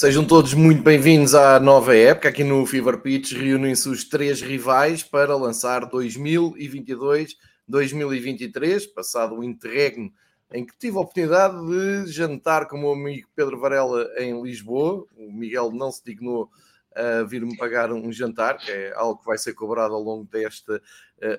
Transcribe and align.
Sejam 0.00 0.24
todos 0.26 0.54
muito 0.54 0.82
bem-vindos 0.82 1.34
à 1.34 1.60
nova 1.60 1.94
época. 1.94 2.30
Aqui 2.30 2.42
no 2.42 2.64
Fever 2.64 3.02
Pitch 3.02 3.32
reúnem-se 3.32 3.86
os 3.86 4.02
três 4.02 4.40
rivais 4.40 5.02
para 5.02 5.36
lançar 5.36 5.90
2022-2023, 5.90 8.90
passado 8.94 9.36
o 9.36 9.44
interregno 9.44 10.10
em 10.54 10.64
que 10.64 10.72
tive 10.78 10.96
a 10.96 11.00
oportunidade 11.00 11.54
de 11.66 12.06
jantar 12.10 12.66
com 12.66 12.78
o 12.78 12.80
meu 12.80 12.92
amigo 12.92 13.28
Pedro 13.36 13.60
Varela 13.60 14.08
em 14.16 14.42
Lisboa. 14.42 15.04
O 15.18 15.30
Miguel 15.30 15.70
não 15.70 15.92
se 15.92 16.02
dignou 16.02 16.48
a 16.96 17.22
vir-me 17.24 17.54
pagar 17.58 17.92
um 17.92 18.10
jantar, 18.10 18.56
que 18.56 18.72
é 18.72 18.94
algo 18.94 19.20
que 19.20 19.26
vai 19.26 19.36
ser 19.36 19.52
cobrado 19.52 19.92
ao 19.92 20.00
longo 20.00 20.24
desta 20.24 20.76
uh, 20.76 20.80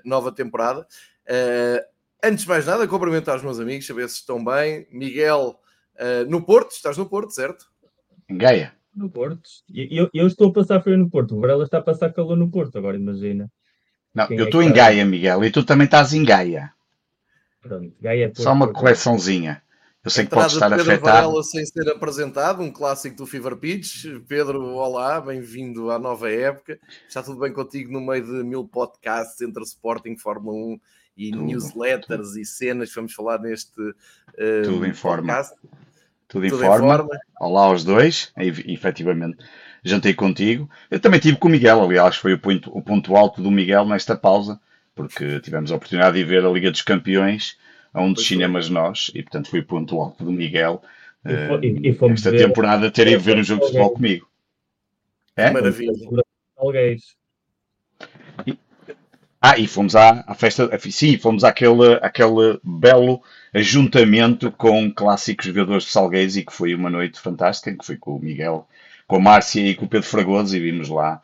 nova 0.05 0.31
temporada. 0.31 0.85
Uh, 1.25 1.81
antes 2.23 2.43
de 2.43 2.49
mais 2.49 2.67
nada, 2.67 2.87
cumprimentar 2.87 3.37
os 3.37 3.43
meus 3.43 3.59
amigos, 3.59 3.87
saber 3.87 4.07
se 4.07 4.17
estão 4.17 4.45
bem. 4.45 4.87
Miguel, 4.91 5.59
uh, 5.95 6.29
no 6.29 6.45
Porto, 6.45 6.73
estás 6.73 6.95
no 6.95 7.09
Porto, 7.09 7.31
certo? 7.31 7.70
Em 8.31 8.37
Gaia. 8.37 8.73
No 8.95 9.09
Porto. 9.09 9.49
Eu, 9.73 10.09
eu 10.13 10.27
estou 10.27 10.49
a 10.49 10.53
passar 10.53 10.81
frio 10.81 10.97
no 10.97 11.09
Porto. 11.09 11.35
O 11.35 11.39
Varela 11.39 11.63
está 11.63 11.77
a 11.77 11.81
passar 11.81 12.11
calor 12.13 12.35
no 12.35 12.49
Porto, 12.49 12.77
agora 12.77 12.97
imagina. 12.97 13.49
Não, 14.13 14.27
Quem 14.27 14.37
eu 14.37 14.45
é 14.45 14.47
estou 14.47 14.61
em 14.61 14.71
Gaia, 14.71 15.05
Miguel, 15.05 15.43
e 15.45 15.51
tu 15.51 15.63
também 15.63 15.85
estás 15.85 16.13
em 16.13 16.23
Gaia. 16.23 16.73
Pronto, 17.61 17.93
Gaia 18.01 18.27
Porto, 18.27 18.41
Só 18.41 18.51
uma 18.53 18.65
Porto. 18.67 18.79
coleçãozinha. 18.79 19.61
Eu 20.03 20.09
sei 20.09 20.25
que 20.25 20.31
pode 20.31 20.53
estar 20.53 20.69
Pedro 20.69 20.91
afetado. 20.91 21.01
Varela 21.05 21.43
sem 21.43 21.65
ser 21.65 21.87
apresentado, 21.89 22.61
um 22.61 22.71
clássico 22.71 23.15
do 23.15 23.25
Fever 23.27 23.55
Pitch. 23.55 24.05
Pedro, 24.27 24.59
olá, 24.73 25.21
bem-vindo 25.21 25.91
à 25.91 25.99
nova 25.99 26.29
época. 26.31 26.79
Está 27.07 27.21
tudo 27.21 27.39
bem 27.39 27.53
contigo 27.53 27.91
no 27.93 28.01
meio 28.01 28.25
de 28.25 28.43
mil 28.43 28.67
podcasts 28.67 29.39
entre 29.41 29.63
Sporting, 29.63 30.17
Fórmula 30.17 30.57
1 30.57 30.79
e 31.17 31.31
tudo, 31.31 31.43
newsletters 31.43 32.29
tudo. 32.29 32.39
e 32.39 32.45
cenas 32.45 32.89
que 32.89 32.95
vamos 32.95 33.13
falar 33.13 33.39
neste 33.39 33.79
uh, 33.79 33.93
tudo 34.63 34.85
em 34.85 34.91
podcast. 34.91 34.99
Forma. 34.99 35.45
Tudo, 36.31 36.47
Tudo 36.47 36.63
em, 36.63 36.65
forma. 36.65 36.93
em 36.93 36.97
forma. 36.97 37.19
Olá 37.41 37.65
aos 37.65 37.83
dois, 37.83 38.31
e, 38.37 38.73
efetivamente 38.73 39.37
jantei 39.83 40.13
contigo. 40.13 40.69
Eu 40.89 40.97
também 40.97 41.19
tive 41.19 41.35
com 41.35 41.49
o 41.49 41.51
Miguel, 41.51 41.81
aliás, 41.81 42.15
foi 42.15 42.31
o 42.33 42.39
ponto, 42.39 42.71
o 42.73 42.81
ponto 42.81 43.17
alto 43.17 43.41
do 43.41 43.51
Miguel 43.51 43.85
nesta 43.85 44.15
pausa, 44.15 44.57
porque 44.95 45.41
tivemos 45.41 45.73
a 45.73 45.75
oportunidade 45.75 46.17
de 46.17 46.23
ver 46.23 46.45
a 46.45 46.49
Liga 46.49 46.71
dos 46.71 46.83
Campeões 46.83 47.57
a 47.93 48.01
um 48.01 48.13
dos 48.13 48.25
cinemas 48.25 48.69
nós, 48.69 49.11
e 49.13 49.21
portanto 49.21 49.49
foi 49.49 49.59
o 49.59 49.65
ponto 49.65 49.99
alto 49.99 50.23
do 50.23 50.31
Miguel 50.31 50.81
uh, 51.25 51.61
e, 51.61 51.89
e 51.89 52.11
esta 52.13 52.31
ver, 52.31 52.37
temporada 52.37 52.89
ter 52.89 53.07
ido 53.07 53.21
ver 53.21 53.37
um 53.37 53.43
jogo 53.43 53.59
de 53.59 53.67
futebol 53.67 53.89
comigo. 53.89 54.29
É? 55.35 55.51
Maravilha. 55.51 55.91
E, 58.47 58.57
ah, 59.41 59.57
e 59.57 59.67
fomos 59.67 59.95
à, 59.95 60.23
à 60.27 60.35
festa, 60.35 60.69
sim, 60.91 61.17
fomos 61.17 61.43
àquele, 61.43 61.95
àquele 61.95 62.59
belo 62.63 63.23
ajuntamento 63.51 64.51
com 64.51 64.91
clássicos 64.93 65.47
jogadores 65.47 65.85
de 65.85 65.89
Salgueiros 65.89 66.37
e 66.37 66.45
que 66.45 66.53
foi 66.53 66.75
uma 66.75 66.91
noite 66.91 67.19
fantástica, 67.19 67.75
que 67.75 67.85
foi 67.85 67.97
com 67.97 68.15
o 68.15 68.19
Miguel, 68.19 68.67
com 69.07 69.15
a 69.15 69.19
Márcia 69.19 69.67
e 69.67 69.73
com 69.73 69.85
o 69.85 69.89
Pedro 69.89 70.07
Fragoso 70.07 70.55
e 70.55 70.59
vimos 70.59 70.89
lá 70.89 71.19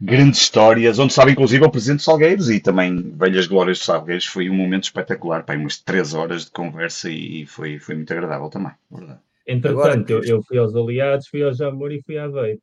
grandes 0.00 0.40
histórias, 0.40 0.98
onde 0.98 1.12
estava 1.12 1.30
inclusive 1.30 1.64
o 1.64 1.70
presidente 1.70 1.98
de 1.98 2.04
Salgueiros 2.04 2.50
e 2.50 2.58
também 2.58 3.12
velhas 3.16 3.46
glórias 3.46 3.78
de 3.78 3.84
Salgueiros. 3.84 4.26
Foi 4.26 4.50
um 4.50 4.54
momento 4.54 4.84
espetacular, 4.84 5.44
pá, 5.44 5.54
umas 5.54 5.78
três 5.78 6.12
horas 6.14 6.46
de 6.46 6.50
conversa 6.50 7.08
e 7.08 7.46
foi, 7.46 7.78
foi 7.78 7.94
muito 7.94 8.12
agradável 8.12 8.50
também, 8.50 8.72
verdade. 8.90 9.20
Entretanto, 9.46 9.80
Agora, 9.80 10.04
eu, 10.08 10.24
eu, 10.24 10.42
fui 10.42 10.58
aos 10.58 10.74
aliados, 10.74 11.28
fui 11.28 11.42
ao 11.42 11.52
Jamor 11.52 11.92
e 11.92 12.02
fui 12.02 12.18
à 12.18 12.26
Veio. 12.26 12.60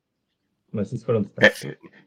Mas 0.71 0.91
isso 0.91 1.05
foram 1.05 1.25
é, 1.41 1.51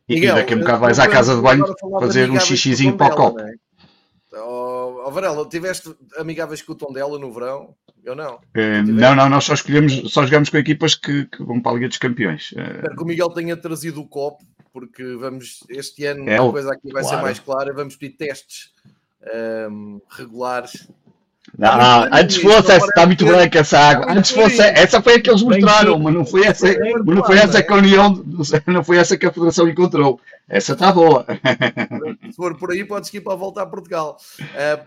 e, 0.08 0.14
Miguel, 0.14 0.36
e 0.36 0.40
daqui 0.40 0.54
a 0.54 0.56
um 0.56 0.60
bocado 0.60 0.80
vais 0.80 0.98
à 0.98 1.08
casa 1.08 1.34
de 1.34 1.42
banho 1.42 1.64
fazer 2.00 2.30
um 2.30 2.38
xixizinho 2.38 2.96
para 2.96 3.12
o 3.12 3.16
copo. 3.16 3.40
É? 3.40 3.54
Oh, 4.34 5.04
oh, 5.06 5.10
Varela, 5.10 5.46
tiveste 5.48 5.94
amigáveis 6.16 6.62
com 6.62 6.72
o 6.72 6.76
Tondela 6.76 7.18
no 7.18 7.32
verão? 7.32 7.74
Eu 8.02 8.14
não. 8.14 8.36
Uh, 8.36 8.82
não, 8.86 9.14
não, 9.14 9.28
nós 9.28 9.44
só 9.44 9.54
escolhemos, 9.54 10.12
só 10.12 10.24
jogamos 10.24 10.48
com 10.48 10.56
equipas 10.56 10.94
que, 10.94 11.26
que 11.26 11.42
vão 11.44 11.60
para 11.60 11.72
a 11.72 11.74
Liga 11.74 11.88
dos 11.88 11.98
Campeões. 11.98 12.52
Uh, 12.52 12.60
Espero 12.60 12.96
que 12.96 13.02
o 13.02 13.06
Miguel 13.06 13.30
tenha 13.30 13.56
trazido 13.56 14.00
o 14.00 14.08
copo, 14.08 14.44
porque 14.72 15.16
vamos, 15.16 15.60
este 15.68 16.06
ano, 16.06 16.28
é, 16.28 16.36
a 16.36 16.50
coisa 16.50 16.72
aqui 16.72 16.90
vai 16.90 17.02
claro. 17.02 17.16
ser 17.16 17.22
mais 17.22 17.38
clara, 17.38 17.74
vamos 17.74 17.96
pedir 17.96 18.16
testes 18.16 18.70
um, 19.22 19.28
ehm, 19.28 20.00
regulares 20.08 20.88
não, 21.58 21.76
não, 21.76 22.08
antes 22.12 22.36
fosse 22.36 22.72
essa, 22.72 22.86
está 22.86 23.06
muito 23.06 23.26
branca 23.26 23.58
essa 23.58 23.78
água. 23.78 24.06
Antes 24.10 24.30
fosse 24.30 24.60
essa 24.60 25.02
foi 25.02 25.16
a 25.16 25.20
que 25.20 25.30
eles 25.30 25.42
mostraram, 25.42 25.98
mas 25.98 26.14
não 26.14 26.24
foi 26.24 26.46
essa, 26.46 26.66
não 27.04 27.22
foi 27.24 27.38
essa 27.38 27.62
que 27.62 27.72
a 27.72 27.76
União, 27.76 28.24
não 28.66 28.84
foi 28.84 28.96
essa 28.96 29.16
que 29.16 29.26
a 29.26 29.32
Federação 29.32 29.68
encontrou. 29.68 30.18
Essa 30.48 30.72
está 30.72 30.90
boa. 30.92 31.26
Se 32.30 32.36
for 32.36 32.56
por 32.56 32.70
aí, 32.72 32.84
podes 32.84 33.12
ir 33.12 33.20
para 33.20 33.36
voltar 33.36 33.62
a 33.62 33.66
Portugal. 33.66 34.16
Uh, 34.40 34.82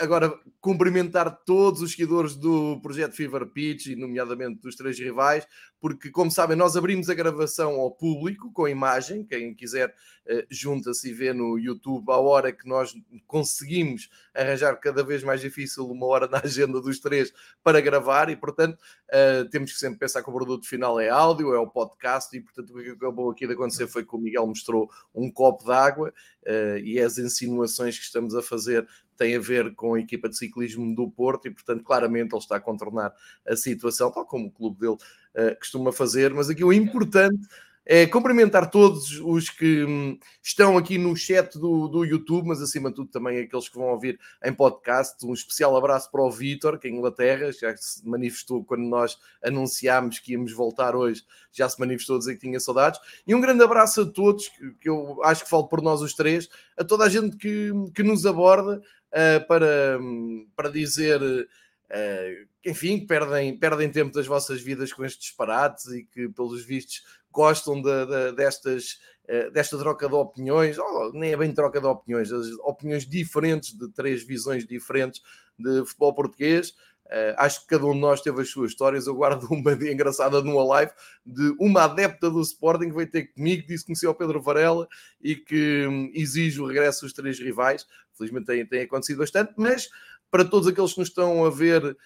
agora, 0.00 0.32
cumprimentar 0.60 1.44
todos 1.44 1.82
os 1.82 1.92
seguidores 1.92 2.34
do 2.34 2.80
projeto 2.80 3.14
Fever 3.14 3.46
Pitch, 3.46 3.88
nomeadamente 3.96 4.60
dos 4.60 4.74
três 4.74 4.98
rivais, 4.98 5.46
porque, 5.80 6.10
como 6.10 6.30
sabem, 6.30 6.56
nós 6.56 6.76
abrimos 6.76 7.08
a 7.08 7.14
gravação 7.14 7.74
ao 7.74 7.90
público 7.90 8.52
com 8.52 8.66
imagem. 8.66 9.24
Quem 9.24 9.54
quiser, 9.54 9.90
uh, 9.90 10.42
junta-se 10.50 11.10
e 11.10 11.12
vê 11.12 11.32
no 11.32 11.58
YouTube 11.58 12.10
a 12.10 12.16
hora 12.16 12.52
que 12.52 12.68
nós 12.68 12.94
conseguimos 13.26 14.08
arranjar 14.34 14.74
cada 14.76 15.04
vez 15.04 15.22
mais 15.22 15.40
difícil 15.40 15.88
uma 15.88 16.06
hora 16.06 16.26
na 16.26 16.38
agenda 16.38 16.80
dos 16.80 16.98
três 16.98 17.32
para 17.62 17.80
gravar, 17.80 18.28
e 18.30 18.36
portanto, 18.36 18.78
uh, 19.08 19.48
temos 19.50 19.72
que 19.72 19.78
sempre 19.78 19.98
pensar 19.98 20.22
que 20.22 20.30
o 20.30 20.32
produto 20.32 20.66
final 20.66 20.98
é 20.98 21.08
áudio, 21.08 21.54
é 21.54 21.58
o 21.58 21.68
podcast, 21.68 22.36
e 22.36 22.40
portanto, 22.40 22.76
o 22.76 22.82
que 22.82 22.90
acabou 22.90 23.30
aqui 23.30 23.46
de 23.46 23.52
acontecer 23.52 23.86
foi 23.86 24.04
que 24.04 24.14
o 24.14 24.18
Miguel 24.18 24.46
mostrou 24.46 24.90
um 25.14 25.30
copo 25.30 25.64
de 25.64 25.72
água 25.72 26.12
uh, 26.44 26.78
e 26.78 26.98
as 26.98 27.18
insinuações 27.18 27.96
que 27.96 28.04
estamos 28.04 28.34
a 28.34 28.42
fazer 28.42 28.86
têm 29.18 29.36
a 29.36 29.40
ver 29.40 29.74
com 29.74 29.94
a 29.94 30.00
equipa 30.00 30.28
de 30.28 30.38
ciclismo 30.38 30.94
do 30.94 31.10
Porto, 31.10 31.48
e 31.48 31.50
portanto, 31.50 31.82
claramente, 31.82 32.32
ele 32.32 32.42
está 32.42 32.56
a 32.56 32.60
contornar 32.60 33.12
a 33.46 33.56
situação, 33.56 34.10
tal 34.10 34.24
como 34.24 34.46
o 34.46 34.50
clube 34.50 34.78
dele 34.78 34.94
uh, 34.94 35.58
costuma 35.58 35.92
fazer, 35.92 36.32
mas 36.32 36.48
aqui 36.48 36.64
o 36.64 36.72
importante 36.72 37.46
é 37.90 38.06
cumprimentar 38.06 38.70
todos 38.70 39.18
os 39.18 39.48
que 39.48 39.82
hum, 39.82 40.18
estão 40.42 40.76
aqui 40.76 40.98
no 40.98 41.16
chat 41.16 41.58
do, 41.58 41.88
do 41.88 42.04
YouTube, 42.04 42.46
mas 42.46 42.60
acima 42.60 42.90
de 42.90 42.96
tudo 42.96 43.08
também 43.08 43.38
aqueles 43.38 43.66
que 43.66 43.78
vão 43.78 43.86
ouvir 43.86 44.20
em 44.44 44.52
podcast. 44.52 45.24
Um 45.24 45.32
especial 45.32 45.74
abraço 45.74 46.10
para 46.10 46.20
o 46.20 46.30
Vitor, 46.30 46.78
que 46.78 46.86
é 46.86 46.90
em 46.90 46.98
Inglaterra, 46.98 47.50
já 47.50 47.74
se 47.78 48.06
manifestou 48.06 48.62
quando 48.62 48.82
nós 48.82 49.16
anunciámos 49.42 50.18
que 50.18 50.32
íamos 50.32 50.52
voltar 50.52 50.94
hoje, 50.94 51.24
já 51.50 51.66
se 51.66 51.80
manifestou 51.80 52.16
a 52.16 52.18
dizer 52.18 52.34
que 52.34 52.40
tinha 52.40 52.60
saudades. 52.60 53.00
E 53.26 53.34
um 53.34 53.40
grande 53.40 53.64
abraço 53.64 54.02
a 54.02 54.06
todos, 54.06 54.50
que 54.78 54.90
eu 54.90 55.24
acho 55.24 55.44
que 55.44 55.50
falo 55.50 55.66
por 55.66 55.80
nós 55.80 56.02
os 56.02 56.12
três, 56.12 56.46
a 56.76 56.84
toda 56.84 57.04
a 57.04 57.08
gente 57.08 57.38
que, 57.38 57.72
que 57.94 58.02
nos 58.02 58.26
aborda 58.26 58.82
uh, 59.12 59.46
para, 59.46 59.98
hum, 60.00 60.48
para 60.56 60.70
dizer. 60.70 61.20
Uh, 61.22 62.48
enfim, 62.66 63.06
perdem, 63.06 63.58
perdem 63.58 63.90
tempo 63.90 64.12
das 64.12 64.26
vossas 64.26 64.60
vidas 64.60 64.92
com 64.92 65.04
estes 65.04 65.28
disparates 65.28 65.86
e 65.86 66.04
que, 66.04 66.28
pelos 66.28 66.62
vistos, 66.62 67.02
gostam 67.30 67.80
de, 67.80 68.06
de, 68.06 68.32
destas, 68.32 68.98
uh, 69.24 69.50
desta 69.50 69.78
troca 69.78 70.08
de 70.08 70.14
opiniões, 70.14 70.78
oh, 70.78 71.10
nem 71.14 71.32
é 71.32 71.36
bem 71.36 71.52
troca 71.52 71.80
de 71.80 71.86
opiniões, 71.86 72.30
as 72.32 72.46
opiniões 72.64 73.06
diferentes, 73.06 73.72
de 73.72 73.90
três 73.92 74.22
visões 74.22 74.66
diferentes 74.66 75.22
de 75.58 75.84
futebol 75.86 76.14
português. 76.14 76.74
Uh, 77.08 77.32
acho 77.38 77.62
que 77.62 77.68
cada 77.68 77.86
um 77.86 77.94
de 77.94 78.00
nós 78.00 78.20
teve 78.20 78.42
as 78.42 78.50
suas 78.50 78.70
histórias. 78.70 79.06
Eu 79.06 79.14
guardo 79.14 79.44
uma 79.50 79.72
engraçada 79.72 80.42
numa 80.42 80.62
live 80.62 80.92
de 81.24 81.54
uma 81.58 81.84
adepta 81.84 82.30
do 82.30 82.40
Sporting 82.42 82.90
que 82.90 82.96
veio 82.96 83.10
ter 83.10 83.32
comigo, 83.32 83.66
disse 83.66 83.82
que 83.82 83.86
conhecia 83.86 84.10
o 84.10 84.14
Pedro 84.14 84.42
Varela 84.42 84.86
e 85.20 85.34
que 85.34 85.86
um, 85.86 86.10
exige 86.12 86.60
o 86.60 86.66
regresso 86.66 87.06
dos 87.06 87.14
três 87.14 87.40
rivais. 87.40 87.86
Felizmente 88.18 88.46
tem, 88.46 88.66
tem 88.66 88.82
acontecido 88.82 89.18
bastante, 89.18 89.54
mas 89.56 89.88
para 90.30 90.44
todos 90.44 90.68
aqueles 90.68 90.92
que 90.92 91.00
nos 91.00 91.08
estão 91.08 91.44
a 91.44 91.50
ver 91.50 91.96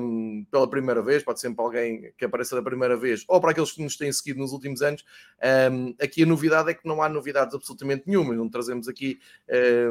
um, 0.00 0.46
pela 0.50 0.68
primeira 0.68 1.02
vez, 1.02 1.22
pode 1.22 1.40
ser 1.40 1.54
para 1.54 1.64
alguém 1.64 2.12
que 2.16 2.24
apareça 2.24 2.56
da 2.56 2.62
primeira 2.62 2.96
vez, 2.96 3.24
ou 3.28 3.40
para 3.40 3.50
aqueles 3.50 3.72
que 3.72 3.82
nos 3.82 3.96
têm 3.96 4.10
seguido 4.12 4.38
nos 4.38 4.52
últimos 4.52 4.80
anos, 4.80 5.04
um, 5.70 5.94
aqui 6.00 6.22
a 6.22 6.26
novidade 6.26 6.70
é 6.70 6.74
que 6.74 6.88
não 6.88 7.02
há 7.02 7.08
novidades 7.08 7.54
absolutamente 7.54 8.04
nenhuma, 8.06 8.34
não 8.34 8.48
trazemos 8.48 8.88
aqui 8.88 9.20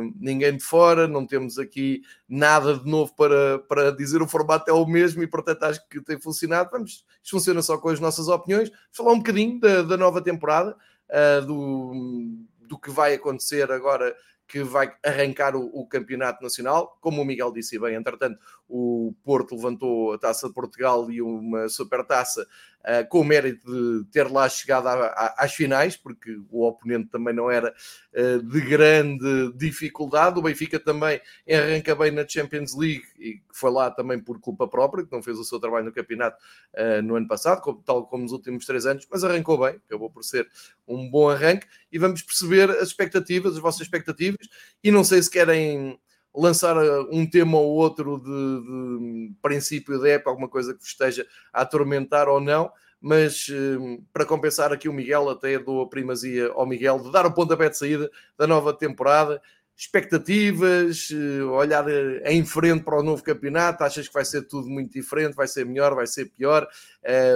um, 0.02 0.14
ninguém 0.20 0.58
de 0.58 0.64
fora, 0.64 1.08
não 1.08 1.26
temos 1.28 1.60
aqui 1.60 2.02
nada 2.28 2.76
de 2.76 2.90
novo 2.90 3.14
para, 3.16 3.60
para 3.60 3.92
dizer, 3.92 4.22
o 4.22 4.28
formato 4.28 4.70
é 4.70 4.74
o 4.74 4.86
mesmo 4.86 5.22
e 5.22 5.28
portanto 5.28 5.64
acho 5.64 5.88
que 5.90 6.02
tem 6.02 6.20
funcionado. 6.20 6.70
Vamos, 6.72 7.06
isto 7.22 7.32
funciona 7.32 7.62
só 7.62 7.78
com 7.78 7.90
as 7.90 8.00
nossas 8.00 8.28
opiniões, 8.28 8.72
falar 8.92 9.14
um 9.14 9.18
bocadinho 9.18 9.60
da, 9.60 9.84
da 9.84 9.98
nova 9.98 10.22
temporada, 10.22 10.76
uh, 11.10 11.46
do, 11.46 12.48
do 12.62 12.80
que 12.80 12.90
vai 12.90 13.14
acontecer 13.14 13.72
agora 13.72 14.16
que 14.50 14.64
vai 14.64 14.92
arrancar 15.06 15.56
o, 15.56 15.70
o, 15.72 15.86
campeonato 15.86 16.42
nacional. 16.42 16.98
Como 17.00 17.22
o 17.22 17.26
Miguel 17.26 17.54
disse 17.54 17.78
bem, 17.80 17.94
entretanto, 17.94 18.40
o 18.68 19.14
Porto 19.24 19.54
levantou 19.54 20.12
a 20.12 20.18
taça 20.18 20.48
de 20.48 20.54
Portugal 20.56 21.10
e 21.12 21.22
uma 21.22 21.70
super 21.70 22.04
taça 22.04 22.48
uh, 22.82 23.08
com 23.10 23.22
o 23.22 23.24
mérito 23.24 23.66
de 23.70 24.06
ter 24.12 24.30
lá 24.30 24.48
chegado 24.48 24.88
às 24.88 25.54
finais, 25.54 25.98
porque 25.98 26.40
o 26.50 26.66
oponente 26.66 27.10
também 27.10 27.34
não 27.34 27.50
era 27.50 27.74
uh, 28.14 28.42
de 28.42 28.62
grande 28.62 29.54
dificuldade. 29.56 30.40
O 30.40 30.42
Benfica 30.42 30.80
também 30.80 31.22
arranca 31.50 31.96
bem 31.96 32.12
na 32.12 32.28
Champions 32.28 32.76
League 32.76 33.06
e 33.20 33.42
foi 33.52 33.72
lá 33.72 33.92
também 33.92 34.20
por 34.20 34.40
culpa 34.40 34.68
própria, 34.68 35.06
que 35.06 35.12
não 35.12 35.22
fez 35.22 35.38
o 35.38 35.44
seu 35.44 35.60
trabalho 35.60 35.86
no 35.86 35.92
campeonato 35.92 36.38
uh, 36.76 37.02
no 37.02 37.16
ano 37.16 37.28
passado, 37.28 37.62
tal 37.86 38.06
como 38.08 38.24
nos 38.24 38.32
últimos 38.32 38.66
três 38.66 38.86
anos, 38.86 39.08
mas 39.10 39.24
arrancou 39.24 39.58
bem, 39.58 39.80
acabou 39.86 40.10
por 40.10 40.24
ser 40.24 40.48
um 40.88 41.10
bom 41.10 41.30
arranque. 41.30 41.68
E 41.92 41.98
vamos 41.98 42.22
perceber 42.22 42.70
as 42.70 42.90
expectativas, 42.90 43.54
as 43.54 43.60
vossas 43.60 43.82
expectativas, 43.82 44.48
e 44.84 44.92
não 44.92 45.04
sei 45.04 45.22
se 45.22 45.30
querem 45.30 46.00
lançar 46.36 46.78
eh, 46.78 47.00
um 47.12 47.28
tema 47.28 47.58
ou 47.58 47.70
outro 47.70 48.18
de, 48.20 48.26
de 48.30 49.34
princípio 49.42 50.00
da 50.00 50.10
época, 50.10 50.30
alguma 50.30 50.50
coisa 50.50 50.74
que 50.74 50.84
esteja 50.84 51.26
a 51.52 51.62
atormentar 51.62 52.28
ou 52.28 52.40
não, 52.40 52.72
mas 53.02 53.48
uh, 53.48 54.04
para 54.12 54.26
compensar 54.26 54.74
aqui 54.74 54.90
o 54.90 54.94
Miguel, 54.94 55.30
até 55.30 55.58
dou 55.58 55.82
a 55.82 55.90
primazia 55.90 56.50
ao 56.50 56.66
Miguel 56.66 57.00
de 57.00 57.12
dar 57.12 57.26
o 57.26 57.34
pontapé 57.34 57.70
de 57.70 57.78
saída 57.78 58.12
da 58.38 58.46
nova 58.46 58.74
temporada. 58.74 59.42
Expectativas, 59.76 61.10
uh, 61.10 61.50
olhar 61.52 61.86
em 62.26 62.44
frente 62.46 62.84
para 62.84 63.00
o 63.00 63.04
novo 63.04 63.24
campeonato, 63.24 63.84
achas 63.84 64.08
que 64.08 64.14
vai 64.14 64.26
ser 64.26 64.42
tudo 64.44 64.68
muito 64.68 64.92
diferente, 64.92 65.34
vai 65.34 65.48
ser 65.48 65.66
melhor, 65.66 65.96
vai 65.96 66.08
ser 66.08 66.26
pior? 66.26 66.68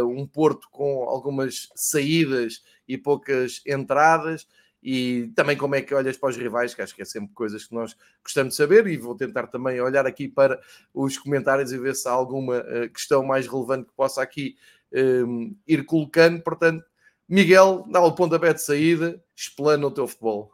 um 0.06 0.28
Porto 0.28 0.68
com 0.70 1.04
algumas 1.04 1.70
saídas 1.74 2.62
e 2.86 2.98
poucas 2.98 3.62
entradas 3.66 4.46
e 4.84 5.32
também 5.36 5.56
como 5.56 5.76
é 5.76 5.82
que 5.82 5.94
olhas 5.94 6.18
para 6.18 6.30
os 6.30 6.38
rivais, 6.38 6.76
que 6.76 6.82
acho 6.82 6.94
que 6.94 7.02
é 7.02 7.06
sempre 7.06 7.34
coisas 7.34 7.66
que 7.66 7.74
nós 7.74 7.96
gostamos 8.22 8.54
de 8.54 8.58
saber, 8.58 8.86
e 8.88 8.98
vou 8.98 9.16
tentar 9.16 9.48
também 9.48 9.80
olhar 9.80 10.06
aqui 10.06 10.28
para 10.28 10.60
os 10.94 11.18
comentários 11.18 11.72
e 11.72 11.78
ver 11.78 11.96
se 11.96 12.08
há 12.08 12.12
alguma 12.12 12.60
uh, 12.60 12.90
questão 12.92 13.24
mais 13.24 13.48
relevante 13.48 13.86
que 13.86 13.96
possa 13.96 14.22
aqui 14.22 14.58
um, 14.94 15.56
ir 15.66 15.86
colocando. 15.86 16.42
Portanto, 16.42 16.84
Miguel, 17.28 17.86
dá 17.90 18.02
o 18.02 18.14
pontapé 18.14 18.54
de 18.54 18.62
saída, 18.62 19.24
explana 19.36 19.88
o 19.88 19.92
teu 19.92 20.08
futebol. 20.08 20.52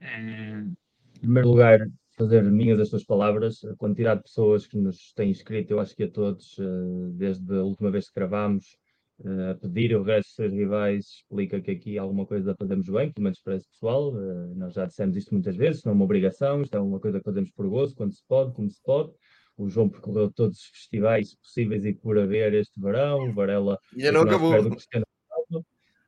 Em 0.00 0.74
primeiro 1.20 1.48
lugar, 1.48 1.80
fazer 2.16 2.42
minhas 2.44 2.80
as 2.80 2.88
tuas 2.88 3.04
palavras, 3.04 3.64
a 3.64 3.76
quantidade 3.76 4.20
de 4.20 4.24
pessoas 4.24 4.66
que 4.66 4.76
nos 4.76 5.12
têm 5.12 5.30
escrito, 5.30 5.70
eu 5.70 5.80
acho 5.80 5.94
que 5.94 6.04
a 6.04 6.10
todos, 6.10 6.58
eh, 6.58 7.10
desde 7.12 7.54
a 7.54 7.62
última 7.62 7.90
vez 7.90 8.08
que 8.08 8.14
gravámos, 8.14 8.76
uh, 9.20 9.50
a 9.50 9.54
pedir 9.54 9.96
o 9.96 10.02
resto 10.02 10.28
dos 10.28 10.34
seus 10.34 10.52
rivais 10.52 11.04
explica 11.06 11.60
que 11.60 11.70
aqui 11.70 11.98
alguma 11.98 12.26
coisa 12.26 12.54
fazemos 12.58 12.88
bem, 12.88 13.12
pelo 13.12 13.24
menos 13.24 13.40
para 13.40 13.56
esse 13.56 13.68
pessoal. 13.68 14.12
Uh, 14.12 14.54
nós 14.54 14.74
já 14.74 14.86
dissemos 14.86 15.16
isto 15.16 15.32
muitas 15.32 15.56
vezes, 15.56 15.84
não 15.84 15.92
é 15.92 15.94
uma 15.94 16.04
obrigação, 16.04 16.62
isto 16.62 16.76
é 16.76 16.80
uma 16.80 17.00
coisa 17.00 17.18
que 17.18 17.24
fazemos 17.24 17.50
por 17.50 17.68
gozo, 17.68 17.94
quando 17.94 18.12
se 18.12 18.22
pode, 18.26 18.52
como 18.54 18.70
se 18.70 18.82
pode. 18.82 19.12
O 19.56 19.68
João 19.68 19.88
percorreu 19.88 20.30
todos 20.30 20.58
os 20.58 20.66
festivais 20.66 21.34
possíveis 21.36 21.84
e 21.84 21.92
por 21.92 22.18
haver 22.18 22.54
este 22.54 22.80
verão, 22.80 23.28
o 23.28 23.32
Varela 23.32 23.78
e 23.96 24.08
não 24.10 24.22
acabou. 24.22 24.52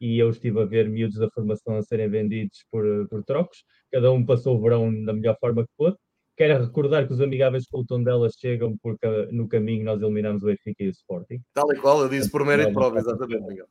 e 0.00 0.18
eu 0.18 0.30
estive 0.30 0.60
a 0.60 0.64
ver 0.64 0.88
miúdos 0.88 1.18
da 1.18 1.28
formação 1.30 1.76
a 1.76 1.82
serem 1.82 2.08
vendidos 2.08 2.64
por, 2.70 2.84
por 3.08 3.22
trocos. 3.22 3.64
Cada 3.92 4.10
um 4.10 4.24
passou 4.24 4.56
o 4.56 4.62
verão 4.62 5.04
da 5.04 5.12
melhor 5.12 5.36
forma 5.38 5.64
que 5.64 5.70
pôde. 5.76 5.96
Quero 6.40 6.64
recordar 6.64 7.06
que 7.06 7.12
os 7.12 7.20
amigáveis 7.20 7.66
com 7.66 7.81
o 7.81 7.84
tom 7.84 8.02
delas 8.02 8.32
chegam 8.32 8.75
porque 8.78 9.06
no 9.31 9.46
caminho 9.46 9.84
nós 9.84 10.00
eliminamos 10.00 10.42
o 10.42 10.46
Benfica 10.46 10.82
e 10.82 10.88
o 10.88 10.90
Sporting. 10.90 11.38
Tal 11.52 11.70
e 11.70 11.76
qual, 11.76 12.00
eu 12.00 12.08
disse 12.08 12.31
por 12.31 12.46
mérito 12.46 12.72
próprio, 12.72 12.98
exatamente, 12.98 13.46
Miguel. 13.46 13.66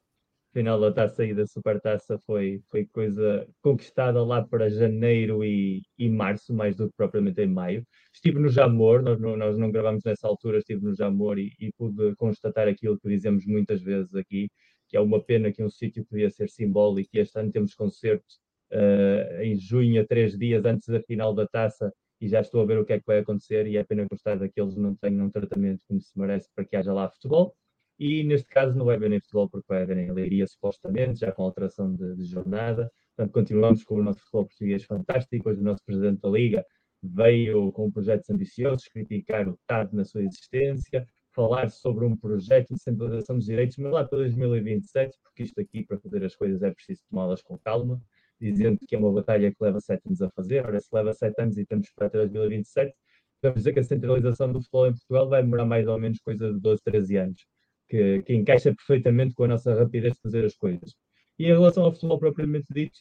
Final 0.54 0.80
da 0.80 0.92
taça 0.92 1.26
e 1.26 1.34
da 1.34 1.48
supertaça 1.48 2.20
foi, 2.28 2.62
foi 2.70 2.86
coisa 2.86 3.48
conquistada 3.64 4.24
lá 4.24 4.44
para 4.44 4.70
janeiro 4.70 5.44
e, 5.44 5.82
e 5.98 6.08
março, 6.08 6.54
mais 6.54 6.76
do 6.76 6.88
que 6.88 6.94
propriamente 6.96 7.42
em 7.42 7.48
maio. 7.48 7.84
Estive 8.14 8.38
no 8.38 8.50
Jamor, 8.50 9.02
nós 9.02 9.20
não, 9.20 9.36
nós 9.36 9.58
não 9.58 9.72
gravamos 9.72 10.04
nessa 10.06 10.28
altura, 10.28 10.60
estive 10.60 10.86
no 10.86 10.94
Jamor 10.94 11.40
e, 11.40 11.52
e 11.60 11.72
pude 11.76 12.16
constatar 12.18 12.68
aquilo 12.68 13.00
que 13.00 13.10
dizemos 13.10 13.48
muitas 13.48 13.82
vezes 13.82 14.14
aqui, 14.14 14.48
que 14.88 14.96
é 14.96 15.02
uma 15.02 15.20
pena 15.20 15.52
que 15.52 15.64
um 15.64 15.72
sítio 15.72 16.06
podia 16.06 16.30
ser 16.30 16.48
simbólico 16.48 17.10
e 17.16 17.20
este 17.20 17.40
ano 17.40 17.52
temos 17.52 17.74
concertos 17.74 18.40
uh, 18.72 19.42
em 19.42 19.56
junho, 19.56 20.00
a 20.00 20.06
três 20.06 20.38
dias 20.38 20.64
antes 20.66 20.88
da 20.88 21.02
final 21.02 21.34
da 21.34 21.48
taça, 21.48 21.92
e 22.22 22.28
já 22.28 22.42
estou 22.42 22.62
a 22.62 22.66
ver 22.66 22.78
o 22.78 22.86
que 22.86 22.94
é 22.94 23.00
que 23.00 23.06
vai 23.06 23.20
acontecer 23.20 23.66
e 23.68 23.78
é 23.78 23.84
pena 23.84 24.06
gostar 24.10 24.38
daqueles 24.38 24.74
que 24.74 24.80
não 24.80 24.96
tenham 24.96 25.26
um 25.26 25.30
tratamento 25.30 25.82
como 25.88 26.02
se 26.02 26.18
merece 26.18 26.50
para 26.54 26.66
que 26.66 26.76
haja 26.76 26.94
lá 26.94 27.10
futebol. 27.10 27.56
E 27.98 28.24
neste 28.24 28.48
caso 28.48 28.78
não 28.78 28.86
vai 28.86 28.96
haver 28.96 29.10
nem 29.10 29.20
futebol 29.20 29.50
porque 29.50 29.66
vai 29.68 29.84
haver 29.84 29.98
em 29.98 30.12
Leiria 30.12 30.48
supostamente, 30.48 31.20
já 31.20 31.32
com 31.32 31.44
alteração 31.44 31.94
de, 31.94 32.16
de, 32.16 32.26
jornada. 32.26 32.92
Portanto, 33.16 33.34
continuamos 33.34 33.84
com 33.84 33.96
o 33.96 34.04
nosso 34.04 34.20
futebol 34.22 34.46
português 34.46 34.84
fantástico. 34.86 35.50
Hoje 35.50 35.60
o 35.60 35.64
nosso 35.64 35.84
Presidente 35.86 36.22
da 36.22 36.30
Liga 36.30 36.66
veio 37.02 37.72
com 37.72 37.92
projetos 37.92 38.30
ambiciosos, 38.30 38.88
criticar 38.88 39.48
o 39.48 39.58
TAD 39.68 39.94
na 39.94 40.04
sua 40.04 40.24
existência, 40.24 41.06
falar 41.34 41.70
sobre 41.70 42.06
um 42.06 42.16
projeto 42.16 42.74
de 42.74 42.82
centralização 42.82 43.38
dos 43.38 43.46
direitos, 43.46 43.78
mas 43.78 43.92
lá 43.92 44.06
para 44.06 44.20
2027, 44.20 45.18
porque 45.24 45.44
isto 45.44 45.60
aqui, 45.60 45.86
para 45.86 46.00
fazer 46.00 46.24
as 46.24 46.36
coisas, 46.36 46.62
é 46.64 46.72
preciso 46.72 47.02
tomá-las 47.10 47.42
com 47.42 47.58
calma 47.58 48.02
dizendo 48.40 48.80
que 48.88 48.96
é 48.96 49.00
uma 49.00 49.12
batalha 49.12 49.52
que 49.52 49.64
leva 49.64 49.80
sete 49.80 50.08
anos 50.08 50.22
a 50.22 50.30
fazer. 50.32 50.66
Ora, 50.66 50.80
se 50.80 50.90
leva 50.94 51.14
sete 51.14 51.42
anos 51.42 51.58
e 51.58 51.66
temos 51.66 51.90
para 51.96 52.10
2027, 52.10 52.94
vamos 53.42 53.60
dizer 53.60 53.74
que 53.74 53.80
a 53.80 53.84
centralização 53.84 54.52
do 54.52 54.62
futebol 54.62 54.88
em 54.88 54.94
Portugal 54.94 55.30
vai 55.30 55.44
demorar 55.44 55.66
mais 55.66 55.88
ou 55.88 56.00
menos 56.00 56.20
coisa 56.20 56.54
de 56.54 56.60
12, 56.60 56.82
13 56.84 57.18
anos, 57.18 57.46
que, 57.88 58.22
que 58.24 58.34
encaixa 58.34 58.74
perfeitamente 58.74 59.34
com 59.36 59.44
a 59.46 59.48
nossa 59.50 59.74
rapidez 59.74 60.14
de 60.14 60.22
fazer 60.22 60.46
as 60.46 60.56
coisas. 60.56 60.96
E 61.38 61.46
em 61.46 61.48
relação 61.48 61.84
ao 61.84 61.94
futebol 61.94 62.20
propriamente 62.20 62.68
dito, 62.74 63.00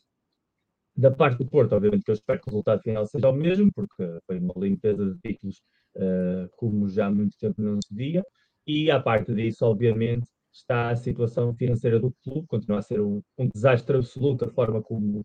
da 0.97 1.11
parte 1.13 1.39
do 1.39 1.47
Porto, 1.47 1.75
obviamente 1.75 2.05
que 2.05 2.11
eu 2.11 2.15
espero 2.15 2.41
que 2.41 2.49
o 2.49 2.51
resultado 2.51 2.83
final 2.83 3.07
seja 3.07 3.29
o 3.29 3.33
mesmo, 3.33 3.73
porque 3.73 4.05
foi 4.27 4.39
uma 4.39 4.55
limpeza 4.57 5.07
de 5.07 5.19
títulos 5.21 5.63
uh, 5.97 6.49
como 6.57 6.89
já 6.89 7.07
há 7.07 7.11
muito 7.11 7.37
tempo 7.39 7.63
não 7.63 7.79
se 7.81 7.95
via, 7.95 8.25
e 8.67 8.91
à 8.91 9.01
parte 9.01 9.33
disso, 9.33 9.65
obviamente, 9.65 10.29
está 10.59 10.91
a 10.91 10.97
situação 10.97 11.55
financeira 11.55 11.99
do 11.99 12.13
clube, 12.23 12.47
continua 12.47 12.79
a 12.79 12.83
ser 12.83 13.01
um, 13.01 13.23
um 13.39 13.49
desastre 13.49 13.97
absoluto 13.97 14.45
a 14.45 14.51
forma 14.51 14.83
como 14.83 15.25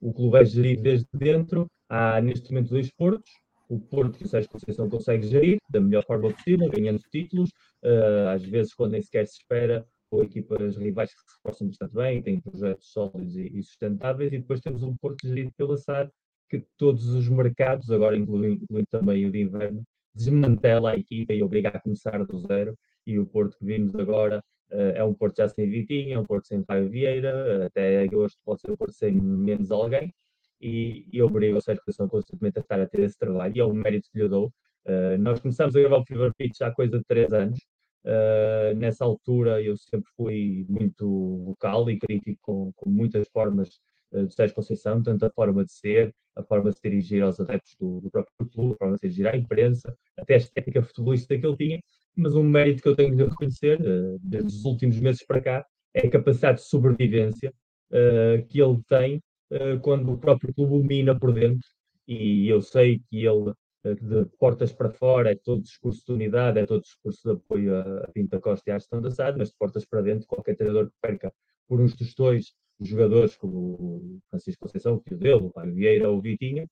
o 0.00 0.12
clube 0.12 0.38
é 0.38 0.44
gerido 0.44 0.82
desde 0.82 1.06
dentro. 1.12 1.66
Há 1.88 2.20
neste 2.20 2.50
momento 2.50 2.70
dois 2.70 2.90
portos, 2.90 3.30
o 3.68 3.78
Porto 3.78 4.18
que 4.18 4.24
o 4.24 4.28
Sérgio 4.28 4.50
Conceição 4.50 4.88
consegue 4.88 5.26
gerir 5.26 5.58
da 5.70 5.80
melhor 5.80 6.04
forma 6.04 6.30
possível, 6.32 6.68
ganhando 6.68 7.00
títulos, 7.10 7.50
uh, 7.84 8.28
às 8.34 8.42
vezes 8.42 8.74
quando 8.74 8.92
nem 8.92 9.02
sequer 9.02 9.26
se 9.26 9.38
espera, 9.38 9.86
ou 10.10 10.22
equipas 10.22 10.76
rivais 10.76 11.10
que 11.10 11.20
se 11.20 11.36
esforçam 11.36 11.68
bastante 11.68 11.94
bem, 11.94 12.22
têm 12.22 12.40
projetos 12.40 12.92
sólidos 12.92 13.36
e, 13.36 13.58
e, 13.58 13.62
sustentáveis, 13.62 14.32
e 14.32 14.38
depois 14.38 14.60
temos 14.60 14.82
um 14.82 14.94
Porto 14.96 15.26
gerido 15.26 15.52
pela 15.56 15.76
SAD, 15.76 16.10
que 16.50 16.62
todos 16.76 17.06
os 17.06 17.28
mercados, 17.28 17.90
agora 17.90 18.16
incluindo, 18.16 18.62
incluindo 18.62 18.88
também 18.90 19.24
o 19.24 19.32
de 19.32 19.40
inverno, 19.40 19.82
desmantela 20.14 20.90
a 20.90 20.96
equipa 20.96 21.32
e 21.32 21.42
obriga 21.42 21.70
a 21.70 21.80
começar 21.80 22.22
do 22.26 22.38
zero, 22.40 22.76
e 23.06 23.18
o 23.18 23.24
Porto 23.26 23.56
que 23.56 23.64
vimos 23.64 23.94
agora 23.94 24.44
é 24.72 25.04
um 25.04 25.14
Porto 25.14 25.36
já 25.36 25.48
sem 25.48 25.68
Vitinho, 25.68 26.14
é 26.14 26.18
um 26.18 26.24
Porto 26.24 26.46
sem 26.46 26.62
Caio 26.64 26.88
Vieira, 26.88 27.66
até 27.66 28.02
agosto 28.02 28.38
pode 28.44 28.60
ser 28.60 28.70
um 28.70 28.76
Porto 28.76 28.94
sem 28.94 29.12
menos 29.12 29.70
alguém, 29.70 30.12
e, 30.60 31.06
e 31.12 31.20
obriga 31.20 31.58
o 31.58 31.60
Sérgio 31.60 31.82
Conceição 31.84 32.08
constantemente 32.08 32.58
a 32.58 32.62
estar 32.62 32.80
a 32.80 32.86
ter 32.86 33.00
esse 33.00 33.18
trabalho, 33.18 33.56
e 33.56 33.60
é 33.60 33.64
um 33.64 33.74
mérito 33.74 34.08
que 34.12 34.18
lhe 34.18 34.28
dou. 34.28 34.52
Uh, 34.86 35.18
nós 35.18 35.40
começamos 35.40 35.76
a 35.76 35.80
gravar 35.80 35.98
o 35.98 36.04
Fever 36.04 36.32
Pitch 36.36 36.60
há 36.60 36.70
coisa 36.70 36.98
de 36.98 37.04
três 37.04 37.32
anos, 37.32 37.58
uh, 38.04 38.74
nessa 38.76 39.04
altura 39.04 39.62
eu 39.62 39.76
sempre 39.76 40.10
fui 40.16 40.66
muito 40.68 41.44
vocal 41.44 41.90
e 41.90 41.98
crítico 41.98 42.38
com, 42.42 42.72
com 42.74 42.90
muitas 42.90 43.28
formas 43.28 43.80
uh, 44.12 44.24
do 44.24 44.32
Sérgio 44.32 44.54
Conceição, 44.54 45.02
tanto 45.02 45.24
a 45.24 45.30
forma 45.30 45.64
de 45.64 45.72
ser, 45.72 46.14
a 46.34 46.42
forma 46.42 46.70
de 46.70 46.76
se 46.76 46.82
dirigir 46.82 47.22
aos 47.22 47.38
adeptos 47.38 47.76
do, 47.78 48.00
do 48.00 48.10
próprio 48.10 48.48
clube, 48.50 48.74
a 48.74 48.76
forma 48.76 48.94
de 48.94 49.00
se 49.00 49.08
dirigir 49.08 49.26
à 49.28 49.36
imprensa, 49.36 49.96
até 50.18 50.34
a 50.34 50.38
estética 50.38 50.82
futebolística 50.82 51.38
que 51.38 51.46
ele 51.46 51.56
tinha, 51.56 51.80
mas 52.16 52.34
um 52.34 52.42
mérito 52.42 52.82
que 52.82 52.88
eu 52.88 52.96
tenho 52.96 53.16
de 53.16 53.24
reconhecer, 53.24 53.80
uh, 53.80 54.18
desde 54.22 54.48
os 54.48 54.64
últimos 54.64 54.98
meses 55.00 55.24
para 55.24 55.40
cá, 55.40 55.66
é 55.94 56.06
a 56.06 56.10
capacidade 56.10 56.58
de 56.58 56.64
sobrevivência 56.64 57.52
uh, 57.90 58.46
que 58.46 58.60
ele 58.60 58.80
tem 58.88 59.22
uh, 59.50 59.80
quando 59.80 60.12
o 60.12 60.18
próprio 60.18 60.54
clube 60.54 60.86
mina 60.86 61.18
por 61.18 61.32
dentro. 61.32 61.66
E 62.06 62.48
eu 62.48 62.60
sei 62.60 63.00
que 63.08 63.24
ele, 63.24 63.52
de 63.84 64.26
portas 64.38 64.72
para 64.72 64.90
fora, 64.90 65.32
é 65.32 65.36
todo 65.36 65.62
discurso 65.62 66.04
de 66.06 66.12
unidade, 66.12 66.58
é 66.58 66.66
todo 66.66 66.82
discurso 66.82 67.20
de 67.24 67.34
apoio 67.34 67.76
a, 67.76 68.08
Pinta 68.12 68.40
Costa 68.40 68.70
e 68.70 68.72
à 68.72 68.78
gestão 68.78 69.00
da 69.00 69.10
SAD, 69.10 69.38
mas 69.38 69.48
de 69.48 69.56
portas 69.56 69.84
para 69.86 70.02
dentro, 70.02 70.26
qualquer 70.26 70.56
treinador 70.56 70.86
que 70.86 70.96
perca 71.00 71.32
por 71.68 71.80
uns 71.80 71.94
tostões 71.94 72.52
jogadores 72.80 73.36
como 73.36 73.56
o 73.56 74.18
Francisco 74.28 74.62
Conceição, 74.62 74.96
o 74.96 75.00
tio 75.00 75.16
dele, 75.16 75.44
o 75.44 75.50
Pai 75.50 75.70
Vieira 75.70 76.10
ou 76.10 76.18
o 76.18 76.20
Vitinha, 76.20 76.66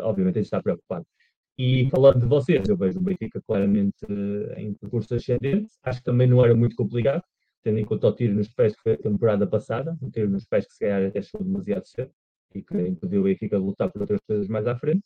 obviamente 0.00 0.36
ele 0.36 0.44
está 0.44 0.60
preocupado. 0.60 1.06
E 1.56 1.88
falando 1.88 2.20
de 2.20 2.26
vocês, 2.26 2.68
eu 2.68 2.76
vejo 2.76 2.98
o 2.98 3.02
Benfica 3.02 3.40
claramente 3.46 4.04
uh, 4.06 4.58
em 4.58 4.74
percurso 4.74 5.14
ascendente. 5.14 5.68
Acho 5.84 6.00
que 6.00 6.04
também 6.04 6.26
não 6.26 6.44
era 6.44 6.54
muito 6.54 6.74
complicado, 6.74 7.22
tendo 7.62 7.78
em 7.78 7.84
conta 7.84 8.08
o 8.08 8.12
tiro 8.12 8.34
nos 8.34 8.48
pés 8.48 8.74
que 8.74 8.82
foi 8.82 8.92
a 8.94 8.98
temporada 8.98 9.46
passada, 9.46 9.96
um 10.02 10.10
tiro 10.10 10.28
nos 10.28 10.44
pés 10.44 10.66
que 10.66 10.72
se 10.74 10.80
calhar 10.80 11.06
até 11.06 11.22
chegou 11.22 11.46
demasiado 11.46 11.86
cedo 11.86 12.10
e 12.54 12.62
que 12.62 12.76
impediu 12.76 13.20
o 13.20 13.24
Benfica 13.24 13.58
de 13.58 13.64
lutar 13.64 13.90
por 13.90 14.00
outras 14.02 14.20
coisas 14.26 14.48
mais 14.48 14.66
à 14.66 14.76
frente. 14.76 15.02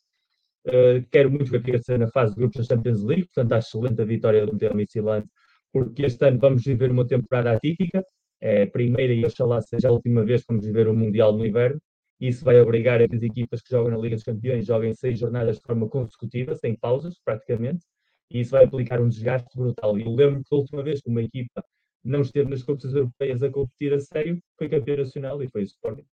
Uh, 0.67 1.05
quero 1.11 1.29
muito 1.29 1.51
que 1.51 1.55
a 1.55 1.59
Benfica 1.59 1.83
seja 1.83 1.99
na 1.99 2.07
fase 2.09 2.33
de 2.33 2.39
grupos 2.39 2.67
da 2.67 2.75
Champions 2.75 3.03
League, 3.03 3.25
portanto 3.25 3.53
acho 3.53 3.67
excelente 3.67 4.01
a 4.01 4.05
vitória 4.05 4.45
do 4.45 4.51
Mundial 4.53 4.75
Michelin, 4.75 5.23
porque 5.71 6.05
este 6.05 6.25
ano 6.25 6.39
vamos 6.39 6.63
viver 6.63 6.91
uma 6.91 7.05
temporada 7.05 7.51
atípica, 7.51 8.03
é 8.41 8.63
a 8.63 8.67
primeira 8.67 9.13
e 9.13 9.23
oxalá 9.23 9.61
seja 9.61 9.89
a 9.89 9.91
última 9.91 10.23
vez 10.25 10.41
que 10.41 10.47
vamos 10.49 10.65
viver 10.65 10.87
um 10.87 10.95
Mundial 10.95 11.33
no 11.37 11.45
inverno, 11.45 11.79
isso 12.19 12.43
vai 12.43 12.59
obrigar 12.59 13.01
as 13.01 13.21
equipas 13.21 13.61
que 13.61 13.69
jogam 13.69 13.91
na 13.91 13.97
Liga 13.97 14.15
dos 14.15 14.23
Campeões 14.23 14.65
joguem 14.65 14.93
seis 14.93 15.19
jornadas 15.19 15.57
de 15.57 15.63
forma 15.63 15.87
consecutiva, 15.87 16.55
sem 16.55 16.75
pausas, 16.75 17.19
praticamente, 17.23 17.85
e 18.31 18.41
isso 18.41 18.51
vai 18.51 18.65
implicar 18.65 19.01
um 19.01 19.09
desgaste 19.09 19.49
brutal. 19.57 19.97
Eu 19.97 20.11
lembro 20.13 20.43
que 20.43 20.53
a 20.53 20.57
última 20.57 20.83
vez 20.83 21.01
que 21.01 21.09
uma 21.09 21.23
equipa 21.23 21.63
não 22.03 22.21
esteve 22.21 22.49
nas 22.49 22.63
competições 22.63 22.95
europeias 22.95 23.43
a 23.43 23.49
competir 23.49 23.93
a 23.93 23.99
sério 23.99 24.41
foi 24.57 24.69
campeão 24.69 24.97
nacional 24.97 25.41
e 25.41 25.49
foi 25.49 25.61
o 25.61 25.65
Sporting. 25.65 26.05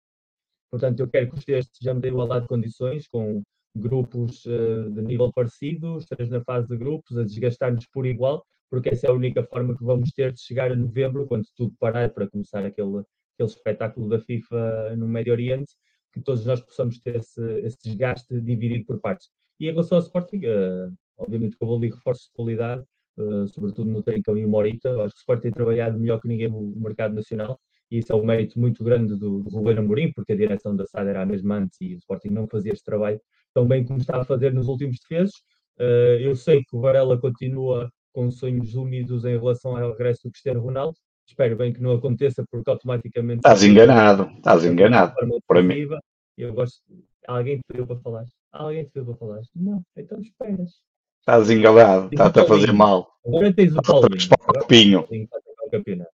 Portanto, 0.70 1.00
eu 1.00 1.08
quero 1.08 1.30
que 1.30 1.52
os 1.52 1.68
já 1.80 1.94
me 1.94 2.00
dê 2.00 2.08
igualdade 2.08 2.42
de 2.42 2.48
condições, 2.48 3.06
com 3.08 3.42
grupos 3.76 4.44
uh, 4.46 4.90
de 4.90 5.02
nível 5.02 5.32
parecido, 5.32 5.98
três 6.08 6.28
na 6.30 6.42
fase 6.42 6.68
de 6.68 6.76
grupos, 6.76 7.16
a 7.16 7.24
desgastar-nos 7.24 7.86
por 7.86 8.06
igual, 8.06 8.44
porque 8.70 8.88
essa 8.90 9.06
é 9.06 9.10
a 9.10 9.14
única 9.14 9.42
forma 9.44 9.76
que 9.76 9.84
vamos 9.84 10.10
ter 10.10 10.32
de 10.32 10.40
chegar 10.40 10.70
a 10.70 10.76
novembro, 10.76 11.26
quando 11.26 11.46
tudo 11.56 11.74
parar 11.78 12.10
para 12.10 12.28
começar 12.28 12.64
aquele, 12.64 12.98
aquele 13.34 13.48
espetáculo 13.48 14.08
da 14.08 14.20
FIFA 14.20 14.96
no 14.96 15.06
Médio 15.06 15.32
Oriente, 15.32 15.72
que 16.14 16.22
todos 16.22 16.46
nós 16.46 16.60
possamos 16.60 16.98
ter 17.00 17.16
esse, 17.16 17.42
esse 17.60 17.76
desgaste 17.84 18.40
dividido 18.40 18.84
por 18.86 19.00
partes. 19.00 19.28
E 19.60 19.66
em 19.66 19.70
relação 19.70 19.98
ao 19.98 20.04
Sporting, 20.04 20.46
uh, 20.46 20.92
obviamente 21.18 21.56
que 21.56 21.62
eu 21.62 21.68
vou 21.68 21.76
ali 21.76 21.90
reforço 21.90 22.28
de 22.28 22.32
qualidade, 22.32 22.84
uh, 23.18 23.46
sobretudo 23.48 23.90
no 23.90 24.02
Trincão 24.02 24.36
e 24.36 24.44
o 24.44 24.48
Morita. 24.48 24.90
Acho 25.02 25.14
que 25.14 25.18
o 25.18 25.22
Sport 25.22 25.42
tem 25.42 25.52
trabalhado 25.52 25.98
melhor 25.98 26.20
que 26.20 26.28
ninguém 26.28 26.48
no 26.48 26.74
mercado 26.76 27.14
nacional 27.14 27.58
e 27.90 27.98
isso 27.98 28.12
é 28.12 28.16
um 28.16 28.24
mérito 28.24 28.58
muito 28.58 28.82
grande 28.82 29.16
do, 29.16 29.40
do 29.40 29.50
Ruben 29.50 29.78
Amorim, 29.78 30.12
porque 30.12 30.32
a 30.32 30.36
direção 30.36 30.74
da 30.74 30.86
SAD 30.86 31.10
era 31.10 31.22
a 31.22 31.26
mesma 31.26 31.58
antes 31.58 31.80
e 31.80 31.94
o 31.94 31.98
Sporting 31.98 32.30
não 32.30 32.48
fazia 32.48 32.72
este 32.72 32.84
trabalho 32.84 33.20
tão 33.52 33.66
bem 33.66 33.84
como 33.84 34.00
está 34.00 34.20
a 34.20 34.24
fazer 34.24 34.52
nos 34.52 34.68
últimos 34.68 34.98
defesos. 34.98 35.36
Uh, 35.78 36.18
eu 36.20 36.34
sei 36.34 36.64
que 36.64 36.76
o 36.76 36.80
Varela 36.80 37.20
continua 37.20 37.90
com 38.12 38.30
sonhos 38.30 38.74
úmidos 38.74 39.24
em 39.24 39.38
relação 39.38 39.76
ao 39.76 39.90
regresso 39.90 40.24
do 40.24 40.30
Cristiano 40.30 40.60
Ronaldo. 40.60 40.96
Espero 41.26 41.56
bem 41.56 41.72
que 41.72 41.80
não 41.80 41.92
aconteça, 41.92 42.44
porque 42.50 42.70
automaticamente. 42.70 43.38
Estás 43.38 43.64
enganado, 43.64 44.30
estás 44.36 44.64
enganado. 44.64 45.14
Para 45.46 45.62
mim. 45.62 45.86
Eu 46.36 46.52
gosto. 46.52 46.82
Alguém 47.26 47.56
te 47.58 47.62
pediu 47.66 47.86
para 47.86 47.96
falar? 48.00 48.24
Alguém 48.52 48.84
te 48.84 48.90
pediu 48.90 49.06
para 49.06 49.16
falar? 49.16 49.42
Não, 49.54 49.82
então 49.96 50.20
esperas. 50.20 50.82
Estás 51.20 51.50
enganado, 51.50 52.08
está-te 52.12 52.40
a 52.40 52.44
fazer 52.44 52.72
mal. 52.72 53.08
Agora 53.26 53.52
tens 53.52 53.74
o 53.74 53.80
Paulinho. 53.82 55.06
Tens 55.06 55.28
o 55.66 55.70
campeonato. 55.70 56.10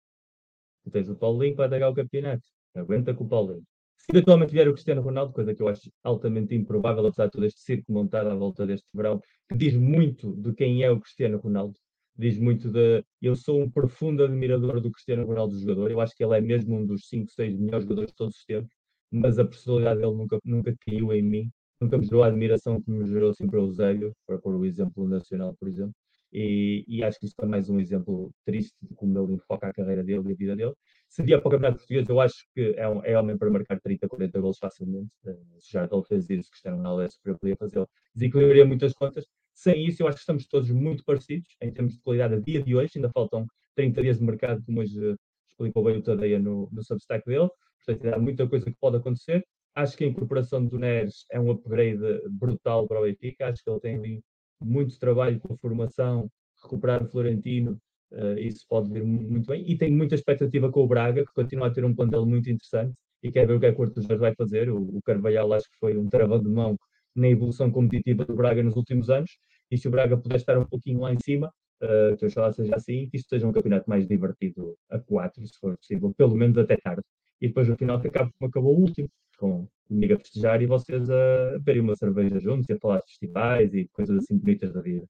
Tu 0.85 0.91
tens 0.91 1.09
o 1.09 1.17
Paulinho 1.17 1.57
para 1.57 1.67
atacar 1.67 1.91
o 1.91 1.95
campeonato. 1.95 2.43
Aguenta 2.77 3.13
com 3.13 3.25
o 3.25 3.29
Paulinho. 3.29 3.65
Se 3.97 4.07
eventualmente 4.17 4.53
vier 4.53 4.69
o 4.69 4.73
Cristiano 4.73 5.03
Ronaldo, 5.03 5.33
coisa 5.33 5.55
que 5.55 5.63
eu 5.63 5.69
acho 5.69 5.91
altamente 6.03 6.55
improvável, 6.55 7.05
apesar 7.07 7.27
de 7.27 7.33
todo 7.33 7.45
este 7.45 7.61
circo 7.61 7.93
montado 7.93 8.31
à 8.31 8.35
volta 8.35 8.67
deste 8.67 8.87
verão, 8.95 9.21
que 9.49 9.57
diz 9.57 9.75
muito 9.75 10.35
de 10.37 10.55
quem 10.55 10.83
é 10.83 10.91
o 10.91 11.01
Cristiano 11.01 11.39
Ronaldo, 11.39 11.75
diz 12.21 12.39
muito 12.39 12.71
de. 12.71 13.05
Eu 13.21 13.35
sou 13.35 13.61
um 13.61 13.71
profundo 13.71 14.23
admirador 14.23 14.81
do 14.81 14.91
Cristiano 14.91 15.27
Ronaldo, 15.27 15.59
jogador. 15.59 15.91
Eu 15.91 16.01
acho 16.01 16.15
que 16.15 16.23
ele 16.23 16.37
é 16.37 16.41
mesmo 16.41 16.77
um 16.77 16.87
dos 16.87 17.09
5, 17.09 17.31
6 17.33 17.59
melhores 17.59 17.85
jogadores 17.85 18.11
de 18.11 18.17
todos 18.17 18.37
os 18.37 18.45
tempos, 18.45 18.75
mas 19.11 19.39
a 19.39 19.45
personalidade 19.45 20.01
dele 20.01 20.15
nunca, 20.15 20.39
nunca 20.45 20.75
caiu 20.87 21.13
em 21.13 21.23
mim, 21.23 21.51
nunca 21.81 21.99
me 21.99 22.05
gerou 22.05 22.23
a 22.23 22.27
admiração 22.29 22.81
que 22.81 22.91
me 22.91 23.07
gerou 23.07 23.33
sempre 23.35 23.57
o 23.59 23.65
Eusébio, 23.65 24.15
para 24.27 24.39
pôr 24.39 24.55
o 24.55 24.65
exemplo 24.67 25.09
nacional, 25.09 25.57
por 25.59 25.69
exemplo. 25.69 25.95
E, 26.33 26.85
e, 26.87 27.03
acho 27.03 27.19
que 27.19 27.27
isto 27.27 27.43
é 27.43 27.47
mais 27.47 27.69
um 27.69 27.81
exemplo 27.81 28.31
triste 28.45 28.77
de 28.83 28.95
como 28.95 29.19
ele 29.19 29.35
enfoca 29.35 29.67
a 29.67 29.73
carreira 29.73 30.05
dele 30.05 30.29
e 30.29 30.33
a 30.33 30.37
vida 30.37 30.55
dele. 30.55 30.75
Seria 31.09 31.41
para 31.41 31.49
o 31.49 31.51
Campeonato 31.51 31.79
Português, 31.79 32.09
eu 32.09 32.21
acho 32.21 32.47
que 32.55 32.73
é, 32.77 32.89
um, 32.89 33.05
é 33.05 33.19
homem 33.19 33.37
para 33.37 33.51
marcar 33.51 33.81
30, 33.81 34.09
40 34.09 34.41
gols 34.41 34.59
facilmente. 34.59 35.11
Uh, 35.25 35.61
se 35.61 35.73
já 35.73 35.89
ele 35.91 36.03
fez 36.05 36.31
isso, 36.31 36.49
Cristiano 36.51 36.77
Ronaldo 36.77 37.03
é 37.03 37.09
super, 37.09 37.37
podia 37.37 37.57
fazê-lo. 37.57 37.89
Desequilibraria 38.15 38.65
muitas 38.65 38.93
contas. 38.95 39.27
Sem 39.61 39.87
isso, 39.87 40.03
eu 40.03 40.09
acho 40.09 40.17
que 40.17 40.23
estamos 40.23 40.47
todos 40.47 40.71
muito 40.71 41.05
parecidos 41.05 41.55
em 41.61 41.71
termos 41.71 41.93
de 41.93 42.01
qualidade 42.01 42.35
a 42.35 42.41
dia 42.41 42.63
de 42.63 42.75
hoje. 42.75 42.93
Ainda 42.97 43.11
faltam 43.11 43.47
30 43.77 44.01
dias 44.01 44.19
de 44.19 44.25
mercado, 44.25 44.65
como 44.65 44.81
hoje 44.81 45.15
explicou 45.51 45.85
bem 45.85 45.99
o 45.99 46.03
Tadeia 46.03 46.39
no, 46.39 46.67
no 46.73 46.83
Substack 46.83 47.27
dele. 47.27 47.51
Portanto, 47.85 48.15
há 48.15 48.19
muita 48.19 48.49
coisa 48.49 48.65
que 48.65 48.77
pode 48.81 48.97
acontecer. 48.97 49.45
Acho 49.75 49.99
que 49.99 50.05
a 50.05 50.07
incorporação 50.07 50.65
do 50.65 50.79
Neres 50.79 51.27
é 51.31 51.39
um 51.39 51.51
upgrade 51.51 52.01
brutal 52.31 52.89
para 52.89 53.01
o 53.01 53.03
Benfica. 53.03 53.49
Acho 53.49 53.63
que 53.63 53.69
ele 53.69 53.81
tem 53.81 53.97
ali 53.97 54.25
muito 54.63 54.99
trabalho 54.99 55.39
com 55.39 55.53
a 55.53 55.59
formação, 55.59 56.31
recuperar 56.63 57.05
o 57.05 57.09
Florentino, 57.09 57.79
uh, 58.13 58.39
isso 58.39 58.65
pode 58.67 58.91
vir 58.91 59.05
muito 59.05 59.47
bem. 59.47 59.63
E 59.71 59.77
tenho 59.77 59.95
muita 59.95 60.15
expectativa 60.15 60.73
com 60.73 60.85
o 60.85 60.89
Braga, 60.89 61.23
que 61.23 61.35
continua 61.35 61.67
a 61.67 61.71
ter 61.71 61.85
um 61.85 61.95
plantel 61.95 62.25
muito 62.25 62.49
interessante 62.49 62.95
e 63.23 63.31
quer 63.31 63.47
ver 63.47 63.57
o 63.57 63.61
que 63.61 63.67
é 63.67 63.73
que 63.73 63.79
o 63.79 63.85
Arthur 63.85 64.17
vai 64.17 64.35
fazer. 64.35 64.71
O, 64.71 64.97
o 64.97 65.03
Carvalhal 65.03 65.53
acho 65.53 65.71
que 65.71 65.79
foi 65.79 65.99
um 65.99 66.09
travão 66.09 66.41
de 66.41 66.49
mão 66.49 66.79
na 67.15 67.29
evolução 67.29 67.71
competitiva 67.71 68.25
do 68.25 68.35
Braga 68.35 68.63
nos 68.63 68.77
últimos 68.77 69.11
anos. 69.11 69.31
E 69.71 69.79
se 69.79 69.89
o 69.89 69.91
Braga 69.91 70.17
puder 70.17 70.37
estar 70.37 70.59
um 70.59 70.65
pouquinho 70.65 71.01
lá 71.01 71.13
em 71.13 71.19
cima, 71.23 71.53
uh, 71.83 72.17
que 72.17 72.25
eu 72.25 72.31
seja 72.31 72.75
assim, 72.75 73.09
que 73.09 73.17
isto 73.17 73.29
seja 73.29 73.47
um 73.47 73.53
campeonato 73.53 73.89
mais 73.89 74.07
divertido 74.07 74.77
a 74.89 74.99
quatro, 74.99 75.47
se 75.47 75.59
for 75.59 75.77
possível, 75.77 76.13
pelo 76.17 76.35
menos 76.35 76.59
até 76.59 76.77
tarde. 76.77 77.03
E 77.41 77.49
depois 77.49 77.69
no 77.69 77.77
final 77.77 78.01
que 78.01 78.09
acaba 78.09 78.31
como 78.39 78.49
acabou 78.51 78.77
o 78.77 78.81
último, 78.81 79.09
com 79.39 79.67
comigo 79.89 80.15
a 80.15 80.19
festejar 80.19 80.63
e 80.63 80.67
vocês 80.67 81.11
a 81.11 81.53
beberem 81.53 81.83
uma 81.83 81.97
cerveja 81.97 82.39
juntos 82.39 82.69
e 82.69 82.73
a 82.73 82.79
falar 82.79 82.99
de 82.99 83.07
festivais 83.07 83.75
e 83.75 83.89
coisas 83.93 84.19
assim 84.19 84.37
bonitas 84.37 84.73
da 84.73 84.81
vida. 84.81 85.07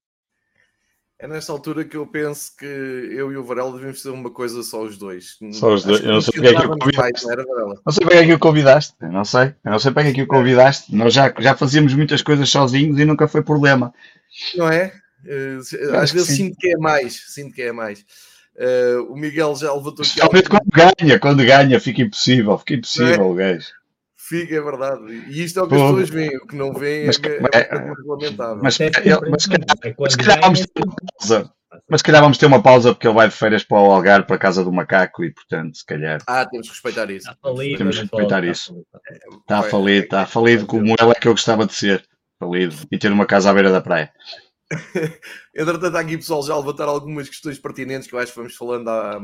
É 1.21 1.27
nesta 1.27 1.51
altura 1.51 1.85
que 1.85 1.95
eu 1.95 2.07
penso 2.07 2.57
que 2.57 2.65
eu 2.65 3.31
e 3.31 3.37
o 3.37 3.43
Varela 3.43 3.71
devemos 3.73 4.01
fazer 4.01 4.09
uma 4.09 4.31
coisa 4.31 4.63
só 4.63 4.81
os 4.81 4.97
dois. 4.97 5.37
Só 5.51 5.71
os 5.71 5.83
dois. 5.83 6.01
Eu 6.03 6.13
não 6.13 6.19
sei 6.19 6.33
porque 6.33 6.47
é 6.47 6.59
que 6.59 6.65
o 6.65 6.79
convidaste. 6.79 7.27
Não, 7.27 7.35
não 7.85 7.91
sei 7.91 8.01
porque 8.01 8.17
é 8.17 8.25
que 8.25 8.33
o 8.33 8.39
convidaste. 8.39 8.95
Eu 8.99 9.11
não 9.11 9.23
sei. 9.23 9.53
Eu 9.63 9.71
não 9.71 9.77
sei 9.77 9.91
porque 9.91 10.09
é 10.09 10.13
que 10.13 10.21
o 10.23 10.27
convidaste. 10.27 10.95
Nós 10.95 11.13
já, 11.13 11.31
já 11.37 11.55
fazíamos 11.55 11.93
muitas 11.93 12.23
coisas 12.23 12.49
sozinhos 12.49 12.97
e 12.97 13.05
nunca 13.05 13.27
foi 13.27 13.43
problema. 13.43 13.93
Não 14.55 14.67
é? 14.67 14.93
Uh, 15.23 15.95
às 15.95 16.11
vezes 16.11 16.35
sinto 16.35 16.57
que 16.57 16.73
é 16.73 16.77
mais. 16.77 17.13
Sinto 17.27 17.53
que 17.53 17.61
é 17.61 17.71
mais. 17.71 17.99
Uh, 18.55 19.13
o 19.13 19.15
Miguel 19.15 19.55
já 19.55 19.71
levantou 19.71 20.01
aqui. 20.01 20.07
Especialmente 20.07 20.49
quando 20.49 20.71
ganha. 20.73 21.19
Quando 21.19 21.45
ganha 21.45 21.79
fica 21.79 22.01
impossível. 22.01 22.57
Fica 22.57 22.73
impossível, 22.73 23.13
é? 23.13 23.21
o 23.21 23.33
gajo. 23.35 23.67
Fica, 24.31 24.55
é 24.55 24.61
verdade. 24.61 25.13
E 25.27 25.43
isto 25.43 25.59
é 25.59 25.63
o 25.63 25.67
que 25.67 25.75
as 25.75 25.81
pessoas 25.81 26.09
veem. 26.09 26.37
O 26.37 26.47
que 26.47 26.55
não 26.55 26.71
veem 26.71 27.07
mas, 27.07 27.19
é, 27.21 27.59
é, 27.59 27.75
é 27.75 27.93
lamentável. 28.05 28.63
Mas, 28.63 28.79
mas, 28.79 28.89
mas, 29.29 29.47
mas, 29.99 30.13
se 30.13 30.17
calhar 30.17 30.39
vamos 30.39 30.59
ter 30.61 30.83
uma 30.85 30.95
pausa. 30.95 31.53
Mas 31.89 31.99
se 31.99 32.03
calhar 32.05 32.21
vamos 32.21 32.37
ter 32.37 32.45
uma 32.45 32.63
pausa 32.63 32.93
porque 32.93 33.07
ele 33.07 33.15
vai 33.15 33.27
de 33.27 33.35
férias 33.35 33.65
para 33.65 33.77
o 33.77 33.91
Algarve, 33.91 34.25
para 34.25 34.37
a 34.37 34.39
casa 34.39 34.63
do 34.63 34.71
macaco 34.71 35.25
e, 35.25 35.33
portanto, 35.33 35.77
se 35.77 35.85
calhar. 35.85 36.21
Ah, 36.25 36.45
temos 36.45 36.67
que 36.67 36.73
respeitar 36.73 37.11
isso. 37.11 37.29
Está 37.29 37.37
falido, 37.41 37.77
temos 37.77 37.95
que 37.97 38.01
respeitar 38.03 38.43
isso. 38.45 38.85
Está 39.41 39.63
falido, 39.63 40.03
está 40.05 40.25
falido 40.25 40.65
como 40.65 40.95
ele 40.97 41.11
é 41.11 41.15
que 41.15 41.27
eu 41.27 41.33
gostava 41.33 41.65
de 41.65 41.73
ser. 41.73 42.01
Falido. 42.39 42.75
E 42.89 42.97
ter 42.97 43.11
uma 43.11 43.25
casa 43.25 43.49
à 43.49 43.53
beira 43.53 43.69
da 43.69 43.81
praia. 43.81 44.13
Entretanto, 45.53 45.97
aqui 45.97 46.17
pessoal 46.17 46.43
já 46.43 46.57
levantar 46.57 46.87
algumas 46.87 47.27
questões 47.27 47.59
pertinentes 47.59 48.07
que 48.07 48.15
eu 48.15 48.19
acho 48.19 48.31
que 48.31 48.37
vamos 48.37 48.55
falando 48.55 48.87
à, 48.87 49.15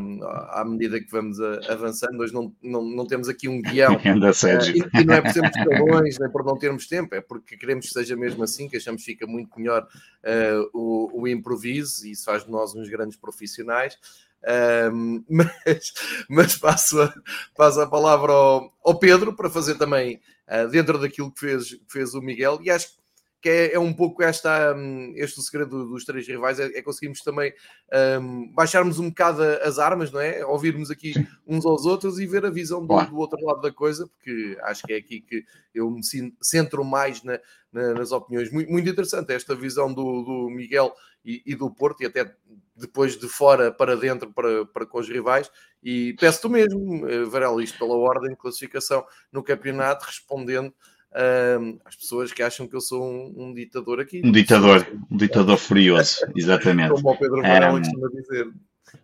à 0.62 0.66
medida 0.66 1.00
que 1.00 1.10
vamos 1.10 1.40
avançando. 1.70 2.20
Hoje 2.20 2.34
não, 2.34 2.54
não, 2.62 2.84
não 2.84 3.06
temos 3.06 3.30
aqui 3.30 3.48
um 3.48 3.62
guião. 3.62 3.96
uh, 3.96 4.98
e, 4.98 5.02
e, 5.02 5.06
não 5.06 5.14
é 5.14 5.22
por 5.22 5.32
sermos 5.32 5.52
calões, 5.52 6.20
nem 6.20 6.30
por 6.30 6.44
não 6.44 6.58
termos 6.58 6.88
tempo, 6.88 7.16
é 7.16 7.22
porque 7.22 7.58
queremos 7.58 7.88
que 7.88 7.94
seja 7.94 8.16
mesmo 8.16 8.44
assim, 8.44 8.68
que 8.68 8.78
achamos 8.78 9.04
que 9.04 9.12
fica 9.12 9.26
muito 9.26 9.58
melhor 9.58 9.84
uh, 9.84 10.70
o, 10.74 11.22
o 11.22 11.28
improviso 11.28 12.06
e 12.06 12.12
isso 12.12 12.26
faz 12.26 12.44
de 12.44 12.52
nós 12.52 12.76
uns 12.76 12.90
grandes 12.90 13.18
profissionais. 13.18 13.98
Uh, 14.44 15.24
mas, 15.30 15.94
mas 16.30 16.58
passo, 16.58 17.02
a, 17.02 17.14
passo 17.56 17.82
a 17.82 17.88
palavra 17.88 18.32
ao, 18.32 18.74
ao 18.84 19.00
Pedro 19.00 19.36
para 19.36 19.50
fazer 19.50 19.76
também 19.76 20.20
uh, 20.48 20.68
dentro 20.70 21.00
daquilo 21.00 21.32
que 21.32 21.40
fez, 21.40 21.74
que 21.74 21.86
fez 21.90 22.14
o 22.14 22.22
Miguel, 22.22 22.60
e 22.62 22.70
acho 22.70 22.90
que 22.90 23.07
que 23.42 23.50
é, 23.50 23.74
é 23.74 23.80
um 23.80 23.94
pouco 23.94 24.24
esta, 24.24 24.74
um, 24.76 25.14
este 25.16 25.40
o 25.40 25.44
segredo 25.44 25.86
dos 25.86 26.04
três 26.04 26.28
rivais, 26.28 26.60
é, 26.60 26.66
é 26.78 26.82
conseguirmos 26.82 27.22
também 27.22 27.54
um, 28.20 28.52
baixarmos 28.52 29.00
um 29.00 29.10
bocado 29.10 29.44
as 29.44 29.78
armas, 29.78 30.12
não 30.12 30.20
é? 30.20 30.46
Ouvirmos 30.46 30.90
aqui 30.90 31.14
uns 31.46 31.66
aos 31.66 31.86
outros 31.86 32.20
e 32.20 32.26
ver 32.26 32.46
a 32.46 32.50
visão 32.50 32.86
do, 32.86 33.00
do, 33.06 33.18
outro 33.18 33.40
lado 33.46 33.62
da 33.62 33.72
coisa, 33.72 34.08
porque 34.08 34.58
acho 34.64 34.84
que 34.84 34.94
é 34.94 34.98
aqui 34.98 35.22
que 35.22 35.46
eu 35.74 35.90
me 35.92 36.02
centro 36.42 36.84
mais 36.84 37.24
na, 37.24 37.40
na, 37.72 37.94
nas 37.94 38.12
opiniões. 38.12 38.52
Muito, 38.52 38.72
muito, 38.72 38.90
interessante 38.90 39.32
esta 39.32 39.56
visão 39.56 39.94
do, 39.94 40.24
do 40.24 40.50
Miguel 40.50 40.94
e, 41.24 41.44
e, 41.46 41.56
do 41.56 41.70
Porto, 41.70 42.02
e 42.02 42.08
até 42.08 42.34
depois 42.76 43.18
de 43.18 43.28
fora 43.28 43.72
para 43.72 43.96
dentro 43.96 44.32
para, 44.34 44.66
para 44.66 44.86
com 44.86 45.00
os 45.00 45.08
rivais. 45.08 45.52
E 45.84 46.16
peço-te 46.20 46.50
mesmo, 46.50 47.08
eh, 47.08 47.24
Varela, 47.26 47.64
isto 47.64 47.78
pela 47.78 47.96
ordem 47.96 48.32
de 48.32 48.38
classificação 48.38 49.06
no 49.32 49.44
campeonato, 49.44 50.06
respondendo 50.06 50.74
uh, 51.14 51.80
às 51.86 51.96
pessoas 51.96 52.32
que 52.32 52.44
acham 52.44 52.68
que 52.68 52.76
eu 52.76 52.82
sou 52.82 53.04
um, 53.04 53.34
um 53.38 53.54
ditador 53.54 54.00
aqui. 54.00 54.22
Um 54.24 54.32
ditador, 54.32 54.88
um 55.10 55.18
ditador 55.18 55.58
furioso, 55.58 56.20
exatamente. 56.36 56.92
Como 56.92 57.10
o 57.10 57.18
Pedro 57.18 57.42
Varela 57.42 57.78
um, 57.78 57.82
costuma 57.82 58.10
dizer. 58.10 58.48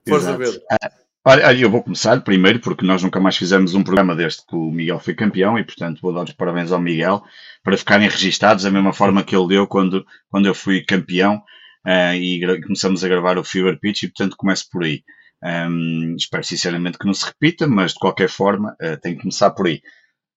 Força, 0.08 0.38
Pedro. 0.38 0.62
Ah, 0.72 0.92
olha, 1.26 1.60
eu 1.60 1.70
vou 1.70 1.84
começar 1.84 2.22
primeiro, 2.22 2.60
porque 2.60 2.86
nós 2.86 3.02
nunca 3.04 3.20
mais 3.20 3.38
fizemos 3.38 3.74
um 3.74 3.84
programa 3.84 4.16
desde 4.16 4.46
que 4.46 4.56
o 4.56 4.72
Miguel 4.72 5.00
foi 5.00 5.14
campeão 5.14 5.58
e, 5.58 5.64
portanto, 5.64 6.02
vou 6.02 6.14
dar 6.14 6.24
os 6.24 6.34
parabéns 6.34 6.72
ao 6.72 6.82
Miguel 6.82 7.24
para 7.64 7.78
ficarem 7.78 8.10
registados 8.10 8.64
da 8.64 8.72
mesma 8.72 8.94
forma 8.94 9.24
que 9.24 9.36
ele 9.36 9.48
deu 9.48 9.68
quando, 9.68 10.06
quando 10.30 10.46
eu 10.46 10.56
fui 10.56 10.84
campeão 10.84 11.44
uh, 11.86 12.14
e 12.16 12.42
começamos 12.62 13.04
a 13.04 13.08
gravar 13.08 13.38
o 13.38 13.44
Fever 13.44 13.80
Pitch 13.80 14.04
e, 14.04 14.08
portanto, 14.08 14.38
começo 14.38 14.70
por 14.70 14.84
aí. 14.84 15.04
Um, 15.44 16.16
espero 16.18 16.44
sinceramente 16.44 16.98
que 16.98 17.06
não 17.06 17.14
se 17.14 17.26
repita, 17.26 17.68
mas 17.68 17.92
de 17.94 18.00
qualquer 18.00 18.30
forma 18.30 18.76
uh, 18.82 18.98
tem 19.02 19.16
que 19.16 19.22
começar 19.22 19.52
por 19.52 19.68
aí. 19.68 19.82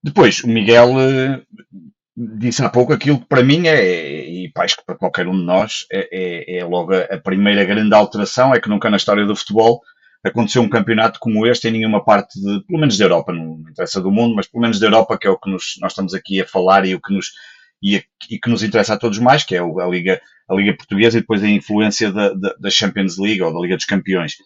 Depois, 0.06 0.44
o 0.44 0.48
Miguel 0.48 0.90
uh, 0.90 1.42
disse 2.16 2.62
há 2.62 2.68
pouco 2.68 2.92
aquilo 2.92 3.18
que 3.18 3.26
para 3.26 3.42
mim 3.42 3.66
é, 3.66 4.24
e 4.24 4.52
acho 4.56 4.76
que 4.76 4.84
para 4.86 4.94
qualquer 4.94 5.26
um 5.26 5.36
de 5.36 5.44
nós, 5.44 5.84
é, 5.90 6.08
é, 6.12 6.58
é 6.58 6.64
logo 6.64 6.94
a, 6.94 7.00
a, 7.00 7.18
primeira 7.18 7.64
grande 7.64 7.92
alteração, 7.92 8.54
é 8.54 8.60
que 8.60 8.68
nunca 8.68 8.88
na 8.88 8.98
história 8.98 9.26
do 9.26 9.34
futebol 9.34 9.80
aconteceu 10.24 10.62
um 10.62 10.68
campeonato 10.68 11.18
como 11.18 11.44
este 11.44 11.66
em 11.66 11.72
nenhuma 11.72 12.04
parte, 12.04 12.40
de, 12.40 12.64
pelo 12.66 12.78
menos 12.78 12.96
da 12.96 13.04
Europa, 13.04 13.32
não 13.32 13.64
interessa 13.68 14.00
do 14.00 14.12
mundo, 14.12 14.36
mas 14.36 14.46
pelo 14.46 14.62
menos 14.62 14.78
da 14.78 14.86
Europa, 14.86 15.18
que 15.18 15.26
é 15.26 15.30
o 15.30 15.36
que 15.36 15.50
nos, 15.50 15.74
nós 15.80 15.90
estamos 15.90 16.14
aqui 16.14 16.40
a 16.40 16.46
falar 16.46 16.86
e 16.86 16.94
o 16.94 17.00
que 17.00 17.12
nos, 17.12 17.32
e, 17.82 17.96
a, 17.96 18.02
e 18.30 18.38
que 18.38 18.48
nos 18.48 18.62
interessa 18.62 18.94
a 18.94 18.98
todos 18.98 19.18
mais, 19.18 19.42
que 19.42 19.56
é 19.56 19.58
a 19.58 19.88
Liga, 19.88 20.20
a 20.48 20.54
Liga 20.54 20.76
Portuguesa 20.76 21.18
e 21.18 21.20
depois 21.20 21.42
a 21.42 21.48
influência 21.48 22.12
da, 22.12 22.32
da, 22.32 22.54
da 22.60 22.70
Champions 22.70 23.18
League 23.18 23.42
ou 23.42 23.52
da 23.52 23.58
Liga 23.58 23.74
dos 23.74 23.86
Campeões. 23.86 24.36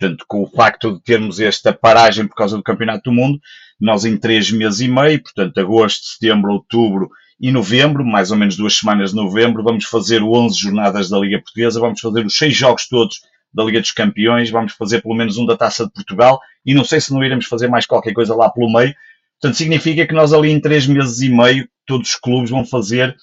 Portanto, 0.00 0.24
com 0.26 0.42
o 0.42 0.48
facto 0.48 0.94
de 0.94 1.02
termos 1.02 1.38
esta 1.38 1.70
paragem 1.70 2.26
por 2.26 2.34
causa 2.34 2.56
do 2.56 2.62
Campeonato 2.62 3.10
do 3.10 3.12
Mundo, 3.12 3.38
nós 3.82 4.04
em 4.04 4.16
três 4.16 4.48
meses 4.52 4.80
e 4.80 4.86
meio, 4.86 5.20
portanto, 5.20 5.58
agosto, 5.58 6.06
setembro, 6.06 6.52
outubro 6.52 7.10
e 7.40 7.50
novembro, 7.50 8.04
mais 8.04 8.30
ou 8.30 8.36
menos 8.36 8.56
duas 8.56 8.76
semanas 8.76 9.10
de 9.10 9.16
novembro, 9.16 9.64
vamos 9.64 9.86
fazer 9.86 10.22
11 10.22 10.56
jornadas 10.56 11.10
da 11.10 11.18
Liga 11.18 11.38
Portuguesa, 11.38 11.80
vamos 11.80 12.00
fazer 12.00 12.24
os 12.24 12.38
seis 12.38 12.56
jogos 12.56 12.86
todos 12.86 13.20
da 13.52 13.64
Liga 13.64 13.80
dos 13.80 13.90
Campeões, 13.90 14.50
vamos 14.50 14.74
fazer 14.74 15.02
pelo 15.02 15.16
menos 15.16 15.36
um 15.36 15.44
da 15.44 15.56
Taça 15.56 15.84
de 15.84 15.92
Portugal 15.92 16.38
e 16.64 16.72
não 16.74 16.84
sei 16.84 17.00
se 17.00 17.12
não 17.12 17.24
iremos 17.24 17.46
fazer 17.46 17.66
mais 17.66 17.84
qualquer 17.84 18.12
coisa 18.12 18.36
lá 18.36 18.48
pelo 18.48 18.72
meio. 18.72 18.94
Portanto, 19.40 19.58
significa 19.58 20.06
que 20.06 20.14
nós 20.14 20.32
ali 20.32 20.52
em 20.52 20.60
três 20.60 20.86
meses 20.86 21.20
e 21.20 21.28
meio, 21.28 21.68
todos 21.84 22.10
os 22.10 22.14
clubes 22.14 22.50
vão 22.50 22.64
fazer 22.64 23.16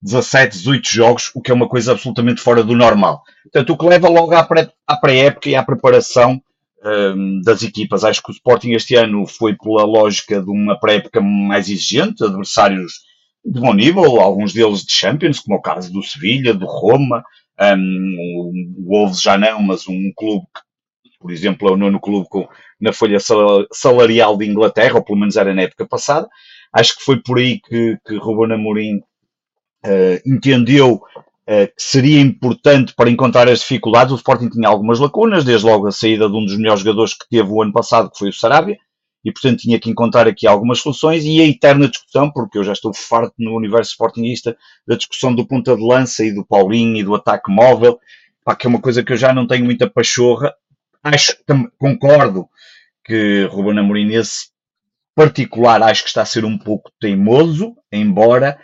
17, 0.00 0.58
18 0.58 0.88
jogos, 0.88 1.32
o 1.34 1.42
que 1.42 1.50
é 1.50 1.54
uma 1.54 1.68
coisa 1.68 1.90
absolutamente 1.90 2.40
fora 2.40 2.62
do 2.62 2.76
normal. 2.76 3.24
Portanto, 3.42 3.70
o 3.70 3.76
que 3.76 3.86
leva 3.86 4.08
logo 4.08 4.32
à 4.32 4.96
pré-época 4.96 5.48
e 5.48 5.56
à 5.56 5.64
preparação 5.64 6.40
um, 6.84 7.40
das 7.40 7.62
equipas. 7.62 8.04
Acho 8.04 8.22
que 8.22 8.30
o 8.30 8.34
Sporting 8.34 8.72
este 8.72 8.94
ano 8.94 9.26
foi 9.26 9.56
pela 9.56 9.84
lógica 9.84 10.40
de 10.42 10.50
uma 10.50 10.78
pré-época 10.78 11.20
mais 11.20 11.68
exigente, 11.68 12.22
adversários 12.22 12.92
de 13.44 13.60
bom 13.60 13.74
nível, 13.74 14.20
alguns 14.20 14.52
deles 14.52 14.84
de 14.84 14.92
Champions, 14.92 15.40
como 15.40 15.56
é 15.56 15.58
o 15.58 15.62
caso 15.62 15.92
do 15.92 16.02
Sevilha, 16.02 16.54
do 16.54 16.66
Roma, 16.66 17.24
um, 17.60 18.16
o 18.78 18.88
Wolves 18.88 19.20
já 19.20 19.36
não, 19.38 19.62
mas 19.62 19.86
um 19.86 20.12
clube 20.16 20.46
que, 21.04 21.18
por 21.18 21.30
exemplo, 21.30 21.68
é 21.68 21.72
o 21.72 21.76
nono 21.76 22.00
clube 22.00 22.26
com, 22.28 22.48
na 22.80 22.92
folha 22.92 23.18
salarial 23.72 24.36
de 24.36 24.46
Inglaterra, 24.46 24.96
ou 24.96 25.04
pelo 25.04 25.18
menos 25.18 25.36
era 25.36 25.54
na 25.54 25.62
época 25.62 25.86
passada. 25.86 26.28
Acho 26.72 26.96
que 26.96 27.04
foi 27.04 27.22
por 27.22 27.38
aí 27.38 27.60
que, 27.60 27.96
que 28.06 28.16
Ruben 28.16 28.54
Amorim 28.54 28.96
uh, 28.96 30.20
entendeu 30.26 31.00
que 31.46 31.72
seria 31.76 32.20
importante 32.20 32.94
para 32.94 33.10
encontrar 33.10 33.48
as 33.48 33.60
dificuldades. 33.60 34.12
O 34.12 34.16
Sporting 34.16 34.48
tinha 34.48 34.68
algumas 34.68 34.98
lacunas, 34.98 35.44
desde 35.44 35.66
logo 35.66 35.86
a 35.86 35.92
saída 35.92 36.28
de 36.28 36.34
um 36.34 36.44
dos 36.44 36.56
melhores 36.56 36.80
jogadores 36.80 37.14
que 37.14 37.28
teve 37.28 37.48
o 37.50 37.62
ano 37.62 37.72
passado, 37.72 38.10
que 38.10 38.18
foi 38.18 38.30
o 38.30 38.32
Sarabia, 38.32 38.78
e 39.24 39.32
portanto 39.32 39.60
tinha 39.60 39.80
que 39.80 39.90
encontrar 39.90 40.28
aqui 40.28 40.46
algumas 40.46 40.80
soluções 40.80 41.24
e 41.24 41.40
a 41.40 41.46
eterna 41.46 41.88
discussão, 41.88 42.30
porque 42.30 42.58
eu 42.58 42.64
já 42.64 42.72
estou 42.72 42.92
farto 42.92 43.34
no 43.38 43.56
universo 43.56 43.92
sportingista, 43.92 44.56
da 44.86 44.96
discussão 44.96 45.34
do 45.34 45.46
ponta 45.46 45.74
de 45.76 45.82
lança 45.82 46.24
e 46.24 46.32
do 46.32 46.44
Paulinho 46.44 46.96
e 46.96 47.02
do 47.02 47.14
ataque 47.14 47.50
móvel, 47.50 47.98
pá, 48.44 48.54
que 48.54 48.66
é 48.66 48.70
uma 48.70 48.80
coisa 48.80 49.02
que 49.02 49.12
eu 49.12 49.16
já 49.16 49.32
não 49.32 49.46
tenho 49.46 49.64
muita 49.64 49.88
pachorra. 49.88 50.54
Acho, 51.02 51.36
concordo 51.78 52.48
que 53.04 53.44
Ruben 53.50 53.78
Amorim 53.78 54.06
nesse 54.06 54.48
particular 55.14 55.82
acho 55.82 56.02
que 56.02 56.08
está 56.08 56.22
a 56.22 56.26
ser 56.26 56.44
um 56.44 56.58
pouco 56.58 56.90
teimoso, 57.00 57.74
embora 57.92 58.58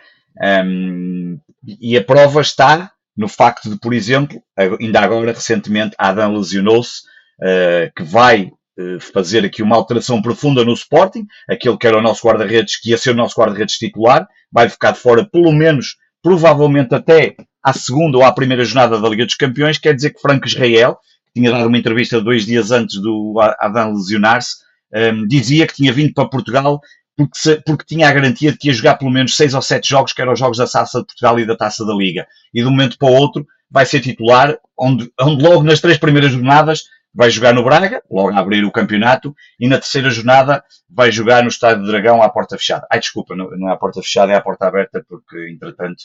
um, 0.65 1.39
e 1.63 1.97
a 1.97 2.03
prova 2.03 2.41
está 2.41 2.91
no 3.15 3.27
facto 3.27 3.69
de, 3.69 3.77
por 3.77 3.93
exemplo, 3.93 4.41
ainda 4.57 4.99
agora, 4.99 5.33
recentemente, 5.33 5.95
Adam 5.97 6.35
lesionou-se, 6.35 7.01
uh, 7.41 7.91
que 7.95 8.03
vai 8.03 8.51
uh, 8.79 8.99
fazer 9.13 9.45
aqui 9.45 9.61
uma 9.61 9.75
alteração 9.75 10.21
profunda 10.21 10.63
no 10.63 10.73
Sporting, 10.73 11.27
aquele 11.49 11.77
que 11.77 11.87
era 11.87 11.97
o 11.97 12.01
nosso 12.01 12.27
guarda-redes, 12.27 12.79
que 12.79 12.89
ia 12.89 12.97
ser 12.97 13.11
o 13.11 13.15
nosso 13.15 13.39
guarda-redes 13.39 13.77
titular, 13.77 14.27
vai 14.51 14.69
ficar 14.69 14.91
de 14.91 14.99
fora 14.99 15.27
pelo 15.29 15.51
menos, 15.51 15.97
provavelmente 16.23 16.95
até 16.95 17.35
à 17.63 17.73
segunda 17.73 18.17
ou 18.17 18.23
à 18.23 18.31
primeira 18.31 18.63
jornada 18.63 18.99
da 18.99 19.09
Liga 19.09 19.25
dos 19.25 19.35
Campeões, 19.35 19.77
quer 19.77 19.93
dizer 19.93 20.11
que 20.11 20.21
Franco 20.21 20.47
Israel, 20.47 20.97
que 21.27 21.39
tinha 21.39 21.51
dado 21.51 21.67
uma 21.67 21.77
entrevista 21.77 22.21
dois 22.21 22.45
dias 22.45 22.71
antes 22.71 22.99
do 22.99 23.35
Adam 23.59 23.93
lesionar-se, 23.93 24.55
um, 24.93 25.27
dizia 25.27 25.67
que 25.67 25.75
tinha 25.75 25.93
vindo 25.93 26.13
para 26.13 26.27
Portugal 26.27 26.81
porque, 27.25 27.39
se, 27.39 27.61
porque 27.65 27.85
tinha 27.85 28.07
a 28.07 28.11
garantia 28.11 28.51
de 28.51 28.57
que 28.57 28.67
ia 28.67 28.73
jogar 28.73 28.95
pelo 28.95 29.11
menos 29.11 29.35
seis 29.35 29.53
ou 29.53 29.61
sete 29.61 29.89
jogos, 29.89 30.13
que 30.13 30.21
eram 30.21 30.33
os 30.33 30.39
jogos 30.39 30.57
da 30.57 30.67
Taça 30.67 30.99
de 30.99 31.05
Portugal 31.05 31.39
e 31.39 31.45
da 31.45 31.55
Taça 31.55 31.85
da 31.85 31.93
Liga. 31.93 32.27
E 32.53 32.61
de 32.61 32.67
um 32.67 32.71
momento 32.71 32.97
para 32.97 33.09
o 33.09 33.13
outro 33.13 33.45
vai 33.69 33.85
ser 33.85 34.01
titular, 34.01 34.57
onde, 34.77 35.11
onde 35.19 35.43
logo 35.43 35.63
nas 35.63 35.79
três 35.79 35.97
primeiras 35.97 36.31
jornadas 36.31 36.81
vai 37.13 37.29
jogar 37.29 37.53
no 37.53 37.63
Braga, 37.63 38.01
logo 38.09 38.31
a 38.31 38.39
abrir 38.39 38.63
o 38.63 38.71
campeonato, 38.71 39.35
e 39.59 39.67
na 39.67 39.77
terceira 39.77 40.09
jornada 40.09 40.63
vai 40.89 41.11
jogar 41.11 41.43
no 41.43 41.49
Estádio 41.49 41.83
do 41.83 41.91
Dragão 41.91 42.21
à 42.21 42.29
porta 42.29 42.57
fechada. 42.57 42.87
Ai, 42.89 42.99
desculpa, 42.99 43.35
não, 43.35 43.69
é 43.69 43.73
à 43.73 43.75
porta 43.75 44.01
fechada, 44.01 44.31
é 44.31 44.35
à 44.35 44.41
porta 44.41 44.67
aberta, 44.67 45.03
porque 45.07 45.49
entretanto, 45.51 46.03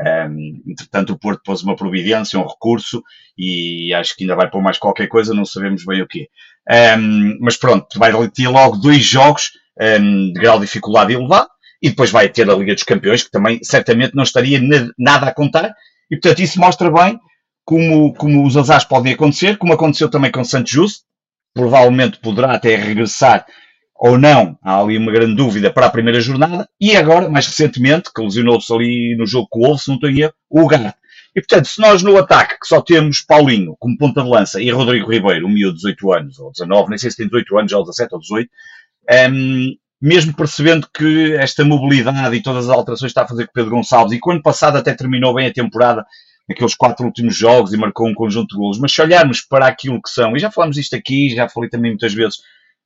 um, 0.00 0.62
entretanto 0.66 1.12
o 1.12 1.18
Porto 1.18 1.42
pôs 1.44 1.62
uma 1.62 1.76
providência, 1.76 2.38
um 2.38 2.46
recurso, 2.46 3.02
e 3.36 3.92
acho 3.94 4.16
que 4.16 4.24
ainda 4.24 4.34
vai 4.34 4.50
pôr 4.50 4.62
mais 4.62 4.78
qualquer 4.78 5.08
coisa, 5.08 5.34
não 5.34 5.44
sabemos 5.44 5.84
bem 5.84 6.02
o 6.02 6.08
quê. 6.08 6.28
Um, 6.68 7.38
mas 7.40 7.56
pronto, 7.56 7.98
vai 7.98 8.12
ter 8.28 8.48
logo 8.48 8.76
dois 8.76 9.04
jogos 9.04 9.52
um, 9.80 10.32
de 10.32 10.40
grau 10.40 10.58
de 10.58 10.66
dificuldade 10.66 11.12
elevado, 11.12 11.48
e 11.82 11.90
depois 11.90 12.10
vai 12.10 12.28
ter 12.28 12.48
a 12.48 12.54
Liga 12.54 12.74
dos 12.74 12.82
Campeões, 12.82 13.22
que 13.22 13.30
também 13.30 13.58
certamente 13.62 14.14
não 14.14 14.22
estaria 14.22 14.60
nada 14.98 15.26
a 15.26 15.34
contar, 15.34 15.74
e 16.10 16.16
portanto 16.16 16.40
isso 16.40 16.60
mostra 16.60 16.90
bem 16.90 17.18
como, 17.64 18.14
como 18.14 18.46
os 18.46 18.56
azares 18.56 18.84
podem 18.84 19.12
acontecer, 19.12 19.58
como 19.58 19.72
aconteceu 19.72 20.08
também 20.08 20.30
com 20.30 20.44
Santos 20.44 20.72
Justo, 20.72 21.00
provavelmente 21.52 22.18
poderá 22.20 22.54
até 22.54 22.76
regressar 22.76 23.46
ou 23.98 24.18
não, 24.18 24.58
há 24.62 24.78
ali 24.78 24.98
uma 24.98 25.10
grande 25.10 25.34
dúvida 25.34 25.72
para 25.72 25.86
a 25.86 25.90
primeira 25.90 26.20
jornada, 26.20 26.68
e 26.80 26.94
agora, 26.96 27.28
mais 27.28 27.46
recentemente, 27.46 28.10
que 28.14 28.22
lesionou-se 28.22 28.72
ali 28.72 29.16
no 29.16 29.26
jogo 29.26 29.48
com 29.50 29.60
o 29.60 29.62
Wolves, 29.62 29.84
se 29.84 29.88
não 29.88 29.94
estou 29.94 30.10
erro, 30.10 30.34
o 30.50 30.60
Ugarte. 30.60 30.98
E 31.34 31.40
portanto, 31.40 31.66
se 31.66 31.80
nós 31.80 32.02
no 32.02 32.16
ataque 32.16 32.58
que 32.60 32.66
só 32.66 32.80
temos 32.80 33.20
Paulinho 33.20 33.76
como 33.78 33.96
ponta 33.98 34.22
de 34.22 34.28
lança 34.28 34.60
e 34.60 34.70
Rodrigo 34.70 35.10
Ribeiro, 35.10 35.46
um 35.46 35.50
miúdo 35.50 35.76
de 35.76 35.82
18 35.82 36.12
anos, 36.12 36.38
ou 36.38 36.50
19, 36.52 36.90
nem 36.90 36.98
sei 36.98 37.10
se 37.10 37.16
tem 37.16 37.26
18 37.26 37.58
anos, 37.58 37.72
ou 37.72 37.82
17 37.82 38.14
ou 38.14 38.20
18, 38.20 38.50
um, 39.30 39.74
mesmo 40.00 40.34
percebendo 40.34 40.88
que 40.92 41.34
esta 41.34 41.64
mobilidade 41.64 42.36
e 42.36 42.42
todas 42.42 42.68
as 42.68 42.70
alterações 42.70 43.10
está 43.10 43.22
a 43.22 43.28
fazer 43.28 43.46
com 43.46 43.52
Pedro 43.54 43.70
Gonçalves, 43.70 44.12
e 44.12 44.20
quando 44.20 44.42
passado 44.42 44.76
até 44.76 44.94
terminou 44.94 45.34
bem 45.34 45.46
a 45.46 45.52
temporada, 45.52 46.04
naqueles 46.48 46.74
quatro 46.74 47.04
últimos 47.06 47.36
jogos 47.36 47.72
e 47.72 47.76
marcou 47.76 48.06
um 48.06 48.14
conjunto 48.14 48.54
de 48.54 48.56
golos, 48.56 48.78
mas 48.78 48.92
se 48.92 49.02
olharmos 49.02 49.40
para 49.40 49.66
aquilo 49.66 50.00
que 50.00 50.10
são, 50.10 50.36
e 50.36 50.40
já 50.40 50.50
falamos 50.50 50.76
disto 50.76 50.94
aqui, 50.94 51.34
já 51.34 51.48
falei 51.48 51.68
também 51.68 51.90
muitas 51.90 52.14
vezes 52.14 52.36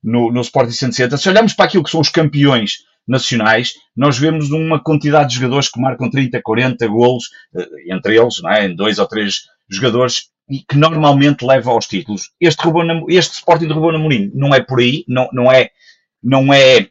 no, 0.02 0.32
no 0.32 0.40
Sporting 0.40 0.72
160, 0.72 1.16
se 1.16 1.28
olharmos 1.28 1.52
para 1.52 1.66
aquilo 1.66 1.84
que 1.84 1.90
são 1.90 2.00
os 2.00 2.08
campeões 2.08 2.78
nacionais, 3.06 3.72
nós 3.96 4.18
vemos 4.18 4.50
uma 4.50 4.82
quantidade 4.82 5.30
de 5.30 5.36
jogadores 5.36 5.68
que 5.68 5.80
marcam 5.80 6.08
30, 6.08 6.40
40 6.42 6.86
golos, 6.86 7.24
eh, 7.54 7.92
entre 7.92 8.16
eles, 8.16 8.40
não 8.40 8.50
é? 8.50 8.68
dois 8.68 8.98
ou 8.98 9.06
três 9.06 9.42
jogadores, 9.68 10.30
e 10.48 10.60
que 10.60 10.76
normalmente 10.76 11.44
levam 11.44 11.74
aos 11.74 11.86
títulos. 11.86 12.30
Este, 12.40 12.62
este 13.08 13.34
Sporting 13.34 13.68
de 13.68 13.72
Rubona 13.72 13.98
Amorim 13.98 14.30
não 14.34 14.54
é 14.54 14.60
por 14.60 14.80
aí, 14.80 15.04
não, 15.06 15.28
não 15.32 15.50
é 15.50 15.70
não 16.22 16.52
é, 16.52 16.88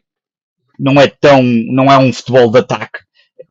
não 0.78 1.00
é 1.00 1.06
tão, 1.08 1.42
não 1.42 1.90
é 1.90 1.98
um 1.98 2.12
futebol 2.12 2.50
de 2.50 2.58
ataque. 2.58 3.00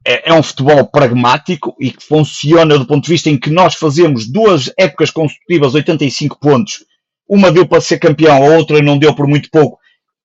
É, 0.05 0.29
é 0.29 0.33
um 0.33 0.43
futebol 0.43 0.85
pragmático 0.85 1.75
e 1.79 1.91
que 1.91 2.03
funciona 2.03 2.77
do 2.77 2.85
ponto 2.85 3.03
de 3.03 3.11
vista 3.11 3.29
em 3.29 3.37
que 3.37 3.49
nós 3.49 3.75
fazemos 3.75 4.31
duas 4.31 4.71
épocas 4.77 5.11
consecutivas 5.11 5.73
85 5.73 6.39
pontos. 6.39 6.85
Uma 7.27 7.51
deu 7.51 7.67
para 7.67 7.81
ser 7.81 7.99
campeão, 7.99 8.43
a 8.43 8.55
outra 8.57 8.81
não 8.81 8.97
deu 8.97 9.13
por 9.13 9.27
muito 9.27 9.49
pouco. 9.51 9.77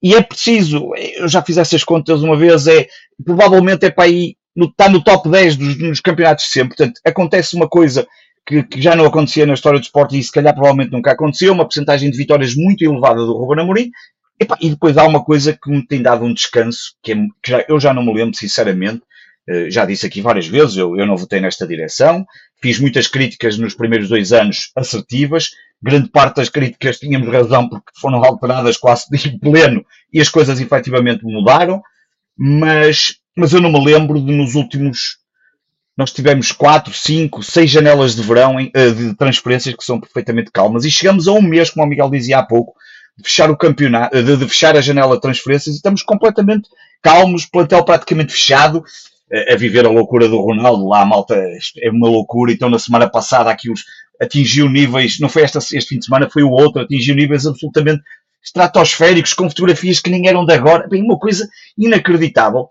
E 0.02 0.14
é 0.14 0.22
preciso, 0.22 0.90
eu 1.16 1.28
já 1.28 1.42
fiz 1.42 1.56
essas 1.56 1.82
contas 1.82 2.22
uma 2.22 2.36
vez, 2.36 2.66
é 2.66 2.86
provavelmente 3.24 3.86
é 3.86 3.90
para 3.90 4.04
aí, 4.04 4.36
no, 4.54 4.66
está 4.66 4.88
no 4.88 5.02
top 5.02 5.28
10 5.28 5.56
dos, 5.56 5.76
dos 5.76 6.00
campeonatos 6.00 6.44
de 6.44 6.50
sempre. 6.50 6.76
Portanto, 6.76 7.00
acontece 7.04 7.56
uma 7.56 7.68
coisa 7.68 8.06
que, 8.46 8.62
que, 8.64 8.82
já 8.82 8.94
não 8.94 9.06
acontecia 9.06 9.46
na 9.46 9.54
história 9.54 9.78
do 9.78 9.82
esporte 9.82 10.18
e 10.18 10.22
se 10.22 10.30
calhar 10.30 10.52
provavelmente 10.52 10.92
nunca 10.92 11.12
aconteceu, 11.12 11.52
uma 11.52 11.64
porcentagem 11.64 12.10
de 12.10 12.18
vitórias 12.18 12.54
muito 12.54 12.84
elevada 12.84 13.16
do 13.16 13.32
Ruben 13.32 13.64
Amorim, 13.64 13.90
Epa, 14.38 14.56
e 14.60 14.70
depois 14.70 14.96
há 14.96 15.04
uma 15.04 15.24
coisa 15.24 15.52
que 15.52 15.70
me 15.70 15.86
tem 15.86 16.02
dado 16.02 16.24
um 16.24 16.34
descanso, 16.34 16.94
que, 17.02 17.12
é, 17.12 17.16
que 17.42 17.50
já, 17.50 17.64
eu 17.68 17.78
já 17.78 17.94
não 17.94 18.04
me 18.04 18.12
lembro, 18.12 18.36
sinceramente, 18.36 19.02
uh, 19.48 19.70
já 19.70 19.84
disse 19.84 20.06
aqui 20.06 20.20
várias 20.20 20.46
vezes, 20.46 20.76
eu, 20.76 20.96
eu 20.96 21.06
não 21.06 21.16
votei 21.16 21.40
nesta 21.40 21.66
direção, 21.66 22.26
fiz 22.60 22.80
muitas 22.80 23.06
críticas 23.06 23.58
nos 23.58 23.74
primeiros 23.74 24.08
dois 24.08 24.32
anos 24.32 24.70
assertivas, 24.74 25.50
grande 25.80 26.08
parte 26.08 26.36
das 26.36 26.48
críticas 26.48 26.98
tínhamos 26.98 27.28
razão 27.30 27.68
porque 27.68 27.92
foram 28.00 28.24
alteradas 28.24 28.76
quase 28.76 29.06
de 29.10 29.38
pleno 29.38 29.84
e 30.12 30.20
as 30.20 30.28
coisas 30.28 30.60
efetivamente 30.60 31.22
mudaram, 31.24 31.82
mas, 32.36 33.16
mas 33.36 33.52
eu 33.52 33.60
não 33.60 33.70
me 33.70 33.84
lembro 33.84 34.20
de 34.20 34.32
nos 34.32 34.54
últimos 34.54 35.18
nós 35.96 36.12
tivemos 36.12 36.50
quatro, 36.50 36.92
cinco, 36.92 37.42
seis 37.42 37.70
janelas 37.70 38.16
de 38.16 38.22
verão 38.22 38.58
eh, 38.58 38.90
de 38.90 39.14
transferências 39.14 39.74
que 39.76 39.84
são 39.84 40.00
perfeitamente 40.00 40.50
calmas 40.50 40.84
e 40.84 40.90
chegamos 40.90 41.28
a 41.28 41.32
um 41.32 41.40
mês, 41.40 41.70
como 41.70 41.86
o 41.86 41.88
Miguel 41.88 42.10
dizia 42.10 42.38
há 42.38 42.42
pouco, 42.42 42.74
de 43.16 43.24
fechar 43.24 43.50
o 43.50 43.56
campeonato, 43.56 44.22
de, 44.22 44.36
de, 44.36 44.48
fechar 44.48 44.76
a 44.76 44.80
janela 44.80 45.14
de 45.14 45.20
transferências 45.20 45.74
e 45.74 45.76
estamos 45.76 46.02
completamente 46.02 46.68
calmos, 47.02 47.46
plantel 47.46 47.84
praticamente 47.84 48.32
fechado, 48.32 48.84
a, 49.32 49.52
a 49.52 49.56
viver 49.56 49.86
a 49.86 49.90
loucura 49.90 50.28
do 50.28 50.40
Ronaldo, 50.40 50.88
lá 50.88 51.04
malta 51.04 51.34
é 51.34 51.90
uma 51.90 52.08
loucura, 52.08 52.52
então 52.52 52.68
na 52.68 52.78
semana 52.78 53.08
passada 53.08 53.50
aqui 53.50 53.70
os 53.70 53.84
atingiu 54.20 54.68
níveis, 54.68 55.18
não 55.18 55.28
foi 55.28 55.42
esta, 55.42 55.58
este 55.58 55.86
fim 55.86 55.98
de 55.98 56.04
semana, 56.04 56.30
foi 56.30 56.42
o 56.42 56.50
outro, 56.50 56.82
atingiu 56.82 57.14
níveis 57.14 57.46
absolutamente 57.46 58.02
estratosféricos, 58.42 59.32
com 59.32 59.48
fotografias 59.48 60.00
que 60.00 60.10
nem 60.10 60.28
eram 60.28 60.44
de 60.44 60.52
agora, 60.52 60.86
bem, 60.86 61.02
uma 61.02 61.18
coisa 61.18 61.48
inacreditável. 61.78 62.68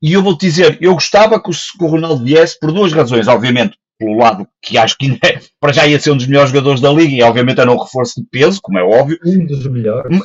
E 0.00 0.12
eu 0.12 0.22
vou-te 0.22 0.46
dizer, 0.46 0.78
eu 0.80 0.92
gostava 0.92 1.42
que 1.42 1.50
o, 1.50 1.52
que 1.52 1.84
o 1.84 1.86
Ronaldo 1.86 2.22
viesse 2.22 2.58
por 2.58 2.70
duas 2.70 2.92
razões, 2.92 3.26
obviamente, 3.26 3.76
pelo 3.98 4.16
lado 4.16 4.46
que 4.62 4.76
acho 4.78 4.96
que 4.98 5.18
é, 5.24 5.40
para 5.60 5.72
já 5.72 5.86
ia 5.86 5.98
ser 5.98 6.10
um 6.10 6.16
dos 6.16 6.26
melhores 6.26 6.50
jogadores 6.50 6.80
da 6.80 6.92
liga 6.92 7.14
e 7.14 7.22
obviamente 7.22 7.60
era 7.60 7.72
um 7.72 7.78
reforço 7.78 8.20
de 8.20 8.26
peso, 8.28 8.60
como 8.62 8.78
é 8.78 8.82
óbvio. 8.82 9.18
Um 9.24 9.46
dos 9.46 9.66
melhores. 9.66 10.18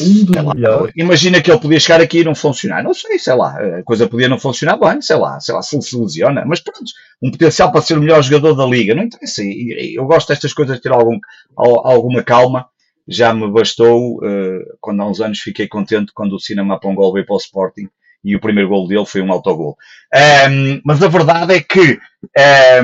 Um 0.00 0.24
dos 0.24 0.36
lá, 0.36 0.54
melhores. 0.54 0.92
Imagina 0.96 1.40
que 1.40 1.50
ele 1.50 1.60
podia 1.60 1.80
chegar 1.80 2.00
aqui 2.00 2.20
e 2.20 2.24
não 2.24 2.34
funcionar. 2.34 2.84
Não 2.84 2.94
sei, 2.94 3.18
sei 3.18 3.34
lá, 3.34 3.56
a 3.58 3.82
coisa 3.82 4.08
podia 4.08 4.28
não 4.28 4.38
funcionar 4.38 4.76
bem, 4.76 5.02
sei 5.02 5.16
lá, 5.16 5.40
sei 5.40 5.54
lá, 5.54 5.62
se 5.62 5.74
ele 5.74 5.82
se 5.82 5.96
lesiona, 5.96 6.44
mas 6.46 6.60
pronto, 6.60 6.84
um 7.20 7.30
potencial 7.30 7.72
para 7.72 7.82
ser 7.82 7.98
o 7.98 8.00
melhor 8.00 8.22
jogador 8.22 8.54
da 8.54 8.64
liga, 8.64 8.94
não 8.94 9.02
interessa. 9.02 9.42
Eu 9.42 10.06
gosto 10.06 10.28
destas 10.28 10.52
coisas 10.52 10.76
de 10.76 10.82
ter 10.82 10.92
algum, 10.92 11.18
alguma 11.56 12.22
calma. 12.22 12.66
Já 13.08 13.34
me 13.34 13.50
bastou, 13.50 14.18
uh, 14.18 14.76
quando 14.80 15.02
há 15.02 15.08
uns 15.08 15.20
anos 15.20 15.40
fiquei 15.40 15.66
contente 15.66 16.12
quando 16.14 16.34
o 16.34 16.40
Cinema 16.40 16.78
Pongol 16.78 17.12
veio 17.12 17.26
para 17.26 17.34
o 17.34 17.38
Sporting 17.38 17.88
e 18.24 18.36
o 18.36 18.40
primeiro 18.40 18.68
gol 18.68 18.86
dele 18.86 19.06
foi 19.06 19.20
um 19.20 19.32
autogol. 19.32 19.76
Um, 20.14 20.80
mas 20.84 21.02
a 21.02 21.08
verdade 21.08 21.54
é 21.54 21.60
que 21.60 21.98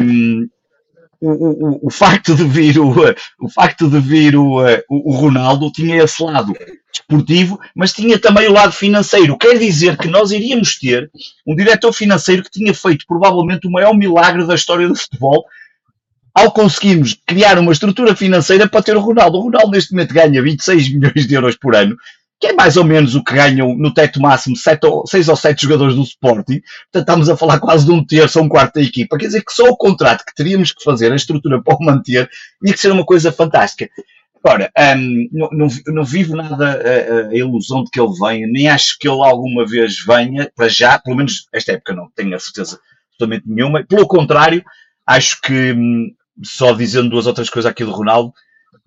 um, 0.01 0.49
o, 1.21 1.31
o, 1.31 1.87
o, 1.87 1.91
facto 1.91 2.35
de 2.35 2.45
vir 2.45 2.79
o, 2.79 2.95
o 3.41 3.49
facto 3.49 3.89
de 3.89 3.99
vir 3.99 4.37
o, 4.37 4.59
o, 4.89 5.13
Ronaldo 5.13 5.71
tinha 5.71 6.03
esse 6.03 6.23
lado 6.23 6.53
desportivo, 6.93 7.59
mas 7.75 7.93
tinha 7.93 8.19
também 8.19 8.49
o 8.49 8.53
lado 8.53 8.73
financeiro. 8.73 9.37
Quer 9.37 9.59
dizer 9.59 9.97
que 9.97 10.09
nós 10.09 10.31
iríamos 10.31 10.79
ter 10.79 11.11
um 11.47 11.55
diretor 11.55 11.93
financeiro 11.93 12.43
que 12.43 12.51
tinha 12.51 12.73
feito 12.75 13.05
provavelmente 13.07 13.67
o 13.67 13.71
maior 13.71 13.95
milagre 13.95 14.47
da 14.47 14.55
história 14.55 14.89
do 14.89 14.97
futebol 14.97 15.45
ao 16.35 16.53
conseguirmos 16.53 17.17
criar 17.27 17.59
uma 17.59 17.73
estrutura 17.73 18.15
financeira 18.15 18.69
para 18.69 18.83
ter 18.83 18.97
o 18.97 19.01
Ronaldo. 19.01 19.39
O 19.39 19.43
Ronaldo 19.43 19.73
neste 19.73 19.93
momento 19.93 20.15
ganha 20.15 20.41
26 20.41 20.95
milhões 20.95 21.27
de 21.27 21.35
euros 21.35 21.57
por 21.57 21.75
ano 21.75 21.97
que 22.41 22.49
é 22.49 22.53
mais 22.53 22.77
ou 22.77 22.85
menos 22.85 23.15
o 23.15 23.25
que 23.25 23.35
ganham 23.35 23.75
no 23.77 23.93
teto 23.93 24.21
máximo 24.21 24.57
7 24.57 24.87
ou, 24.87 25.07
6 25.07 25.29
ou 25.29 25.37
7 25.37 25.63
jogadores 25.63 25.95
do 25.97 26.03
Sporting. 26.03 26.61
Portanto, 26.93 27.01
estamos 27.01 27.29
a 27.29 27.37
falar 27.37 27.59
quase 27.59 27.85
de 27.85 27.91
um 27.91 28.05
terço 28.05 28.39
ou 28.39 28.45
um 28.45 28.49
quarto 28.49 28.75
da 28.75 28.83
equipa. 28.83 29.19
Quer 29.19 29.27
dizer 29.27 29.45
que 29.45 29.53
só 29.53 29.65
o 29.65 29.77
contrato 29.77 30.25
que 30.25 30.35
teríamos 30.35 30.73
que 30.73 30.83
fazer, 30.83 31.11
a 31.11 31.17
estrutura 31.17 31.61
para 31.63 31.77
o 31.77 31.85
manter, 31.85 32.31
tinha 32.63 32.73
que 32.73 32.81
ser 32.81 32.93
uma 32.93 33.05
coisa 33.05 33.33
fantástica. 33.33 33.91
Agora, 34.43 34.71
um, 34.97 35.29
não, 35.33 35.49
não, 35.51 35.69
não, 35.89 36.05
vivo 36.05 36.37
nada 36.37 36.81
a, 36.81 37.29
a, 37.29 37.35
ilusão 37.35 37.83
de 37.83 37.91
que 37.91 38.01
ele 38.01 38.13
venha, 38.21 38.47
nem 38.47 38.69
acho 38.69 38.97
que 38.99 39.09
ele 39.09 39.21
alguma 39.21 39.67
vez 39.67 39.97
venha, 40.07 40.51
para 40.55 40.69
já, 40.69 40.97
pelo 40.99 41.17
menos 41.17 41.49
esta 41.53 41.73
época 41.73 41.93
não 41.93 42.09
tenho 42.15 42.37
a 42.37 42.39
certeza 42.39 42.79
absolutamente 43.13 43.49
nenhuma. 43.49 43.85
Pelo 43.85 44.07
contrário, 44.07 44.65
acho 45.05 45.41
que, 45.41 45.73
hum, 45.73 46.15
só 46.43 46.73
dizendo 46.73 47.11
duas 47.11 47.27
outras 47.27 47.51
coisas 47.51 47.69
aqui 47.69 47.85
do 47.85 47.91
Ronaldo, 47.91 48.33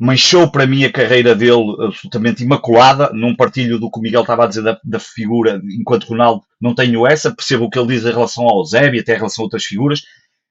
manchou 0.02 0.50
para 0.50 0.66
mim 0.66 0.84
a 0.84 0.92
carreira 0.92 1.36
dele 1.36 1.76
absolutamente 1.80 2.44
imaculada. 2.44 3.12
Num 3.14 3.36
partilho 3.36 3.78
do 3.78 3.90
que 3.92 4.00
o 4.00 4.02
Miguel 4.02 4.22
estava 4.22 4.46
a 4.46 4.48
dizer 4.48 4.64
da, 4.64 4.80
da, 4.84 5.00
figura, 5.00 5.62
enquanto 5.80 6.08
Ronaldo 6.08 6.42
não 6.60 6.74
tenho 6.74 7.06
essa, 7.06 7.32
percebo 7.32 7.66
o 7.66 7.70
que 7.70 7.78
ele 7.78 7.94
diz 7.94 8.04
em 8.04 8.12
relação 8.12 8.46
ao 8.46 8.66
Zé 8.66 8.92
e 8.92 9.00
até 9.00 9.14
em 9.14 9.18
relação 9.18 9.44
a 9.44 9.46
outras 9.46 9.64
figuras, 9.64 10.02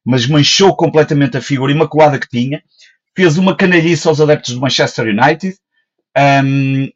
mas 0.06 0.24
manchou 0.24 0.76
completamente 0.76 1.36
a 1.36 1.42
figura 1.42 1.72
imaculada 1.72 2.16
que 2.16 2.28
tinha. 2.28 2.62
Fez 3.16 3.36
uma 3.38 3.56
canalhice 3.56 4.06
aos 4.06 4.20
adeptos 4.20 4.54
do 4.54 4.60
Manchester 4.60 5.06
United. 5.06 5.56
Um, 6.44 6.88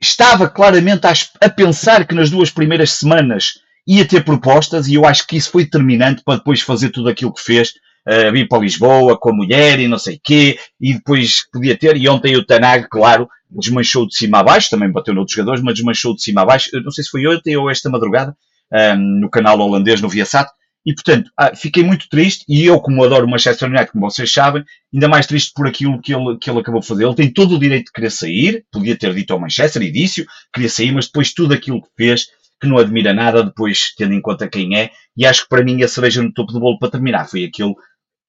estava 0.00 0.48
claramente 0.48 1.04
a, 1.04 1.12
a 1.40 1.50
pensar 1.50 2.06
que 2.06 2.14
nas 2.14 2.30
duas 2.30 2.48
primeiras 2.48 2.92
semanas 2.92 3.54
ia 3.84 4.06
ter 4.06 4.22
propostas 4.22 4.86
e 4.86 4.94
eu 4.94 5.04
acho 5.04 5.26
que 5.26 5.36
isso 5.36 5.50
foi 5.50 5.64
determinante 5.64 6.22
para 6.24 6.38
depois 6.38 6.60
fazer 6.60 6.90
tudo 6.90 7.08
aquilo 7.08 7.34
que 7.34 7.42
fez 7.42 7.72
uh, 8.08 8.48
para 8.48 8.58
Lisboa 8.58 9.18
com 9.18 9.30
a 9.30 9.34
mulher 9.34 9.78
e 9.78 9.86
não 9.86 9.98
sei 9.98 10.18
quê, 10.22 10.58
e 10.80 10.94
depois 10.94 11.48
podia 11.52 11.76
ter, 11.76 11.96
e 11.96 12.08
ontem 12.08 12.36
o 12.36 12.44
Tanag, 12.44 12.88
claro, 12.88 13.28
desmanchou 13.50 14.06
de 14.06 14.16
cima 14.16 14.40
a 14.40 14.42
baixo, 14.42 14.70
também 14.70 14.90
bateu 14.90 15.14
noutros 15.14 15.34
jogadores, 15.34 15.62
mas 15.62 15.74
desmanchou 15.74 16.14
de 16.14 16.22
cima 16.22 16.42
a 16.42 16.44
baixo, 16.44 16.70
eu 16.72 16.82
não 16.82 16.90
sei 16.90 17.04
se 17.04 17.10
foi 17.10 17.26
ontem 17.26 17.56
ou 17.56 17.70
esta 17.70 17.90
madrugada, 17.90 18.36
um, 18.72 18.76
ehm, 18.76 19.20
no 19.20 19.30
canal 19.30 19.58
holandês, 19.58 20.00
no 20.00 20.08
Viasat, 20.08 20.48
e 20.86 20.94
portanto, 20.94 21.30
ah, 21.36 21.54
fiquei 21.54 21.82
muito 21.82 22.08
triste, 22.08 22.44
e 22.48 22.64
eu, 22.64 22.80
como 22.80 23.04
adoro 23.04 23.26
o 23.26 23.30
Manchester 23.30 23.68
United, 23.68 23.92
como 23.92 24.10
vocês 24.10 24.32
sabem, 24.32 24.64
ainda 24.92 25.06
mais 25.06 25.26
triste 25.26 25.52
por 25.54 25.66
aquilo 25.66 26.00
que 26.00 26.14
ele, 26.14 26.38
que 26.38 26.48
ele 26.48 26.60
acabou 26.60 26.80
de 26.80 26.86
fazer. 26.86 27.04
Ele 27.04 27.14
tem 27.14 27.30
todo 27.30 27.56
o 27.56 27.58
direito 27.58 27.86
de 27.86 27.92
querer 27.92 28.10
sair, 28.10 28.64
podia 28.72 28.96
ter 28.96 29.12
dito 29.12 29.32
ao 29.32 29.40
Manchester, 29.40 29.82
e 29.82 29.90
disse 29.90 30.26
queria 30.50 30.70
sair, 30.70 30.92
mas 30.92 31.04
depois 31.04 31.34
tudo 31.34 31.52
aquilo 31.52 31.82
que 31.82 31.88
fez, 31.94 32.28
que 32.60 32.66
não 32.66 32.78
admira 32.78 33.12
nada, 33.12 33.44
depois 33.44 33.92
tendo 33.96 34.14
em 34.14 34.20
conta 34.20 34.48
quem 34.48 34.76
é, 34.76 34.90
e 35.16 35.26
acho 35.26 35.42
que 35.42 35.48
para 35.48 35.62
mim 35.62 35.82
a 35.82 35.88
cereja 35.88 36.22
no 36.22 36.32
topo 36.32 36.52
do 36.52 36.60
bolo 36.60 36.78
para 36.78 36.90
terminar 36.90 37.28
foi 37.28 37.44
aquele 37.44 37.74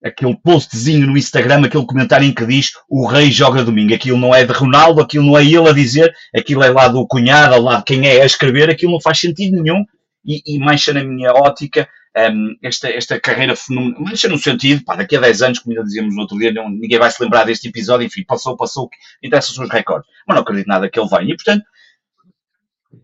aquele 0.04 0.36
postzinho 0.36 1.08
no 1.08 1.18
Instagram, 1.18 1.66
aquele 1.66 1.86
comentário 1.86 2.26
em 2.26 2.34
que 2.34 2.46
diz 2.46 2.72
o 2.90 3.06
rei 3.06 3.32
joga 3.32 3.64
domingo. 3.64 3.94
Aquilo 3.94 4.18
não 4.18 4.34
é 4.34 4.46
de 4.46 4.54
Ronaldo, 4.54 5.02
aquilo 5.02 5.26
não 5.26 5.38
é 5.38 5.44
ele 5.44 5.70
a 5.70 5.74
dizer, 5.74 6.14
aquilo 6.36 6.64
é 6.64 6.70
lá 6.70 6.88
do 6.88 7.06
cunhado, 7.08 7.62
lá 7.62 7.78
de 7.78 7.84
quem 7.84 8.08
é 8.08 8.22
a 8.22 8.26
escrever, 8.26 8.70
aquilo 8.70 8.94
não 8.94 9.02
faz 9.02 9.20
sentido 9.20 9.62
nenhum 9.62 9.86
e, 10.26 10.42
e 10.46 10.60
mancha 10.60 10.94
na 10.94 11.04
minha 11.04 11.32
ótica 11.34 11.88
um, 12.18 12.56
esta, 12.64 12.90
esta 12.90 13.20
carreira 13.20 13.56
fenomenal. 13.56 14.02
Mancha 14.02 14.28
no 14.28 14.38
sentido, 14.38 14.84
pá, 14.84 14.96
daqui 14.96 15.16
a 15.16 15.20
10 15.20 15.42
anos, 15.42 15.60
como 15.60 15.76
já 15.76 15.82
dizíamos 15.82 16.16
no 16.16 16.22
outro 16.22 16.38
dia, 16.38 16.52
não, 16.52 16.70
ninguém 16.70 17.00
vai 17.00 17.12
se 17.12 17.22
lembrar 17.22 17.46
deste 17.46 17.68
episódio, 17.68 18.06
enfim, 18.06 18.24
passou, 18.26 18.58
passou, 18.58 18.90
interessa 19.24 19.52
os 19.52 19.70
recordes. 19.70 20.10
Mas 20.28 20.36
não 20.36 20.42
acredito 20.42 20.68
nada 20.68 20.90
que 20.90 21.00
ele 21.00 21.10
venha. 21.10 21.34
E, 21.34 21.36
portanto, 21.36 21.64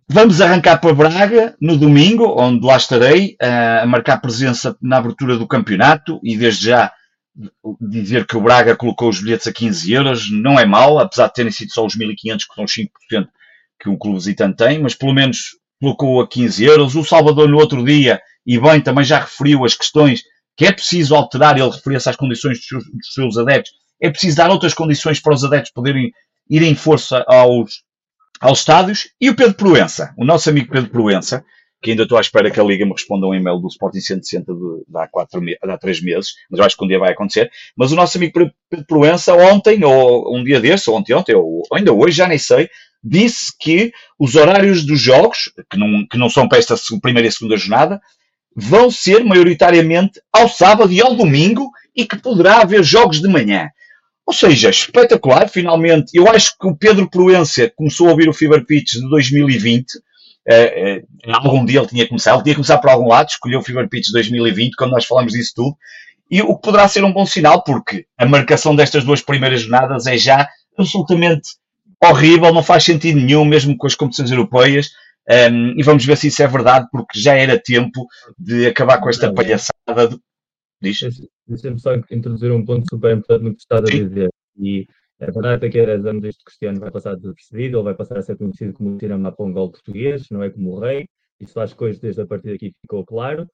Vamos 0.08 0.42
arrancar 0.42 0.78
para 0.80 0.94
Braga 0.94 1.56
no 1.62 1.78
domingo, 1.78 2.36
onde 2.40 2.66
lá 2.66 2.78
estarei 2.78 3.36
uh, 3.42 3.84
a 3.84 3.86
marcar 3.86 4.18
presença 4.18 4.76
na 4.82 4.98
abertura 4.98 5.38
do 5.38 5.48
campeonato 5.48 6.20
e 6.24 6.38
desde 6.38 6.68
já 6.68 6.92
dizer 7.82 8.26
que 8.26 8.38
o 8.38 8.42
Braga 8.42 8.76
colocou 8.76 9.10
os 9.10 9.22
bilhetes 9.22 9.48
a 9.48 9.54
15 9.54 9.92
euros 9.92 10.32
não 10.32 10.60
é 10.60 10.66
mal, 10.66 11.00
apesar 11.00 11.28
de 11.28 11.34
terem 11.34 11.52
sido 11.52 11.72
só 11.72 11.86
os 11.86 11.96
1.500 11.96 12.38
que 12.48 12.56
são 12.56 12.66
5% 12.66 13.28
que 13.80 13.90
um 13.90 13.98
clube 13.98 14.18
visitante 14.18 14.58
tem, 14.58 14.80
mas 14.80 14.96
pelo 14.96 15.14
menos 15.14 15.58
colocou 15.80 16.22
a 16.22 16.28
15 16.28 16.64
euros. 16.64 16.96
O 16.96 17.04
Salvador 17.04 17.50
no 17.50 17.58
outro 17.58 17.84
dia, 17.84 18.22
e 18.46 18.60
bem, 18.60 18.82
também 18.82 19.04
já 19.04 19.20
referiu 19.20 19.66
as 19.66 19.76
questões 19.76 20.24
que 20.56 20.66
é 20.66 20.72
preciso 20.72 21.16
alterar, 21.16 21.58
ele 21.58 21.70
referia-se 21.70 22.10
às 22.10 22.16
condições 22.16 22.58
dos 22.60 22.68
seus, 22.68 22.84
dos 22.86 23.14
seus 23.14 23.38
adeptos, 23.38 23.74
é 24.02 24.10
preciso 24.10 24.38
dar 24.38 24.50
outras 24.50 24.74
condições 24.74 25.20
para 25.20 25.34
os 25.34 25.44
adeptos 25.44 25.72
poderem 25.74 26.12
ir 26.50 26.62
em 26.62 26.76
força 26.76 27.26
aos, 27.28 27.84
aos 28.40 28.60
estádios. 28.60 29.10
E 29.20 29.30
o 29.30 29.36
Pedro 29.36 29.56
Proença, 29.56 30.14
o 30.18 30.26
nosso 30.26 30.50
amigo 30.50 30.72
Pedro 30.72 30.90
Proença, 30.90 31.44
que 31.82 31.92
ainda 31.92 32.04
estou 32.04 32.18
à 32.18 32.22
espera 32.22 32.50
que 32.50 32.60
a 32.60 32.64
Liga 32.64 32.86
me 32.86 32.94
responda 32.94 33.28
um 33.28 33.34
e-mail 33.34 33.60
do 33.60 33.68
Sporting 33.68 34.00
160 34.00 34.54
de, 34.54 34.60
de 34.88 34.98
há, 34.98 35.08
quatro, 35.08 35.40
de 35.40 35.58
há 35.62 35.78
três 35.78 36.02
meses, 36.02 36.34
mas 36.50 36.60
eu 36.60 36.66
acho 36.66 36.76
que 36.76 36.84
um 36.84 36.88
dia 36.88 36.98
vai 36.98 37.12
acontecer. 37.12 37.52
Mas 37.78 37.92
o 37.92 37.96
nosso 37.96 38.18
amigo 38.18 38.52
Pedro 38.70 38.86
Proença, 38.88 39.36
ontem, 39.36 39.84
ou 39.84 40.36
um 40.36 40.44
dia 40.44 40.60
desse, 40.60 40.90
ou 40.90 40.98
ontem, 40.98 41.14
ontem, 41.14 41.36
ou 41.36 41.62
ainda 41.72 41.94
hoje, 41.94 42.18
já 42.18 42.28
nem 42.28 42.40
sei, 42.40 42.70
disse 43.04 43.54
que 43.60 43.94
os 44.18 44.36
horários 44.36 44.84
dos 44.84 45.00
jogos, 45.00 45.52
que 45.70 45.78
não, 45.78 46.08
que 46.10 46.18
não 46.18 46.30
são 46.30 46.48
para 46.48 46.58
esta 46.58 46.76
primeira 47.02 47.28
e 47.28 47.32
segunda 47.32 47.56
jornada, 47.56 48.02
vão 48.56 48.90
ser 48.90 49.24
maioritariamente 49.24 50.20
ao 50.34 50.50
sábado 50.50 50.92
e 50.92 51.02
ao 51.02 51.14
domingo 51.14 51.70
e 51.96 52.08
que 52.08 52.18
poderá 52.18 52.62
haver 52.62 52.84
jogos 52.84 53.22
de 53.22 53.28
manhã. 53.28 53.70
Ou 54.26 54.34
seja, 54.34 54.70
espetacular, 54.70 55.48
finalmente. 55.48 56.12
Eu 56.14 56.28
acho 56.28 56.58
que 56.60 56.68
o 56.68 56.76
Pedro 56.76 57.10
Proença 57.10 57.72
começou 57.76 58.08
a 58.08 58.12
ouvir 58.12 58.28
o 58.28 58.34
Fever 58.34 58.66
Pitch 58.66 58.94
de 58.94 59.08
2020. 59.10 59.86
Uh, 60.48 61.30
uh, 61.30 61.36
algum 61.36 61.64
dia 61.64 61.80
ele 61.80 61.88
tinha 61.88 62.08
começado, 62.08 62.36
ele 62.36 62.44
tinha 62.44 62.56
começado 62.56 62.82
por 62.82 62.90
algum 62.90 63.08
lado, 63.08 63.30
escolheu 63.30 63.60
o 63.60 63.64
Fever 63.64 63.88
Pitch 63.88 64.08
de 64.08 64.14
2020, 64.14 64.76
quando 64.76 64.92
nós 64.92 65.06
falamos 65.06 65.34
disso 65.34 65.54
tudo. 65.56 65.78
E 66.30 66.42
o 66.42 66.56
que 66.56 66.62
poderá 66.64 66.88
ser 66.88 67.04
um 67.04 67.14
bom 67.14 67.26
sinal, 67.26 67.64
porque 67.64 68.06
a 68.18 68.26
marcação 68.26 68.76
destas 68.76 69.04
duas 69.04 69.22
primeiras 69.22 69.62
jornadas 69.62 70.08
é 70.08 70.18
já 70.18 70.48
absolutamente 70.78 71.50
horrível, 72.04 72.52
não 72.52 72.64
faz 72.64 72.84
sentido 72.84 73.20
nenhum, 73.20 73.46
mesmo 73.46 73.78
com 73.78 73.86
as 73.86 73.96
competições 73.96 74.32
europeias. 74.32 74.90
Um, 75.30 75.34
ehm, 75.34 75.74
e 75.78 75.84
vamos 75.84 76.04
ver 76.06 76.18
se 76.18 76.28
isso 76.28 76.42
é 76.42 76.48
verdade, 76.48 76.88
porque 76.92 77.20
já 77.20 77.36
era 77.36 77.60
tempo 77.60 78.08
de 78.38 78.68
acabar 78.68 79.00
com 79.00 79.10
esta 79.10 79.32
palhaçada 79.32 80.08
de 80.10 80.18
Deixa-me 81.48 81.80
só 81.80 81.96
introduzir 82.12 82.52
um 82.52 82.66
ponto 82.66 82.86
super 82.90 83.16
importante 83.16 83.44
no 83.44 83.54
que 83.54 83.62
estás 83.62 83.82
a 83.82 83.86
dizer. 83.86 84.30
E 84.58 84.88
a 85.20 85.26
verdade 85.26 85.54
é 85.54 85.58
que 85.58 85.66
daqui 85.66 85.80
a 85.80 85.86
10 85.86 86.06
anos 86.06 86.24
este 86.26 86.44
Cristiano 86.44 86.80
vai 86.80 86.92
passar 86.92 87.16
desapercebido, 87.16 87.78
ele 87.78 87.84
vai 87.84 87.96
passar 87.96 88.18
a 88.18 88.22
ser 88.22 88.38
conhecido 88.38 88.74
como 88.74 88.96
o 88.96 88.98
Tirama 88.98 89.32
Pongol 89.32 89.72
português, 89.72 90.30
não 90.30 90.44
é 90.44 90.50
como 90.50 90.72
o 90.72 90.80
rei. 90.80 91.08
Isso 91.40 91.60
as 91.60 91.74
coisas 91.74 92.00
desde 92.00 92.22
a 92.22 92.26
partir 92.26 92.52
daqui 92.52 92.74
ficou 92.82 93.06
claro. 93.06 93.48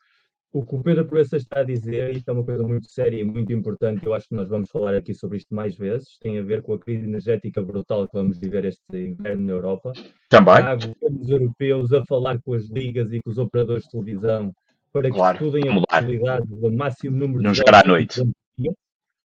O 0.54 0.66
que 0.66 0.76
o 0.76 0.84
Pedro 0.84 1.06
Proença 1.06 1.38
está 1.38 1.62
a 1.62 1.64
dizer, 1.64 2.14
isto 2.14 2.28
é 2.28 2.34
uma 2.34 2.44
coisa 2.44 2.62
muito 2.62 2.92
séria 2.92 3.22
e 3.22 3.24
muito 3.24 3.54
importante, 3.54 4.06
eu 4.06 4.14
acho 4.14 4.28
que 4.28 4.36
nós 4.36 4.50
vamos 4.50 4.70
falar 4.70 4.94
aqui 4.94 5.14
sobre 5.14 5.38
isto 5.38 5.56
mais 5.56 5.78
vezes, 5.78 6.18
tem 6.20 6.38
a 6.38 6.44
ver 6.44 6.62
com 6.62 6.74
a 6.74 6.80
crise 6.80 7.06
energética 7.06 7.62
brutal 7.62 8.06
que 8.06 8.14
vamos 8.14 8.38
viver 8.38 8.66
este 8.66 8.82
inverno 8.94 9.44
na 9.44 9.54
Europa. 9.54 9.94
Também. 10.30 10.56
Há 10.56 10.76
governos 10.76 11.30
europeus 11.30 11.94
a 11.94 12.06
falar 12.06 12.42
com 12.42 12.54
as 12.54 12.66
ligas 12.70 13.14
e 13.14 13.22
com 13.22 13.30
os 13.30 13.38
operadores 13.38 13.86
de 13.86 13.92
televisão 13.92 14.52
para 14.92 15.10
que 15.10 15.16
claro, 15.16 15.38
estudem 15.38 15.70
a 15.70 15.82
possibilidade 15.82 16.48
do 16.48 16.72
máximo 16.72 17.18
número 17.18 17.44
não 17.44 17.52
de 17.52 17.58
jogar 17.58 17.86
à 17.86 17.88
noite. 17.88 18.22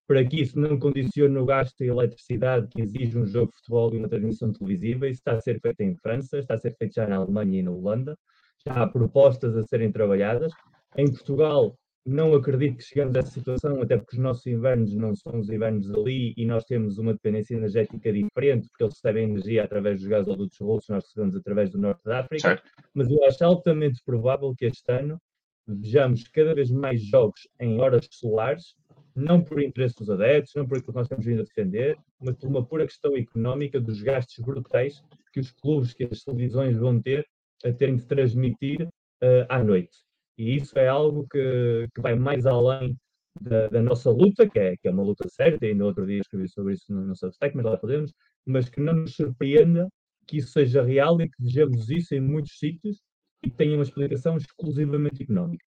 Para 0.09 0.25
que 0.25 0.41
isso 0.41 0.59
não 0.59 0.79
condicione 0.79 1.37
o 1.37 1.45
gasto 1.45 1.77
de 1.79 1.87
eletricidade 1.87 2.69
que 2.69 2.81
exige 2.81 3.19
um 3.19 3.27
jogo 3.27 3.51
de 3.51 3.57
futebol 3.59 3.93
e 3.93 3.99
uma 3.99 4.09
transmissão 4.09 4.53
televisiva. 4.53 5.09
Isso 5.09 5.19
está 5.19 5.33
a 5.33 5.41
ser 5.41 5.61
feito 5.61 5.81
em 5.81 5.97
França, 5.97 6.39
está 6.39 6.55
a 6.55 6.59
ser 6.59 6.77
feito 6.77 6.95
já 6.95 7.09
na 7.09 7.17
Alemanha 7.17 7.59
e 7.59 7.63
na 7.63 7.73
Holanda. 7.73 8.17
Já 8.65 8.83
há 8.83 8.87
propostas 8.87 9.57
a 9.57 9.65
serem 9.65 9.91
trabalhadas. 9.91 10.53
Em 10.97 11.11
Portugal, 11.11 11.77
não 12.07 12.35
acredito 12.35 12.77
que 12.77 12.85
chegamos 12.85 13.17
a 13.17 13.19
essa 13.19 13.33
situação, 13.33 13.83
até 13.83 13.97
porque 13.97 14.15
os 14.15 14.23
nossos 14.23 14.47
invernos 14.47 14.95
não 14.95 15.13
são 15.17 15.41
os 15.41 15.51
invernos 15.51 15.91
ali 15.91 16.33
e 16.37 16.47
nós 16.47 16.65
temos 16.65 16.99
uma 16.99 17.13
dependência 17.13 17.57
energética 17.57 18.13
diferente, 18.13 18.69
porque 18.69 18.85
eles 18.85 18.95
recebem 18.95 19.25
energia 19.25 19.65
através 19.65 19.99
dos 19.99 20.09
gasodutos 20.09 20.57
russos, 20.61 20.89
nós 20.89 21.05
recebemos 21.05 21.35
através 21.35 21.71
do 21.71 21.79
norte 21.79 22.05
da 22.05 22.21
África. 22.21 22.49
Certo. 22.49 22.71
Mas 22.95 23.11
eu 23.11 23.25
acho 23.25 23.45
altamente 23.45 24.01
provável 24.05 24.55
que 24.57 24.67
este 24.67 24.93
ano 24.93 25.21
vejamos 25.67 26.27
cada 26.29 26.55
vez 26.55 26.71
mais 26.71 27.03
jogos 27.03 27.49
em 27.61 27.81
horas 27.81 28.07
solares, 28.11 28.75
não 29.15 29.43
por 29.43 29.63
interesse 29.63 29.97
dos 29.97 30.11
adeptos, 30.11 30.55
não 30.55 30.67
por 30.67 30.79
aquilo 30.79 30.93
que 30.93 30.99
nós 30.99 31.07
estamos 31.07 31.25
vindo 31.25 31.41
a 31.41 31.45
defender, 31.45 31.97
mas 32.21 32.37
por 32.37 32.49
uma 32.49 32.65
pura 32.65 32.87
questão 32.87 33.17
económica 33.17 33.81
dos 33.81 34.03
gastos 34.03 34.45
brutais 34.45 35.03
que 35.33 35.41
os 35.41 35.51
clubes, 35.51 35.95
que 35.95 36.05
as 36.05 36.23
televisões 36.23 36.77
vão 36.77 37.01
ter 37.01 37.27
a 37.65 37.73
terem 37.73 37.97
de 37.97 38.05
transmitir 38.05 38.83
uh, 38.83 39.47
à 39.49 39.63
noite. 39.63 39.97
E 40.39 40.55
isso 40.55 40.79
é 40.79 40.87
algo 40.87 41.27
que, 41.31 41.89
que 41.95 42.01
vai 42.01 42.15
mais 42.15 42.45
além 42.45 42.95
da, 43.41 43.69
da, 43.69 43.83
nossa 43.83 44.11
luta, 44.11 44.49
que 44.49 44.59
é, 44.59 44.77
que 44.77 44.89
é 44.89 44.91
uma 44.91 45.03
luta 45.03 45.27
certa, 45.29 45.67
e 45.67 45.75
no 45.75 45.87
outro 45.87 46.07
dia 46.07 46.21
escrevi 46.21 46.49
sobre 46.49 46.75
isso 46.75 46.93
no, 46.93 47.03
no 47.03 47.17
Substack, 47.17 47.57
mas 47.57 47.65
lá 47.65 47.77
podemos, 47.77 48.13
mas 48.45 48.69
que 48.69 48.81
não 48.81 48.95
nos 48.95 49.15
surpreenda 49.15 49.89
que 50.27 50.39
isso 50.39 50.53
seja 50.53 50.83
real 50.83 51.21
e 51.21 51.29
que 51.29 51.43
vejamos 51.43 51.89
isso 51.89 52.15
em 52.15 52.21
muitos 52.21 52.59
sítios 52.59 52.99
e 53.47 53.51
tenha 53.51 53.77
uma 53.77 53.85
explicação 53.85 54.37
exclusivamente 54.37 55.23
económica. 55.23 55.65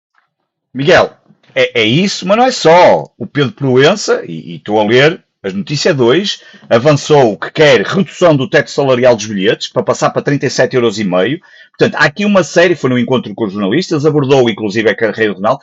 Miguel, 0.74 1.14
é, 1.56 1.82
é 1.82 1.84
isso, 1.86 2.28
mas 2.28 2.38
não 2.38 2.46
é 2.46 2.52
só. 2.52 3.06
O 3.18 3.26
Pedro 3.26 3.54
Proença, 3.54 4.24
e 4.28 4.58
estou 4.58 4.80
a 4.80 4.84
ler 4.84 5.24
as 5.42 5.54
notícias 5.54 5.96
2, 5.96 6.42
avançou 6.70 7.38
que 7.38 7.50
quer 7.52 7.82
redução 7.82 8.36
do 8.36 8.50
teto 8.50 8.70
salarial 8.70 9.16
dos 9.16 9.26
bilhetes 9.26 9.70
para 9.70 9.82
passar 9.82 10.10
para 10.10 10.22
37,5 10.22 10.74
euros. 10.76 11.40
Portanto, 11.78 11.96
há 11.96 12.06
aqui 12.06 12.26
uma 12.26 12.44
série, 12.44 12.76
foi 12.76 12.90
num 12.90 12.98
encontro 12.98 13.34
com 13.34 13.46
os 13.46 13.54
jornalistas, 13.54 14.06
abordou 14.06 14.50
inclusive 14.50 14.90
a 14.90 14.96
carreira 14.96 15.34
do 15.34 15.38
Ronaldo, 15.38 15.62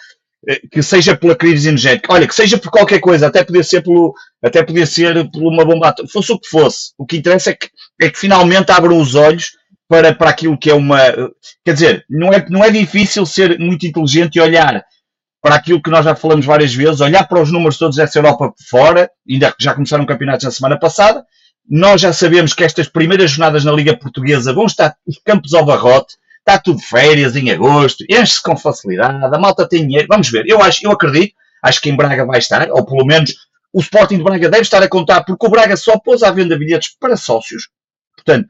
eh, 0.49 0.61
que 0.73 0.83
seja 0.83 1.15
pela 1.15 1.37
crise 1.37 1.69
energética, 1.69 2.13
olha, 2.13 2.27
que 2.27 2.35
seja 2.35 2.57
por 2.57 2.71
qualquer 2.71 3.01
coisa, 3.01 3.27
até 3.27 3.45
podia 3.45 3.63
ser 3.63 3.83
pelo, 3.83 4.15
até 4.43 4.63
podia 4.63 4.87
ser 4.87 5.31
por 5.31 5.43
uma 5.43 5.65
bomba, 5.65 5.95
fosse 6.11 6.33
o 6.33 6.39
que 6.39 6.49
fosse. 6.49 6.93
O 6.97 7.05
que 7.05 7.19
interessa 7.19 7.51
é 7.51 7.55
que, 7.55 7.69
é 8.01 8.09
que 8.09 8.19
finalmente 8.19 8.73
abram 8.73 8.99
os 8.99 9.15
olhos 9.15 9.53
para, 9.89 10.15
para 10.15 10.31
aquilo 10.31 10.59
que 10.59 10.71
é 10.71 10.75
uma, 10.75 10.99
quer 11.65 11.73
dizer, 11.73 12.05
não 12.11 12.33
é, 12.33 12.45
não 12.49 12.65
é 12.65 12.71
difícil 12.71 13.25
ser 13.25 13.59
muito 13.59 13.87
inteligente 13.87 14.37
e 14.37 14.41
olhar 14.41 14.85
para 15.41 15.55
aquilo 15.55 15.81
que 15.81 15.91
nós 15.91 16.05
já 16.05 16.15
falamos 16.17 16.45
várias 16.45 16.75
vezes, 16.75 17.01
olhar 17.01 17.27
para 17.29 17.41
os 17.41 17.53
números 17.53 17.79
todos 17.79 17.97
dessa 17.97 18.19
Europa 18.19 18.53
fora, 18.69 19.09
ainda 19.29 19.55
já 19.61 19.75
começaram 19.75 20.05
campeonatos 20.05 20.45
na 20.45 20.51
semana 20.51 20.79
passada, 20.79 21.25
nós 21.69 22.01
já 22.01 22.13
sabemos 22.13 22.53
que 22.53 22.65
estas 22.65 22.89
primeiras 22.89 23.31
jornadas 23.31 23.65
na 23.65 23.73
Liga 23.73 23.97
Portuguesa 23.97 24.53
vão 24.53 24.67
estar 24.67 24.97
os 25.07 25.19
campos 25.25 25.55
ao 25.55 25.65
barrote, 25.65 26.17
está 26.39 26.59
tudo 26.59 26.81
férias 26.81 27.37
em 27.37 27.51
agosto, 27.51 28.05
enche-se 28.11 28.43
com 28.43 28.57
facilidade, 28.57 29.35
a 29.35 29.39
malta 29.39 29.69
tem 29.69 29.87
dinheiro, 29.87 30.07
vamos 30.09 30.31
ver, 30.31 30.45
eu 30.49 30.61
acho, 30.63 30.85
eu 30.85 30.91
acredito, 30.91 31.35
acho 31.63 31.81
que 31.81 31.91
em 31.91 31.97
Braga 31.97 32.25
vai 32.25 32.39
estar, 32.39 32.69
ou 32.71 32.85
pelo 32.85 33.05
menos 33.05 33.33
o 33.73 33.81
Sporting 33.81 34.19
de 34.19 34.25
Braga 34.25 34.49
deve 34.49 34.63
estar 34.63 34.83
a 34.83 34.89
contar, 34.89 35.25
porque 35.25 35.47
o 35.47 35.51
Braga 35.51 35.77
só 35.77 35.99
pôs 35.99 36.23
à 36.23 36.31
venda 36.31 36.59
bilhetes 36.59 36.97
para 36.99 37.17
sócios, 37.17 37.69
portanto, 38.17 38.49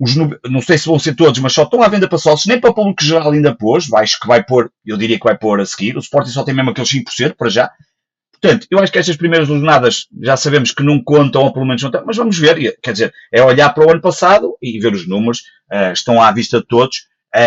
os, 0.00 0.16
não 0.16 0.62
sei 0.62 0.78
se 0.78 0.86
vão 0.86 0.98
ser 0.98 1.14
todos, 1.14 1.38
mas 1.40 1.52
só 1.52 1.64
estão 1.64 1.82
à 1.82 1.88
venda 1.88 2.08
para 2.08 2.16
sócios, 2.16 2.46
nem 2.46 2.58
para 2.58 2.70
o 2.70 2.74
público 2.74 3.04
geral 3.04 3.32
ainda 3.32 3.54
pôs, 3.54 3.92
acho 3.92 4.18
que 4.18 4.26
vai 4.26 4.42
pôr, 4.42 4.72
eu 4.84 4.96
diria 4.96 5.18
que 5.18 5.24
vai 5.24 5.36
pôr 5.36 5.60
a 5.60 5.66
seguir, 5.66 5.94
o 5.94 6.00
Sporting 6.00 6.30
só 6.30 6.42
tem 6.42 6.54
mesmo 6.54 6.70
aqueles 6.70 6.90
5% 6.90 7.34
para 7.36 7.50
já. 7.50 7.70
Portanto, 8.40 8.66
eu 8.70 8.78
acho 8.78 8.90
que 8.90 8.98
estas 8.98 9.18
primeiras 9.18 9.46
jornadas 9.46 10.06
já 10.22 10.38
sabemos 10.38 10.72
que 10.72 10.82
não 10.82 11.02
contam, 11.04 11.42
ou 11.42 11.52
pelo 11.52 11.66
menos 11.66 11.82
não 11.82 11.90
estão, 11.90 12.02
mas 12.06 12.16
vamos 12.16 12.38
ver, 12.38 12.78
quer 12.82 12.92
dizer, 12.92 13.12
é 13.30 13.42
olhar 13.42 13.68
para 13.74 13.86
o 13.86 13.90
ano 13.90 14.00
passado 14.00 14.56
e 14.62 14.80
ver 14.80 14.94
os 14.94 15.06
números, 15.06 15.40
uh, 15.70 15.92
estão 15.92 16.22
à 16.22 16.32
vista 16.32 16.60
de 16.60 16.66
todos, 16.66 16.96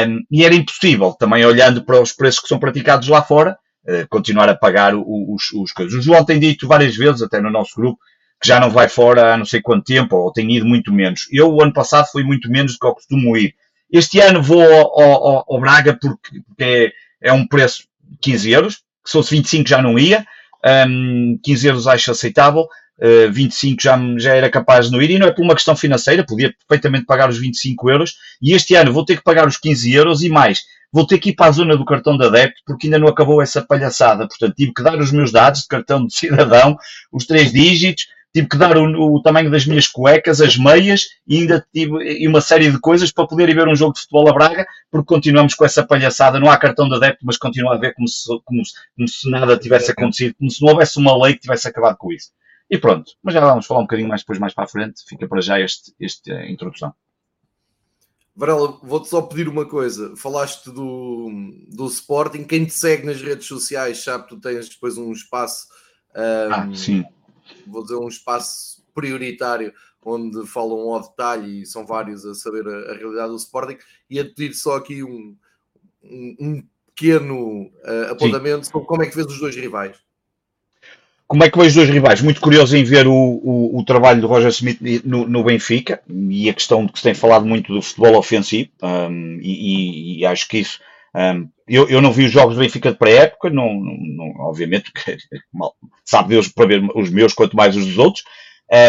um, 0.08 0.20
e 0.32 0.46
era 0.46 0.54
impossível, 0.54 1.14
também 1.14 1.44
olhando 1.44 1.84
para 1.84 2.00
os 2.00 2.14
preços 2.14 2.40
que 2.40 2.48
são 2.48 2.60
praticados 2.60 3.08
lá 3.08 3.24
fora, 3.24 3.58
uh, 3.90 4.08
continuar 4.10 4.48
a 4.48 4.56
pagar 4.56 4.94
os, 4.96 5.52
os 5.56 5.72
coisas. 5.72 5.96
O 5.96 6.02
João 6.02 6.24
tem 6.24 6.40
dito 6.40 6.68
várias 6.68 6.96
vezes, 6.96 7.24
até 7.24 7.42
no 7.42 7.50
nosso 7.50 7.76
grupo, 7.76 7.98
que 8.44 8.50
já 8.50 8.60
não 8.60 8.70
vai 8.70 8.90
fora 8.90 9.34
há 9.34 9.38
não 9.38 9.46
sei 9.46 9.62
quanto 9.62 9.86
tempo, 9.86 10.18
ou 10.18 10.30
tem 10.30 10.54
ido 10.54 10.66
muito 10.66 10.92
menos. 10.92 11.28
Eu, 11.32 11.50
o 11.50 11.64
ano 11.64 11.72
passado, 11.72 12.10
fui 12.12 12.26
muito 12.26 12.52
menos 12.52 12.74
do 12.74 12.80
que 12.80 12.86
eu 12.86 12.94
costumo 12.94 13.38
ir. 13.38 13.56
Este 13.90 14.20
ano 14.20 14.44
vou 14.44 14.62
ao, 14.62 15.02
ao, 15.02 15.46
ao 15.48 15.62
Braga 15.62 15.98
porque, 15.98 16.42
é, 16.60 16.92
é, 17.22 17.32
um 17.32 17.48
preço 17.48 17.86
de 18.04 18.18
15 18.22 18.52
euros, 18.52 18.76
que 18.76 19.10
se 19.10 19.14
fosse 19.14 19.34
25 19.34 19.70
já 19.70 19.82
não 19.82 19.98
ia, 19.98 20.26
um, 20.86 21.40
15 21.42 21.68
euros 21.68 21.88
acho 21.88 22.12
aceitável, 22.12 22.64
uh, 22.64 23.32
25 23.32 23.82
já, 23.82 23.98
já 24.18 24.36
era 24.36 24.50
capaz 24.50 24.88
de 24.88 24.92
não 24.92 25.02
ir, 25.02 25.12
e 25.12 25.18
não 25.18 25.28
é 25.28 25.32
por 25.32 25.42
uma 25.42 25.56
questão 25.56 25.74
financeira, 25.74 26.26
podia 26.26 26.54
perfeitamente 26.68 27.06
pagar 27.06 27.30
os 27.30 27.40
25 27.40 27.90
euros, 27.90 28.16
e 28.42 28.52
este 28.52 28.76
ano 28.76 28.92
vou 28.92 29.06
ter 29.06 29.16
que 29.16 29.24
pagar 29.24 29.48
os 29.48 29.56
15 29.56 29.94
euros 29.94 30.22
e 30.22 30.28
mais. 30.28 30.60
Vou 30.92 31.08
ter 31.08 31.18
que 31.18 31.30
ir 31.30 31.34
para 31.34 31.48
a 31.48 31.52
zona 31.52 31.78
do 31.78 31.86
cartão 31.86 32.18
de 32.18 32.26
adepto 32.26 32.62
porque 32.66 32.88
ainda 32.88 33.00
não 33.00 33.08
acabou 33.08 33.42
essa 33.42 33.62
palhaçada. 33.62 34.28
Portanto, 34.28 34.54
tive 34.54 34.74
que 34.74 34.84
dar 34.84 35.00
os 35.00 35.12
meus 35.12 35.32
dados 35.32 35.62
de 35.62 35.68
cartão 35.68 36.06
de 36.06 36.14
cidadão, 36.18 36.78
os 37.12 37.26
três 37.26 37.54
dígitos, 37.54 38.06
tive 38.34 38.48
que 38.48 38.58
dar 38.58 38.76
o, 38.76 39.16
o, 39.16 39.22
tamanho 39.22 39.52
das 39.52 39.66
minhas 39.66 39.88
cuecas, 39.88 40.42
as 40.42 40.58
meias 40.58 41.10
e 41.28 41.38
ainda 41.38 41.66
tive 41.72 42.04
e 42.04 42.28
uma 42.28 42.42
série 42.42 42.72
de 42.72 42.80
coisas 42.80 43.12
para 43.12 43.28
poder 43.28 43.48
ir 43.48 43.56
ver 43.56 43.68
um 43.68 43.76
jogo 43.76 43.94
de 43.94 44.02
futebol 44.02 44.28
a 44.28 44.34
Braga, 44.34 44.66
porque 44.90 45.06
continuamos 45.06 45.54
com 45.54 45.64
essa 45.64 45.86
palhaçada. 45.86 46.40
Não 46.40 46.50
há 46.50 46.58
cartão 46.58 46.90
de 46.90 46.96
adepto, 46.96 47.24
mas 47.26 47.38
continua 47.38 47.76
a 47.76 47.78
ver 47.78 47.94
como 47.94 48.08
se, 48.08 48.28
como, 48.44 48.66
se, 48.66 48.74
como 48.96 49.08
se 49.08 49.30
nada 49.30 49.58
tivesse 49.58 49.92
acontecido, 49.92 50.36
como 50.36 50.50
se 50.50 50.62
não 50.64 50.72
houvesse 50.72 50.98
uma 50.98 51.16
lei 51.24 51.36
que 51.36 51.42
tivesse 51.42 51.68
acabado 51.68 51.96
com 51.98 52.12
isso. 52.12 52.32
E 52.70 52.78
pronto, 52.78 53.12
mas 53.22 53.36
já 53.36 53.40
vamos 53.40 53.68
falar 53.68 53.82
um 53.82 53.84
bocadinho 53.84 54.10
mais 54.10 54.22
depois, 54.22 54.40
mais 54.40 54.54
para 54.54 54.64
a 54.64 54.68
frente. 54.68 55.04
Fica 55.08 55.28
para 55.28 55.42
já 55.42 55.60
este, 55.60 55.94
esta 56.02 56.34
introdução. 56.48 56.92
Varela, 58.36 58.80
vou-te 58.82 59.10
só 59.10 59.22
pedir 59.22 59.48
uma 59.48 59.68
coisa. 59.68 60.16
Falaste 60.18 60.72
do, 60.72 61.30
do 61.70 61.86
Sporting. 61.86 62.46
Quem 62.46 62.66
te 62.66 62.74
segue 62.74 63.06
nas 63.06 63.22
redes 63.22 63.46
sociais 63.46 64.04
sabe 64.04 64.24
que 64.24 64.30
tu 64.30 64.42
tens 64.42 64.70
depois 64.70 64.98
um 64.98 65.12
espaço. 65.12 65.68
Um, 66.16 66.52
ah, 66.52 66.70
sim 66.74 67.06
vou 67.68 67.84
dizer, 67.84 67.96
um 67.96 68.08
espaço 68.08 68.84
prioritário 68.94 69.74
onde 70.06 70.46
falam 70.48 70.94
ao 70.94 71.02
detalhe 71.02 71.62
e 71.62 71.66
são 71.66 71.86
vários 71.86 72.26
a 72.26 72.36
saber 72.36 72.68
a, 72.68 72.92
a 72.92 72.96
realidade 72.96 73.30
do 73.30 73.38
Sporting. 73.38 73.78
E 74.10 74.20
a 74.20 74.26
pedir 74.26 74.54
só 74.54 74.76
aqui 74.76 75.04
um, 75.04 75.36
um, 76.04 76.36
um 76.40 76.64
pequeno 76.94 77.72
uh, 77.84 78.12
apontamento 78.12 78.66
Sim. 78.66 78.72
sobre 78.72 78.88
como 78.88 79.04
é 79.04 79.08
que 79.08 79.16
vês 79.16 79.28
os 79.28 79.40
dois 79.40 79.56
rivais. 79.56 79.98
Como 81.26 81.44
é 81.44 81.50
que 81.50 81.58
vejo 81.58 81.70
os 81.70 81.76
dois 81.76 81.90
rivais? 81.90 82.22
Muito 82.22 82.42
curioso 82.42 82.76
em 82.78 82.84
ver 82.84 83.08
o, 83.08 83.14
o, 83.14 83.80
o 83.80 83.86
trabalho 83.86 84.22
do 84.22 84.28
Roger 84.28 84.50
Smith 84.50 84.80
no, 85.04 85.28
no, 85.28 85.44
Benfica 85.44 86.00
e 86.08 86.48
a 86.48 86.54
questão 86.54 86.86
de 86.86 86.92
que 86.92 87.00
se 87.00 87.04
tem 87.04 87.16
falado 87.16 87.46
muito 87.46 87.74
do 87.74 87.82
futebol 87.82 88.18
ofensivo, 88.18 88.70
um, 88.84 89.40
e, 89.42 90.20
e, 90.20 90.26
acho 90.28 90.48
que 90.48 90.60
isso 90.60 90.80
um, 91.16 91.50
eu, 91.68 91.88
eu 91.90 92.02
não 92.02 92.12
vi 92.12 92.26
os 92.26 92.32
jogos 92.32 92.56
do 92.56 92.62
Benfica 92.62 92.92
de 92.92 92.98
pré-época, 92.98 93.50
não, 93.50 93.74
não, 93.74 94.26
obviamente, 94.42 94.92
porque 94.92 95.18
mal, 95.54 95.74
sabe 96.04 96.30
Deus 96.30 96.48
para 96.48 96.68
ver 96.68 96.84
os 96.96 97.10
meus 97.10 97.34
quanto 97.34 97.56
mais 97.56 97.76
os 97.76 97.86
dos 97.86 97.98
outros, 97.98 98.24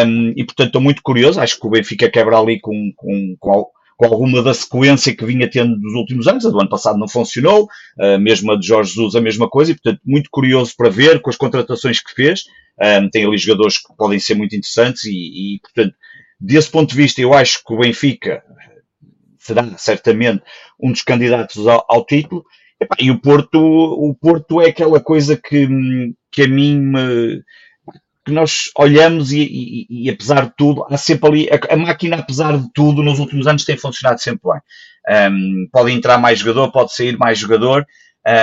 um, 0.06 0.32
e 0.36 0.44
portanto 0.44 0.68
estou 0.68 0.80
muito 0.80 1.02
curioso. 1.02 1.40
Acho 1.40 1.58
que 1.58 1.66
o 1.66 1.70
Benfica 1.70 2.10
quebra 2.10 2.38
ali 2.38 2.60
com, 2.60 2.92
com, 2.96 3.36
com, 3.38 3.66
com, 3.96 4.04
alguma 4.06 4.42
da 4.42 4.54
sequência 4.54 5.14
que 5.14 5.24
vinha 5.24 5.48
tendo 5.48 5.78
dos 5.78 5.94
últimos 5.94 6.26
anos. 6.26 6.46
A 6.46 6.50
do 6.50 6.60
ano 6.60 6.70
passado 6.70 6.98
não 6.98 7.08
funcionou, 7.08 7.68
a 7.98 8.16
de 8.56 8.66
Jorge 8.66 8.94
Jesus, 8.94 9.14
a 9.14 9.20
mesma 9.20 9.48
coisa, 9.48 9.72
e 9.72 9.74
portanto 9.74 10.00
muito 10.04 10.28
curioso 10.30 10.74
para 10.76 10.90
ver 10.90 11.20
com 11.20 11.30
as 11.30 11.36
contratações 11.36 12.00
que 12.00 12.12
fez. 12.12 12.44
Um, 12.80 13.08
tem 13.08 13.24
ali 13.24 13.38
jogadores 13.38 13.78
que 13.78 13.94
podem 13.96 14.18
ser 14.18 14.34
muito 14.34 14.56
interessantes, 14.56 15.04
e, 15.04 15.54
e 15.54 15.60
portanto, 15.60 15.94
desse 16.40 16.70
ponto 16.70 16.90
de 16.90 16.96
vista, 16.96 17.20
eu 17.20 17.32
acho 17.32 17.62
que 17.64 17.72
o 17.72 17.78
Benfica 17.78 18.42
será 19.44 19.76
certamente 19.76 20.42
um 20.80 20.90
dos 20.90 21.02
candidatos 21.02 21.66
ao, 21.66 21.84
ao 21.88 22.04
título. 22.04 22.44
E 22.98 23.10
o 23.10 23.20
Porto, 23.20 23.58
o 23.58 24.14
Porto 24.14 24.60
é 24.60 24.68
aquela 24.68 25.00
coisa 25.00 25.36
que, 25.36 25.68
que 26.30 26.42
a 26.42 26.48
mim 26.48 26.78
me, 26.78 27.42
que 28.24 28.32
nós 28.32 28.70
olhamos 28.76 29.32
e, 29.32 29.42
e, 29.42 29.86
e, 29.90 30.10
apesar 30.10 30.46
de 30.46 30.52
tudo, 30.56 30.86
há 30.88 30.96
sempre 30.96 31.28
ali, 31.28 31.48
a, 31.50 31.74
a, 31.74 31.76
máquina, 31.76 32.16
apesar 32.16 32.56
de 32.56 32.72
tudo, 32.72 33.02
nos 33.02 33.18
últimos 33.18 33.46
anos 33.46 33.64
tem 33.64 33.76
funcionado 33.76 34.20
sempre 34.20 34.50
bem. 34.50 35.30
Um, 35.30 35.68
pode 35.70 35.92
entrar 35.92 36.16
mais 36.16 36.38
jogador, 36.38 36.72
pode 36.72 36.94
sair 36.94 37.18
mais 37.18 37.38
jogador, 37.38 37.86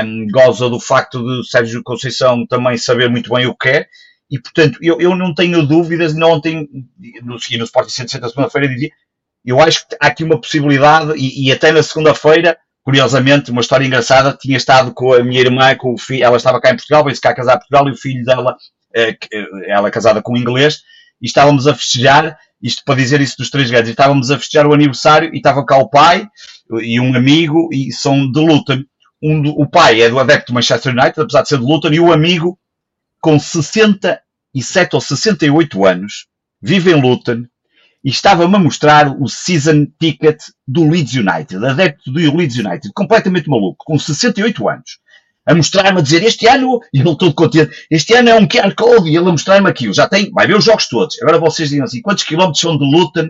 um, 0.04 0.28
goza 0.32 0.70
do 0.70 0.80
facto 0.80 1.24
de 1.24 1.50
Sérgio 1.50 1.82
Conceição 1.84 2.46
também 2.46 2.78
saber 2.78 3.10
muito 3.10 3.34
bem 3.34 3.48
o 3.48 3.56
que 3.56 3.72
quer, 3.72 3.90
e 4.30 4.40
portanto, 4.40 4.78
eu, 4.82 5.02
eu 5.02 5.16
não 5.16 5.34
tenho 5.34 5.66
dúvidas, 5.66 6.16
não 6.16 6.34
ontem, 6.34 6.70
no, 7.24 7.34
no 7.34 7.64
Sporting 7.66 7.92
160 7.92 8.30
segunda-feira, 8.30 8.70
eu 9.44 9.60
acho 9.60 9.88
que 9.88 9.98
há 10.00 10.08
aqui 10.08 10.24
uma 10.24 10.40
possibilidade, 10.40 11.14
e, 11.18 11.48
e 11.48 11.52
até 11.52 11.72
na 11.72 11.82
segunda-feira, 11.82 12.56
curiosamente, 12.84 13.52
uma 13.52 13.62
história 13.62 13.86
engraçada, 13.86 14.38
tinha 14.40 14.58
estado 14.58 14.94
com 14.94 15.14
a 15.14 15.24
minha 15.24 15.42
irmã, 15.42 15.76
com 15.76 15.94
o 15.94 15.98
filho, 15.98 16.24
ela 16.24 16.38
estava 16.38 16.60
cá 16.60 16.72
em 16.72 16.76
Portugal, 16.76 17.04
veio-se 17.04 17.22
cá 17.22 17.34
casar 17.34 17.56
em 17.56 17.60
Portugal, 17.60 17.88
e 17.88 17.92
o 17.92 17.98
filho 17.98 18.24
dela, 18.24 18.56
eh, 18.96 19.16
eh, 19.32 19.46
ela 19.68 19.88
é 19.88 19.92
casada 19.92 20.22
com 20.22 20.34
um 20.34 20.38
inglês, 20.38 20.82
e 21.22 21.28
estávamos 21.28 21.68
a 21.68 21.76
festejar, 21.76 22.38
isto 22.62 22.84
para 22.84 22.96
dizer 22.96 23.22
isso 23.22 23.38
dos 23.38 23.50
três 23.50 23.70
grandes, 23.70 23.92
estávamos 23.92 24.32
a 24.32 24.38
festejar 24.38 24.66
o 24.66 24.74
aniversário, 24.74 25.34
e 25.34 25.38
estava 25.38 25.66
cá 25.66 25.78
o 25.78 25.90
pai, 25.90 26.28
e 26.82 27.00
um 27.00 27.16
amigo, 27.16 27.70
e 27.72 27.92
são 27.92 28.32
de 28.32 28.40
Luton. 28.40 28.84
Um 29.24 29.50
o 29.50 29.70
pai 29.70 30.02
é 30.02 30.10
do 30.10 30.20
adepto 30.20 30.52
do 30.52 30.56
Manchester 30.56 30.94
United, 30.94 31.22
apesar 31.22 31.44
de 31.44 31.50
ser 31.50 31.60
de 31.60 31.66
Luton, 31.66 31.90
e 31.90 32.00
o 32.00 32.12
amigo, 32.12 32.58
com 33.20 33.38
67 33.38 34.96
ou 34.96 35.02
68 35.02 35.86
anos, 35.86 36.26
vive 36.60 36.92
em 36.92 37.00
Luton, 37.00 37.44
e 38.04 38.10
estava-me 38.10 38.56
a 38.56 38.60
mostrar 38.60 39.16
o 39.20 39.28
season 39.28 39.88
ticket 40.00 40.42
do 40.68 40.90
Leeds 40.90 41.14
United, 41.14 41.64
adepto 41.64 42.12
do 42.12 42.20
Leeds 42.36 42.58
United, 42.58 42.92
completamente 42.94 43.50
maluco, 43.50 43.84
com 43.86 43.98
68 43.98 44.70
anos. 44.70 45.00
A 45.46 45.56
mostrar-me, 45.56 46.00
a 46.00 46.02
dizer, 46.02 46.24
este 46.24 46.48
ano, 46.48 46.80
e 46.94 47.00
ele 47.00 47.16
todo 47.16 47.34
contente, 47.34 47.72
este 47.90 48.14
ano 48.14 48.30
é 48.30 48.36
um 48.36 48.48
QR 48.48 48.74
Code, 48.76 49.10
e 49.10 49.16
ele 49.16 49.28
a 49.28 49.32
mostrar-me 49.32 49.70
aquilo, 49.70 49.94
já 49.94 50.08
tem, 50.08 50.32
vai 50.32 50.48
ver 50.48 50.56
os 50.56 50.64
jogos 50.64 50.88
todos. 50.88 51.22
Agora 51.22 51.40
vocês 51.40 51.70
digam 51.70 51.86
assim, 51.86 52.02
quantos 52.02 52.24
quilómetros 52.24 52.60
são 52.60 52.78
de 52.78 52.86
Luton 52.86 53.30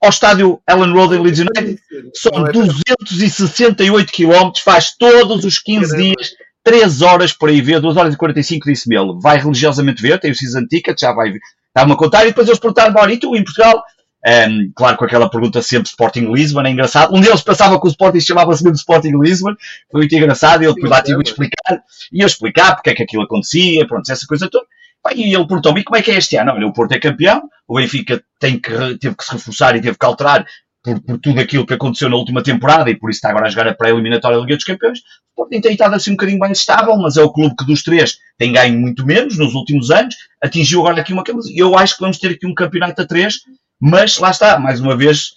ao 0.00 0.10
estádio 0.10 0.60
Ellen 0.68 0.92
Road 0.92 1.14
em 1.14 1.22
Leeds 1.22 1.40
United? 1.40 1.80
São 2.14 2.44
268 2.44 4.12
quilómetros, 4.12 4.62
faz 4.62 4.96
todos 4.96 5.44
os 5.44 5.58
15 5.58 5.96
dias, 5.96 6.30
3 6.62 7.02
horas 7.02 7.32
para 7.32 7.52
ir 7.52 7.62
ver, 7.62 7.80
2 7.80 7.96
horas 7.96 8.14
e 8.14 8.16
45, 8.16 8.66
disse-me 8.68 8.96
ele. 8.96 9.18
Vai 9.20 9.38
religiosamente 9.38 10.02
ver, 10.02 10.20
tem 10.20 10.30
o 10.30 10.34
season 10.34 10.66
ticket, 10.66 11.00
já 11.00 11.12
vai 11.12 11.32
ver 11.32 11.40
Estavam 11.78 11.94
a 11.94 11.96
contar 11.96 12.24
e 12.24 12.28
depois 12.28 12.48
eles 12.48 12.58
perguntaram, 12.58 12.92
olha, 12.96 13.12
e 13.12 13.18
tu 13.18 13.36
em 13.36 13.44
Portugal? 13.44 13.80
Um, 14.26 14.72
claro, 14.74 14.96
com 14.96 15.04
aquela 15.04 15.30
pergunta 15.30 15.62
sempre 15.62 15.88
Sporting 15.88 16.32
Lisbon, 16.32 16.62
é 16.62 16.70
engraçado. 16.70 17.14
Um 17.14 17.20
deles 17.20 17.40
pensava 17.40 17.80
que 17.80 17.86
o 17.86 17.88
Sporting 17.88 18.20
chamava-se 18.20 18.64
mesmo 18.64 18.74
Sporting 18.74 19.16
Lisbon, 19.16 19.54
foi 19.90 20.00
muito 20.00 20.14
engraçado. 20.16 20.62
Ele 20.62 20.74
depois 20.74 20.90
lá 20.90 21.00
tive 21.00 21.22
de 21.22 21.30
explicar, 21.30 21.82
e 22.12 22.20
eu 22.20 22.26
explicar 22.26 22.74
porque 22.74 22.90
é 22.90 22.94
que 22.94 23.04
aquilo 23.04 23.22
acontecia, 23.22 23.86
pronto, 23.86 24.10
essa 24.10 24.26
coisa 24.26 24.50
toda. 24.50 24.66
E 25.14 25.32
ele 25.32 25.46
perguntou-me, 25.46 25.84
como 25.84 25.96
é 25.96 26.02
que 26.02 26.10
é 26.10 26.16
este 26.16 26.36
ano? 26.36 26.50
Olha, 26.50 26.66
o 26.66 26.72
Porto 26.72 26.92
é 26.92 26.98
campeão, 26.98 27.48
o 27.68 27.76
Benfica 27.76 28.20
tem 28.40 28.58
que, 28.58 28.98
teve 28.98 29.14
que 29.14 29.24
se 29.24 29.32
reforçar 29.32 29.76
e 29.76 29.80
teve 29.80 29.96
que 29.96 30.04
alterar 30.04 30.44
por, 30.88 31.00
por, 31.02 31.18
tudo 31.18 31.40
aquilo 31.40 31.66
que 31.66 31.74
aconteceu 31.74 32.08
na 32.08 32.16
última 32.16 32.42
temporada 32.42 32.90
e 32.90 32.98
por 32.98 33.10
isso 33.10 33.18
está 33.18 33.28
agora 33.28 33.46
a 33.46 33.50
jogar 33.50 33.68
a 33.68 33.74
pré-eliminatória 33.74 34.38
da 34.38 34.42
Liga 34.42 34.56
dos 34.56 34.64
Campeões. 34.64 35.00
O 35.36 35.42
Sporting 35.42 35.60
tem 35.60 35.72
estado 35.72 35.94
assim 35.94 36.10
um 36.10 36.14
bocadinho 36.14 36.38
mais 36.38 36.58
estável, 36.58 36.96
mas 36.96 37.16
é 37.16 37.22
o 37.22 37.30
clube 37.30 37.54
que 37.56 37.66
dos 37.66 37.82
três 37.82 38.16
tem 38.38 38.52
ganho 38.52 38.78
muito 38.78 39.04
menos 39.04 39.36
nos 39.36 39.54
últimos 39.54 39.90
anos, 39.90 40.14
atingiu 40.42 40.80
agora 40.80 41.02
aqui 41.02 41.12
uma 41.12 41.22
Eu 41.54 41.76
acho 41.76 41.94
que 41.94 42.00
vamos 42.00 42.18
ter 42.18 42.28
aqui 42.28 42.46
um 42.46 42.54
campeonato 42.54 43.02
a 43.02 43.06
três, 43.06 43.40
mas 43.80 44.18
lá 44.18 44.30
está, 44.30 44.58
mais 44.58 44.80
uma 44.80 44.96
vez, 44.96 45.32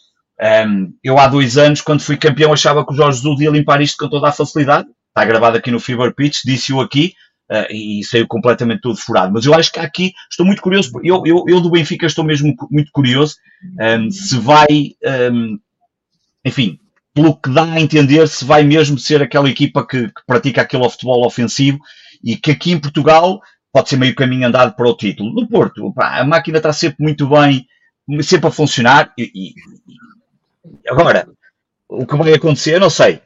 um, 0.68 0.94
eu 1.04 1.18
há 1.20 1.28
dois 1.28 1.58
anos, 1.58 1.82
quando 1.82 2.02
fui 2.02 2.16
campeão, 2.16 2.54
achava 2.54 2.86
que 2.86 2.94
o 2.94 2.96
Jorge 2.96 3.18
Jesus 3.18 3.42
ia 3.42 3.50
limpar 3.50 3.82
isto 3.82 3.98
com 3.98 4.10
toda 4.10 4.30
a 4.30 4.32
facilidade. 4.32 4.88
Está 5.10 5.26
gravado 5.26 5.58
aqui 5.58 5.70
no 5.70 5.80
Fever 5.80 6.16
Pitch, 6.16 6.40
disse-o 6.46 6.80
aqui, 6.80 7.14
uh, 7.52 7.72
e 7.72 8.04
saiu 8.06 8.26
completamente 8.28 8.82
todo 8.82 8.96
furado. 8.96 9.34
Mas 9.34 9.46
eu 9.46 9.54
acho 9.54 9.72
que 9.72 9.80
aqui 9.80 10.14
estou 10.30 10.46
muito 10.46 10.62
curioso, 10.62 10.92
eu, 11.04 11.22
eu, 11.26 11.44
eu 11.48 11.60
do 11.60 11.70
Benfica 11.70 12.06
estou 12.06 12.24
mesmo 12.24 12.56
muito 12.72 12.92
curioso 12.92 13.36
um, 13.80 14.10
se 14.10 14.38
vai, 14.38 14.96
um, 15.32 15.60
enfim, 16.46 16.80
pelo 17.14 17.36
que 17.36 17.50
dá 17.50 17.64
a 17.64 17.82
entender, 17.82 18.26
se 18.28 18.46
vai 18.46 18.64
mesmo 18.64 18.98
ser 18.98 19.22
aquela 19.22 19.50
equipa 19.50 19.86
que, 19.86 20.08
que 20.08 20.26
pratica 20.26 20.62
aquele 20.62 20.90
futebol 20.90 21.26
ofensivo 21.26 21.80
e 22.24 22.38
que 22.38 22.52
aqui 22.52 22.72
em 22.72 22.80
Portugal 22.80 23.42
pode 23.74 23.90
ser 23.90 23.98
meio 23.98 24.16
caminho 24.16 24.48
andado 24.48 24.76
para 24.76 24.88
o 24.88 24.96
título. 24.96 25.34
No 25.34 25.48
Porto, 25.48 25.94
a 25.98 26.24
máquina 26.24 26.58
está 26.58 26.72
sempre 26.72 27.04
muito 27.04 27.28
bem, 27.28 27.68
sempre 28.22 28.48
a 28.48 28.52
funcionar. 28.52 29.14
E, 29.18 29.32
e, 29.34 29.54
agora, 30.90 31.28
o 31.88 32.06
que 32.06 32.16
vai 32.16 32.34
acontecer, 32.34 32.80
não 32.80 32.90
sei. 32.90 33.22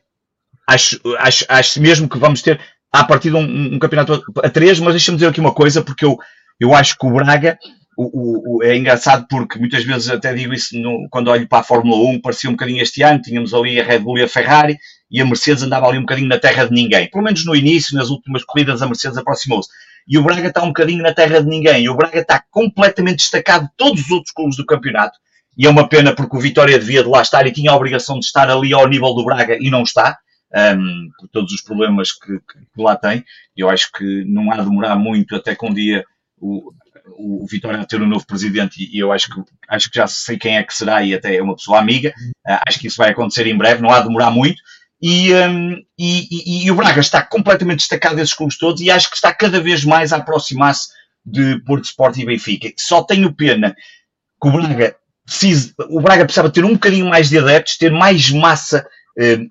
Acho, 0.67 0.99
acho, 1.19 1.45
acho 1.47 1.81
mesmo 1.81 2.09
que 2.09 2.17
vamos 2.17 2.41
ter 2.41 2.59
a 2.99 3.03
partir 3.03 3.29
de 3.29 3.35
um, 3.35 3.75
um 3.75 3.79
campeonato 3.79 4.21
a 4.43 4.49
três, 4.49 4.79
mas 4.79 4.93
deixa-me 4.93 5.17
dizer 5.17 5.29
aqui 5.29 5.39
uma 5.39 5.53
coisa, 5.53 5.81
porque 5.81 6.05
eu, 6.05 6.17
eu 6.59 6.73
acho 6.73 6.97
que 6.97 7.05
o 7.05 7.11
Braga 7.11 7.57
o, 7.97 8.57
o, 8.57 8.63
é 8.63 8.75
engraçado 8.75 9.25
porque 9.29 9.57
muitas 9.57 9.83
vezes 9.83 10.09
até 10.09 10.33
digo 10.33 10.53
isso 10.53 10.77
no, 10.77 11.07
quando 11.09 11.29
olho 11.29 11.47
para 11.47 11.59
a 11.59 11.63
Fórmula 11.63 12.09
1, 12.11 12.21
parecia 12.21 12.49
um 12.49 12.53
bocadinho 12.53 12.81
este 12.81 13.01
ano, 13.01 13.21
tínhamos 13.21 13.53
ali 13.53 13.79
a 13.79 13.83
Red 13.83 13.99
Bull 13.99 14.17
e 14.17 14.23
a 14.23 14.27
Ferrari 14.27 14.77
e 15.09 15.21
a 15.21 15.25
Mercedes 15.25 15.63
andava 15.63 15.87
ali 15.87 15.97
um 15.97 16.01
bocadinho 16.01 16.27
na 16.27 16.37
terra 16.37 16.65
de 16.65 16.73
ninguém. 16.73 17.09
Pelo 17.09 17.23
menos 17.23 17.45
no 17.45 17.55
início, 17.55 17.97
nas 17.97 18.09
últimas 18.09 18.43
corridas, 18.43 18.81
a 18.81 18.85
Mercedes 18.85 19.17
aproximou-se. 19.17 19.69
E 20.07 20.17
o 20.17 20.23
Braga 20.23 20.49
está 20.49 20.61
um 20.61 20.67
bocadinho 20.67 21.01
na 21.01 21.13
terra 21.13 21.41
de 21.41 21.47
ninguém. 21.47 21.83
E 21.83 21.89
o 21.89 21.95
Braga 21.95 22.19
está 22.19 22.43
completamente 22.51 23.17
destacado 23.17 23.65
de 23.65 23.71
todos 23.77 24.01
os 24.01 24.11
outros 24.11 24.33
clubes 24.33 24.57
do 24.57 24.65
campeonato. 24.65 25.17
E 25.57 25.65
é 25.65 25.69
uma 25.69 25.87
pena 25.87 26.13
porque 26.13 26.35
o 26.35 26.39
Vitória 26.39 26.77
devia 26.77 27.01
de 27.01 27.09
lá 27.09 27.21
estar 27.21 27.47
e 27.47 27.51
tinha 27.51 27.71
a 27.71 27.75
obrigação 27.75 28.19
de 28.19 28.25
estar 28.25 28.49
ali 28.49 28.73
ao 28.73 28.87
nível 28.87 29.13
do 29.13 29.23
Braga 29.23 29.57
e 29.59 29.69
não 29.69 29.83
está 29.83 30.17
um, 30.55 31.09
por 31.19 31.27
todos 31.29 31.53
os 31.53 31.61
problemas 31.61 32.11
que, 32.13 32.39
que, 32.39 32.81
lá 32.81 32.95
tem. 32.95 33.25
Eu 33.55 33.69
acho 33.69 33.91
que 33.91 34.23
não 34.25 34.51
há 34.51 34.57
de 34.57 34.63
demorar 34.63 34.95
muito 34.95 35.35
até 35.35 35.55
que 35.55 35.65
um 35.65 35.73
dia 35.73 36.05
o, 36.37 36.71
o 37.17 37.45
Vitória 37.49 37.85
ter 37.85 38.01
um 38.01 38.07
novo 38.07 38.25
presidente 38.25 38.77
e 38.79 38.97
eu 38.97 39.11
acho 39.11 39.29
que, 39.29 39.41
acho 39.67 39.89
que 39.89 39.97
já 39.97 40.07
sei 40.07 40.37
quem 40.37 40.57
é 40.57 40.63
que 40.63 40.73
será 40.73 41.03
e 41.03 41.13
até 41.13 41.35
é 41.35 41.41
uma 41.41 41.55
pessoa 41.55 41.79
amiga. 41.79 42.13
Uh, 42.47 42.59
acho 42.67 42.79
que 42.79 42.87
isso 42.87 42.97
vai 42.97 43.11
acontecer 43.11 43.45
em 43.47 43.57
breve, 43.57 43.81
não 43.81 43.91
há 43.91 43.99
de 43.99 44.07
demorar 44.07 44.31
muito. 44.31 44.61
E, 45.01 45.33
um, 45.33 45.75
e, 45.99 46.27
e, 46.31 46.65
e, 46.65 46.71
o 46.71 46.75
Braga 46.75 47.01
está 47.01 47.21
completamente 47.21 47.79
destacado 47.79 48.15
desses 48.15 48.33
clubes 48.33 48.57
todos 48.57 48.81
e 48.81 48.89
acho 48.89 49.09
que 49.09 49.17
está 49.17 49.33
cada 49.33 49.59
vez 49.59 49.83
mais 49.83 50.13
a 50.13 50.17
aproximar-se 50.17 50.87
de 51.23 51.59
Porto 51.65 51.83
Sport 51.83 52.17
e 52.17 52.25
Benfica. 52.25 52.69
Só 52.77 53.03
tenho 53.03 53.33
pena 53.33 53.75
que 54.41 54.47
o 54.47 54.51
Braga 54.51 54.95
precisa, 55.25 55.73
o 55.89 55.99
Braga 55.99 56.23
precisava 56.23 56.49
ter 56.49 56.63
um 56.63 56.73
bocadinho 56.73 57.07
mais 57.07 57.29
de 57.29 57.37
adeptos, 57.37 57.77
ter 57.77 57.91
mais 57.91 58.31
massa 58.31 58.87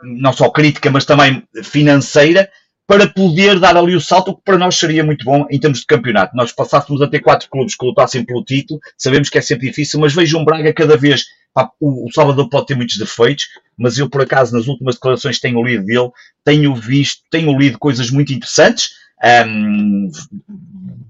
não 0.02 0.32
só 0.32 0.50
crítica, 0.50 0.90
mas 0.90 1.04
também 1.04 1.42
financeira, 1.62 2.50
para 2.86 3.08
poder 3.08 3.58
dar 3.58 3.76
ali 3.76 3.96
o 3.96 4.00
salto, 4.00 4.36
que 4.36 4.42
para 4.44 4.58
nós 4.58 4.76
seria 4.76 5.02
muito 5.02 5.24
bom 5.24 5.46
em 5.50 5.58
termos 5.58 5.80
de 5.80 5.86
campeonato. 5.86 6.36
Nós 6.36 6.52
passássemos 6.52 7.00
a 7.00 7.08
ter 7.08 7.20
quatro 7.20 7.48
clubes 7.48 7.74
que 7.74 7.84
lutassem 7.84 8.24
pelo 8.24 8.44
título, 8.44 8.78
sabemos 8.98 9.30
que 9.30 9.38
é 9.38 9.40
sempre 9.40 9.68
difícil, 9.68 9.98
mas 10.00 10.14
vejo 10.14 10.38
um 10.38 10.44
Braga 10.44 10.72
cada 10.72 10.96
vez. 10.96 11.24
O, 11.80 12.10
Salvador 12.12 12.48
pode 12.48 12.66
ter 12.66 12.74
muitos 12.74 12.98
defeitos, 12.98 13.46
mas 13.78 13.96
eu, 13.96 14.10
por 14.10 14.20
acaso, 14.20 14.54
nas 14.54 14.66
últimas 14.66 14.96
declarações 14.96 15.38
tenho 15.38 15.62
lido 15.62 15.86
dele, 15.86 16.10
tenho 16.44 16.74
visto, 16.74 17.22
tenho 17.30 17.56
lido 17.56 17.78
coisas 17.78 18.10
muito 18.10 18.32
interessantes, 18.32 18.90
um, 19.46 20.10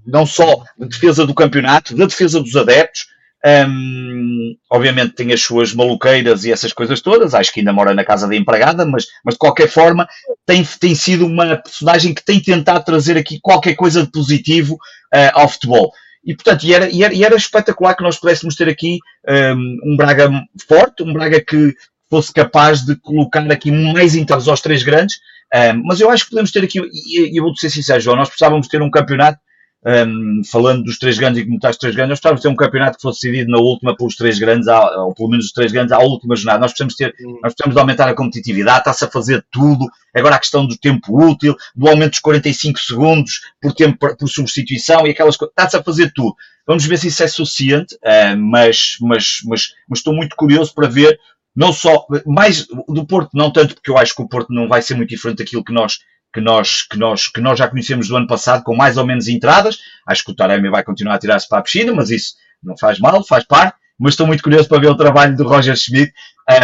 não 0.05 0.25
só 0.25 0.63
de 0.77 0.87
defesa 0.87 1.25
do 1.25 1.33
campeonato, 1.33 1.95
da 1.95 2.05
defesa 2.05 2.39
dos 2.39 2.55
adeptos, 2.55 3.07
um, 3.45 4.55
obviamente 4.71 5.13
tem 5.13 5.31
as 5.31 5.41
suas 5.41 5.71
maluqueiras 5.71 6.43
e 6.43 6.51
essas 6.51 6.73
coisas 6.73 6.99
todas, 6.99 7.35
acho 7.35 7.53
que 7.53 7.59
ainda 7.59 7.71
mora 7.71 7.93
na 7.93 8.03
casa 8.03 8.27
da 8.27 8.35
empregada, 8.35 8.85
mas, 8.85 9.05
mas 9.23 9.35
de 9.35 9.39
qualquer 9.39 9.69
forma 9.69 10.07
tem, 10.45 10.63
tem 10.63 10.95
sido 10.95 11.27
uma 11.27 11.57
personagem 11.57 12.13
que 12.13 12.25
tem 12.25 12.39
tentado 12.39 12.83
trazer 12.83 13.17
aqui 13.17 13.39
qualquer 13.39 13.75
coisa 13.75 14.03
de 14.03 14.11
positivo 14.11 14.73
uh, 14.75 15.31
ao 15.33 15.47
futebol. 15.47 15.91
E 16.25 16.33
portanto, 16.33 16.63
e 16.63 16.73
era, 16.73 16.89
e, 16.89 17.03
era, 17.03 17.13
e 17.13 17.23
era, 17.23 17.35
espetacular 17.35 17.95
que 17.95 18.01
nós 18.01 18.17
pudéssemos 18.17 18.55
ter 18.55 18.67
aqui 18.67 18.97
um, 19.29 19.77
um 19.91 19.95
Braga 19.95 20.31
forte, 20.67 21.03
um 21.03 21.13
Braga 21.13 21.39
que 21.39 21.75
fosse 22.09 22.33
capaz 22.33 22.81
de 22.81 22.95
colocar 22.95 23.49
aqui 23.51 23.69
mais 23.69 24.15
interesse 24.15 24.49
aos 24.49 24.61
três 24.61 24.81
grandes. 24.81 25.17
Um, 25.53 25.83
mas 25.85 26.01
eu 26.01 26.09
acho 26.09 26.23
que 26.23 26.31
podemos 26.31 26.51
ter 26.51 26.63
aqui, 26.63 26.79
e 26.79 27.37
eu 27.37 27.43
vou 27.43 27.55
ser 27.55 27.69
sincero, 27.69 28.01
João, 28.01 28.17
nós 28.17 28.27
precisávamos 28.27 28.67
ter 28.67 28.81
um 28.81 28.89
campeonato 28.89 29.39
um, 29.85 30.41
falando 30.43 30.83
dos 30.83 30.97
três 30.97 31.17
grandes 31.17 31.41
e 31.41 31.45
como 31.45 31.57
está 31.57 31.69
os 31.69 31.77
três 31.77 31.95
grandes, 31.95 32.09
nós 32.09 32.19
precisamos 32.19 32.41
ter 32.41 32.49
um 32.49 32.55
campeonato 32.55 32.97
que 32.97 33.03
fosse 33.03 33.21
decidido 33.21 33.51
na 33.51 33.59
última 33.59 33.95
pelos 33.95 34.15
três 34.15 34.39
grandes, 34.39 34.67
ou 34.67 35.13
pelo 35.13 35.29
menos 35.29 35.45
os 35.45 35.51
três 35.51 35.71
grandes, 35.71 35.91
à 35.91 35.99
última 35.99 36.35
jornada. 36.35 36.59
Nós 36.59 36.71
precisamos 36.71 36.95
ter, 36.95 37.13
nós 37.43 37.53
precisamos 37.53 37.75
de 37.75 37.79
aumentar 37.79 38.09
a 38.09 38.15
competitividade, 38.15 38.79
está-se 38.79 39.05
a 39.05 39.07
fazer 39.07 39.45
tudo. 39.51 39.85
Agora 40.15 40.35
a 40.35 40.39
questão 40.39 40.65
do 40.65 40.75
tempo 40.75 41.23
útil, 41.23 41.55
do 41.75 41.87
aumento 41.87 42.11
dos 42.11 42.19
45 42.19 42.79
segundos 42.79 43.41
por 43.61 43.73
tempo 43.73 43.97
por 44.17 44.27
substituição 44.27 45.05
e 45.05 45.11
aquelas 45.11 45.37
coisas, 45.37 45.51
está-se 45.51 45.77
a 45.77 45.83
fazer 45.83 46.11
tudo. 46.13 46.35
Vamos 46.65 46.83
ver 46.85 46.97
se 46.97 47.07
isso 47.07 47.23
é 47.23 47.27
suficiente, 47.27 47.93
uh, 47.95 48.35
mas, 48.37 48.97
mas, 48.99 49.41
mas, 49.45 49.73
mas 49.87 49.99
estou 49.99 50.15
muito 50.15 50.35
curioso 50.35 50.73
para 50.73 50.87
ver 50.87 51.19
não 51.55 51.71
só, 51.71 52.05
mais 52.25 52.67
do 52.89 53.05
Porto, 53.05 53.29
não 53.33 53.49
tanto 53.49 53.75
porque 53.75 53.89
eu 53.89 53.97
acho 53.97 54.13
que 54.13 54.21
o 54.21 54.27
Porto 54.27 54.51
não 54.51 54.67
vai 54.67 54.81
ser 54.81 54.95
muito 54.95 55.09
diferente 55.09 55.37
daquilo 55.37 55.63
que 55.63 55.71
nós 55.71 55.99
que 56.35 56.41
nós, 56.41 56.83
que, 56.83 56.97
nós, 56.97 57.29
que 57.29 57.39
nós 57.39 57.57
já 57.57 57.65
conhecemos 57.65 58.09
do 58.09 58.17
ano 58.17 58.27
passado, 58.27 58.61
com 58.61 58.75
mais 58.75 58.97
ou 58.97 59.05
menos 59.05 59.29
entradas. 59.29 59.79
Acho 60.05 60.25
que 60.25 60.31
o 60.31 60.35
Taremi 60.35 60.69
vai 60.69 60.83
continuar 60.83 61.15
a 61.15 61.17
tirar-se 61.17 61.47
para 61.47 61.59
a 61.59 61.61
piscina, 61.61 61.93
mas 61.93 62.09
isso 62.09 62.33
não 62.61 62.77
faz 62.77 62.99
mal, 62.99 63.23
faz 63.25 63.45
parte. 63.45 63.77
Mas 63.97 64.11
estou 64.11 64.27
muito 64.27 64.43
curioso 64.43 64.67
para 64.67 64.81
ver 64.81 64.89
o 64.89 64.97
trabalho 64.97 65.37
do 65.37 65.47
Roger 65.47 65.77
Schmidt, 65.77 66.11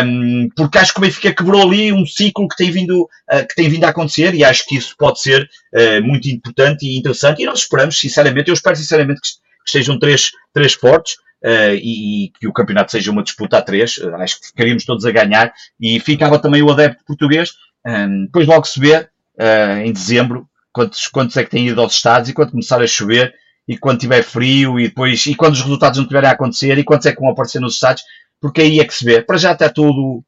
um, 0.04 0.50
porque 0.58 0.78
acho 0.78 0.92
que 0.92 1.00
o 1.00 1.02
Benfica 1.02 1.34
quebrou 1.34 1.62
ali 1.62 1.94
um 1.94 2.06
ciclo 2.06 2.50
que 2.50 2.58
tem 2.58 2.70
vindo, 2.70 3.04
uh, 3.04 3.48
que 3.48 3.56
tem 3.56 3.70
vindo 3.70 3.86
a 3.86 3.90
acontecer 3.90 4.36
e 4.36 4.44
acho 4.44 4.66
que 4.68 4.76
isso 4.76 4.94
pode 5.00 5.22
ser 5.22 5.50
uh, 5.74 6.04
muito 6.06 6.28
importante 6.28 6.86
e 6.86 6.98
interessante. 6.98 7.42
E 7.42 7.46
nós 7.46 7.60
esperamos, 7.60 7.98
sinceramente, 7.98 8.50
eu 8.50 8.54
espero 8.54 8.76
sinceramente 8.76 9.22
que, 9.22 9.30
que 9.66 9.72
sejam 9.72 9.98
três, 9.98 10.32
três 10.54 10.74
fortes. 10.74 11.14
Uh, 11.44 11.74
e, 11.74 12.26
e, 12.26 12.32
que 12.40 12.48
o 12.48 12.54
campeonato 12.54 12.92
seja 12.92 13.10
uma 13.10 13.24
disputa 13.24 13.58
a 13.58 13.62
três, 13.64 13.98
acho 14.20 14.40
que 14.40 14.48
ficaríamos 14.50 14.86
todos 14.86 15.06
a 15.06 15.12
ganhar 15.12 15.52
e 15.80 16.00
ficava 16.00 16.38
também 16.38 16.62
o 16.62 16.70
adepto 16.70 17.04
português. 17.04 17.54
Um, 17.84 18.26
depois 18.26 18.46
logo 18.46 18.66
se 18.66 18.80
vê, 18.80 19.08
uh, 19.42 19.82
em 19.86 19.92
dezembro, 19.92 20.48
quantos, 20.72 21.08
quantos 21.08 21.36
é 21.36 21.44
que 21.44 21.50
têm 21.50 21.68
ido 21.68 21.82
aos 21.82 21.96
estados 21.96 22.30
e 22.30 22.34
quando 22.34 22.52
começar 22.52 22.82
a 22.82 22.88
chover 22.88 23.34
e 23.68 23.78
quando 23.78 24.00
tiver 24.00 24.24
frio 24.24 24.80
e 24.80 24.88
depois 24.88 25.26
e 25.26 25.36
quando 25.36 25.54
os 25.54 25.62
resultados 25.62 25.98
não 25.98 26.08
tiverem 26.08 26.30
a 26.30 26.34
acontecer 26.34 26.78
e 26.78 26.84
quantos 26.84 27.06
é 27.08 27.14
que 27.14 27.20
vão 27.20 27.30
aparecer 27.30 27.60
nos 27.60 27.74
estados, 27.74 28.04
porque 28.40 28.62
aí 28.62 28.80
é 28.80 28.86
que 28.86 28.94
se 28.94 29.04
vê. 29.04 29.22
Para 29.22 29.38
já 29.38 29.54
está 29.54 29.70
tudo, 29.70 30.24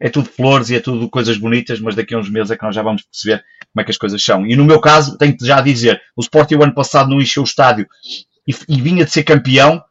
é 0.00 0.08
tudo 0.08 0.28
flores 0.28 0.70
e 0.70 0.76
é 0.76 0.80
tudo 0.80 1.08
coisas 1.08 1.38
bonitas, 1.38 1.80
mas 1.80 1.94
daqui 1.94 2.14
a 2.14 2.18
uns 2.18 2.30
meses 2.30 2.50
é 2.50 2.56
que 2.56 2.64
nós 2.64 2.74
já 2.74 2.82
vamos 2.82 3.02
perceber 3.02 3.44
como 3.72 3.80
é 3.80 3.84
que 3.84 3.90
as 3.90 3.98
coisas 3.98 4.22
são. 4.22 4.46
E 4.46 4.56
no 4.56 4.64
meu 4.64 4.80
caso, 4.80 5.16
tenho 5.16 5.36
que 5.36 5.46
já 5.46 5.60
dizer, 5.60 6.00
o 6.16 6.20
Sporting 6.20 6.56
o 6.56 6.62
ano 6.62 6.74
passado 6.74 7.10
não 7.10 7.20
encheu 7.20 7.42
o 7.42 7.46
estádio 7.46 7.86
e, 8.46 8.54
e 8.68 8.80
vinha 8.80 9.04
de 9.04 9.10
ser 9.10 9.24
campeão. 9.24 9.82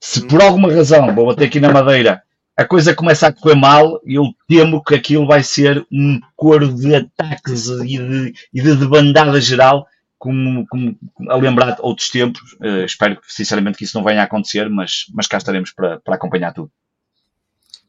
Se 0.00 0.26
por 0.26 0.40
alguma 0.40 0.72
razão, 0.72 1.14
vou 1.14 1.26
bater 1.26 1.44
aqui 1.44 1.60
na 1.60 1.70
madeira, 1.70 2.22
a 2.60 2.66
coisa 2.66 2.94
começa 2.94 3.26
a 3.26 3.32
correr 3.32 3.54
mal 3.54 3.98
e 4.04 4.16
eu 4.16 4.34
temo 4.46 4.84
que 4.84 4.94
aquilo 4.94 5.26
vai 5.26 5.42
ser 5.42 5.82
um 5.90 6.20
coro 6.36 6.70
de 6.70 6.94
ataques 6.94 7.68
e 7.68 7.96
de, 7.96 8.34
e 8.52 8.60
de 8.60 8.76
debandada 8.76 9.40
geral, 9.40 9.86
como, 10.18 10.66
como, 10.68 10.94
a 11.30 11.36
lembrar 11.36 11.78
outros 11.80 12.10
tempos. 12.10 12.52
Uh, 12.60 12.84
espero 12.84 13.18
sinceramente 13.26 13.78
que 13.78 13.84
isso 13.84 13.96
não 13.96 14.04
venha 14.04 14.20
a 14.20 14.24
acontecer, 14.24 14.68
mas, 14.68 15.06
mas 15.14 15.26
cá 15.26 15.38
estaremos 15.38 15.72
para, 15.72 16.00
para 16.00 16.16
acompanhar 16.16 16.52
tudo. 16.52 16.70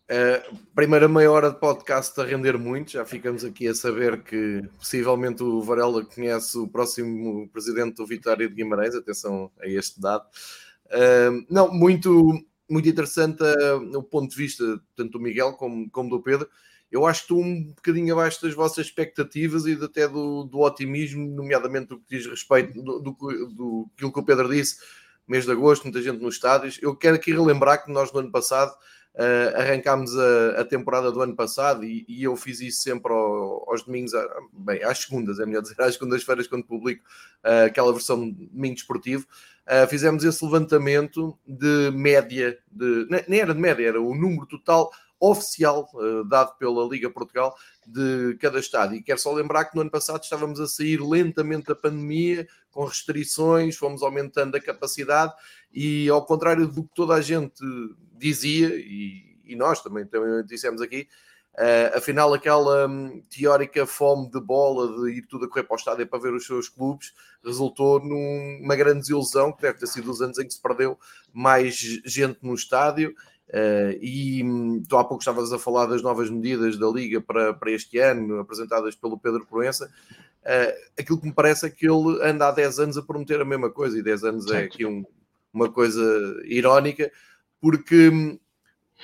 Uh, 0.10 0.58
primeira 0.74 1.10
meia 1.10 1.30
hora 1.30 1.52
de 1.52 1.60
podcast 1.60 2.18
a 2.22 2.24
render 2.24 2.58
muito, 2.58 2.94
já 2.94 3.04
ficamos 3.04 3.44
aqui 3.44 3.68
a 3.68 3.76
saber 3.76 4.24
que 4.24 4.62
possivelmente 4.78 5.44
o 5.44 5.62
Varela 5.62 6.06
conhece 6.06 6.58
o 6.58 6.66
próximo 6.66 7.50
presidente 7.50 7.96
do 7.96 8.08
Vitória 8.08 8.48
de 8.48 8.56
Guimarães, 8.56 8.96
atenção 8.96 9.52
a 9.62 9.68
este 9.68 10.00
dado. 10.00 10.24
Uh, 10.88 11.46
não, 11.50 11.70
muito, 11.74 12.42
muito 12.72 12.88
interessante 12.88 13.42
uh, 13.44 13.98
o 13.98 14.04
ponto 14.04 14.32
de 14.32 14.38
vista 14.38 14.82
tanto 14.96 15.14
do 15.14 15.20
Miguel 15.20 15.54
como, 15.54 15.90
como 15.90 16.10
do 16.10 16.22
Pedro. 16.22 16.48
Eu 16.92 17.06
acho 17.06 17.22
que 17.22 17.34
estou 17.34 17.42
um 17.42 17.64
bocadinho 17.64 18.14
abaixo 18.14 18.42
das 18.42 18.54
vossas 18.54 18.86
expectativas 18.86 19.66
e 19.66 19.74
até 19.82 20.08
do, 20.08 20.44
do 20.44 20.60
otimismo, 20.60 21.26
nomeadamente 21.26 21.88
do 21.88 22.00
que 22.00 22.18
diz 22.18 22.26
respeito 22.26 22.74
do, 22.82 23.00
do, 23.00 23.12
do 23.12 23.90
aquilo 23.96 24.12
que 24.12 24.20
o 24.20 24.26
Pedro 24.26 24.50
disse, 24.50 24.78
mês 25.26 25.46
de 25.46 25.52
agosto, 25.52 25.84
muita 25.84 26.02
gente 26.02 26.22
nos 26.22 26.36
estádios. 26.36 26.78
Eu 26.82 26.96
quero 26.96 27.16
aqui 27.16 27.32
relembrar 27.32 27.86
que 27.86 27.92
nós 27.92 28.12
no 28.12 28.20
ano 28.20 28.32
passado 28.32 28.74
uh, 29.16 29.58
arrancámos 29.58 30.18
a, 30.18 30.62
a, 30.62 30.66
temporada 30.66 31.12
do 31.12 31.22
ano 31.22 31.36
passado 31.36 31.86
e, 31.86 32.06
e 32.10 32.24
eu 32.24 32.36
fiz 32.36 32.60
isso 32.60 32.82
sempre 32.82 33.12
ao, 33.12 33.70
aos 33.70 33.84
domingos, 33.84 34.12
bem, 34.52 34.84
às 34.84 35.00
segundas, 35.00 35.40
é 35.40 35.46
melhor 35.46 35.62
dizer, 35.62 35.82
às 35.82 35.94
segundas-feiras 35.94 36.48
quando 36.48 36.66
publico 36.66 37.04
uh, 37.46 37.68
aquela 37.68 37.94
versão 37.94 38.30
de 38.30 38.48
domingo 38.48 38.76
esportivo. 38.76 39.26
Uh, 39.68 39.88
fizemos 39.88 40.24
esse 40.24 40.44
levantamento 40.44 41.38
de 41.46 41.92
média, 41.92 42.58
de, 42.72 43.08
nem 43.28 43.40
era 43.40 43.54
de 43.54 43.60
média, 43.60 43.88
era 43.88 44.02
o 44.02 44.16
número 44.16 44.46
total 44.48 44.92
oficial 45.20 45.88
uh, 45.94 46.26
dado 46.26 46.58
pela 46.58 46.84
Liga 46.88 47.10
Portugal 47.10 47.56
de 47.86 48.36
cada 48.40 48.60
estádio. 48.60 48.98
E 48.98 49.04
quero 49.04 49.20
só 49.20 49.32
lembrar 49.32 49.66
que 49.66 49.76
no 49.76 49.82
ano 49.82 49.92
passado 49.92 50.24
estávamos 50.24 50.60
a 50.60 50.68
sair 50.68 51.00
lentamente 51.00 51.68
da 51.68 51.76
pandemia, 51.76 52.48
com 52.72 52.86
restrições, 52.86 53.78
fomos 53.78 54.02
aumentando 54.02 54.58
a 54.58 54.62
capacidade 54.62 55.34
e, 55.72 56.10
ao 56.10 56.26
contrário 56.26 56.68
do 56.68 56.84
que 56.84 56.96
toda 56.96 57.14
a 57.14 57.22
gente 57.22 57.62
dizia, 58.18 58.70
e, 58.76 59.38
e 59.46 59.56
nós 59.56 59.82
também, 59.82 60.06
também 60.06 60.44
dissemos 60.46 60.82
aqui, 60.82 61.08
Uh, 61.54 61.98
afinal, 61.98 62.34
aquela 62.34 62.88
um, 62.88 63.22
teórica 63.30 63.86
fome 63.86 64.32
de 64.32 64.40
bola 64.40 65.04
de 65.04 65.18
ir 65.18 65.28
tudo 65.28 65.46
a 65.46 65.50
correr 65.50 65.64
para 65.64 65.76
o 65.76 65.78
estádio 65.78 66.08
para 66.08 66.20
ver 66.20 66.34
os 66.34 66.46
seus 66.46 66.70
clubes 66.70 67.14
resultou 67.44 68.00
numa 68.00 68.76
grande 68.76 69.02
desilusão, 69.02 69.52
que 69.52 69.62
deve 69.62 69.80
ter 69.80 69.88
sido 69.88 70.10
os 70.10 70.22
anos 70.22 70.40
em 70.40 70.46
que 70.46 70.54
se 70.54 70.62
perdeu 70.62 70.98
mais 71.34 71.76
gente 72.06 72.40
no 72.42 72.54
estádio. 72.54 73.14
Uh, 73.50 74.00
e 74.02 74.42
um, 74.44 74.82
tu 74.88 74.98
há 74.98 75.04
pouco 75.04 75.22
estavas 75.22 75.52
a 75.52 75.60
falar 75.60 75.86
das 75.88 76.02
novas 76.02 76.30
medidas 76.30 76.78
da 76.78 76.88
Liga 76.88 77.20
para, 77.20 77.54
para 77.54 77.72
este 77.72 77.98
ano, 77.98 78.40
apresentadas 78.40 78.96
pelo 78.96 79.20
Pedro 79.20 79.46
Proença. 79.46 79.92
Uh, 80.44 80.74
aquilo 80.98 81.20
que 81.20 81.28
me 81.28 81.34
parece 81.34 81.66
é 81.66 81.70
que 81.70 81.86
ele 81.86 82.18
anda 82.24 82.48
há 82.48 82.52
10 82.52 82.80
anos 82.80 82.98
a 82.98 83.02
prometer 83.02 83.42
a 83.42 83.46
mesma 83.46 83.70
coisa, 83.70 83.98
e 84.00 84.04
10 84.04 84.24
anos 84.24 84.52
é 84.52 84.64
aqui 84.64 84.86
um, 84.86 85.04
uma 85.54 85.70
coisa 85.70 86.02
irónica, 86.46 87.12
porque 87.60 88.10
hum, 88.10 88.40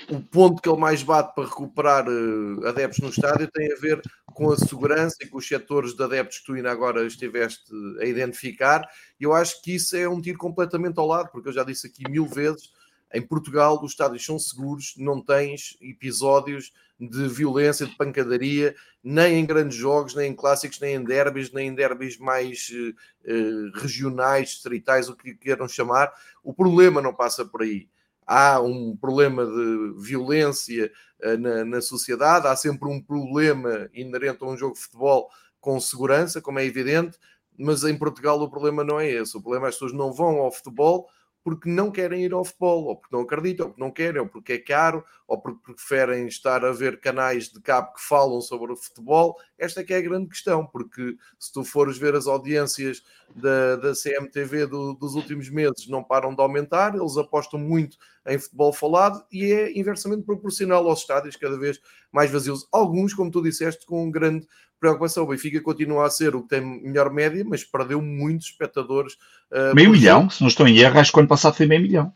o 0.09 0.21
ponto 0.21 0.61
que 0.61 0.69
ele 0.69 0.79
mais 0.79 1.01
bate 1.03 1.33
para 1.33 1.45
recuperar 1.45 2.07
uh, 2.07 2.67
adeptos 2.67 2.99
no 2.99 3.09
estádio 3.09 3.49
tem 3.51 3.71
a 3.71 3.75
ver 3.75 4.01
com 4.33 4.51
a 4.51 4.57
segurança 4.57 5.17
e 5.21 5.27
com 5.27 5.37
os 5.37 5.47
setores 5.47 5.93
de 5.93 6.03
adeptos 6.03 6.39
que 6.39 6.45
tu 6.45 6.53
ainda 6.53 6.71
agora 6.71 7.05
estiveste 7.05 7.71
a 7.99 8.05
identificar. 8.05 8.87
Eu 9.19 9.33
acho 9.33 9.61
que 9.61 9.75
isso 9.75 9.95
é 9.95 10.07
um 10.07 10.21
tiro 10.21 10.37
completamente 10.37 10.99
ao 10.99 11.07
lado, 11.07 11.29
porque 11.31 11.49
eu 11.49 11.53
já 11.53 11.63
disse 11.63 11.87
aqui 11.87 12.09
mil 12.09 12.27
vezes: 12.27 12.71
em 13.13 13.21
Portugal 13.21 13.79
os 13.83 13.91
estádios 13.91 14.23
são 14.23 14.37
seguros, 14.37 14.93
não 14.97 15.21
tens 15.21 15.77
episódios 15.81 16.71
de 16.99 17.27
violência, 17.27 17.85
de 17.85 17.95
pancadaria, 17.95 18.75
nem 19.03 19.39
em 19.39 19.45
grandes 19.45 19.77
jogos, 19.77 20.15
nem 20.15 20.31
em 20.31 20.35
clássicos, 20.35 20.79
nem 20.79 20.95
em 20.95 21.03
derbys, 21.03 21.51
nem 21.51 21.69
em 21.69 21.75
derbys 21.75 22.17
mais 22.17 22.69
uh, 22.71 23.79
regionais, 23.79 24.49
distritais, 24.49 25.09
o 25.09 25.15
que 25.15 25.35
queiram 25.35 25.67
chamar. 25.67 26.11
O 26.43 26.53
problema 26.53 27.01
não 27.01 27.13
passa 27.13 27.45
por 27.45 27.61
aí 27.61 27.87
há 28.27 28.59
um 28.59 28.95
problema 28.95 29.45
de 29.45 29.93
violência 29.97 30.91
uh, 31.23 31.37
na, 31.37 31.63
na, 31.63 31.81
sociedade, 31.81 32.47
há 32.47 32.55
sempre 32.55 32.89
um 32.89 33.01
problema 33.01 33.89
inerente 33.93 34.43
a 34.43 34.47
um 34.47 34.57
jogo 34.57 34.75
de 34.75 34.81
futebol 34.81 35.29
com 35.59 35.79
segurança, 35.79 36.41
como 36.41 36.59
é 36.59 36.65
evidente, 36.65 37.17
mas 37.57 37.83
em 37.83 37.97
Portugal 37.97 38.39
o 38.39 38.49
problema 38.49 38.83
não 38.83 38.99
é 38.99 39.09
esse. 39.09 39.35
O 39.35 39.41
problema 39.41 39.65
é 39.65 39.69
que 39.69 39.69
as 39.69 39.75
pessoas 39.75 39.93
não 39.93 40.13
vão 40.13 40.37
ao 40.37 40.51
futebol 40.51 41.07
porque 41.47 41.69
não 41.69 41.89
querem 41.89 42.25
ir 42.25 42.33
ao 42.33 42.43
futebol, 42.43 42.87
ou 42.87 42.97
porque 42.97 43.15
não 43.15 43.23
acreditam, 43.23 43.67
ou 43.67 43.71
porque 43.71 43.81
não 43.81 43.89
querem, 43.89 44.19
ou 44.19 44.27
porque 44.27 44.51
é 44.51 44.57
caro, 44.57 45.01
ou 45.25 45.39
porque 45.39 45.71
preferem 45.71 46.27
estar 46.27 46.65
a 46.65 46.73
ver 46.73 46.99
canais 46.99 47.47
de 47.47 47.61
cabo 47.61 47.93
que 47.93 48.01
falam 48.01 48.41
sobre 48.41 48.73
o 48.73 48.75
futebol. 48.75 49.37
Esta 49.57 49.79
é 49.79 49.83
que 49.85 49.93
é 49.93 49.97
a 49.97 50.01
grande 50.01 50.27
questão, 50.27 50.65
porque 50.65 51.15
se 51.39 51.53
tu 51.53 51.63
fores 51.63 51.97
ver 51.97 52.15
as 52.15 52.27
audiências 52.27 53.01
da, 53.33 53.77
da 53.77 53.93
CMTV 53.93 54.67
do, 54.67 54.93
dos 54.95 55.15
últimos 55.15 55.49
meses, 55.49 55.87
não 55.87 56.03
param 56.03 56.35
de 56.35 56.41
aumentar, 56.41 56.93
eles 56.93 57.15
apostam 57.15 57.57
muito 57.57 57.97
em 58.25 58.37
futebol 58.37 58.73
falado 58.73 59.25
e 59.31 59.45
é 59.45 59.71
inversamente 59.79 60.23
proporcional 60.23 60.85
aos 60.85 60.99
estádios 60.99 61.37
cada 61.37 61.57
vez 61.57 61.79
mais 62.11 62.29
vazios. 62.29 62.67
Alguns, 62.73 63.13
como 63.13 63.31
tu 63.31 63.41
disseste, 63.41 63.85
com 63.85 64.11
grande 64.11 64.45
preocupação. 64.79 65.23
O 65.23 65.27
Benfica 65.27 65.61
continua 65.61 66.05
a 66.05 66.09
ser 66.09 66.35
o 66.35 66.41
que 66.41 66.49
tem 66.49 66.61
melhor 66.61 67.11
média, 67.11 67.43
mas 67.47 67.63
perdeu 67.63 68.01
muitos 68.01 68.47
espectadores. 68.47 69.13
Uh, 69.51 69.75
meio 69.75 69.91
milhão, 69.91 70.21
jogo. 70.21 70.33
se 70.33 70.41
não 70.41 70.47
estou 70.47 70.67
em 70.67 70.77
erro, 70.77 70.99
acho 70.99 71.11
que 71.11 71.17
o 71.17 71.21
ano 71.21 71.29
passado 71.29 71.55
foi 71.55 71.65
meio 71.65 71.81
milhão. 71.81 72.13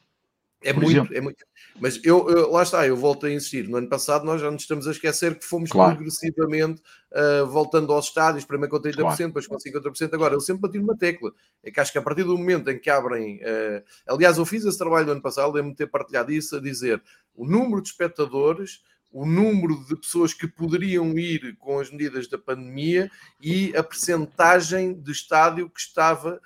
É 0.64 0.74
muito, 0.74 1.14
é 1.14 1.20
muito. 1.20 1.43
Mas 1.80 1.99
eu, 2.03 2.30
eu, 2.30 2.51
lá 2.51 2.62
está, 2.62 2.86
eu 2.86 2.95
volto 2.95 3.26
a 3.26 3.32
insistir. 3.32 3.68
No 3.68 3.78
ano 3.78 3.89
passado 3.89 4.24
nós 4.24 4.39
já 4.39 4.51
nos 4.51 4.62
estamos 4.62 4.88
a 4.88 4.91
esquecer 4.91 5.39
que 5.39 5.45
fomos 5.45 5.72
claro. 5.72 5.95
progressivamente 5.95 6.82
uh, 7.12 7.47
voltando 7.47 7.91
aos 7.91 8.07
estádios, 8.07 8.45
primeiro 8.45 8.70
com 8.70 8.80
30%, 8.80 8.95
claro. 8.95 9.18
depois 9.18 9.47
com 9.47 9.57
50%. 9.57 10.14
Agora, 10.14 10.36
eu 10.36 10.39
sempre 10.39 10.62
bati 10.62 10.78
numa 10.78 10.95
tecla. 10.95 11.32
É 11.64 11.72
que 11.72 11.80
acho 11.80 11.91
que 11.91 11.97
a 11.97 12.01
partir 12.01 12.24
do 12.24 12.38
momento 12.38 12.70
em 12.70 12.78
que 12.78 12.89
abrem. 12.91 13.38
Uh, 13.38 13.84
aliás, 14.07 14.38
eu 14.38 14.45
fiz 14.45 14.64
esse 14.64 14.78
trabalho 14.78 15.07
no 15.07 15.14
ano 15.14 15.22
passado, 15.22 15.47
lembro-me 15.47 15.72
de 15.72 15.78
ter 15.78 15.88
partilhado 15.88 16.32
isso, 16.32 16.55
a 16.55 16.62
dizer 16.62 17.01
o 17.36 17.47
número 17.47 17.82
de 17.82 17.89
espectadores 17.89 18.82
o 19.12 19.26
número 19.26 19.84
de 19.86 19.95
pessoas 19.95 20.34
que 20.34 20.47
poderiam 20.47 21.18
ir 21.18 21.57
com 21.57 21.80
as 21.80 21.91
medidas 21.91 22.28
da 22.28 22.38
pandemia 22.38 23.12
e 23.41 23.76
a 23.76 23.84
percentagem 23.84 24.93
de 24.93 25.12
estádio 25.12 25.70
que 25.70 25.82
estava 25.82 26.39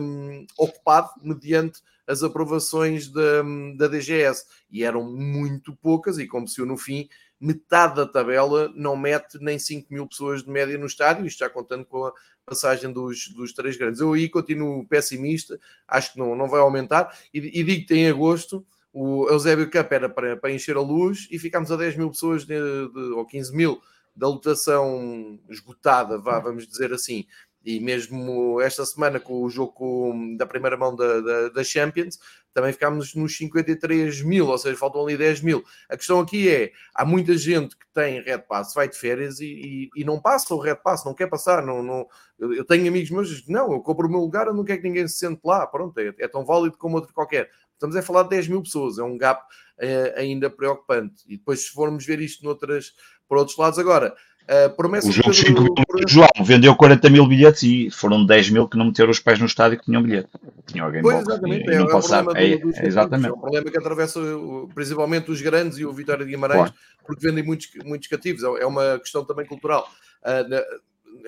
um, 0.00 0.46
ocupado 0.56 1.10
mediante 1.22 1.80
as 2.06 2.22
aprovações 2.22 3.08
da, 3.08 3.42
da 3.76 3.86
DGS. 3.86 4.46
E 4.70 4.82
eram 4.82 5.04
muito 5.04 5.76
poucas, 5.76 6.18
e 6.18 6.26
como 6.26 6.48
se 6.48 6.60
eu 6.60 6.66
no 6.66 6.78
fim, 6.78 7.08
metade 7.38 7.96
da 7.96 8.06
tabela 8.06 8.72
não 8.74 8.96
mete 8.96 9.38
nem 9.40 9.58
5 9.58 9.92
mil 9.92 10.06
pessoas 10.06 10.42
de 10.42 10.50
média 10.50 10.78
no 10.78 10.86
estádio, 10.86 11.26
isto 11.26 11.40
já 11.40 11.50
contando 11.50 11.84
com 11.84 12.06
a 12.06 12.12
passagem 12.46 12.90
dos, 12.90 13.28
dos 13.28 13.52
três 13.52 13.76
grandes. 13.76 14.00
Eu 14.00 14.14
aí 14.14 14.28
continuo 14.28 14.86
pessimista, 14.86 15.60
acho 15.86 16.14
que 16.14 16.18
não, 16.18 16.34
não 16.34 16.48
vai 16.48 16.60
aumentar, 16.60 17.14
e, 17.32 17.38
e 17.38 17.62
digo 17.62 17.86
que 17.86 17.94
em 17.94 18.08
agosto 18.08 18.66
o 18.92 19.28
Eusébio 19.28 19.70
Cup 19.70 19.92
era 19.92 20.08
para, 20.08 20.36
para 20.36 20.52
encher 20.52 20.76
a 20.76 20.80
luz 20.80 21.28
e 21.30 21.38
ficámos 21.38 21.70
a 21.70 21.76
10 21.76 21.96
mil 21.96 22.10
pessoas 22.10 22.44
de, 22.44 22.54
de, 22.54 23.00
ou 23.14 23.26
15 23.26 23.54
mil 23.54 23.80
da 24.14 24.26
lotação 24.26 25.38
esgotada, 25.48 26.18
vá, 26.18 26.40
vamos 26.40 26.66
dizer 26.66 26.92
assim. 26.92 27.24
E 27.64 27.80
mesmo 27.80 28.60
esta 28.60 28.86
semana, 28.86 29.20
com 29.20 29.42
o 29.42 29.50
jogo 29.50 30.14
da 30.36 30.46
primeira 30.46 30.76
mão 30.76 30.94
da, 30.94 31.20
da, 31.20 31.48
da, 31.50 31.64
Champions, 31.64 32.18
também 32.54 32.72
ficámos 32.72 33.14
nos 33.14 33.36
53 33.36 34.22
mil, 34.22 34.46
ou 34.46 34.56
seja, 34.56 34.76
faltam 34.76 35.02
ali 35.02 35.16
10 35.16 35.42
mil. 35.42 35.64
A 35.88 35.96
questão 35.96 36.20
aqui 36.20 36.48
é: 36.48 36.72
há 36.94 37.04
muita 37.04 37.36
gente 37.36 37.76
que 37.76 37.84
tem 37.92 38.22
Red 38.22 38.38
Pass, 38.38 38.72
vai 38.74 38.88
de 38.88 38.96
férias 38.96 39.40
e, 39.40 39.46
e, 39.46 39.90
e 40.00 40.04
não 40.04 40.20
passa 40.20 40.54
o 40.54 40.58
Red 40.58 40.76
Pass, 40.76 41.04
não 41.04 41.14
quer 41.14 41.28
passar. 41.28 41.62
Não, 41.62 41.82
não, 41.82 42.06
eu 42.38 42.64
tenho 42.64 42.88
amigos 42.88 43.10
meus 43.10 43.40
que 43.40 43.52
não, 43.52 43.72
eu 43.72 43.80
compro 43.80 44.06
o 44.06 44.10
meu 44.10 44.20
lugar, 44.20 44.46
eu 44.46 44.54
não 44.54 44.64
quero 44.64 44.80
que 44.80 44.88
ninguém 44.88 45.06
se 45.06 45.18
sente 45.18 45.40
lá. 45.44 45.66
Pronto, 45.66 45.98
é, 45.98 46.14
é 46.18 46.28
tão 46.28 46.44
válido 46.44 46.78
como 46.78 46.96
outro 46.96 47.12
qualquer. 47.12 47.50
Estamos 47.78 47.94
a 47.94 48.02
falar 48.02 48.24
de 48.24 48.30
10 48.30 48.48
mil 48.48 48.60
pessoas, 48.60 48.98
é 48.98 49.04
um 49.04 49.16
gap 49.16 49.40
uh, 49.40 50.18
ainda 50.18 50.50
preocupante. 50.50 51.22
E 51.28 51.36
depois, 51.36 51.60
se 51.60 51.70
formos 51.70 52.04
ver 52.04 52.20
isto 52.20 52.44
noutras, 52.44 52.92
por 53.28 53.38
outros 53.38 53.56
lados, 53.56 53.78
agora, 53.78 54.16
uh, 54.42 54.74
promessa 54.74 55.08
o 55.08 55.12
jogo 55.12 55.32
5 55.32 55.62
mil, 55.62 55.74
João 56.08 56.28
vendeu 56.42 56.74
40 56.74 57.08
mil 57.08 57.24
bilhetes 57.28 57.62
e 57.62 57.88
foram 57.88 58.26
10 58.26 58.50
mil 58.50 58.68
que 58.68 58.76
não 58.76 58.86
meteram 58.86 59.10
os 59.10 59.20
pés 59.20 59.38
no 59.38 59.46
estádio 59.46 59.78
que 59.78 59.84
tinham 59.84 60.02
bilhete. 60.02 60.28
Tinha 60.66 60.82
alguém 60.82 61.02
pois, 61.02 61.20
exatamente, 61.20 61.68
e, 61.68 61.72
é, 61.72 61.74
é, 61.76 61.82
o 61.82 61.86
problema 61.86 62.32
é, 62.36 62.56
do, 62.56 62.70
é, 62.74 62.86
exatamente. 62.86 63.30
é 63.30 63.32
um 63.32 63.40
problema 63.40 63.70
que 63.70 63.78
atravessa 63.78 64.20
principalmente 64.74 65.30
os 65.30 65.40
grandes 65.40 65.78
e 65.78 65.86
o 65.86 65.92
Vitória 65.92 66.24
de 66.24 66.32
Guimarães, 66.32 66.70
claro. 66.70 66.74
porque 67.06 67.24
vendem 67.24 67.44
muitos, 67.44 67.68
muitos 67.84 68.08
cativos. 68.08 68.42
É, 68.42 68.62
é 68.62 68.66
uma 68.66 68.98
questão 68.98 69.24
também 69.24 69.46
cultural. 69.46 69.88
Uh, 70.24 70.48
na, 70.48 70.64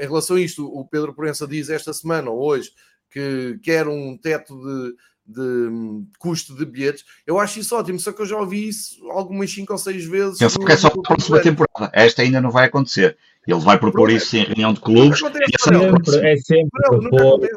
em 0.01 0.07
relação 0.07 0.35
a 0.35 0.41
isto, 0.41 0.67
o 0.67 0.85
Pedro 0.85 1.15
Proença 1.15 1.47
diz 1.47 1.71
esta 1.71 1.93
semana 1.93 2.29
ou 2.29 2.43
hoje 2.43 2.73
que 3.11 3.59
quer 3.63 3.89
um 3.89 4.17
teto 4.17 4.57
de 4.57 4.95
de 5.31 6.05
custo 6.19 6.55
de 6.57 6.65
bilhetes. 6.65 7.05
Eu 7.27 7.39
acho 7.39 7.61
isso 7.61 7.77
ótimo, 7.77 7.99
só 7.99 8.13
que 8.13 8.23
eu 8.23 8.27
já 8.27 8.37
ouvi 8.37 8.69
isso 8.69 9.09
algumas 9.11 9.51
5 9.51 9.73
ou 9.73 9.79
6 9.79 10.05
vezes. 10.07 10.39
Penso 10.39 10.59
que 10.59 10.73
é 10.73 10.77
só 10.77 10.91
para 10.91 11.01
a 11.01 11.05
próxima 11.05 11.41
temporada. 11.41 11.91
Esta 11.93 12.23
ainda 12.23 12.41
não 12.41 12.51
vai 12.51 12.67
acontecer. 12.67 13.17
Ele 13.47 13.61
vai 13.61 13.79
propor 13.79 14.09
Pronto, 14.09 14.17
isso 14.17 14.37
em 14.37 14.45
reunião 14.45 14.73
de 14.73 14.81
clubes. 14.81 15.23
É 15.23 15.59
sempre, 15.59 16.29
é 16.29 16.37
sempre 16.37 16.81
não, 16.91 17.01
propor 17.01 17.49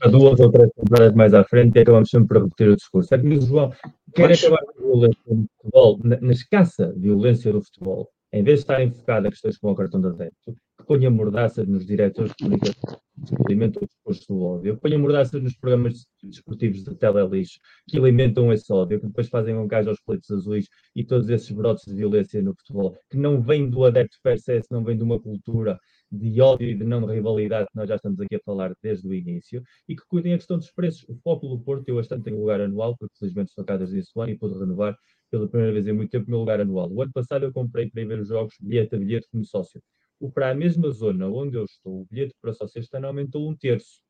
a 0.00 0.08
duas 0.08 0.40
ou 0.40 0.50
três 0.52 0.70
temporadas 0.70 1.14
mais 1.14 1.34
à 1.34 1.44
frente 1.44 1.76
e 1.76 1.80
acabamos 1.80 2.08
sempre 2.08 2.38
a 2.38 2.42
repetir 2.42 2.68
o 2.68 2.76
discurso. 2.76 3.14
É 3.14 3.18
que 3.18 3.40
João 3.40 3.72
quer 4.14 4.28
Mas... 4.28 4.44
acabar 4.44 4.62
com 4.64 4.70
a 4.70 4.84
violência 4.86 5.22
no 5.26 5.48
futebol, 5.56 6.00
na, 6.04 6.20
na 6.20 6.32
escassa 6.32 6.94
violência 6.96 7.52
do 7.52 7.62
futebol, 7.62 8.08
em 8.36 8.42
vez 8.42 8.58
de 8.58 8.64
estar 8.64 8.82
enfocado 8.82 9.26
a 9.26 9.30
questões 9.30 9.56
como 9.56 9.72
o 9.72 9.76
cartão 9.76 9.98
de 9.98 10.08
adepto, 10.08 10.54
que 10.78 10.86
ponha 10.86 11.10
mordaças 11.10 11.66
nos 11.66 11.86
diretores 11.86 12.32
de 12.32 12.44
comunicação 12.44 13.00
que 13.26 13.34
alimentam 13.46 13.82
o 13.82 13.86
discurso 13.86 14.26
do 14.28 14.42
ódio, 14.42 14.74
que 14.74 14.82
ponha 14.82 14.98
mordaças 14.98 15.42
nos 15.42 15.56
programas 15.56 16.06
desportivos 16.22 16.84
de 16.84 16.94
telelixo 16.94 17.58
que 17.88 17.96
alimentam 17.96 18.52
esse 18.52 18.70
ódio, 18.70 19.00
que 19.00 19.06
depois 19.06 19.28
fazem 19.30 19.56
um 19.56 19.66
gás 19.66 19.88
aos 19.88 19.98
coletes 20.00 20.30
azuis 20.30 20.68
e 20.94 21.02
todos 21.02 21.30
esses 21.30 21.50
brotes 21.50 21.86
de 21.86 21.94
violência 21.94 22.42
no 22.42 22.54
futebol, 22.54 22.94
que 23.10 23.16
não 23.16 23.40
vem 23.40 23.70
do 23.70 23.86
adepto 23.86 24.18
per 24.22 24.38
se, 24.38 24.60
não 24.70 24.84
vem 24.84 24.98
de 24.98 25.02
uma 25.02 25.18
cultura 25.18 25.78
de 26.12 26.40
ódio 26.42 26.68
e 26.68 26.74
de 26.74 26.84
não 26.84 27.06
rivalidade 27.06 27.68
que 27.68 27.76
nós 27.76 27.88
já 27.88 27.96
estamos 27.96 28.20
aqui 28.20 28.36
a 28.36 28.40
falar 28.44 28.74
desde 28.82 29.08
o 29.08 29.14
início, 29.14 29.62
e 29.88 29.96
que 29.96 30.02
cuidem 30.06 30.34
a 30.34 30.36
questão 30.36 30.58
dos 30.58 30.70
preços. 30.70 31.06
O 31.08 31.34
do 31.34 31.58
Porto, 31.60 31.88
eu 31.88 31.96
bastante 31.96 32.24
tenho 32.24 32.38
lugar 32.38 32.60
anual, 32.60 32.94
porque 32.98 33.16
felizmente 33.18 33.48
estou 33.48 33.64
cá 33.64 33.78
desde 33.78 33.98
esse 33.98 34.12
ano 34.14 34.30
e 34.30 34.38
pude 34.38 34.58
renovar 34.58 34.94
pela 35.30 35.48
primeira 35.48 35.72
vez 35.72 35.86
em 35.86 35.92
muito 35.92 36.10
tempo 36.10 36.26
o 36.26 36.30
meu 36.30 36.40
lugar 36.40 36.60
anual. 36.60 36.90
O 36.90 37.02
ano 37.02 37.12
passado 37.12 37.44
eu 37.44 37.52
comprei 37.52 37.90
para 37.90 38.02
ir 38.02 38.06
ver 38.06 38.20
os 38.20 38.28
jogos 38.28 38.54
bilhete 38.60 38.94
a 38.94 38.98
bilhete 38.98 39.28
como 39.30 39.44
sócio. 39.44 39.82
O 40.18 40.30
para 40.30 40.50
a 40.50 40.54
mesma 40.54 40.90
zona 40.90 41.28
onde 41.28 41.56
eu 41.56 41.64
estou, 41.64 42.02
o 42.02 42.06
bilhete 42.06 42.34
para 42.40 42.52
sócio 42.54 42.78
este 42.78 42.96
ano 42.96 43.08
aumentou 43.08 43.48
um 43.48 43.54
terço. 43.54 44.00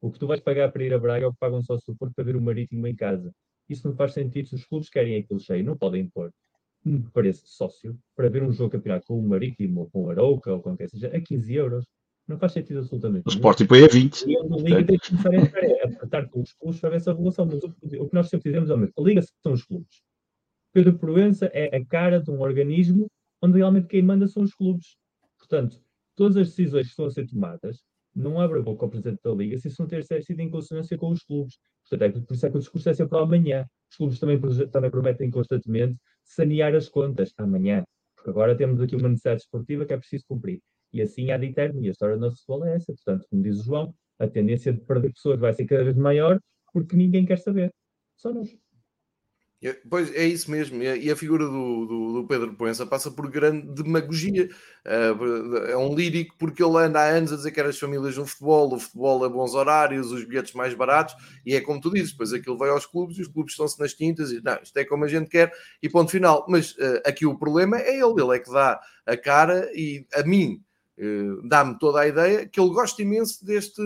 O 0.00 0.10
que 0.10 0.18
tu 0.18 0.26
vais 0.26 0.40
pagar 0.40 0.70
para 0.72 0.84
ir 0.84 0.94
a 0.94 0.98
Braga 0.98 1.24
é 1.24 1.28
o 1.28 1.32
que 1.32 1.38
pagam 1.38 1.62
só 1.62 1.76
se 1.76 1.94
for 1.94 2.10
para 2.14 2.24
ver 2.24 2.36
o 2.36 2.40
Marítimo 2.40 2.86
em 2.86 2.94
casa. 2.94 3.32
Isso 3.68 3.86
não 3.86 3.94
faz 3.94 4.14
sentido 4.14 4.48
se 4.48 4.54
os 4.54 4.64
clubes 4.64 4.88
querem 4.88 5.16
aquilo 5.16 5.40
cheio, 5.40 5.64
não 5.64 5.76
podem 5.76 6.08
pôr 6.08 6.32
um 6.84 7.02
preço 7.02 7.44
de 7.44 7.50
sócio 7.50 7.98
para 8.16 8.30
ver 8.30 8.42
um 8.42 8.52
jogo 8.52 8.70
campeonato 8.70 9.06
com 9.06 9.18
o 9.18 9.28
Marítimo 9.28 9.80
ou 9.80 9.90
com 9.90 10.04
o 10.04 10.10
Arauca 10.10 10.52
ou 10.52 10.62
com 10.62 10.76
quem 10.76 10.88
seja 10.88 11.08
a 11.08 11.20
15 11.20 11.54
euros. 11.54 11.86
Não 12.26 12.38
faz 12.38 12.52
sentido 12.52 12.78
absolutamente. 12.78 13.26
O 13.26 13.30
Sporting 13.30 13.66
põe 13.66 13.84
a 13.84 13.88
20. 13.88 14.22
E 14.22 14.36
a 14.36 14.42
Liga 14.42 14.84
tem 14.84 14.98
que 14.98 15.08
começar 15.08 15.34
a 15.34 15.84
apertar 15.84 16.28
com 16.28 16.40
os 16.40 16.52
clubes 16.52 16.80
para 16.80 16.90
ver 16.90 16.96
essa 16.96 17.12
regulação. 17.12 17.44
Mas 17.44 17.62
o, 17.62 18.02
o, 18.02 18.08
que 18.08 18.14
nós 18.14 18.28
sempre 18.28 18.50
dizemos 18.50 18.70
é 18.70 18.74
o 18.74 18.78
mesmo. 18.78 18.94
A 18.96 19.02
Liga 19.02 19.22
são 19.42 19.52
os 19.52 19.64
clubes 19.64 20.02
Pedro 20.72 20.96
Proença 20.98 21.46
é 21.46 21.76
a 21.76 21.84
cara 21.84 22.20
de 22.20 22.30
um 22.30 22.40
organismo 22.40 23.10
onde 23.42 23.58
realmente 23.58 23.88
quem 23.88 24.02
manda 24.02 24.28
são 24.28 24.42
os 24.42 24.54
clubes. 24.54 24.96
Portanto, 25.38 25.82
todas 26.14 26.36
as 26.36 26.48
decisões 26.48 26.86
que 26.86 26.90
estão 26.90 27.06
a 27.06 27.10
ser 27.10 27.26
tomadas 27.26 27.82
não 28.14 28.40
abre 28.40 28.60
boca 28.60 28.84
ao 28.84 28.90
Presidente 28.90 29.20
da 29.22 29.32
Liga 29.32 29.58
se 29.58 29.68
isso 29.68 29.82
não 29.82 29.88
ter 29.88 30.04
sido 30.04 30.40
em 30.40 30.50
consonância 30.50 30.96
com 30.96 31.10
os 31.10 31.22
clubes. 31.22 31.58
Portanto, 31.88 32.18
é 32.18 32.20
por 32.20 32.34
isso 32.34 32.46
é 32.46 32.50
que 32.50 32.56
o 32.56 32.60
discurso 32.60 32.88
é 32.88 32.94
sempre 32.94 33.18
amanhã. 33.18 33.66
Os 33.90 33.96
clubes 33.96 34.18
também, 34.20 34.40
também 34.70 34.90
prometem 34.90 35.30
constantemente 35.30 35.96
sanear 36.24 36.74
as 36.74 36.88
contas 36.88 37.32
amanhã. 37.36 37.84
Porque 38.14 38.30
agora 38.30 38.56
temos 38.56 38.80
aqui 38.80 38.94
uma 38.94 39.08
necessidade 39.08 39.42
esportiva 39.42 39.84
que 39.84 39.92
é 39.92 39.96
preciso 39.96 40.24
cumprir. 40.28 40.60
E 40.92 41.00
assim 41.00 41.30
há 41.30 41.38
de 41.38 41.46
eterno. 41.46 41.82
E 41.82 41.88
a 41.88 41.90
história 41.90 42.16
do 42.16 42.20
nosso 42.20 42.36
futebol 42.36 42.64
é 42.66 42.76
essa. 42.76 42.92
Portanto, 42.92 43.26
como 43.28 43.42
diz 43.42 43.60
o 43.60 43.64
João, 43.64 43.94
a 44.18 44.28
tendência 44.28 44.72
de 44.72 44.80
perder 44.80 45.12
pessoas 45.12 45.40
vai 45.40 45.52
ser 45.52 45.64
cada 45.64 45.82
vez 45.82 45.96
maior 45.96 46.38
porque 46.72 46.96
ninguém 46.96 47.24
quer 47.24 47.38
saber. 47.38 47.72
Só 48.16 48.32
nós. 48.32 48.56
Pois 49.90 50.10
é 50.14 50.24
isso 50.24 50.50
mesmo, 50.50 50.82
e 50.82 51.10
a 51.10 51.16
figura 51.16 51.44
do, 51.44 51.84
do, 51.84 52.12
do 52.14 52.26
Pedro 52.26 52.54
Poença 52.54 52.86
passa 52.86 53.10
por 53.10 53.30
grande 53.30 53.82
demagogia. 53.82 54.48
É 54.86 55.76
um 55.76 55.94
lírico 55.94 56.34
porque 56.38 56.64
ele 56.64 56.78
anda 56.78 56.98
há 56.98 57.08
anos 57.10 57.30
a 57.30 57.36
dizer 57.36 57.50
que 57.50 57.60
era 57.60 57.68
as 57.68 57.78
famílias 57.78 58.16
no 58.16 58.24
futebol, 58.24 58.74
o 58.74 58.78
futebol 58.78 59.22
a 59.22 59.28
bons 59.28 59.54
horários, 59.54 60.12
os 60.12 60.24
bilhetes 60.24 60.54
mais 60.54 60.72
baratos, 60.72 61.14
e 61.44 61.54
é 61.54 61.60
como 61.60 61.78
tu 61.78 61.90
dizes, 61.90 62.12
depois 62.12 62.32
aquilo 62.32 62.56
vai 62.56 62.70
aos 62.70 62.86
clubes 62.86 63.18
e 63.18 63.20
os 63.20 63.28
clubes 63.28 63.52
estão-se 63.52 63.78
nas 63.78 63.92
tintas 63.92 64.32
e 64.32 64.40
não, 64.42 64.58
isto 64.62 64.76
é 64.78 64.84
como 64.84 65.04
a 65.04 65.08
gente 65.08 65.28
quer, 65.28 65.52
e 65.82 65.90
ponto 65.90 66.10
final. 66.10 66.46
Mas 66.48 66.72
uh, 66.72 67.02
aqui 67.04 67.26
o 67.26 67.36
problema 67.36 67.78
é 67.78 67.98
ele, 67.98 68.22
ele 68.22 68.36
é 68.36 68.38
que 68.38 68.50
dá 68.50 68.80
a 69.04 69.16
cara 69.16 69.70
e 69.74 70.06
a 70.14 70.22
mim 70.22 70.62
eh, 70.62 70.69
dá-me 71.44 71.78
toda 71.78 72.00
a 72.00 72.06
ideia 72.06 72.46
que 72.46 72.60
ele 72.60 72.70
gosta 72.70 73.00
imenso 73.00 73.44
deste, 73.44 73.82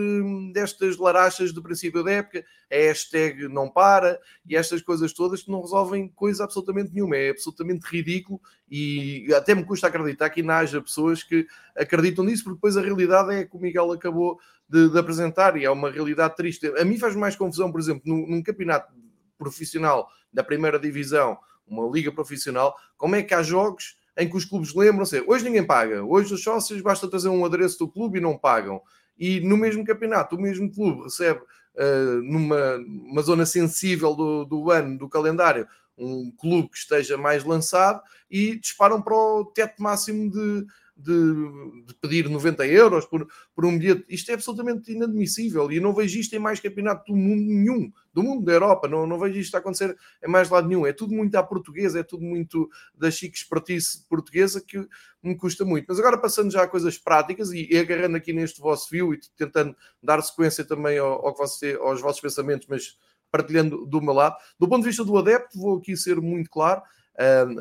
destas 0.53 0.97
larachas 0.97 1.53
do 1.53 1.63
princípio 1.63 2.03
da 2.03 2.11
época, 2.11 2.43
a 2.69 2.75
hashtag 2.75 3.47
não 3.47 3.69
para 3.69 4.19
e 4.45 4.55
estas 4.55 4.81
coisas 4.81 5.13
todas 5.13 5.41
que 5.41 5.49
não 5.49 5.61
resolvem 5.61 6.09
coisa 6.09 6.43
absolutamente 6.43 6.93
nenhuma. 6.93 7.15
É 7.15 7.29
absolutamente 7.29 7.85
ridículo 7.85 8.41
e 8.69 9.27
até 9.33 9.55
me 9.55 9.63
custa 9.63 9.87
acreditar 9.87 10.29
que 10.29 10.41
ainda 10.41 10.57
haja 10.57 10.81
pessoas 10.81 11.23
que 11.23 11.47
acreditam 11.75 12.25
nisso, 12.25 12.43
porque 12.43 12.57
depois 12.57 12.75
a 12.75 12.81
realidade 12.81 13.33
é 13.33 13.45
que 13.45 13.55
o 13.55 13.59
Miguel 13.59 13.91
acabou 13.93 14.37
de, 14.67 14.89
de 14.89 14.99
apresentar 14.99 15.55
e 15.55 15.63
é 15.63 15.71
uma 15.71 15.89
realidade 15.89 16.35
triste. 16.35 16.67
A 16.77 16.83
mim 16.83 16.97
faz 16.97 17.15
mais 17.15 17.35
confusão, 17.35 17.71
por 17.71 17.79
exemplo, 17.79 18.01
num, 18.05 18.27
num 18.27 18.43
campeonato 18.43 18.93
profissional 19.37 20.09
da 20.33 20.43
primeira 20.43 20.77
divisão, 20.77 21.37
uma 21.65 21.89
liga 21.89 22.11
profissional, 22.11 22.75
como 22.97 23.15
é 23.15 23.23
que 23.23 23.33
há 23.33 23.41
jogos 23.41 23.95
em 24.17 24.29
que 24.29 24.37
os 24.37 24.45
clubes 24.45 24.73
lembram-se, 24.73 25.23
hoje 25.27 25.43
ninguém 25.43 25.65
paga, 25.65 26.03
hoje 26.03 26.33
os 26.33 26.43
sócios 26.43 26.81
basta 26.81 27.07
trazer 27.07 27.29
um 27.29 27.45
adereço 27.45 27.79
do 27.79 27.87
clube 27.87 28.17
e 28.17 28.21
não 28.21 28.37
pagam. 28.37 28.81
E 29.17 29.39
no 29.41 29.57
mesmo 29.57 29.85
campeonato, 29.85 30.35
o 30.35 30.41
mesmo 30.41 30.71
clube 30.71 31.03
recebe 31.03 31.39
uh, 31.39 32.21
numa 32.23 32.77
uma 32.77 33.21
zona 33.21 33.45
sensível 33.45 34.13
do, 34.13 34.45
do 34.45 34.71
ano, 34.71 34.97
do 34.97 35.09
calendário, 35.09 35.67
um 35.97 36.31
clube 36.31 36.69
que 36.69 36.77
esteja 36.77 37.17
mais 37.17 37.43
lançado 37.43 38.01
e 38.29 38.57
disparam 38.57 39.01
para 39.01 39.15
o 39.15 39.45
teto 39.45 39.81
máximo 39.81 40.29
de, 40.29 40.65
de, 40.97 41.83
de, 41.85 41.93
pedir 41.95 42.29
90 42.29 42.65
euros 42.67 43.05
por, 43.05 43.27
por 43.53 43.65
um 43.65 43.77
bilhete. 43.77 44.05
Isto 44.07 44.31
é 44.31 44.33
absolutamente 44.35 44.91
inadmissível 44.91 45.71
e 45.71 45.79
não 45.79 45.93
vejo 45.93 46.19
isto 46.19 46.33
em 46.35 46.39
mais 46.39 46.59
campeonato 46.59 47.11
do 47.11 47.17
mundo 47.17 47.41
nenhum, 47.41 47.91
do 48.13 48.23
mundo 48.23 48.45
da 48.45 48.53
Europa. 48.53 48.87
Não, 48.87 49.05
não 49.05 49.19
vejo 49.19 49.37
isto 49.37 49.55
a 49.55 49.59
acontecer 49.59 49.95
em 50.23 50.29
mais 50.29 50.49
lado 50.49 50.67
nenhum. 50.67 50.85
É 50.85 50.93
tudo 50.93 51.13
muito 51.13 51.35
à 51.35 51.43
portuguesa, 51.43 51.99
é 51.99 52.03
tudo 52.03 52.23
muito 52.23 52.69
da 52.93 53.11
chique 53.11 53.37
expertise 53.37 54.05
portuguesa 54.07 54.61
que 54.61 54.87
me 55.21 55.35
custa 55.35 55.65
muito. 55.65 55.85
Mas 55.89 55.99
agora 55.99 56.17
passando 56.17 56.51
já 56.51 56.63
a 56.63 56.67
coisas 56.67 56.97
práticas 56.97 57.51
e, 57.51 57.67
e 57.69 57.77
agarrando 57.77 58.15
aqui 58.15 58.31
neste 58.31 58.61
vosso 58.61 58.87
fio 58.87 59.13
e 59.13 59.19
tentando 59.35 59.75
dar 60.01 60.21
sequência 60.21 60.63
também 60.63 60.97
ao, 60.97 61.25
ao 61.25 61.33
que 61.33 61.39
você, 61.39 61.77
aos 61.81 61.99
vossos 61.99 62.21
pensamentos, 62.21 62.67
mas 62.69 62.97
partilhando 63.29 63.85
do 63.85 64.01
meu 64.01 64.13
lado. 64.13 64.37
Do 64.57 64.67
ponto 64.67 64.83
de 64.83 64.87
vista 64.87 65.03
do 65.03 65.17
adepto, 65.17 65.59
vou 65.59 65.77
aqui 65.77 65.97
ser 65.97 66.21
muito 66.21 66.49
claro. 66.49 66.81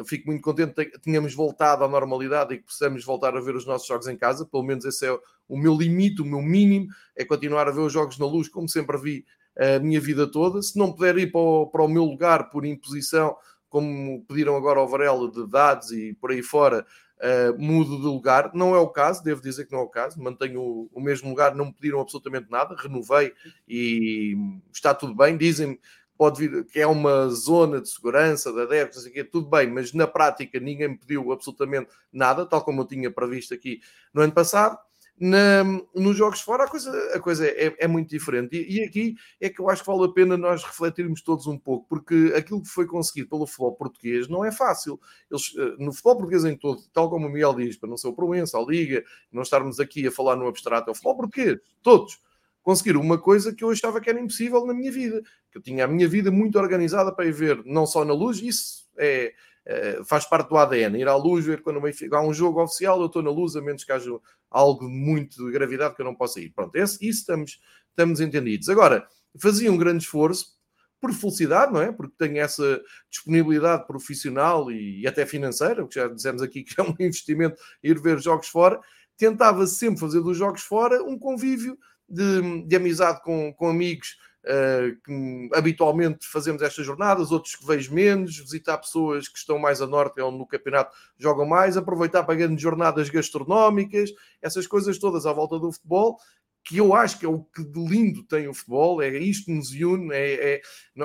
Fico 0.07 0.27
muito 0.27 0.43
contente 0.43 0.85
que 0.85 0.99
tenhamos 1.01 1.35
voltado 1.35 1.85
à 1.85 1.89
normalidade 1.89 2.55
e 2.55 2.59
que 2.59 2.65
possamos 2.65 3.05
voltar 3.05 3.37
a 3.37 3.41
ver 3.41 3.55
os 3.55 3.67
nossos 3.67 3.87
jogos 3.87 4.09
em 4.09 4.17
casa. 4.17 4.45
Pelo 4.45 4.63
menos 4.63 4.85
esse 4.85 5.07
é 5.07 5.19
o 5.49 5.57
meu 5.57 5.75
limite, 5.75 6.23
o 6.23 6.25
meu 6.25 6.43
mínimo, 6.43 6.89
é 7.17 7.25
continuar 7.25 7.69
a 7.69 7.71
ver 7.71 7.81
os 7.81 7.93
jogos 7.93 8.19
na 8.19 8.27
luz, 8.27 8.49
como 8.49 8.69
sempre 8.69 8.99
vi 8.99 9.25
a 9.57 9.79
minha 9.79 10.01
vida 10.01 10.27
toda. 10.27 10.61
Se 10.63 10.79
não 10.79 10.93
puder 10.93 11.17
ir 11.19 11.31
para 11.31 11.41
o, 11.41 11.67
para 11.67 11.83
o 11.83 11.89
meu 11.89 12.05
lugar 12.05 12.51
por 12.51 12.65
imposição, 12.65 13.37
como 13.69 14.25
pediram 14.27 14.57
agora 14.57 14.81
ao 14.81 14.89
Varela 14.89 15.31
de 15.31 15.47
dados 15.49 15.91
e 15.91 16.15
por 16.15 16.31
aí 16.31 16.43
fora, 16.43 16.87
uh, 17.19 17.61
mudo 17.61 17.97
de 17.97 18.07
lugar. 18.07 18.53
Não 18.55 18.75
é 18.75 18.79
o 18.79 18.89
caso, 18.89 19.23
devo 19.23 19.43
dizer 19.43 19.67
que 19.67 19.73
não 19.73 19.81
é 19.81 19.83
o 19.83 19.89
caso. 19.89 20.23
Mantenho 20.23 20.61
o, 20.61 20.91
o 20.93 21.01
mesmo 21.01 21.29
lugar, 21.29 21.55
não 21.55 21.67
me 21.67 21.73
pediram 21.73 22.01
absolutamente 22.01 22.51
nada, 22.51 22.77
renovei 22.79 23.33
e 23.69 24.37
está 24.73 24.95
tudo 24.95 25.15
bem. 25.15 25.37
Dizem 25.37 25.79
pode 26.25 26.49
vir, 26.49 26.65
que 26.65 26.81
é 26.81 26.87
uma 26.87 27.29
zona 27.29 27.83
de 27.83 27.89
segurança, 27.91 28.51
de 28.51 28.63
adeptos, 28.63 29.05
tudo 29.31 29.47
bem, 29.47 29.71
mas 29.71 29.93
na 29.93 30.07
prática 30.07 30.59
ninguém 30.59 30.89
me 30.89 30.97
pediu 30.97 31.31
absolutamente 31.31 31.91
nada, 32.11 32.47
tal 32.47 32.65
como 32.65 32.81
eu 32.81 32.87
tinha 32.87 33.11
previsto 33.11 33.53
aqui 33.53 33.83
no 34.15 34.23
ano 34.23 34.33
passado. 34.33 34.79
Na, 35.21 35.63
nos 35.95 36.17
jogos 36.17 36.41
fora 36.41 36.65
a 36.65 36.69
coisa, 36.69 36.91
a 37.15 37.21
coisa 37.21 37.47
é, 37.47 37.77
é 37.79 37.87
muito 37.87 38.09
diferente. 38.09 38.57
E, 38.57 38.79
e, 38.79 38.85
aqui 38.85 39.15
é 39.39 39.51
que 39.51 39.61
eu 39.61 39.69
acho 39.69 39.83
que 39.83 39.87
vale 39.87 40.07
a 40.07 40.13
pena 40.13 40.37
nós 40.37 40.65
refletirmos 40.65 41.21
todos 41.21 41.47
um 41.47 41.59
pouco 41.59 41.87
porque 41.89 42.33
aquilo 42.35 42.63
que 42.63 42.69
foi 42.69 42.87
conseguido 42.87 43.29
pelo 43.29 43.47
futebol 43.47 43.77
português 43.77 44.27
não 44.27 44.45
é 44.45 44.51
fácil. 44.51 44.99
Eles, 45.31 45.55
eh, 45.59 45.77
no 45.79 45.93
futebol 45.93 46.17
português 46.17 46.45
em 46.47 46.57
todo, 46.57 46.83
tal 46.93 47.11
como 47.11 47.27
o 47.27 47.31
Miguel 47.31 47.55
diz, 47.55 47.77
para 47.77 47.89
não 47.89 47.99
ser 47.99 48.09
o 48.09 48.15
Proença, 48.15 48.59
a 48.59 48.65
Liga 48.65 49.05
não 49.31 49.43
estarmos 49.43 49.79
aqui 49.79 50.07
a 50.07 50.11
falar 50.11 50.37
no 50.37 50.49
abstrato, 50.49 50.89
é 50.89 50.93
o 50.93 50.95
futebol 50.95 51.17
português, 51.19 51.61
todos 51.83 52.19
conseguir 52.65 52.97
uma 52.97 53.19
coisa 53.19 53.55
que 53.55 53.63
eu 53.63 53.71
achava 53.71 54.01
que 54.01 54.11
era 54.11 54.19
impossível 54.19 54.67
na 54.67 54.75
minha 54.75 54.91
vida. 54.91 55.23
Que 55.53 55.59
eu 55.59 55.63
tinha 55.63 55.85
a 55.85 55.87
minha 55.87 56.09
vida 56.09 56.31
muito 56.31 56.59
organizada 56.59 57.15
para 57.15 57.27
ir 57.27 57.33
ver, 57.33 57.63
não 57.65 57.87
só 57.87 58.05
na 58.05 58.15
luz, 58.15 58.41
isso 58.43 58.89
é, 58.97 59.35
é 59.65 60.03
faz 60.05 60.25
parte 60.25 60.49
do 60.49 60.57
ADN. 60.57 60.99
Ir 60.99 61.07
à 61.07 61.15
luz, 61.15 61.45
ver 61.45 61.63
quando 61.63 61.79
há 62.13 62.21
um 62.23 62.35
jogo 62.35 62.63
oficial, 62.63 62.99
eu 63.01 63.07
estou 63.07 63.23
na 63.23 63.31
luz, 63.31 63.55
a 63.55 63.61
menos 63.61 63.85
que 63.85 63.93
haja 63.93 64.11
algo 64.51 64.89
muito 64.89 65.45
de 65.45 65.53
gravidade 65.53 65.95
que 65.95 66.01
eu 66.01 66.07
não 66.07 66.15
possa 66.15 66.41
ir. 66.41 66.51
Pronto, 66.51 66.75
esse, 66.75 66.95
isso 67.07 67.21
estamos, 67.21 67.61
estamos 67.91 68.21
entendidos. 68.21 68.69
Agora, 68.71 69.07
fazia 69.39 69.71
um 69.71 69.77
grande 69.77 70.03
esforço 70.03 70.55
por 70.99 71.13
felicidade, 71.13 71.71
não 71.71 71.83
é? 71.83 71.93
Porque 71.93 72.15
tenho 72.17 72.39
essa 72.39 72.81
disponibilidade 73.11 73.87
profissional 73.87 74.73
e, 74.73 75.07
até 75.07 75.27
financeira, 75.27 75.87
que 75.87 75.97
já 75.97 76.09
dissemos 76.09 76.41
aqui 76.41 76.63
que 76.63 76.75
é 76.81 76.83
um 76.83 76.95
investimento 76.99 77.61
ir 77.83 78.01
ver 78.01 78.19
jogos 78.21 78.49
fora. 78.49 78.81
Tentava 79.19 79.67
sempre 79.67 80.01
fazer 80.01 80.23
dos 80.23 80.39
jogos 80.39 80.63
fora 80.63 81.03
um 81.03 81.19
convívio 81.19 81.77
de, 82.09 82.67
de 82.67 82.77
amizade 82.77 83.23
com, 83.23 83.53
com 83.53 83.69
amigos 83.69 84.17
uh, 84.45 84.97
que 85.05 85.49
habitualmente 85.55 86.27
fazemos 86.27 86.63
estas 86.63 86.85
jornadas, 86.85 87.33
outros 87.33 87.57
que 87.57 87.67
vejo 87.67 87.95
menos, 87.95 88.39
visitar 88.39 88.79
pessoas 88.79 89.29
que 89.29 89.39
estão 89.39 89.59
mais 89.59 89.81
a 89.81 89.87
norte, 89.87 90.21
onde 90.21 90.39
no 90.39 90.47
campeonato 90.47 90.95
jogam 91.19 91.47
mais, 91.47 91.77
aproveitar 91.77 92.25
para 92.25 92.35
grandes 92.35 92.63
jornadas 92.63 93.09
gastronómicas, 93.09 94.11
essas 94.41 94.67
coisas 94.67 94.99
todas 94.99 95.27
à 95.27 95.33
volta 95.33 95.59
do 95.59 95.73
futebol, 95.73 96.19
que 96.63 96.79
eu 96.79 96.95
acho 96.95 97.19
que 97.19 97.27
é 97.27 97.29
o 97.29 97.45
que 97.45 97.63
de 97.63 97.85
lindo 97.85 98.23
tem 98.25 98.49
o 98.49 98.55
futebol, 98.55 99.03
é 99.03 99.11
isto 99.19 99.47
que 99.47 99.53
nos 99.53 99.71
une, 99.73 100.15
é, 100.15 100.55
é, 100.55 100.63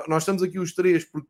nós 0.08 0.24
estamos 0.24 0.42
aqui 0.42 0.58
os 0.58 0.74
três 0.74 1.04
porque 1.04 1.28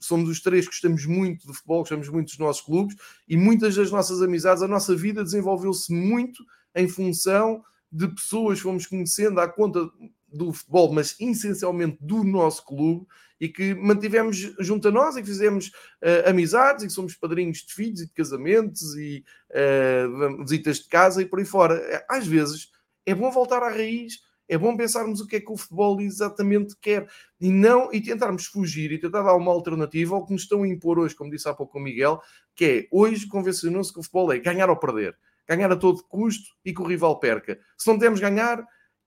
somos 0.00 0.28
os 0.28 0.40
três 0.40 0.64
que 0.64 0.72
gostamos 0.72 1.06
muito 1.06 1.46
do 1.46 1.54
futebol, 1.54 1.80
gostamos 1.80 2.08
muito 2.08 2.28
dos 2.28 2.38
nossos 2.38 2.62
clubes 2.62 2.96
e 3.28 3.36
muitas 3.36 3.76
das 3.76 3.92
nossas 3.92 4.20
amizades, 4.20 4.62
a 4.62 4.68
nossa 4.68 4.96
vida 4.96 5.22
desenvolveu-se 5.22 5.92
muito 5.92 6.42
em 6.74 6.88
função 6.88 7.62
de 7.90 8.08
pessoas 8.08 8.58
que 8.58 8.64
fomos 8.64 8.86
conhecendo 8.86 9.40
à 9.40 9.48
conta 9.48 9.90
do 10.28 10.52
futebol, 10.52 10.92
mas 10.92 11.16
essencialmente 11.18 11.98
do 12.00 12.22
nosso 12.22 12.64
clube, 12.64 13.06
e 13.40 13.48
que 13.48 13.74
mantivemos 13.74 14.36
junto 14.58 14.88
a 14.88 14.90
nós 14.90 15.16
e 15.16 15.20
que 15.20 15.28
fizemos 15.28 15.68
uh, 15.68 16.28
amizades 16.28 16.84
e 16.84 16.86
que 16.88 16.92
somos 16.92 17.14
padrinhos 17.14 17.58
de 17.58 17.72
filhos 17.72 18.00
e 18.00 18.06
de 18.06 18.12
casamentos 18.12 18.96
e 18.96 19.24
uh, 19.50 20.44
visitas 20.44 20.78
de 20.78 20.88
casa 20.88 21.22
e 21.22 21.26
por 21.26 21.38
aí 21.38 21.44
fora. 21.44 22.04
Às 22.08 22.26
vezes 22.26 22.70
é 23.06 23.14
bom 23.14 23.30
voltar 23.30 23.62
à 23.62 23.68
raiz, 23.68 24.20
é 24.48 24.58
bom 24.58 24.76
pensarmos 24.76 25.20
o 25.20 25.26
que 25.26 25.36
é 25.36 25.40
que 25.40 25.52
o 25.52 25.56
futebol 25.56 26.00
exatamente 26.00 26.74
quer 26.80 27.06
e 27.40 27.50
não 27.50 27.92
e 27.92 28.00
tentarmos 28.00 28.46
fugir 28.46 28.90
e 28.90 28.98
tentar 28.98 29.22
dar 29.22 29.36
uma 29.36 29.52
alternativa 29.52 30.16
ao 30.16 30.26
que 30.26 30.32
nos 30.32 30.42
estão 30.42 30.62
a 30.62 30.68
impor 30.68 30.98
hoje, 30.98 31.14
como 31.14 31.30
disse 31.30 31.48
há 31.48 31.54
pouco 31.54 31.78
o 31.78 31.80
Miguel, 31.80 32.20
que 32.56 32.64
é 32.64 32.88
hoje 32.90 33.28
convencionou-se 33.28 33.92
que 33.92 34.00
o 34.00 34.02
futebol 34.02 34.32
é 34.32 34.38
ganhar 34.38 34.68
ou 34.68 34.76
perder 34.76 35.16
ganhar 35.48 35.72
a 35.72 35.76
todo 35.76 36.04
custo 36.04 36.48
e 36.64 36.74
que 36.74 36.82
o 36.82 36.86
rival 36.86 37.18
perca. 37.18 37.58
Se 37.76 37.88
não 37.88 37.98
temos 37.98 38.20
ganhar, 38.20 38.64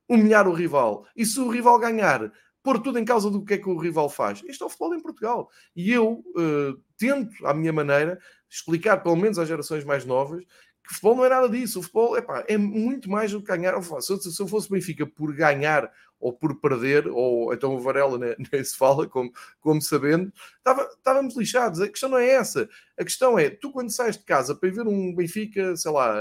humilhar 0.09 0.47
o 0.47 0.53
rival. 0.53 1.05
E 1.15 1.25
se 1.25 1.39
o 1.39 1.49
rival 1.49 1.79
ganhar, 1.79 2.31
pôr 2.63 2.81
tudo 2.81 2.99
em 2.99 3.05
causa 3.05 3.29
do 3.29 3.43
que 3.45 3.53
é 3.53 3.57
que 3.57 3.69
o 3.69 3.77
rival 3.77 4.09
faz. 4.09 4.41
Este 4.45 4.63
é 4.63 4.65
o 4.65 4.69
futebol 4.69 4.95
em 4.95 5.01
Portugal. 5.01 5.49
E 5.75 5.91
eu 5.91 6.23
uh, 6.35 6.81
tento, 6.97 7.45
à 7.45 7.53
minha 7.53 7.71
maneira, 7.71 8.19
explicar, 8.49 8.97
pelo 8.97 9.15
menos 9.15 9.39
às 9.39 9.47
gerações 9.47 9.83
mais 9.83 10.05
novas, 10.05 10.43
que 10.83 10.91
o 10.91 10.93
futebol 10.95 11.15
não 11.15 11.25
é 11.25 11.29
nada 11.29 11.49
disso. 11.49 11.79
O 11.79 11.83
futebol 11.83 12.17
epá, 12.17 12.43
é 12.47 12.57
muito 12.57 13.09
mais 13.09 13.31
do 13.31 13.39
que 13.39 13.47
ganhar. 13.47 13.73
Se 14.01 14.41
eu 14.41 14.47
fosse 14.47 14.69
Benfica 14.69 15.05
por 15.05 15.33
ganhar 15.33 15.91
ou 16.21 16.31
por 16.31 16.55
perder, 16.61 17.07
ou 17.07 17.53
então 17.53 17.75
o 17.75 17.79
Varela 17.81 18.17
nem, 18.17 18.35
nem 18.51 18.63
se 18.63 18.77
fala, 18.77 19.07
como, 19.07 19.31
como 19.59 19.81
sabendo, 19.81 20.31
estava, 20.57 20.83
estávamos 20.83 21.35
lixados. 21.35 21.81
A 21.81 21.89
questão 21.89 22.09
não 22.09 22.17
é 22.17 22.29
essa. 22.29 22.69
A 22.97 23.03
questão 23.03 23.37
é, 23.37 23.49
tu 23.49 23.71
quando 23.71 23.91
sais 23.91 24.17
de 24.17 24.23
casa 24.23 24.55
para 24.55 24.69
ir 24.69 24.73
ver 24.73 24.87
um 24.87 25.13
Benfica, 25.13 25.75
sei 25.75 25.91
lá, 25.91 26.15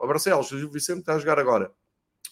a 0.00 0.06
Barcelos, 0.06 0.50
o 0.52 0.70
Vicente 0.70 1.00
está 1.00 1.14
a 1.14 1.18
jogar 1.18 1.38
agora, 1.38 1.72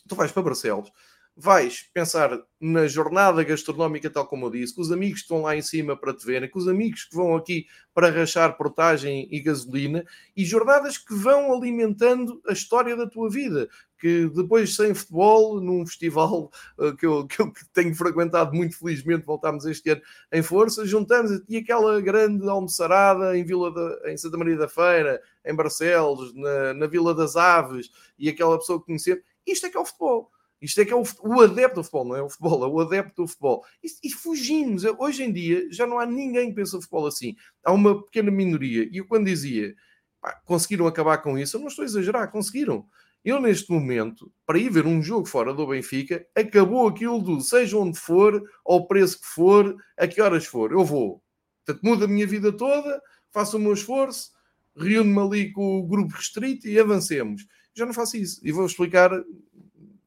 tu 0.09 0.15
vais 0.15 0.33
para 0.33 0.43
Barcelos, 0.43 0.91
vais 1.37 1.83
pensar 1.93 2.39
na 2.61 2.87
jornada 2.87 3.43
gastronómica, 3.43 4.09
tal 4.09 4.27
como 4.27 4.47
eu 4.47 4.51
disse, 4.51 4.75
com 4.75 4.81
os 4.81 4.93
amigos 4.93 5.21
que 5.21 5.25
estão 5.25 5.43
lá 5.43 5.57
em 5.57 5.63
cima 5.63 5.97
para 5.97 6.15
te 6.15 6.25
verem, 6.25 6.49
com 6.49 6.59
os 6.59 6.69
amigos 6.69 7.05
que 7.05 7.17
vão 7.17 7.35
aqui 7.35 7.67
para 7.93 8.11
rachar 8.11 8.57
portagem 8.57 9.29
e 9.31 9.41
gasolina, 9.41 10.05
e 10.37 10.45
jornadas 10.45 10.97
que 10.97 11.15
vão 11.15 11.53
alimentando 11.53 12.41
a 12.47 12.53
história 12.53 12.97
da 12.97 13.09
tua 13.09 13.29
vida. 13.29 13.69
Que 14.05 14.29
depois, 14.29 14.77
sem 14.77 14.93
futebol, 14.93 15.63
num 15.63 15.87
festival 15.87 16.51
uh, 16.77 16.93
que, 16.99 17.07
eu, 17.07 17.27
que 17.27 17.41
eu 17.41 17.51
tenho 17.73 17.95
frequentado 17.95 18.55
muito 18.55 18.79
felizmente, 18.79 19.25
voltámos 19.25 19.65
este 19.65 19.89
ano 19.89 20.03
em 20.31 20.43
força, 20.43 20.85
juntamos 20.85 21.41
e 21.49 21.57
aquela 21.57 21.99
grande 22.03 22.47
almoçarada 22.47 23.35
em, 23.35 23.43
Vila 23.43 23.73
da, 23.73 24.13
em 24.13 24.17
Santa 24.19 24.37
Maria 24.37 24.59
da 24.59 24.69
Feira, 24.69 25.23
em 25.43 25.55
Barcelos, 25.55 26.35
na, 26.35 26.75
na 26.75 26.87
Vila 26.87 27.15
das 27.15 27.35
Aves, 27.35 27.89
e 28.19 28.29
aquela 28.29 28.59
pessoa 28.59 28.79
que 28.79 28.85
conhecer. 28.85 29.25
Isto 29.47 29.69
é 29.69 29.71
que 29.71 29.77
é 29.79 29.81
o 29.81 29.87
futebol 29.87 30.31
isto 30.61 30.81
é 30.83 30.85
que 30.85 30.93
é 30.93 30.97
o, 30.97 31.03
o, 31.23 31.41
adepto 31.41 31.77
do 31.77 31.85
futebol, 31.85 32.05
não 32.07 32.17
é 32.17 32.23
o 32.23 32.29
futebol, 32.29 32.65
é 32.65 32.69
o 32.69 32.81
adepto 32.81 33.23
do 33.23 33.29
futebol. 33.29 33.65
E, 33.83 34.09
e, 34.09 34.11
fugimos. 34.11 34.85
Hoje 34.99 35.23
em 35.23 35.33
dia 35.33 35.67
já 35.71 35.87
não 35.87 35.99
há 35.99 36.07
ninguém 36.07 36.49
que 36.49 36.55
pensa 36.55 36.79
futebol 36.79 37.07
assim. 37.07 37.37
Há 37.65 37.73
uma 37.73 38.03
pequena 38.03 38.31
minoria. 38.31 38.89
E 38.91 38.99
eu 38.99 39.07
quando 39.07 39.27
dizia 39.27 39.75
pá, 40.23 40.41
conseguiram 40.47 40.87
acabar 40.87 41.19
com 41.19 41.39
isso, 41.39 41.57
eu 41.57 41.61
não 41.61 41.69
estou 41.69 41.83
a 41.83 41.87
exagerar, 41.87 42.31
conseguiram. 42.31 42.87
Eu, 43.25 43.41
neste 43.41 43.73
momento, 43.73 44.31
para 44.45 44.59
ir 44.59 44.71
ver 44.71 44.85
um 44.85 45.03
jogo 45.03 45.27
fora 45.27 45.55
do 45.55 45.67
Benfica, 45.67 46.27
acabou 46.35 46.87
aquilo 46.87 47.23
do 47.23 47.41
seja 47.41 47.79
onde 47.79 47.99
for, 47.99 48.43
ao 48.63 48.87
preço 48.87 49.19
que 49.19 49.27
for, 49.27 49.75
a 49.97 50.07
que 50.07 50.21
horas 50.21 50.45
for, 50.45 50.73
eu 50.73 50.85
vou. 50.85 51.23
Portanto, 51.65 51.83
muda 51.83 52.05
a 52.05 52.09
minha 52.09 52.27
vida 52.27 52.53
toda, 52.53 53.01
faço 53.33 53.57
o 53.57 53.61
meu 53.61 53.73
esforço, 53.73 54.31
reúno-me 54.77 55.21
ali 55.21 55.53
com 55.53 55.79
o 55.79 55.87
grupo 55.87 56.15
restrito 56.15 56.69
e 56.69 56.79
avancemos. 56.79 57.47
Já 57.75 57.87
não 57.87 57.95
faço 57.95 58.19
isso. 58.19 58.47
E 58.47 58.53
vou 58.53 58.67
explicar 58.67 59.11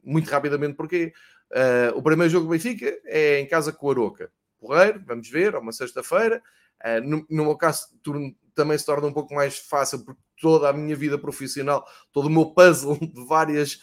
muito 0.03 0.30
rapidamente 0.30 0.76
porque 0.76 1.11
uh, 1.51 1.97
o 1.97 2.03
primeiro 2.03 2.32
jogo 2.32 2.45
do 2.45 2.51
Benfica 2.51 2.99
é 3.05 3.39
em 3.39 3.47
casa 3.47 3.74
com 3.74 3.88
o 3.88 3.91
Aroca. 3.91 4.32
Porreiro, 4.59 5.03
vamos 5.05 5.28
ver, 5.28 5.55
é 5.55 5.57
uma 5.57 5.72
sexta-feira. 5.72 6.41
Uh, 6.86 7.01
no, 7.03 7.26
no 7.28 7.45
meu 7.45 7.57
caso, 7.57 7.88
também 8.58 8.78
se 8.78 8.86
torna 8.86 9.08
um 9.08 9.14
pouco 9.14 9.34
mais 9.34 9.58
fácil 9.58 10.03
porque 10.03 10.22
toda 10.41 10.70
a 10.70 10.74
minha 10.74 10.95
vida 10.95 11.18
profissional, 11.18 11.86
todo 12.12 12.26
o 12.26 12.30
meu 12.30 12.47
puzzle 12.47 12.97
de 12.99 13.26
várias 13.26 13.80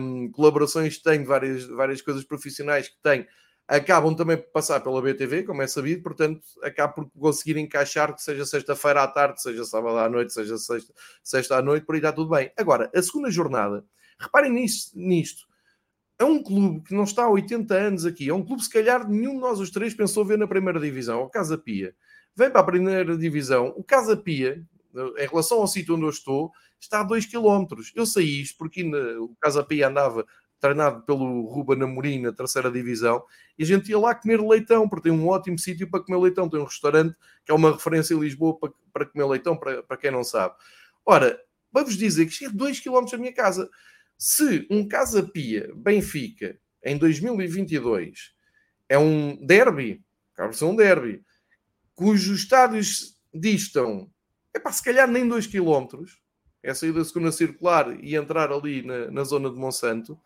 um, 0.00 0.30
colaborações 0.30 0.96
que 0.96 1.02
tenho, 1.02 1.26
várias, 1.26 1.64
várias 1.64 2.00
coisas 2.00 2.24
profissionais 2.24 2.88
que 2.88 2.96
tenho, 3.02 3.26
acabam 3.66 4.14
também 4.14 4.36
por 4.36 4.52
passar 4.52 4.80
pela 4.80 5.02
BTV, 5.02 5.42
como 5.42 5.62
é 5.62 5.66
sabido, 5.66 6.02
portanto, 6.02 6.40
acabo 6.62 6.94
por 6.94 7.10
conseguir 7.18 7.56
encaixar 7.56 8.14
que 8.14 8.22
seja 8.22 8.46
sexta-feira 8.46 9.02
à 9.02 9.08
tarde, 9.08 9.42
seja 9.42 9.64
sábado 9.64 9.98
à 9.98 10.08
noite, 10.08 10.32
seja 10.32 10.56
sexta, 10.58 10.94
sexta 11.22 11.56
à 11.56 11.62
noite, 11.62 11.84
por 11.84 11.94
aí 11.94 11.98
está 11.98 12.12
tudo 12.12 12.30
bem. 12.30 12.52
Agora, 12.56 12.90
a 12.94 13.02
segunda 13.02 13.30
jornada 13.30 13.84
Reparem 14.18 14.52
nisto, 14.52 14.92
nisto. 14.98 15.46
É 16.18 16.24
um 16.24 16.42
clube 16.42 16.82
que 16.84 16.94
não 16.94 17.04
está 17.04 17.24
há 17.24 17.30
80 17.30 17.74
anos 17.74 18.06
aqui. 18.06 18.28
É 18.28 18.34
um 18.34 18.44
clube, 18.44 18.62
se 18.62 18.70
calhar, 18.70 19.08
nenhum 19.08 19.34
de 19.34 19.40
nós 19.40 19.58
os 19.58 19.70
três 19.70 19.94
pensou 19.94 20.24
ver 20.24 20.38
na 20.38 20.46
primeira 20.46 20.78
divisão. 20.78 21.22
O 21.22 21.28
Casa 21.28 21.58
Pia. 21.58 21.94
Vem 22.36 22.50
para 22.50 22.60
a 22.60 22.64
primeira 22.64 23.16
divisão. 23.16 23.72
O 23.76 23.84
Casa 23.84 24.16
Pia, 24.16 24.64
em 24.94 25.26
relação 25.26 25.58
ao 25.58 25.66
sítio 25.66 25.94
onde 25.94 26.04
eu 26.04 26.10
estou, 26.10 26.52
está 26.80 27.00
a 27.00 27.04
2 27.04 27.26
km. 27.26 27.66
Eu 27.94 28.06
sei 28.06 28.24
isto 28.24 28.58
porque 28.58 28.84
o 28.84 29.34
Casa 29.40 29.62
Pia 29.62 29.88
andava 29.88 30.24
treinado 30.64 31.02
pelo 31.02 31.42
Ruben 31.42 31.82
Amorim 31.82 32.22
na 32.22 32.32
terceira 32.32 32.70
divisão, 32.70 33.22
e 33.58 33.62
a 33.62 33.66
gente 33.66 33.90
ia 33.90 33.98
lá 33.98 34.14
comer 34.14 34.40
leitão, 34.40 34.88
porque 34.88 35.10
tem 35.10 35.12
um 35.12 35.28
ótimo 35.28 35.58
sítio 35.58 35.90
para 35.90 36.00
comer 36.00 36.18
leitão. 36.18 36.48
Tem 36.48 36.58
um 36.58 36.64
restaurante 36.64 37.14
que 37.44 37.52
é 37.52 37.54
uma 37.54 37.72
referência 37.72 38.14
em 38.14 38.18
Lisboa 38.20 38.58
para, 38.90 39.04
comer 39.04 39.26
leitão, 39.26 39.56
para, 39.56 39.96
quem 39.98 40.10
não 40.10 40.24
sabe. 40.24 40.54
Ora, 41.04 41.38
vamos 41.70 41.98
dizer 41.98 42.24
que 42.24 42.32
chega 42.32 42.50
a 42.50 42.54
2 42.54 42.80
km 42.80 43.04
da 43.10 43.18
minha 43.18 43.32
casa. 43.34 43.68
Se 44.16 44.66
um 44.70 44.88
Casa 44.88 45.22
Pia 45.22 45.70
Benfica 45.76 46.58
em 46.82 46.96
2022 46.96 48.32
é 48.88 48.98
um 48.98 49.36
derby, 49.44 50.02
acaba 50.32 50.50
de 50.50 50.56
ser 50.56 50.64
um 50.64 50.76
derby, 50.76 51.22
cujos 51.94 52.40
estádios 52.40 53.18
distam, 53.32 54.10
é 54.52 54.58
para 54.58 54.72
se 54.72 54.82
calhar 54.82 55.08
nem 55.08 55.26
2 55.28 55.46
km, 55.46 56.04
é 56.62 56.72
sair 56.72 56.92
da 56.92 57.04
segunda 57.04 57.30
circular 57.30 57.98
e 58.02 58.14
entrar 58.14 58.50
ali 58.50 58.82
na, 58.82 59.10
na 59.10 59.24
zona 59.24 59.50
de 59.50 59.56
Monsanto. 59.56 60.18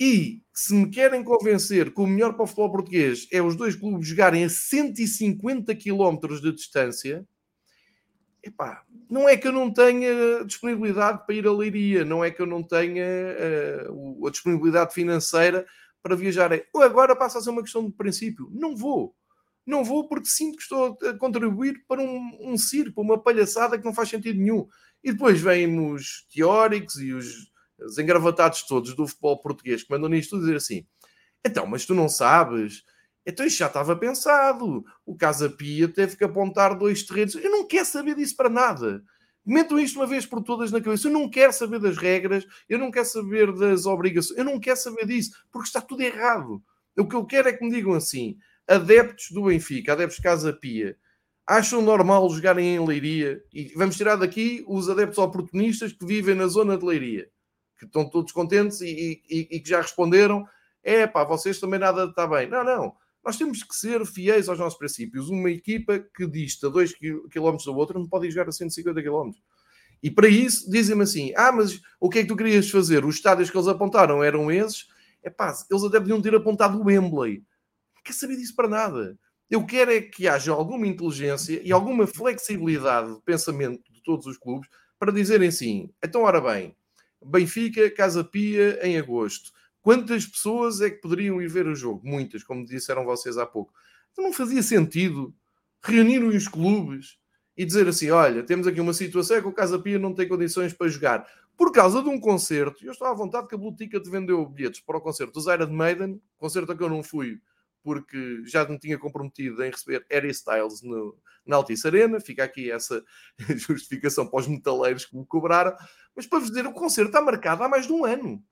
E 0.00 0.42
se 0.52 0.74
me 0.74 0.88
querem 0.90 1.24
convencer 1.24 1.92
que 1.92 2.00
o 2.00 2.06
melhor 2.06 2.34
para 2.34 2.44
o 2.44 2.46
futebol 2.46 2.70
português 2.70 3.26
é 3.32 3.42
os 3.42 3.56
dois 3.56 3.74
clubes 3.74 4.06
jogarem 4.06 4.44
a 4.44 4.48
150 4.48 5.74
km 5.74 6.40
de 6.40 6.52
distância, 6.52 7.26
epá, 8.42 8.84
não 9.10 9.28
é 9.28 9.36
que 9.36 9.48
eu 9.48 9.52
não 9.52 9.72
tenha 9.72 10.44
disponibilidade 10.44 11.24
para 11.26 11.34
ir 11.34 11.46
a 11.46 11.52
Leiria, 11.52 12.04
não 12.04 12.24
é 12.24 12.30
que 12.30 12.40
eu 12.40 12.46
não 12.46 12.62
tenha 12.62 13.06
uh, 13.90 14.26
a 14.26 14.30
disponibilidade 14.30 14.94
financeira 14.94 15.66
para 16.02 16.14
viajar. 16.14 16.50
Ou 16.72 16.82
agora 16.82 17.16
passa 17.16 17.38
a 17.38 17.42
ser 17.42 17.50
uma 17.50 17.62
questão 17.62 17.84
de 17.84 17.92
princípio. 17.92 18.48
Não 18.52 18.76
vou. 18.76 19.16
Não 19.68 19.84
vou 19.84 20.08
porque 20.08 20.28
sinto 20.28 20.56
que 20.56 20.62
estou 20.62 20.98
a 21.02 21.18
contribuir 21.18 21.84
para 21.86 22.00
um, 22.00 22.38
um 22.40 22.56
circo, 22.56 23.00
uma 23.00 23.22
palhaçada 23.22 23.78
que 23.78 23.84
não 23.84 23.94
faz 23.94 24.08
sentido 24.08 24.38
nenhum. 24.38 24.66
E 25.04 25.12
depois 25.12 25.40
vêm 25.40 25.78
os 25.92 26.26
teóricos 26.34 26.96
e 26.96 27.12
os, 27.12 27.50
os 27.78 27.98
engravatados 27.98 28.62
todos 28.62 28.94
do 28.94 29.06
futebol 29.06 29.40
português 29.40 29.82
que 29.82 29.90
mandam 29.90 30.08
nisto 30.08 30.38
dizer 30.38 30.56
assim: 30.56 30.86
então, 31.44 31.66
mas 31.66 31.84
tu 31.86 31.94
não 31.94 32.08
sabes 32.08 32.82
então 33.28 33.44
isto 33.44 33.58
já 33.58 33.66
estava 33.66 33.94
pensado. 33.94 34.82
O 35.04 35.14
Casa 35.14 35.50
Pia 35.50 35.86
teve 35.86 36.16
que 36.16 36.24
apontar 36.24 36.74
dois 36.74 37.02
terrenos. 37.02 37.34
Eu 37.34 37.50
não 37.50 37.66
quero 37.66 37.84
saber 37.84 38.14
disso 38.14 38.34
para 38.34 38.48
nada. 38.48 39.04
Metam 39.44 39.78
isto 39.78 39.96
uma 39.96 40.06
vez 40.06 40.24
por 40.24 40.42
todas 40.42 40.72
na 40.72 40.80
cabeça. 40.80 41.08
Eu 41.08 41.12
não 41.12 41.28
quero 41.28 41.52
saber 41.52 41.78
das 41.78 41.98
regras, 41.98 42.46
eu 42.66 42.78
não 42.78 42.90
quero 42.90 43.04
saber 43.04 43.52
das 43.52 43.84
obrigações, 43.84 44.38
eu 44.38 44.46
não 44.46 44.58
quero 44.58 44.78
saber 44.78 45.06
disso, 45.06 45.32
porque 45.52 45.66
está 45.66 45.82
tudo 45.82 46.00
errado. 46.00 46.62
O 46.98 47.06
que 47.06 47.14
eu 47.14 47.26
quero 47.26 47.50
é 47.50 47.52
que 47.52 47.62
me 47.62 47.70
digam 47.70 47.92
assim: 47.92 48.38
adeptos 48.68 49.30
do 49.30 49.44
Benfica, 49.44 49.92
adeptos 49.92 50.16
de 50.16 50.22
Casa 50.22 50.52
Pia, 50.52 50.96
acham 51.46 51.80
normal 51.80 52.28
jogarem 52.30 52.74
em 52.74 52.86
Leiria? 52.86 53.42
E 53.52 53.72
vamos 53.74 53.96
tirar 53.96 54.16
daqui 54.16 54.64
os 54.68 54.88
adeptos 54.88 55.18
oportunistas 55.18 55.92
que 55.92 56.04
vivem 56.04 56.34
na 56.34 56.46
zona 56.46 56.76
de 56.76 56.84
Leiria, 56.84 57.28
que 57.78 57.86
estão 57.86 58.08
todos 58.08 58.32
contentes 58.32 58.80
e, 58.80 59.22
e, 59.28 59.48
e 59.50 59.60
que 59.60 59.68
já 59.68 59.80
responderam: 59.80 60.46
é 60.82 61.06
pá, 61.06 61.24
vocês 61.24 61.58
também 61.58 61.80
nada 61.80 62.04
está 62.04 62.26
bem. 62.26 62.48
Não, 62.48 62.62
não. 62.62 62.94
Nós 63.24 63.36
temos 63.36 63.62
que 63.62 63.74
ser 63.74 64.04
fiéis 64.06 64.48
aos 64.48 64.58
nossos 64.58 64.78
princípios. 64.78 65.28
Uma 65.28 65.50
equipa 65.50 65.98
que 65.98 66.26
dista 66.26 66.70
2 66.70 66.94
km 66.94 67.56
da 67.64 67.72
outra 67.72 67.98
não 67.98 68.06
pode 68.06 68.30
jogar 68.30 68.48
a 68.48 68.52
150 68.52 69.02
km. 69.02 69.30
E 70.02 70.10
para 70.10 70.28
isso 70.28 70.70
dizem-me 70.70 71.02
assim: 71.02 71.32
ah, 71.36 71.52
mas 71.52 71.80
o 72.00 72.08
que 72.08 72.20
é 72.20 72.22
que 72.22 72.28
tu 72.28 72.36
querias 72.36 72.70
fazer? 72.70 73.04
Os 73.04 73.16
estádios 73.16 73.50
que 73.50 73.56
eles 73.56 73.68
apontaram 73.68 74.22
eram 74.22 74.50
esses. 74.50 74.86
É 75.22 75.30
pá, 75.30 75.52
eles 75.70 75.84
até 75.84 75.98
podiam 75.98 76.22
ter 76.22 76.34
apontado 76.34 76.80
o 76.80 76.84
Wembley. 76.84 77.42
Quer 78.08 78.14
saber 78.14 78.36
disso 78.36 78.56
para 78.56 78.66
nada. 78.66 79.18
Eu 79.50 79.66
quero 79.66 79.92
é 79.92 80.00
que 80.00 80.26
haja 80.26 80.50
alguma 80.50 80.86
inteligência 80.86 81.60
e 81.62 81.70
alguma 81.70 82.06
flexibilidade 82.06 83.14
de 83.14 83.20
pensamento 83.20 83.92
de 83.92 84.02
todos 84.02 84.24
os 84.24 84.38
clubes 84.38 84.66
para 84.98 85.12
dizerem 85.12 85.48
assim: 85.48 85.90
então, 86.02 86.22
ora 86.22 86.40
bem, 86.40 86.74
Benfica, 87.22 87.90
Casa 87.90 88.24
Pia 88.24 88.80
em 88.82 88.96
agosto. 88.96 89.52
Quantas 89.82 90.24
pessoas 90.24 90.80
é 90.80 90.88
que 90.88 91.02
poderiam 91.02 91.42
ir 91.42 91.48
ver 91.48 91.66
o 91.66 91.74
jogo? 91.74 92.00
Muitas, 92.02 92.42
como 92.42 92.64
disseram 92.64 93.04
vocês 93.04 93.36
há 93.36 93.44
pouco. 93.44 93.74
Então 94.10 94.24
não 94.24 94.32
fazia 94.32 94.62
sentido 94.62 95.34
reunir 95.82 96.24
os 96.24 96.48
clubes 96.48 97.18
e 97.54 97.66
dizer 97.66 97.86
assim: 97.88 98.08
olha, 98.08 98.42
temos 98.42 98.66
aqui 98.66 98.80
uma 98.80 98.94
situação 98.94 99.38
que 99.42 99.48
o 99.48 99.52
Casa 99.52 99.78
Pia 99.78 99.98
não 99.98 100.14
tem 100.14 100.26
condições 100.26 100.72
para 100.72 100.88
jogar 100.88 101.26
por 101.58 101.72
causa 101.72 102.02
de 102.02 102.08
um 102.08 102.18
concerto. 102.18 102.82
Eu 102.86 102.92
estou 102.92 103.06
à 103.06 103.12
vontade 103.12 103.48
que 103.48 103.54
a 103.54 103.58
Blue 103.58 103.76
Ticket 103.76 104.06
vendeu 104.06 104.46
bilhetes 104.46 104.80
para 104.80 104.96
o 104.96 105.00
concerto 105.02 105.38
do 105.38 105.52
Iron 105.52 105.70
Maiden, 105.74 106.22
concerto 106.38 106.72
a 106.72 106.74
que 106.74 106.82
eu 106.82 106.88
não 106.88 107.02
fui 107.02 107.38
porque 107.88 108.42
já 108.44 108.68
me 108.68 108.78
tinha 108.78 108.98
comprometido 108.98 109.64
em 109.64 109.70
receber 109.70 110.04
Harry 110.10 110.28
Styles 110.28 110.82
no, 110.82 111.16
na 111.46 111.56
Altice 111.56 111.86
Arena. 111.86 112.20
Fica 112.20 112.44
aqui 112.44 112.70
essa 112.70 113.02
justificação 113.56 114.26
para 114.26 114.40
os 114.40 114.46
metaleiros 114.46 115.06
que 115.06 115.16
me 115.16 115.24
cobraram. 115.24 115.74
Mas 116.14 116.26
para 116.26 116.40
vos 116.40 116.48
dizer, 116.48 116.66
o 116.66 116.72
concerto 116.74 117.08
está 117.08 117.22
marcado 117.22 117.62
há 117.62 117.68
mais 117.68 117.86
de 117.86 117.92
um 117.94 118.04
ano 118.04 118.44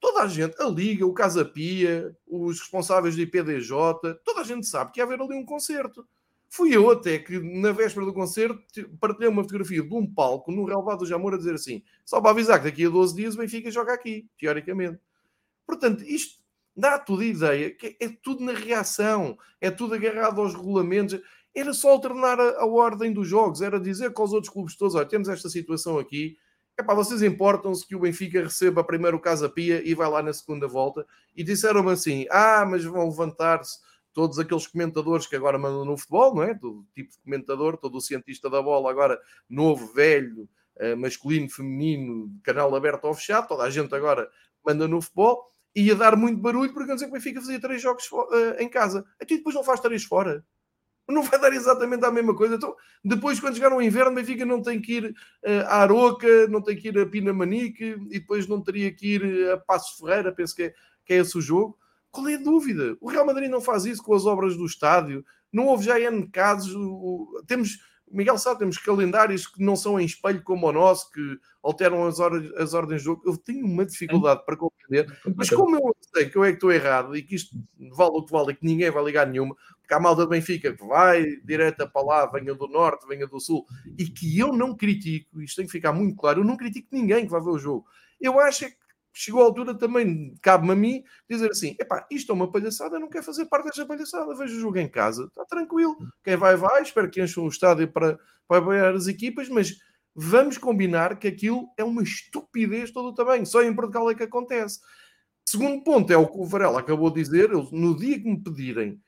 toda 0.00 0.22
a 0.22 0.26
gente, 0.26 0.60
a 0.60 0.66
Liga, 0.66 1.06
o 1.06 1.12
Casa 1.12 1.44
Pia, 1.44 2.16
os 2.26 2.58
responsáveis 2.58 3.14
do 3.14 3.20
IPDJ, 3.20 3.70
toda 4.24 4.40
a 4.40 4.44
gente 4.44 4.66
sabe 4.66 4.92
que 4.92 4.98
ia 4.98 5.04
haver 5.04 5.20
ali 5.20 5.34
um 5.34 5.44
concerto. 5.44 6.08
Fui 6.48 6.74
eu 6.74 6.90
até 6.90 7.18
que, 7.18 7.38
na 7.38 7.70
véspera 7.70 8.06
do 8.06 8.14
concerto, 8.14 8.58
partilhei 8.98 9.28
uma 9.28 9.42
fotografia 9.42 9.82
de 9.82 9.94
um 9.94 10.04
palco 10.10 10.50
no 10.50 10.64
Relvado 10.64 11.00
do 11.00 11.06
Jamor 11.06 11.34
a 11.34 11.36
dizer 11.36 11.54
assim: 11.54 11.84
só 12.04 12.18
para 12.18 12.30
avisar 12.30 12.58
que 12.58 12.64
daqui 12.64 12.86
a 12.86 12.88
12 12.88 13.14
dias 13.14 13.34
o 13.34 13.38
Benfica 13.38 13.70
joga 13.70 13.92
aqui, 13.92 14.26
teoricamente. 14.38 14.98
Portanto, 15.64 16.02
isto 16.02 16.39
dá 16.76 16.98
tudo 16.98 17.22
a 17.22 17.26
ideia 17.26 17.70
que 17.74 17.96
é 18.00 18.08
tudo 18.22 18.44
na 18.44 18.52
reação, 18.52 19.36
é 19.60 19.70
tudo 19.70 19.94
agarrado 19.94 20.40
aos 20.40 20.54
regulamentos. 20.54 21.20
Era 21.54 21.72
só 21.72 21.90
alternar 21.90 22.38
a, 22.40 22.60
a 22.60 22.66
ordem 22.66 23.12
dos 23.12 23.26
jogos, 23.28 23.60
era 23.60 23.80
dizer 23.80 24.12
com 24.12 24.22
os 24.22 24.32
outros 24.32 24.52
clubes 24.52 24.76
todos: 24.76 24.94
olha, 24.94 25.06
temos 25.06 25.28
esta 25.28 25.48
situação 25.48 25.98
aqui, 25.98 26.36
Epá, 26.80 26.94
vocês 26.94 27.22
importam-se 27.22 27.86
que 27.86 27.94
o 27.94 28.00
Benfica 28.00 28.42
receba 28.42 28.82
primeiro 28.82 29.18
o 29.18 29.20
Casa 29.20 29.50
Pia 29.50 29.86
e 29.86 29.94
vai 29.94 30.08
lá 30.08 30.22
na 30.22 30.32
segunda 30.32 30.66
volta. 30.66 31.04
E 31.36 31.44
disseram-me 31.44 31.90
assim: 31.90 32.26
ah, 32.30 32.64
mas 32.66 32.82
vão 32.84 33.06
levantar-se 33.06 33.78
todos 34.14 34.38
aqueles 34.38 34.66
comentadores 34.66 35.26
que 35.26 35.36
agora 35.36 35.58
mandam 35.58 35.84
no 35.84 35.98
futebol, 35.98 36.34
não 36.34 36.42
é? 36.42 36.54
Todo 36.54 36.86
tipo 36.94 37.10
de 37.10 37.18
comentador, 37.18 37.76
todo 37.76 37.98
o 37.98 38.00
cientista 38.00 38.48
da 38.48 38.62
bola, 38.62 38.90
agora 38.90 39.20
novo, 39.46 39.92
velho, 39.92 40.48
eh, 40.78 40.94
masculino, 40.94 41.50
feminino, 41.50 42.32
canal 42.42 42.74
aberto 42.74 43.04
ou 43.04 43.14
fechado, 43.14 43.48
toda 43.48 43.64
a 43.64 43.70
gente 43.70 43.94
agora 43.94 44.28
manda 44.64 44.88
no 44.88 45.02
futebol. 45.02 45.52
Ia 45.74 45.94
dar 45.94 46.16
muito 46.16 46.40
barulho 46.40 46.72
porque 46.72 46.92
dizer 46.92 47.06
que 47.06 47.10
o 47.10 47.14
Benfica 47.14 47.40
fazia 47.40 47.60
três 47.60 47.80
jogos 47.80 48.10
uh, 48.10 48.56
em 48.58 48.68
casa. 48.68 49.04
Então, 49.20 49.36
depois 49.36 49.54
não 49.54 49.64
faz 49.64 49.80
três 49.80 50.04
fora. 50.04 50.44
Não 51.08 51.22
vai 51.22 51.40
dar 51.40 51.52
exatamente 51.52 52.04
a 52.04 52.10
mesma 52.10 52.34
coisa. 52.36 52.54
Então, 52.54 52.74
depois, 53.04 53.40
quando 53.40 53.54
chegar 53.54 53.72
o 53.72 53.82
inverno, 53.82 54.12
o 54.12 54.14
Benfica 54.14 54.44
não 54.44 54.62
tem 54.62 54.80
que 54.80 54.92
ir 54.94 55.04
uh, 55.06 55.66
à 55.66 55.82
Aroca, 55.82 56.46
não 56.48 56.62
tem 56.62 56.76
que 56.76 56.88
ir 56.88 56.98
a 56.98 57.06
Pinamanique 57.06 57.96
e 58.10 58.20
depois 58.20 58.46
não 58.46 58.62
teria 58.62 58.92
que 58.94 59.14
ir 59.14 59.50
a 59.50 59.56
Passo 59.58 59.98
Ferreira. 59.98 60.32
Penso 60.32 60.54
que 60.54 60.64
é, 60.64 60.74
que 61.04 61.14
é 61.14 61.16
esse 61.16 61.36
o 61.36 61.40
jogo. 61.40 61.78
Qual 62.10 62.28
é 62.28 62.34
a 62.34 62.38
dúvida? 62.42 62.96
O 63.00 63.08
Real 63.08 63.26
Madrid 63.26 63.48
não 63.48 63.60
faz 63.60 63.84
isso 63.84 64.02
com 64.02 64.14
as 64.14 64.26
obras 64.26 64.56
do 64.56 64.66
estádio. 64.66 65.24
Não 65.52 65.66
houve 65.66 65.84
já 65.84 65.98
N 66.00 66.28
casos. 66.28 66.74
Temos 67.46 67.78
Miguel 68.10 68.36
sabe, 68.38 68.58
temos 68.58 68.76
calendários 68.76 69.46
que 69.46 69.62
não 69.62 69.76
são 69.76 69.98
em 69.98 70.04
espelho 70.04 70.42
como 70.42 70.66
o 70.66 70.72
nosso, 70.72 71.10
que 71.12 71.38
alteram 71.62 72.06
as, 72.06 72.18
horas, 72.18 72.52
as 72.56 72.74
ordens 72.74 73.00
de 73.00 73.04
jogo. 73.04 73.22
Eu 73.24 73.36
tenho 73.36 73.64
uma 73.64 73.86
dificuldade 73.86 74.44
para 74.44 74.56
compreender, 74.56 74.79
mas 75.36 75.50
como 75.50 75.76
eu 75.76 75.96
sei 76.14 76.28
que 76.28 76.36
eu 76.36 76.44
é 76.44 76.48
que 76.48 76.54
estou 76.54 76.72
errado 76.72 77.16
e 77.16 77.22
que 77.22 77.34
isto 77.34 77.56
vale 77.96 78.12
o 78.14 78.24
que 78.24 78.32
vale 78.32 78.52
e 78.52 78.56
que 78.56 78.66
ninguém 78.66 78.90
vai 78.90 79.04
ligar 79.04 79.26
nenhuma, 79.26 79.54
porque 79.80 79.94
há 79.94 80.00
malta 80.00 80.22
do 80.22 80.28
Benfica 80.28 80.72
que 80.72 80.86
vai 80.86 81.24
direta 81.44 81.86
para 81.86 82.02
lá, 82.02 82.26
venha 82.26 82.54
do 82.54 82.68
norte, 82.68 83.06
venha 83.06 83.26
do 83.26 83.40
sul, 83.40 83.66
e 83.98 84.04
que 84.06 84.38
eu 84.38 84.52
não 84.52 84.76
critico, 84.76 85.40
isto 85.40 85.56
tem 85.56 85.66
que 85.66 85.72
ficar 85.72 85.92
muito 85.92 86.16
claro, 86.16 86.40
eu 86.40 86.44
não 86.44 86.56
critico 86.56 86.88
ninguém 86.92 87.24
que 87.24 87.30
vai 87.30 87.40
ver 87.40 87.50
o 87.50 87.58
jogo. 87.58 87.86
Eu 88.20 88.38
acho 88.38 88.64
é 88.64 88.70
que 88.70 88.76
chegou 89.12 89.42
a 89.42 89.44
altura 89.44 89.74
também, 89.74 90.34
cabe-me 90.40 90.72
a 90.72 90.76
mim, 90.76 91.04
dizer 91.28 91.50
assim: 91.50 91.76
epá, 91.78 92.06
isto 92.10 92.32
é 92.32 92.34
uma 92.34 92.50
palhaçada, 92.50 92.96
eu 92.96 93.00
não 93.00 93.08
quero 93.08 93.24
fazer 93.24 93.46
parte 93.46 93.66
desta 93.66 93.86
palhaçada, 93.86 94.34
vejo 94.34 94.56
o 94.56 94.60
jogo 94.60 94.78
em 94.78 94.88
casa, 94.88 95.24
está 95.24 95.44
tranquilo. 95.44 95.96
Quem 96.22 96.36
vai, 96.36 96.56
vai, 96.56 96.82
espero 96.82 97.10
que 97.10 97.22
encham 97.22 97.44
o 97.44 97.48
estádio 97.48 97.90
para, 97.90 98.18
para 98.46 98.58
apoiar 98.58 98.94
as 98.94 99.06
equipas, 99.06 99.48
mas 99.48 99.76
vamos 100.14 100.58
combinar 100.58 101.18
que 101.18 101.28
aquilo 101.28 101.68
é 101.76 101.84
uma 101.84 102.02
estupidez 102.02 102.90
todo 102.90 103.08
o 103.08 103.14
tamanho, 103.14 103.46
só 103.46 103.62
em 103.62 103.74
Portugal 103.74 104.10
é 104.10 104.14
que 104.14 104.22
acontece. 104.22 104.80
Segundo 105.44 105.82
ponto 105.82 106.12
é 106.12 106.16
o 106.16 106.26
que 106.26 106.38
o 106.38 106.44
Varela 106.44 106.80
acabou 106.80 107.10
de 107.10 107.22
dizer, 107.22 107.50
eu, 107.50 107.68
no 107.72 107.96
dia 107.96 108.18
que 108.20 108.28
me 108.28 108.42
pedirem 108.42 109.00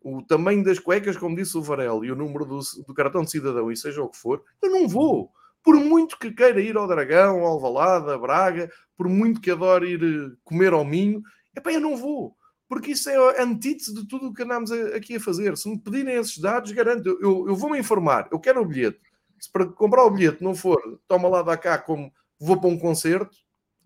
o 0.00 0.22
tamanho 0.22 0.62
das 0.62 0.78
cuecas, 0.78 1.16
como 1.16 1.36
disse 1.36 1.56
o 1.56 1.62
Varela, 1.62 2.04
e 2.06 2.12
o 2.12 2.16
número 2.16 2.44
do, 2.44 2.60
do 2.86 2.94
cartão 2.94 3.22
de 3.22 3.30
cidadão, 3.30 3.70
e 3.70 3.76
seja 3.76 4.02
o 4.02 4.08
que 4.08 4.16
for, 4.16 4.42
eu 4.62 4.70
não 4.70 4.86
vou 4.86 5.32
por 5.62 5.74
muito 5.76 6.18
que 6.18 6.30
queira 6.30 6.60
ir 6.60 6.76
ao 6.76 6.86
Dragão, 6.86 7.40
ao 7.40 7.46
Alvalade, 7.46 8.10
a 8.10 8.16
Braga, 8.16 8.70
por 8.96 9.08
muito 9.08 9.40
que 9.40 9.50
adore 9.50 9.92
ir 9.92 10.02
eh, 10.02 10.36
comer 10.44 10.72
ao 10.72 10.84
Minho, 10.84 11.22
eu 11.66 11.80
não 11.80 11.96
vou, 11.96 12.36
porque 12.68 12.92
isso 12.92 13.10
é 13.10 13.40
a 13.40 13.42
antítese 13.42 13.92
de 13.92 14.06
tudo 14.06 14.28
o 14.28 14.32
que 14.32 14.44
andamos 14.44 14.70
aqui 14.70 15.16
a 15.16 15.20
fazer. 15.20 15.56
Se 15.56 15.68
me 15.68 15.78
pedirem 15.78 16.14
esses 16.14 16.38
dados, 16.38 16.70
garanto, 16.72 17.18
eu, 17.20 17.48
eu 17.48 17.56
vou-me 17.56 17.78
informar, 17.78 18.28
eu 18.30 18.38
quero 18.38 18.62
o 18.62 18.64
bilhete. 18.64 19.00
Se 19.40 19.50
para 19.50 19.66
comprar 19.66 20.04
o 20.04 20.10
bilhete 20.10 20.42
não 20.42 20.54
for, 20.54 20.80
toma 21.06 21.28
lá 21.28 21.42
da 21.42 21.56
cá 21.56 21.78
como 21.78 22.12
vou 22.40 22.60
para 22.60 22.70
um 22.70 22.78
concerto, 22.78 23.36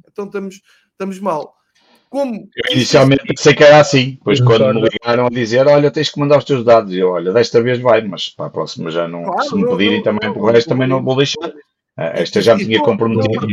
então 0.09 0.27
estamos, 0.27 0.61
estamos 0.91 1.19
mal. 1.19 1.55
Como... 2.11 2.49
Eu 2.55 2.75
inicialmente 2.77 3.25
pensei 3.25 3.55
que 3.55 3.65
era 3.65 3.81
assim, 3.81 4.13
depois 4.13 4.39
quando 4.39 4.75
me 4.75 4.87
ligaram 4.87 5.27
a 5.27 5.31
dizer, 5.31 5.67
olha, 5.67 5.91
tens 5.91 6.11
que 6.11 6.21
mandar 6.21 6.39
os 6.39 6.45
teus 6.45 6.63
dados, 6.63 6.93
eu, 6.95 7.09
olha, 7.09 7.33
desta 7.33 7.63
vez 7.63 7.79
vai, 7.81 8.03
mas 8.03 8.29
para 8.29 8.47
a 8.47 8.51
próxima 8.51 8.91
já 8.91 9.09
não, 9.09 9.25
claro, 9.25 9.49
se 9.49 9.57
me 9.57 9.67
pedirem 9.67 9.97
não, 9.97 10.05
também, 10.05 10.29
não, 10.29 10.37
o 10.37 10.51
resto 10.51 10.69
também 10.69 10.87
não 10.87 11.03
vou 11.03 11.17
deixar. 11.17 11.51
Ah, 11.97 12.13
esta 12.15 12.41
já 12.41 12.57
me 12.57 12.65
tinha 12.65 12.83
comprometido. 12.83 13.47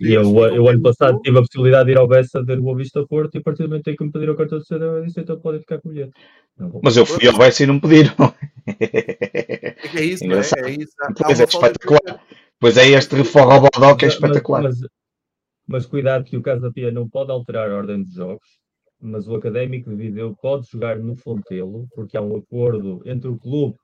E 0.00 0.12
eu, 0.12 0.22
eu, 0.22 0.54
eu, 0.54 0.68
ano 0.68 0.82
passado 0.82 1.20
tive 1.22 1.38
a 1.38 1.40
possibilidade 1.40 1.86
de 1.86 1.92
ir 1.92 1.98
ao 1.98 2.06
Bessa 2.06 2.44
ver 2.44 2.58
o 2.58 2.62
Boa 2.62 2.76
Vista 2.76 3.06
Porto 3.06 3.34
e 3.34 3.38
a 3.38 3.42
partir 3.42 3.62
do 3.62 3.70
momento 3.70 3.88
em 3.88 3.96
que 3.96 4.04
me 4.04 4.12
pediram 4.12 4.34
o 4.34 4.36
cartão 4.36 4.58
de 4.58 4.66
cidadão, 4.66 4.96
eu 4.96 5.04
disse 5.04 5.20
então 5.20 5.40
podem 5.40 5.60
ficar 5.60 5.80
com 5.80 5.88
o 5.88 5.92
bilhete. 5.92 6.12
Mas 6.82 6.96
eu 6.96 7.06
fui 7.06 7.26
ao 7.26 7.38
Bessa 7.38 7.62
e 7.62 7.66
não 7.66 7.74
me 7.74 7.80
pediram. 7.80 8.14
É 9.94 10.04
isso, 10.04 10.24
é? 10.24 10.68
é 10.68 10.70
isso. 10.70 10.92
Pois 11.16 11.40
é, 11.40 11.44
espetacular. 11.44 12.24
Pois 12.60 12.76
é 12.76 12.88
este 12.90 13.16
reforrobodó 13.16 13.96
que 13.96 14.04
é 14.04 14.08
espetacular. 14.08 14.62
Mas, 14.62 14.80
mas, 14.80 14.90
mas, 15.66 15.86
cuidado 15.86 16.24
que 16.24 16.36
o 16.36 16.42
Casa 16.42 16.70
Pia 16.70 16.92
não 16.92 17.08
pode 17.08 17.30
alterar 17.30 17.70
a 17.70 17.76
ordem 17.76 18.02
dos 18.02 18.12
jogos, 18.12 18.46
mas 19.00 19.26
o 19.26 19.34
Académico 19.34 19.90
de 19.90 19.96
Viseu 19.96 20.36
pode 20.40 20.68
jogar 20.70 20.98
no 20.98 21.16
Fontelo, 21.16 21.88
porque 21.94 22.16
há 22.16 22.22
um 22.22 22.36
acordo 22.36 23.02
entre 23.04 23.28
o 23.28 23.38
clube, 23.38 23.76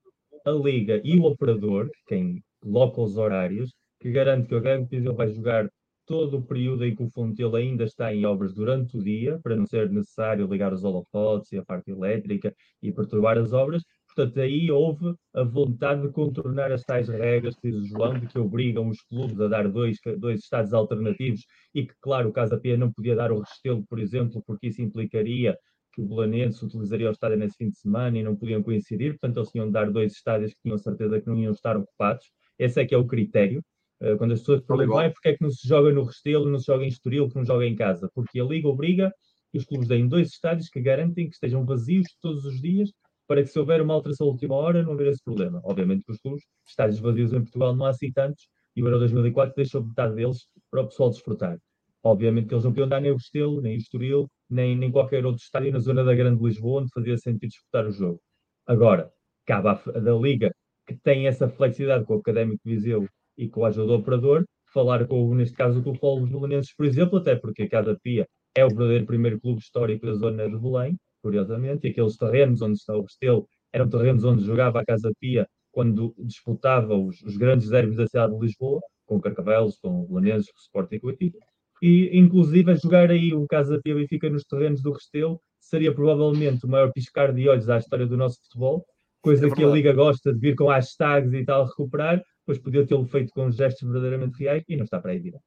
a 0.47 0.51
Liga 0.51 1.01
e 1.03 1.18
o 1.18 1.24
operador, 1.24 1.91
quem 2.07 2.41
coloca 2.61 3.01
os 3.01 3.17
horários, 3.17 3.75
que 4.01 4.11
garante 4.11 4.49
que 4.49 4.55
o 4.55 4.61
Grêmio 4.61 4.87
Viseu 4.87 5.15
vai 5.15 5.29
jogar 5.29 5.69
todo 6.07 6.39
o 6.39 6.43
período 6.43 6.85
em 6.87 6.97
que 6.97 7.03
o 7.03 7.11
Fontelo 7.11 7.57
ainda 7.57 7.85
está 7.85 8.15
em 8.15 8.25
obras 8.25 8.55
durante 8.55 8.97
o 8.97 9.03
dia, 9.03 9.39
para 9.43 9.55
não 9.55 9.67
ser 9.67 9.91
necessário 9.91 10.47
ligar 10.47 10.73
os 10.73 10.83
holofotes 10.83 11.53
e 11.53 11.59
a 11.59 11.65
parte 11.65 11.91
elétrica 11.91 12.55
e 12.83 12.91
perturbar 12.91 13.37
as 13.37 13.53
obras. 13.53 13.83
Portanto, 14.07 14.41
aí 14.41 14.71
houve 14.71 15.15
a 15.35 15.45
vontade 15.45 16.03
de 16.03 16.11
contornar 16.11 16.73
as 16.73 16.83
tais 16.83 17.09
regras, 17.09 17.55
diz 17.63 17.77
o 17.77 17.85
João, 17.85 18.19
de 18.19 18.27
que 18.27 18.39
obrigam 18.39 18.89
os 18.89 19.01
clubes 19.03 19.39
a 19.39 19.49
dar 19.49 19.69
dois, 19.69 19.99
dois 20.19 20.41
estados 20.41 20.73
alternativos 20.73 21.43
e 21.75 21.87
que, 21.87 21.95
claro, 22.01 22.31
o 22.31 22.33
Casa 22.33 22.59
Pia 22.59 22.77
não 22.77 22.91
podia 22.91 23.15
dar 23.15 23.31
o 23.31 23.41
Restelo, 23.41 23.85
por 23.87 24.01
exemplo, 24.01 24.43
porque 24.47 24.69
isso 24.69 24.81
implicaria 24.81 25.57
que 25.93 26.01
o 26.01 26.07
Belenense 26.07 26.65
utilizaria 26.65 27.09
o 27.09 27.13
estádio 27.13 27.37
nesse 27.37 27.57
fim 27.57 27.69
de 27.69 27.79
semana 27.79 28.19
e 28.19 28.23
não 28.23 28.35
podiam 28.35 28.63
coincidir, 28.63 29.13
portanto 29.13 29.39
eles 29.39 29.51
tinham 29.51 29.67
de 29.67 29.73
dar 29.73 29.91
dois 29.91 30.13
estádios 30.13 30.53
que 30.55 30.63
tinham 30.63 30.79
certeza 30.79 31.21
que 31.21 31.27
não 31.27 31.39
iam 31.39 31.53
estar 31.53 31.77
ocupados. 31.77 32.25
Esse 32.59 32.81
é 32.81 32.87
que 32.87 32.95
é 32.95 32.99
o 32.99 33.07
critério. 33.07 33.63
Uh, 34.01 34.17
quando 34.17 34.33
as 34.33 34.41
pessoas 34.41 34.61
perguntam, 34.61 34.99
ah, 34.99 35.11
porque 35.11 35.29
é 35.29 35.37
que 35.37 35.43
não 35.43 35.51
se 35.51 35.67
joga 35.67 35.91
no 35.93 36.05
Restelo, 36.05 36.49
não 36.49 36.59
se 36.59 36.67
joga 36.67 36.85
em 36.85 36.89
Estoril, 36.89 37.29
que 37.29 37.37
não 37.37 37.45
joga 37.45 37.67
em 37.67 37.75
casa? 37.75 38.11
Porque 38.15 38.41
a 38.41 38.45
Liga 38.45 38.69
obriga 38.69 39.13
que 39.51 39.59
os 39.59 39.65
clubes 39.65 39.89
deem 39.89 40.07
dois 40.07 40.29
estádios 40.29 40.69
que 40.69 40.81
garantem 40.81 41.29
que 41.29 41.35
estejam 41.35 41.65
vazios 41.65 42.07
todos 42.21 42.45
os 42.45 42.61
dias 42.61 42.91
para 43.27 43.43
que 43.43 43.49
se 43.49 43.59
houver 43.59 43.83
uma 43.83 43.95
alteração 43.95 44.27
à 44.27 44.31
última 44.31 44.55
hora 44.55 44.83
não 44.83 44.93
haver 44.93 45.09
esse 45.09 45.23
problema. 45.23 45.61
Obviamente 45.63 46.05
que 46.05 46.13
os 46.13 46.19
clubes, 46.19 46.45
estádios 46.67 46.99
vazios 46.99 47.33
em 47.33 47.41
Portugal 47.43 47.77
não 47.77 47.85
há 47.85 47.91
assim 47.91 48.11
tantos, 48.11 48.49
e 48.75 48.83
o 48.83 48.87
Euro 48.87 48.99
2004 49.01 49.55
deixou 49.55 49.85
metade 49.85 50.15
deles 50.15 50.47
para 50.71 50.83
o 50.83 50.87
pessoal 50.87 51.11
desfrutar. 51.11 51.59
Obviamente 52.03 52.47
que 52.47 52.55
eles 52.55 52.65
não 52.65 52.71
podiam 52.71 52.89
dar 52.89 53.01
nem 53.01 53.11
o 53.11 53.17
Restelo, 53.17 53.61
nem 53.61 53.75
o 53.75 53.79
Estoril, 53.79 54.31
nem, 54.49 54.77
nem 54.77 54.91
qualquer 54.91 55.27
outro 55.27 55.43
estádio 55.43 55.73
na 55.73 55.79
zona 55.79 56.05
da 56.05 56.15
Grande 56.15 56.43
Lisboa, 56.43 56.81
onde 56.81 56.91
fazia 56.95 57.19
sentido 57.19 57.51
disputar 57.51 57.87
o 57.87 57.93
jogo. 57.93 58.21
Agora, 58.67 59.13
cabe 59.45 59.69
à, 59.69 59.75
da 59.75 60.15
Liga 60.15 60.55
que 60.89 60.97
tem 60.97 61.26
essa 61.26 61.51
flexibilidade 61.51 62.07
com 62.07 62.16
o 62.16 62.18
Académico 62.18 62.62
Viseu 62.64 63.07
e 63.36 63.47
com 63.47 63.64
a 63.64 63.68
ajuda 63.68 63.89
do 63.89 63.95
operador, 63.95 64.45
falar 64.72 65.07
com, 65.07 65.34
neste 65.34 65.55
caso, 65.55 65.82
com 65.82 65.91
o 65.91 65.99
Polo 65.99 66.26
Belenenses, 66.26 66.74
por 66.74 66.86
exemplo, 66.86 67.18
até 67.18 67.36
porque 67.36 67.64
a 67.64 67.68
Casa 67.68 67.97
Pia 68.03 68.26
é 68.57 68.64
o 68.64 68.68
verdadeiro 68.68 69.05
primeiro 69.05 69.39
clube 69.39 69.61
histórico 69.61 70.07
da 70.07 70.14
zona 70.14 70.49
de 70.49 70.57
Belém, 70.57 70.97
curiosamente, 71.22 71.86
e 71.86 71.91
aqueles 71.91 72.16
terrenos 72.16 72.62
onde 72.62 72.78
está 72.78 72.97
o 72.97 73.03
Restelo 73.03 73.47
eram 73.70 73.89
terrenos 73.89 74.24
onde 74.24 74.45
jogava 74.45 74.80
a 74.80 74.84
Casa 74.84 75.12
Pia 75.20 75.47
quando 75.70 76.14
disputava 76.18 76.95
os, 76.95 77.20
os 77.22 77.36
grandes 77.36 77.68
derbys 77.68 77.97
da 77.97 78.07
cidade 78.07 78.34
de 78.34 78.47
Lisboa, 78.47 78.80
com 79.05 79.20
Carcavelos, 79.20 79.78
com 79.78 80.07
Belenenses, 80.07 80.51
com 80.51 80.59
o 80.59 80.62
Sporting 80.62 80.99
Coativo, 81.01 81.36
e 81.82 82.18
inclusive 82.18 82.72
a 82.72 82.74
jogar 82.74 83.11
aí 83.11 83.34
o 83.34 83.47
Casa 83.47 83.78
Pia 83.84 83.95
Benfica 83.95 84.30
nos 84.30 84.45
terrenos 84.45 84.82
do 84.82 84.93
Restelo 84.93 85.39
seria 85.61 85.95
provavelmente 85.95 86.64
o 86.64 86.68
maior 86.68 86.91
piscar 86.93 87.32
de 87.32 87.47
olhos 87.47 87.68
à 87.68 87.76
história 87.76 88.07
do 88.07 88.16
nosso 88.16 88.41
futebol, 88.43 88.86
coisa 89.21 89.47
é 89.47 89.51
que 89.51 89.64
a 89.64 89.69
Liga 89.69 89.93
gosta 89.93 90.33
de 90.33 90.39
vir 90.39 90.55
com 90.55 90.69
hashtags 90.69 91.33
e 91.33 91.45
tal 91.45 91.66
recuperar, 91.66 92.23
pois 92.47 92.59
podia 92.59 92.87
tê-lo 92.87 93.07
feito 93.07 93.33
com 93.33 93.51
gestos 93.51 93.89
verdadeiramente 93.89 94.39
reais 94.39 94.62
e 94.69 94.77
não 94.77 94.85
está 94.85 94.99
para 94.99 95.12
aí 95.12 95.19
virar. 95.19 95.41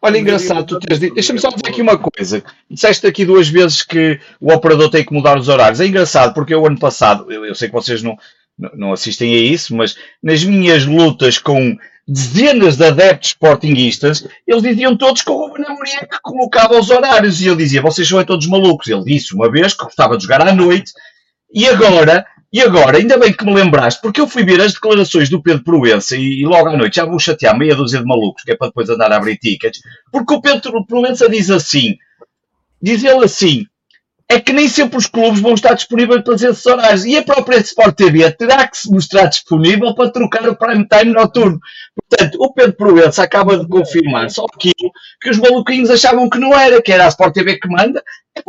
Olha, 0.00 0.18
engraçado, 0.18 0.66
tu 0.66 0.78
tens 0.78 0.98
dito. 0.98 1.14
Deixa-me 1.14 1.38
só 1.38 1.48
dizer 1.48 1.68
aqui 1.68 1.82
uma 1.82 1.98
coisa. 1.98 2.42
Disseste 2.70 3.06
aqui 3.06 3.24
duas 3.24 3.48
vezes 3.48 3.82
que 3.82 4.18
o 4.40 4.52
operador 4.52 4.90
tem 4.90 5.04
que 5.04 5.12
mudar 5.12 5.38
os 5.38 5.48
horários. 5.48 5.80
É 5.80 5.86
engraçado 5.86 6.34
porque 6.34 6.54
eu, 6.54 6.66
ano 6.66 6.78
passado, 6.78 7.30
eu, 7.30 7.44
eu 7.44 7.54
sei 7.54 7.68
que 7.68 7.74
vocês 7.74 8.02
não, 8.02 8.16
não 8.74 8.92
assistem 8.92 9.34
a 9.34 9.38
isso, 9.38 9.74
mas 9.74 9.96
nas 10.22 10.44
minhas 10.44 10.84
lutas 10.84 11.38
com 11.38 11.76
dezenas 12.06 12.76
de 12.76 12.84
adeptos 12.84 13.30
sportinguistas, 13.30 14.26
eles 14.46 14.62
diziam 14.62 14.96
todos 14.96 15.22
que 15.22 15.30
o 15.30 15.36
Ruben 15.36 15.64
Amorim 15.64 16.00
que 16.00 16.20
colocava 16.22 16.78
os 16.78 16.90
horários. 16.90 17.40
E 17.40 17.46
eu 17.46 17.56
dizia, 17.56 17.82
vocês 17.82 18.08
são 18.08 18.22
todos 18.24 18.46
malucos. 18.46 18.88
Ele 18.88 19.04
disse 19.04 19.34
uma 19.34 19.50
vez 19.50 19.74
que 19.74 19.84
gostava 19.84 20.16
de 20.16 20.24
jogar 20.24 20.46
à 20.46 20.52
noite 20.52 20.92
e 21.54 21.68
agora 21.68 22.26
e 22.52 22.60
agora, 22.60 22.98
ainda 22.98 23.16
bem 23.16 23.32
que 23.32 23.44
me 23.44 23.54
lembraste, 23.54 24.00
porque 24.02 24.20
eu 24.20 24.28
fui 24.28 24.44
ver 24.44 24.60
as 24.60 24.74
declarações 24.74 25.30
do 25.30 25.42
Pedro 25.42 25.64
Proença 25.64 26.14
e, 26.16 26.42
e 26.42 26.44
logo 26.44 26.68
à 26.68 26.76
noite 26.76 26.96
já 26.96 27.06
vou 27.06 27.18
chatear 27.18 27.56
meia 27.56 27.74
dúzia 27.74 28.00
de 28.00 28.06
malucos, 28.06 28.42
que 28.42 28.52
é 28.52 28.56
para 28.56 28.68
depois 28.68 28.90
andar 28.90 29.10
a 29.10 29.16
abrir 29.16 29.38
tickets, 29.38 29.80
porque 30.10 30.34
o 30.34 30.40
Pedro 30.40 30.84
Proença 30.84 31.30
diz 31.30 31.50
assim, 31.50 31.96
diz 32.80 33.02
ele 33.02 33.24
assim, 33.24 33.66
é 34.28 34.40
que 34.40 34.52
nem 34.52 34.68
sempre 34.68 34.96
os 34.98 35.06
clubes 35.06 35.40
vão 35.40 35.54
estar 35.54 35.74
disponíveis 35.74 36.22
para 36.22 36.34
esses 36.34 36.64
horários. 36.64 37.04
E 37.04 37.16
a 37.16 37.22
própria 37.22 37.58
Sport 37.58 37.94
TV 37.96 38.30
terá 38.32 38.66
que 38.66 38.76
se 38.76 38.90
mostrar 38.90 39.26
disponível 39.26 39.94
para 39.94 40.10
trocar 40.10 40.48
o 40.48 40.56
prime 40.56 40.86
time 40.86 41.12
noturno. 41.12 41.60
Portanto, 42.08 42.38
o 42.40 42.52
Pedro 42.52 42.72
Proença 42.74 43.22
acaba 43.22 43.58
de 43.58 43.68
confirmar 43.68 44.30
só 44.30 44.46
aquilo 44.52 44.90
que 45.20 45.30
os 45.30 45.38
maluquinhos 45.38 45.90
achavam 45.90 46.28
que 46.30 46.38
não 46.38 46.58
era, 46.58 46.80
que 46.80 46.92
era 46.92 47.04
a 47.04 47.08
Sport 47.08 47.34
TV 47.34 47.58
que 47.58 47.68
manda 47.68 48.02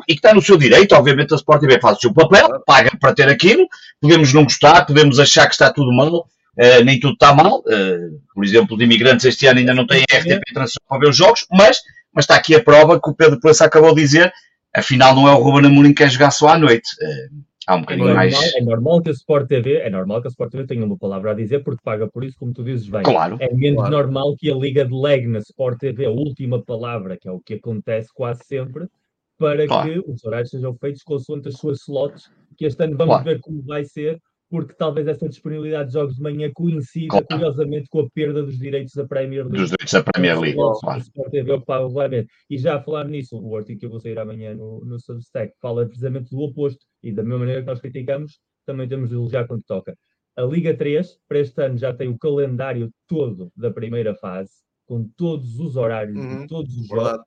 e 0.07 0.13
que 0.13 0.19
está 0.19 0.33
no 0.33 0.41
seu 0.41 0.57
direito. 0.57 0.95
Obviamente, 0.95 1.33
a 1.33 1.37
Sport 1.37 1.61
TV 1.61 1.79
faz 1.79 1.97
o 1.97 2.01
seu 2.01 2.13
papel, 2.13 2.61
paga 2.65 2.91
para 2.99 3.13
ter 3.13 3.27
aquilo. 3.27 3.67
Podemos 3.99 4.33
não 4.33 4.43
gostar, 4.43 4.85
podemos 4.85 5.19
achar 5.19 5.47
que 5.47 5.53
está 5.53 5.71
tudo 5.71 5.91
mal. 5.91 6.27
Uh, 6.57 6.83
nem 6.85 6.99
tudo 6.99 7.13
está 7.13 7.33
mal. 7.33 7.59
Uh, 7.59 8.21
por 8.33 8.45
exemplo, 8.45 8.77
de 8.77 8.83
imigrantes 8.83 9.25
este 9.25 9.47
ano 9.47 9.59
ainda 9.59 9.73
não 9.73 9.87
têm 9.87 10.03
RTP 10.03 10.53
Transição 10.53 10.81
para 10.87 10.99
ver 10.99 11.09
os 11.09 11.17
jogos, 11.17 11.45
mas, 11.51 11.79
mas 12.13 12.25
está 12.25 12.35
aqui 12.35 12.55
a 12.55 12.63
prova 12.63 13.01
que 13.01 13.09
o 13.09 13.13
Pedro 13.13 13.39
Proença 13.39 13.65
acabou 13.65 13.93
de 13.93 14.01
dizer 14.01 14.31
afinal 14.73 15.15
não 15.15 15.27
é 15.27 15.33
o 15.33 15.41
Ruben 15.41 15.69
Amorim 15.69 15.89
que 15.89 16.03
quer 16.03 16.09
jogar 16.09 16.31
só 16.31 16.49
à 16.49 16.57
noite. 16.57 16.89
Uh, 17.01 17.43
há 17.67 17.75
um 17.75 17.81
bocadinho 17.81 18.09
é 18.09 18.13
normal, 18.13 18.31
mais. 18.31 18.55
É 18.55 18.61
normal 18.61 19.01
que 19.01 19.09
a 19.09 19.13
Sport 19.13 19.47
TV, 19.47 19.77
é 19.77 19.89
normal 19.89 20.21
que 20.21 20.27
a 20.27 20.31
Sport 20.31 20.51
TV 20.51 20.65
tenha 20.65 20.85
uma 20.85 20.97
palavra 20.97 21.31
a 21.31 21.33
dizer 21.33 21.63
porque 21.63 21.81
paga 21.83 22.07
por 22.07 22.23
isso, 22.23 22.37
como 22.37 22.53
tu 22.53 22.63
dizes 22.63 22.89
bem. 22.89 23.03
Claro. 23.03 23.37
É 23.39 23.53
menos 23.53 23.77
claro. 23.77 23.97
normal 23.97 24.35
que 24.37 24.51
a 24.51 24.55
Liga 24.55 24.85
delegue 24.85 25.27
na 25.27 25.39
Sport 25.39 25.79
TV 25.79 26.05
a 26.05 26.11
última 26.11 26.61
palavra, 26.63 27.17
que 27.17 27.27
é 27.27 27.31
o 27.31 27.39
que 27.39 27.55
acontece 27.55 28.09
quase 28.13 28.43
sempre, 28.45 28.87
para 29.37 29.67
claro. 29.67 29.89
que 30.03 30.11
os 30.11 30.23
horários 30.23 30.49
sejam 30.49 30.75
feitos 30.75 31.03
consoante 31.03 31.49
as 31.49 31.55
suas 31.55 31.81
slots, 31.81 32.31
que 32.57 32.65
este 32.65 32.83
ano 32.83 32.97
vamos 32.97 33.15
claro. 33.15 33.25
ver 33.25 33.39
como 33.39 33.61
vai 33.63 33.83
ser, 33.85 34.19
porque 34.53 34.75
talvez 34.75 35.07
essa 35.07 35.27
disponibilidade 35.27 35.87
de 35.87 35.93
jogos 35.93 36.15
de 36.15 36.21
manhã 36.21 36.51
coincida, 36.53 37.07
claro. 37.07 37.25
curiosamente, 37.25 37.89
com 37.89 38.01
a 38.01 38.09
perda 38.11 38.43
dos 38.43 38.59
direitos 38.59 38.93
da 38.93 39.03
Premier 39.03 39.41
League. 39.45 39.57
Dos 39.57 39.71
direitos 39.71 39.93
da 39.93 40.03
Premier 40.03 40.39
League, 40.39 40.55
claro. 40.55 42.27
E 42.47 42.57
já 42.59 42.75
a 42.75 42.83
falar 42.83 43.07
nisso, 43.07 43.35
o 43.35 43.57
artigo 43.57 43.79
que 43.79 43.85
eu 43.87 43.89
vou 43.89 43.99
sair 43.99 44.19
amanhã 44.19 44.53
no, 44.53 44.85
no 44.85 44.99
Substack 44.99 45.55
fala 45.59 45.87
precisamente 45.87 46.29
do 46.29 46.39
oposto, 46.39 46.85
e 47.01 47.11
da 47.11 47.23
mesma 47.23 47.39
maneira 47.39 47.61
que 47.61 47.67
nós 47.67 47.81
criticamos, 47.81 48.39
também 48.63 48.87
temos 48.87 49.09
de 49.09 49.15
elogiar 49.15 49.47
quando 49.47 49.63
toca. 49.63 49.97
A 50.37 50.43
Liga 50.43 50.77
3, 50.77 51.17
para 51.27 51.39
este 51.39 51.59
ano, 51.59 51.75
já 51.75 51.91
tem 51.91 52.07
o 52.07 52.19
calendário 52.19 52.91
todo 53.07 53.51
da 53.57 53.71
primeira 53.71 54.13
fase, 54.13 54.51
com 54.85 55.09
todos 55.17 55.59
os 55.59 55.75
horários 55.75 56.15
uhum, 56.15 56.41
de 56.41 56.47
todos 56.47 56.77
os 56.77 56.87
jogos. 56.89 57.03
Verdade. 57.05 57.23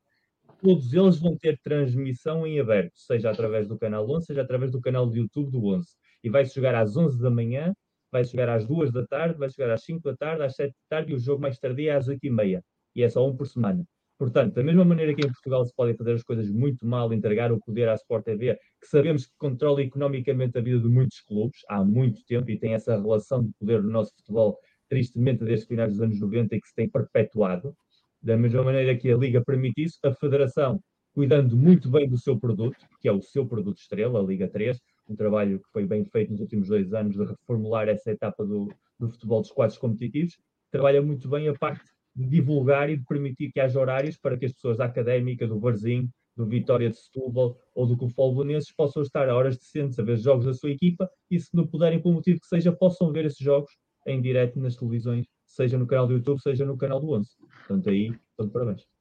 Todos 0.62 0.94
eles 0.94 1.18
vão 1.18 1.36
ter 1.36 1.58
transmissão 1.60 2.46
em 2.46 2.60
aberto, 2.60 2.92
seja 2.94 3.32
através 3.32 3.66
do 3.66 3.76
canal 3.76 4.08
11, 4.08 4.26
seja 4.26 4.42
através 4.42 4.70
do 4.70 4.80
canal 4.80 5.10
de 5.10 5.18
YouTube 5.18 5.50
do 5.50 5.66
11 5.66 5.86
e 6.22 6.30
vai 6.30 6.44
jogar 6.44 6.74
às 6.74 6.96
11 6.96 7.20
da 7.20 7.30
manhã, 7.30 7.72
vai 8.10 8.24
jogar 8.24 8.48
às 8.48 8.66
2 8.66 8.92
da 8.92 9.06
tarde, 9.06 9.38
vai 9.38 9.48
jogar 9.50 9.74
às 9.74 9.84
5 9.84 10.00
da 10.02 10.16
tarde, 10.16 10.42
às 10.42 10.54
7 10.54 10.70
da 10.70 10.96
tarde 10.96 11.12
e 11.12 11.14
o 11.14 11.18
jogo 11.18 11.42
mais 11.42 11.58
tardio 11.58 11.90
é 11.90 11.96
às 11.96 12.08
8 12.08 12.24
e 12.24 12.30
meia. 12.30 12.62
E 12.94 13.02
é 13.02 13.08
só 13.08 13.26
um 13.26 13.36
por 13.36 13.46
semana. 13.46 13.84
Portanto, 14.18 14.54
da 14.54 14.62
mesma 14.62 14.84
maneira 14.84 15.14
que 15.14 15.20
em 15.26 15.30
Portugal 15.30 15.64
se 15.66 15.74
podem 15.74 15.94
fazer 15.94 16.14
as 16.14 16.22
coisas 16.22 16.50
muito 16.50 16.86
mal, 16.86 17.12
entregar 17.12 17.52
o 17.52 17.60
poder 17.60 17.88
à 17.88 17.94
Sport 17.94 18.24
TV, 18.24 18.58
que 18.80 18.86
sabemos 18.86 19.26
que 19.26 19.32
controla 19.36 19.82
economicamente 19.82 20.56
a 20.56 20.62
vida 20.62 20.80
de 20.80 20.88
muitos 20.88 21.20
clubes 21.20 21.58
há 21.68 21.84
muito 21.84 22.24
tempo 22.24 22.50
e 22.50 22.58
tem 22.58 22.72
essa 22.72 22.98
relação 22.98 23.44
de 23.44 23.52
poder 23.58 23.82
no 23.82 23.90
nosso 23.90 24.14
futebol, 24.16 24.58
tristemente, 24.88 25.44
desde 25.44 25.66
finais 25.66 25.92
dos 25.92 26.00
anos 26.00 26.18
90 26.18 26.56
e 26.56 26.60
que 26.60 26.68
se 26.68 26.74
tem 26.74 26.88
perpetuado. 26.88 27.76
Da 28.22 28.38
mesma 28.38 28.62
maneira 28.62 28.96
que 28.96 29.10
a 29.12 29.16
Liga 29.16 29.44
permite 29.44 29.82
isso, 29.82 29.98
a 30.02 30.14
Federação, 30.14 30.80
cuidando 31.12 31.54
muito 31.54 31.90
bem 31.90 32.08
do 32.08 32.16
seu 32.16 32.38
produto, 32.38 32.78
que 33.00 33.08
é 33.08 33.12
o 33.12 33.20
seu 33.20 33.46
produto 33.46 33.78
estrela, 33.78 34.18
a 34.18 34.22
Liga 34.22 34.48
3, 34.48 34.80
um 35.08 35.16
trabalho 35.16 35.60
que 35.60 35.70
foi 35.72 35.86
bem 35.86 36.04
feito 36.04 36.32
nos 36.32 36.40
últimos 36.40 36.68
dois 36.68 36.92
anos 36.92 37.16
de 37.16 37.24
reformular 37.24 37.88
essa 37.88 38.10
etapa 38.10 38.44
do, 38.44 38.68
do 38.98 39.08
futebol 39.08 39.40
dos 39.40 39.50
quadros 39.50 39.78
competitivos, 39.78 40.38
trabalha 40.70 41.00
muito 41.00 41.28
bem 41.28 41.48
a 41.48 41.54
parte 41.54 41.84
de 42.14 42.26
divulgar 42.26 42.90
e 42.90 42.96
de 42.96 43.04
permitir 43.04 43.52
que 43.52 43.60
haja 43.60 43.78
horários 43.78 44.16
para 44.16 44.36
que 44.36 44.46
as 44.46 44.52
pessoas 44.52 44.78
da 44.78 44.86
Académica, 44.86 45.46
do 45.46 45.60
Varzim, 45.60 46.10
do 46.36 46.46
Vitória 46.46 46.90
de 46.90 46.96
Setúbal 46.96 47.58
ou 47.74 47.86
do 47.86 47.96
Cufol 47.96 48.34
Bonenses 48.34 48.72
possam 48.74 49.02
estar 49.02 49.28
a 49.28 49.34
horas 49.34 49.56
decentes 49.56 49.98
a 49.98 50.02
ver 50.02 50.18
jogos 50.18 50.44
da 50.44 50.54
sua 50.54 50.70
equipa 50.70 51.10
e 51.30 51.38
se 51.40 51.54
não 51.54 51.66
puderem, 51.66 52.00
por 52.00 52.12
motivo 52.12 52.40
que 52.40 52.46
seja, 52.46 52.72
possam 52.72 53.10
ver 53.12 53.24
esses 53.24 53.38
jogos 53.38 53.70
em 54.06 54.20
direto 54.20 54.58
nas 54.60 54.76
televisões, 54.76 55.26
seja 55.44 55.78
no 55.78 55.86
canal 55.86 56.06
do 56.06 56.14
YouTube, 56.14 56.40
seja 56.40 56.64
no 56.64 56.76
canal 56.76 57.00
do 57.00 57.12
Onze. 57.12 57.30
Portanto, 57.66 57.90
aí, 57.90 58.12
todo 58.36 58.50
parabéns. 58.50 58.95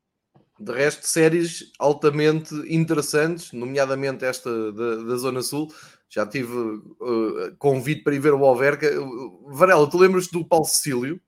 De 0.58 0.72
resto, 0.72 1.06
séries 1.06 1.72
altamente 1.78 2.56
interessantes, 2.68 3.51
nomeadamente 3.51 4.24
esta 4.24 4.72
da, 4.72 4.95
da 5.03 5.16
Zona 5.18 5.41
Sul. 5.41 5.68
Já 6.10 6.26
tive 6.26 6.53
uh, 6.53 7.56
convite 7.58 8.03
para 8.03 8.16
ir 8.16 8.20
ver 8.20 8.34
o 8.34 8.45
Alverca. 8.45 8.89
Varela, 9.47 9.89
tu 9.89 9.97
lembras 9.97 10.28
do 10.28 10.45
Paulo 10.45 10.66
Cecílio? 10.66 11.20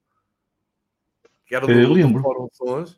Que 1.46 1.56
era 1.56 1.68
do, 1.68 1.74
do 1.74 2.22
Fórum 2.22 2.48
Sons. 2.54 2.98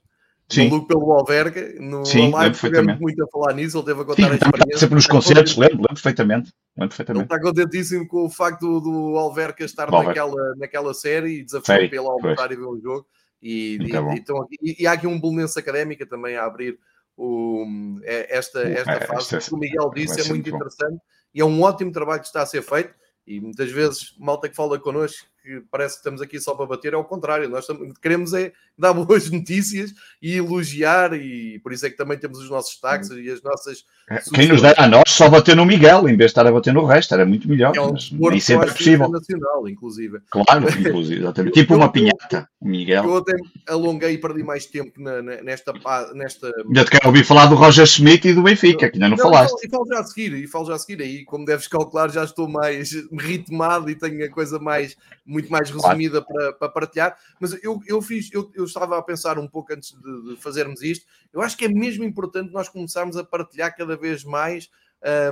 Sim. 0.49 0.69
Maluco 0.69 0.87
pelo 0.87 1.11
Alverca. 1.13 1.79
No 1.79 2.03
Sim, 2.05 2.31
live 2.31 2.57
tivemos 2.57 2.99
muito 2.99 3.23
a 3.23 3.27
falar 3.27 3.53
nisso. 3.53 3.77
Ele 3.77 3.85
teve 3.85 4.01
a 4.01 4.05
contar 4.05 4.23
Sim, 4.23 4.31
a 4.31 4.35
experiência. 4.35 4.77
Sempre 4.79 4.95
nos 4.95 5.07
concertos, 5.07 5.57
lembro, 5.57 5.77
lembro 5.77 5.93
perfeitamente. 5.93 6.53
lembro 6.75 6.89
perfeitamente. 6.89 7.31
Ele 7.31 7.35
está 7.35 7.47
contentíssimo 7.47 8.07
com 8.07 8.25
o 8.25 8.29
facto 8.29 8.61
do, 8.61 8.79
do 8.79 9.17
Alverca 9.17 9.63
estar 9.63 9.91
naquela, 9.91 10.55
naquela 10.57 10.93
série 10.93 11.39
e 11.39 11.43
desafiou 11.43 11.89
pelo 11.89 12.09
almoçar 12.09 12.51
e 12.51 12.55
ver 12.55 12.65
o 12.65 12.79
jogo. 12.81 13.05
E, 13.41 13.77
e, 13.77 14.17
então, 14.17 14.47
e, 14.61 14.83
e, 14.83 14.87
há 14.87 14.93
aqui 14.93 15.07
um 15.07 15.19
Belenense 15.19 15.57
Académica 15.57 16.05
também 16.05 16.35
a 16.35 16.45
abrir 16.45 16.77
o, 17.15 17.65
é, 18.03 18.37
esta, 18.37 18.61
esta 18.61 18.91
é, 18.91 19.07
fase. 19.07 19.35
Esta, 19.35 19.55
o 19.55 19.57
Miguel 19.57 19.89
disse 19.93 20.21
é 20.21 20.23
muito 20.25 20.49
interessante 20.49 21.01
e 21.33 21.41
é 21.41 21.45
um 21.45 21.61
ótimo 21.61 21.91
trabalho 21.91 22.21
que 22.21 22.27
está 22.27 22.41
a 22.41 22.45
ser 22.45 22.61
feito. 22.61 22.93
E 23.25 23.39
muitas 23.39 23.71
vezes, 23.71 24.15
malta 24.17 24.49
que 24.49 24.55
fala 24.55 24.79
connosco, 24.79 25.27
que 25.49 25.63
parece 25.71 25.95
que 25.95 25.99
estamos 26.01 26.21
aqui 26.21 26.39
só 26.39 26.53
para 26.53 26.67
bater, 26.67 26.93
é 26.93 26.97
o 26.97 27.03
contrário. 27.03 27.49
Nós 27.49 27.65
queremos 27.99 28.33
é 28.35 28.51
dar 28.77 28.93
boas 28.93 29.29
notícias 29.31 29.91
e 30.21 30.37
elogiar, 30.37 31.13
e 31.13 31.59
por 31.59 31.73
isso 31.73 31.87
é 31.87 31.89
que 31.89 31.97
também 31.97 32.19
temos 32.19 32.37
os 32.37 32.49
nossos 32.49 32.73
destaques 32.73 33.09
e 33.09 33.29
as 33.31 33.41
nossas. 33.41 33.83
É, 34.09 34.19
quem 34.33 34.47
nos 34.47 34.61
dera 34.61 34.83
a 34.83 34.87
nós 34.87 35.03
só 35.07 35.27
bater 35.27 35.55
no 35.55 35.65
Miguel, 35.65 36.07
em 36.07 36.15
vez 36.15 36.17
de 36.17 36.25
estar 36.25 36.45
a 36.45 36.51
bater 36.51 36.73
no 36.73 36.85
resto, 36.85 37.13
era 37.13 37.25
muito 37.25 37.49
melhor. 37.49 37.75
É 37.75 37.81
um 37.81 37.93
mas 37.93 38.11
nem 38.11 38.39
sempre 38.39 38.69
é 38.69 38.73
possível. 38.73 39.09
Nacional, 39.09 39.67
inclusive. 39.67 40.19
Claro, 40.29 40.69
inclusive, 40.69 41.21
exatamente. 41.21 41.53
tipo 41.53 41.75
uma 41.75 41.91
pinhata, 41.91 42.47
Miguel. 42.61 43.03
Eu 43.03 43.17
até 43.17 43.33
alonguei 43.67 44.13
e 44.13 44.17
perdi 44.17 44.43
mais 44.43 44.65
tempo 44.67 45.01
na, 45.01 45.21
nesta, 45.21 45.73
nesta. 46.13 46.51
Já 46.73 46.85
te 46.85 46.91
quero 46.91 47.07
ouvir 47.07 47.23
falar 47.23 47.47
do 47.47 47.55
Roger 47.55 47.85
Schmidt 47.85 48.27
e 48.27 48.33
do 48.33 48.43
Benfica, 48.43 48.89
que 48.89 48.95
ainda 48.97 49.09
não, 49.09 49.17
não 49.17 49.23
falaste. 49.23 49.65
E 49.65 49.69
falo 49.69 49.87
já 49.87 49.99
a 49.99 50.03
seguir, 50.03 50.33
e 50.33 50.47
falo 50.47 50.65
já 50.65 50.75
a 50.75 50.79
seguir. 50.79 51.01
Aí, 51.01 51.25
como 51.25 51.45
deves 51.45 51.67
calcular, 51.67 52.09
já 52.09 52.23
estou 52.23 52.47
mais 52.47 52.91
ritmado 53.17 53.89
e 53.89 53.95
tenho 53.95 54.25
a 54.25 54.29
coisa 54.29 54.59
mais, 54.59 54.97
muito 55.25 55.38
mais 55.47 55.69
resumida 55.69 56.21
para, 56.21 56.53
para 56.53 56.69
partilhar. 56.69 57.17
Mas 57.39 57.53
eu, 57.63 57.79
eu 57.85 58.01
fiz, 58.01 58.29
eu, 58.33 58.51
eu 58.55 58.65
estava 58.65 58.97
a 58.97 59.01
pensar 59.03 59.37
um 59.37 59.47
pouco 59.47 59.71
antes 59.71 59.91
de, 59.91 60.29
de, 60.29 60.41
fazermos 60.41 60.81
isto. 60.81 61.05
Eu 61.31 61.41
acho 61.41 61.55
que 61.55 61.65
é 61.65 61.69
mesmo 61.69 62.03
importante 62.03 62.51
nós 62.51 62.67
começarmos 62.67 63.15
a 63.15 63.23
partilhar 63.23 63.75
cada 63.77 63.95
vez 63.95 64.23
mais 64.23 64.69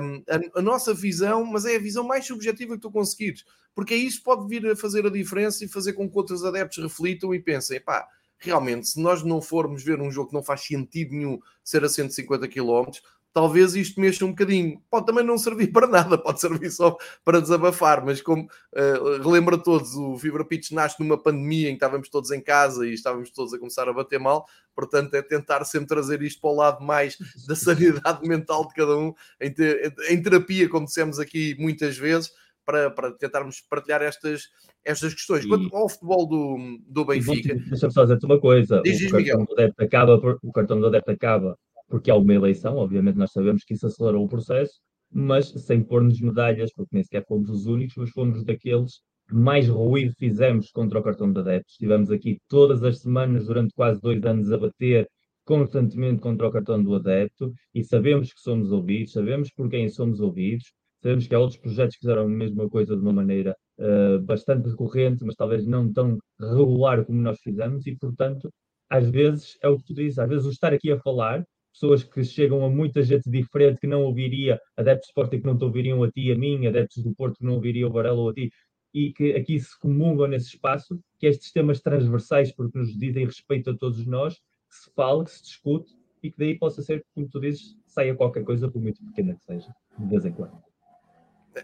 um, 0.02 0.22
a, 0.28 0.60
a, 0.60 0.62
nossa 0.62 0.94
visão, 0.94 1.44
mas 1.44 1.64
é 1.64 1.76
a 1.76 1.80
visão 1.80 2.04
mais 2.04 2.26
subjetiva 2.26 2.74
que 2.74 2.80
tu 2.80 2.90
conseguires, 2.90 3.44
porque 3.74 3.94
isso 3.94 4.22
pode 4.22 4.48
vir 4.48 4.66
a 4.66 4.76
fazer 4.76 5.06
a 5.06 5.10
diferença 5.10 5.64
e 5.64 5.68
fazer 5.68 5.92
com 5.92 6.08
que 6.08 6.16
outros 6.16 6.44
adeptos 6.44 6.82
reflitam 6.82 7.34
e 7.34 7.40
pensem, 7.40 7.80
pá, 7.80 8.06
realmente, 8.38 8.88
se 8.88 9.00
nós 9.00 9.22
não 9.22 9.42
formos 9.42 9.82
ver 9.82 10.00
um 10.00 10.10
jogo 10.10 10.30
que 10.30 10.34
não 10.34 10.42
faz 10.42 10.62
sentido 10.62 11.12
nenhum 11.12 11.38
ser 11.62 11.84
a 11.84 11.88
150 11.88 12.48
km, 12.48 12.90
talvez 13.32 13.74
isto 13.74 14.00
mexa 14.00 14.24
um 14.24 14.30
bocadinho. 14.30 14.80
Pode 14.90 15.06
também 15.06 15.24
não 15.24 15.38
servir 15.38 15.68
para 15.72 15.86
nada, 15.86 16.18
pode 16.18 16.40
servir 16.40 16.70
só 16.70 16.96
para 17.24 17.40
desabafar, 17.40 18.04
mas 18.04 18.20
como 18.20 18.44
uh, 18.44 19.22
relembra 19.22 19.58
todos, 19.58 19.94
o 19.94 20.16
Fibra 20.18 20.44
Pitch 20.44 20.70
nasce 20.72 21.00
numa 21.00 21.20
pandemia 21.20 21.68
em 21.68 21.72
que 21.72 21.76
estávamos 21.76 22.08
todos 22.08 22.30
em 22.30 22.40
casa 22.40 22.86
e 22.86 22.94
estávamos 22.94 23.30
todos 23.30 23.54
a 23.54 23.58
começar 23.58 23.88
a 23.88 23.92
bater 23.92 24.18
mal, 24.18 24.46
portanto 24.74 25.14
é 25.14 25.22
tentar 25.22 25.64
sempre 25.64 25.88
trazer 25.88 26.22
isto 26.22 26.40
para 26.40 26.50
o 26.50 26.56
lado 26.56 26.84
mais 26.84 27.16
da 27.46 27.54
sanidade 27.56 28.26
mental 28.26 28.66
de 28.66 28.74
cada 28.74 28.96
um, 28.96 29.12
em, 29.40 29.52
te, 29.52 29.92
em 30.08 30.22
terapia, 30.22 30.68
como 30.68 30.86
dissemos 30.86 31.18
aqui 31.18 31.56
muitas 31.58 31.96
vezes, 31.96 32.30
para, 32.64 32.90
para 32.90 33.12
tentarmos 33.12 33.62
partilhar 33.62 34.02
estas, 34.02 34.42
estas 34.84 35.14
questões. 35.14 35.42
E... 35.42 35.48
Quanto 35.48 35.74
ao 35.74 35.88
futebol 35.88 36.26
do, 36.26 36.78
do 36.86 37.04
Benfica... 37.06 37.54
Deixa-me 37.54 37.92
só 37.92 38.02
dizer-te 38.02 38.26
uma 38.26 38.38
coisa, 38.38 38.82
Diz, 38.82 39.00
o, 39.06 39.10
cartão 39.10 39.44
do 39.44 39.52
adepto 39.54 39.82
acaba, 39.84 40.38
o 40.42 40.52
cartão 40.52 40.78
do 40.78 40.86
adepto 40.86 41.10
acaba 41.10 41.58
porque 41.88 42.10
há 42.10 42.16
uma 42.16 42.34
eleição, 42.34 42.76
obviamente 42.76 43.16
nós 43.16 43.32
sabemos 43.32 43.64
que 43.64 43.74
isso 43.74 43.86
acelerou 43.86 44.24
o 44.24 44.28
processo, 44.28 44.74
mas 45.10 45.48
sem 45.48 45.82
pôr-nos 45.82 46.20
medalhas, 46.20 46.70
porque 46.74 46.94
nem 46.94 47.02
sequer 47.02 47.24
fomos 47.26 47.48
os 47.50 47.66
únicos, 47.66 47.96
mas 47.96 48.10
fomos 48.10 48.44
daqueles 48.44 49.00
que 49.28 49.34
mais 49.34 49.68
ruído 49.68 50.14
fizemos 50.18 50.70
contra 50.70 50.98
o 50.98 51.02
cartão 51.02 51.32
de 51.32 51.40
adeptos. 51.40 51.72
Estivemos 51.72 52.10
aqui 52.10 52.38
todas 52.48 52.82
as 52.82 53.00
semanas, 53.00 53.46
durante 53.46 53.74
quase 53.74 54.00
dois 54.00 54.22
anos, 54.24 54.50
a 54.52 54.58
bater 54.58 55.08
constantemente 55.44 56.20
contra 56.20 56.46
o 56.46 56.52
cartão 56.52 56.82
do 56.82 56.94
adepto 56.94 57.52
e 57.74 57.82
sabemos 57.82 58.32
que 58.32 58.40
somos 58.40 58.70
ouvidos, 58.70 59.12
sabemos 59.12 59.50
por 59.50 59.70
quem 59.70 59.88
somos 59.88 60.20
ouvidos, 60.20 60.72
sabemos 61.02 61.26
que 61.26 61.34
há 61.34 61.38
outros 61.40 61.58
projetos 61.58 61.96
que 61.96 62.00
fizeram 62.00 62.24
a 62.24 62.28
mesma 62.28 62.68
coisa 62.68 62.94
de 62.94 63.00
uma 63.00 63.14
maneira 63.14 63.56
uh, 63.78 64.20
bastante 64.20 64.68
recorrente, 64.68 65.24
mas 65.24 65.34
talvez 65.34 65.66
não 65.66 65.90
tão 65.90 66.18
regular 66.38 67.02
como 67.04 67.22
nós 67.22 67.38
fizemos 67.40 67.86
e, 67.86 67.96
portanto, 67.96 68.50
às 68.90 69.08
vezes 69.08 69.56
é 69.62 69.68
o 69.68 69.78
que 69.78 69.84
tu 69.84 69.94
dizes, 69.94 70.18
às 70.18 70.28
vezes 70.28 70.46
o 70.46 70.50
estar 70.50 70.74
aqui 70.74 70.92
a 70.92 70.98
falar 71.00 71.42
pessoas 71.72 72.02
que 72.02 72.22
chegam 72.24 72.64
a 72.64 72.70
muita 72.70 73.02
gente 73.02 73.28
diferente 73.30 73.80
que 73.80 73.86
não 73.86 74.02
ouviria, 74.02 74.60
adeptos 74.76 75.06
de 75.06 75.10
Sporting 75.10 75.40
que 75.40 75.46
não 75.46 75.56
te 75.56 75.64
ouviriam 75.64 76.02
a 76.02 76.10
ti 76.10 76.28
e 76.28 76.32
a 76.32 76.36
mim, 76.36 76.66
adeptos 76.66 77.02
do 77.02 77.14
Porto 77.14 77.38
que 77.38 77.44
não 77.44 77.54
ouviriam 77.54 77.88
o 77.88 77.92
Varela 77.92 78.18
ou 78.18 78.30
a 78.30 78.34
ti, 78.34 78.50
e 78.94 79.12
que 79.12 79.32
aqui 79.32 79.58
se 79.58 79.78
comungam 79.78 80.26
nesse 80.26 80.48
espaço, 80.48 80.98
que 81.18 81.26
estes 81.26 81.52
temas 81.52 81.80
transversais, 81.80 82.52
porque 82.52 82.78
nos 82.78 82.96
dizem 82.96 83.26
respeito 83.26 83.70
a 83.70 83.76
todos 83.76 84.04
nós, 84.06 84.34
que 84.34 84.76
se 84.76 84.90
fale, 84.94 85.24
que 85.24 85.30
se 85.30 85.42
discute 85.42 85.94
e 86.22 86.30
que 86.30 86.38
daí 86.38 86.58
possa 86.58 86.82
ser, 86.82 87.04
como 87.14 87.28
tu 87.28 87.40
dizes, 87.40 87.76
saia 87.86 88.14
qualquer 88.14 88.44
coisa, 88.44 88.70
por 88.70 88.80
muito 88.80 89.04
pequena 89.04 89.34
que 89.34 89.44
seja, 89.44 89.72
de 89.98 90.06
vez 90.06 90.24
em 90.24 90.32
quando. 90.32 90.67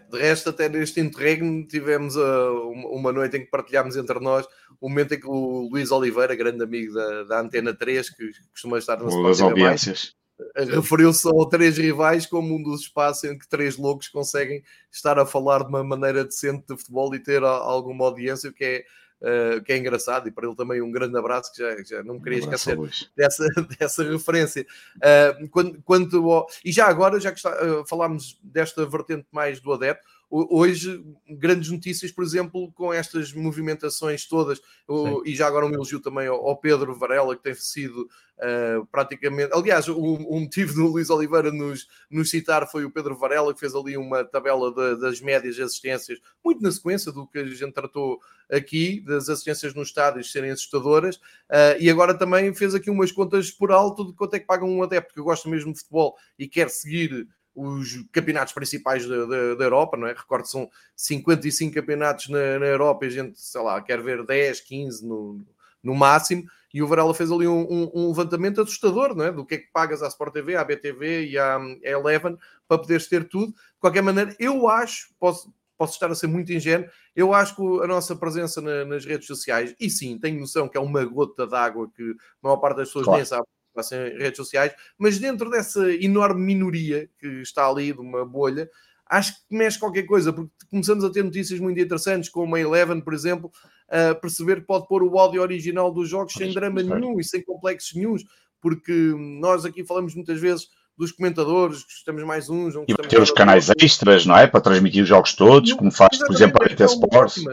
De 0.09 0.19
resto, 0.19 0.49
até 0.49 0.67
neste 0.67 0.99
interregno, 0.99 1.65
tivemos 1.67 2.15
uh, 2.15 2.69
uma 2.91 3.11
noite 3.11 3.37
em 3.37 3.41
que 3.41 3.49
partilhámos 3.49 3.95
entre 3.95 4.19
nós 4.19 4.45
o 4.79 4.89
momento 4.89 5.13
em 5.13 5.19
que 5.19 5.27
o 5.27 5.69
Luís 5.71 5.91
Oliveira, 5.91 6.35
grande 6.35 6.63
amigo 6.63 6.93
da, 6.93 7.23
da 7.23 7.39
Antena 7.41 7.73
3, 7.73 8.09
que 8.09 8.31
costuma 8.51 8.77
estar 8.77 8.97
na 8.97 9.29
As 9.29 9.41
audiências. 9.41 10.15
Referiu-se 10.55 11.25
ao 11.27 11.47
Três 11.47 11.77
Rivais 11.77 12.25
como 12.25 12.55
um 12.55 12.61
dos 12.61 12.81
espaços 12.81 13.23
em 13.23 13.37
que 13.37 13.47
três 13.47 13.77
loucos 13.77 14.09
conseguem 14.09 14.61
estar 14.91 15.17
a 15.17 15.25
falar 15.25 15.59
de 15.59 15.69
uma 15.69 15.81
maneira 15.81 16.25
decente 16.25 16.65
de 16.67 16.77
futebol 16.77 17.15
e 17.15 17.19
ter 17.19 17.41
alguma 17.41 18.05
audiência, 18.05 18.49
o 18.49 18.53
que 18.53 18.65
é 18.65 18.83
Uh, 19.21 19.63
que 19.63 19.71
é 19.71 19.77
engraçado, 19.77 20.27
e 20.27 20.31
para 20.31 20.45
ele 20.45 20.55
também 20.55 20.81
um 20.81 20.91
grande 20.91 21.17
abraço, 21.17 21.51
que 21.51 21.59
já, 21.59 21.83
já 21.83 22.03
não 22.03 22.15
me 22.15 22.21
queria 22.21 22.39
um 22.39 22.41
esquecer 22.41 22.77
dessa, 23.15 23.45
dessa 23.79 24.03
referência. 24.03 24.65
Uh, 24.97 25.47
quando, 25.49 25.81
quando, 25.83 26.47
e 26.63 26.71
já 26.71 26.87
agora, 26.87 27.19
já 27.19 27.31
que 27.31 27.37
está, 27.37 27.51
uh, 27.51 27.87
falámos 27.87 28.39
desta 28.43 28.85
vertente 28.85 29.25
mais 29.31 29.59
do 29.61 29.71
adepto, 29.73 30.05
hoje 30.29 31.03
grandes 31.29 31.69
notícias, 31.69 32.11
por 32.11 32.23
exemplo, 32.23 32.71
com 32.73 32.93
estas 32.93 33.31
movimentações 33.33 34.27
todas, 34.27 34.61
o, 34.87 35.23
e 35.25 35.35
já 35.35 35.47
agora 35.47 35.65
um 35.65 35.73
elogio 35.73 35.99
também 35.99 36.27
ao, 36.27 36.47
ao 36.47 36.57
Pedro 36.57 36.93
Varela, 36.95 37.35
que 37.35 37.43
tem 37.43 37.53
sido 37.53 38.01
uh, 38.01 38.85
praticamente. 38.87 39.53
Aliás, 39.53 39.87
o, 39.87 39.97
o, 39.97 40.39
motivo 40.39 40.73
do 40.73 40.87
Luís 40.87 41.09
Oliveira 41.09 41.51
nos, 41.51 41.87
nos 42.09 42.29
citar 42.29 42.69
foi 42.69 42.85
o 42.85 42.91
Pedro 42.91 43.15
Varela, 43.15 43.53
que 43.53 43.59
fez 43.59 43.75
ali 43.75 43.97
uma 43.97 44.23
tabela 44.23 44.71
de, 44.71 44.99
das 44.99 45.21
médias 45.21 45.59
assistências, 45.59 46.19
muito 46.43 46.61
na 46.61 46.71
sequência 46.71 47.11
do 47.11 47.27
que 47.27 47.39
a 47.39 47.45
gente 47.45 47.73
tratou 47.73 48.19
aqui, 48.51 49.01
das 49.01 49.29
assistências 49.29 49.73
nos 49.73 49.87
estádios 49.87 50.31
serem 50.31 50.51
assustadoras, 50.51 51.15
uh, 51.15 51.79
e 51.79 51.89
agora 51.89 52.13
também 52.13 52.53
fez 52.53 52.75
aqui 52.75 52.89
umas 52.89 53.11
contas 53.11 53.51
por 53.51 53.71
alto 53.71 54.05
de 54.05 54.13
quanto 54.13 54.35
é 54.35 54.39
que 54.39 54.45
pagam 54.45 54.69
um 54.69 54.83
adepto, 54.83 55.07
porque 55.07 55.19
eu 55.19 55.25
gosto 55.25 55.49
mesmo 55.49 55.71
de 55.71 55.79
futebol 55.79 56.15
e 56.37 56.47
quer 56.47 56.69
seguir 56.69 57.27
os 57.55 58.05
campeonatos 58.11 58.53
principais 58.53 59.07
da, 59.07 59.25
da, 59.25 59.55
da, 59.55 59.63
Europa, 59.63 59.95
não 59.95 60.07
é? 60.07 60.13
Recordo 60.13 60.45
são 60.45 60.69
55 60.95 61.73
campeonatos 61.73 62.27
na, 62.27 62.59
na, 62.59 62.65
Europa 62.65 63.05
e 63.05 63.07
a 63.07 63.11
gente, 63.11 63.39
sei 63.39 63.61
lá, 63.61 63.81
quer 63.81 64.01
ver 64.01 64.25
10, 64.25 64.59
15 64.61 65.07
no, 65.07 65.41
no 65.81 65.95
máximo. 65.95 66.43
E 66.73 66.83
o 66.83 66.87
Varela 66.87 67.13
fez 67.13 67.31
ali 67.31 67.47
um, 67.47 67.61
um, 67.61 67.91
um, 67.93 68.07
levantamento 68.09 68.59
assustador, 68.59 69.15
não 69.15 69.23
é? 69.23 69.31
Do 69.31 69.45
que 69.45 69.55
é 69.55 69.57
que 69.59 69.71
pagas 69.71 70.03
à 70.03 70.07
Sport 70.09 70.33
TV, 70.33 70.57
à 70.57 70.63
BTV 70.63 71.27
e 71.27 71.37
à, 71.37 71.57
Eleven 71.81 72.37
para 72.67 72.79
poderes 72.79 73.07
ter 73.07 73.29
tudo. 73.29 73.53
De 73.53 73.79
qualquer 73.79 74.03
maneira, 74.03 74.35
eu 74.37 74.67
acho, 74.67 75.13
posso, 75.17 75.53
posso 75.77 75.93
estar 75.93 76.11
a 76.11 76.15
ser 76.15 76.27
muito 76.27 76.51
ingênuo, 76.51 76.89
eu 77.15 77.33
acho 77.33 77.55
que 77.55 77.61
a 77.81 77.87
nossa 77.87 78.13
presença 78.13 78.59
na, 78.59 78.83
nas 78.83 79.05
redes 79.05 79.25
sociais, 79.25 79.73
e 79.79 79.89
sim, 79.89 80.19
tenho 80.19 80.41
noção 80.41 80.67
que 80.67 80.77
é 80.77 80.81
uma 80.81 81.05
gota 81.05 81.47
d'água 81.47 81.89
que 81.95 82.03
a 82.03 82.15
maior 82.41 82.57
parte 82.57 82.77
das 82.77 82.89
pessoas 82.89 83.05
claro. 83.05 83.17
nem 83.17 83.25
sabe 83.25 83.45
em 83.91 84.17
redes 84.17 84.37
sociais, 84.37 84.73
mas 84.97 85.17
dentro 85.19 85.49
dessa 85.49 85.91
enorme 85.93 86.41
minoria 86.41 87.09
que 87.19 87.27
está 87.41 87.67
ali, 87.67 87.93
de 87.93 87.99
uma 87.99 88.25
bolha, 88.25 88.69
acho 89.07 89.33
que 89.33 89.55
mexe 89.55 89.79
qualquer 89.79 90.03
coisa, 90.03 90.33
porque 90.33 90.51
começamos 90.69 91.03
a 91.03 91.09
ter 91.11 91.23
notícias 91.23 91.59
muito 91.59 91.79
interessantes, 91.79 92.29
como 92.29 92.55
a 92.55 92.59
Eleven, 92.59 93.01
por 93.01 93.13
exemplo, 93.13 93.51
a 93.89 94.15
perceber 94.15 94.61
que 94.61 94.67
pode 94.67 94.87
pôr 94.87 95.03
o 95.03 95.17
áudio 95.17 95.41
original 95.41 95.91
dos 95.91 96.09
jogos 96.09 96.33
sem 96.33 96.53
drama 96.53 96.81
nenhum 96.81 97.19
e 97.19 97.23
sem 97.23 97.43
complexos 97.43 97.93
nenhum, 97.95 98.15
porque 98.61 98.93
nós 99.39 99.65
aqui 99.65 99.83
falamos 99.83 100.15
muitas 100.15 100.39
vezes 100.39 100.67
dos 100.97 101.11
comentadores, 101.11 101.83
gostamos 101.83 102.23
mais 102.23 102.49
uns. 102.49 102.73
E 102.87 102.95
ter 103.07 103.21
os 103.21 103.31
canais 103.31 103.69
extras, 103.79 104.25
não 104.25 104.37
é? 104.37 104.47
Para 104.47 104.61
transmitir 104.61 105.03
os 105.03 105.09
jogos 105.09 105.33
todos, 105.33 105.73
como 105.73 105.91
faz, 105.91 106.17
por 106.17 106.33
exemplo, 106.33 106.63
a 106.63 106.65
RT 106.65 106.81
é 106.81 106.85
Sports. 106.85 107.43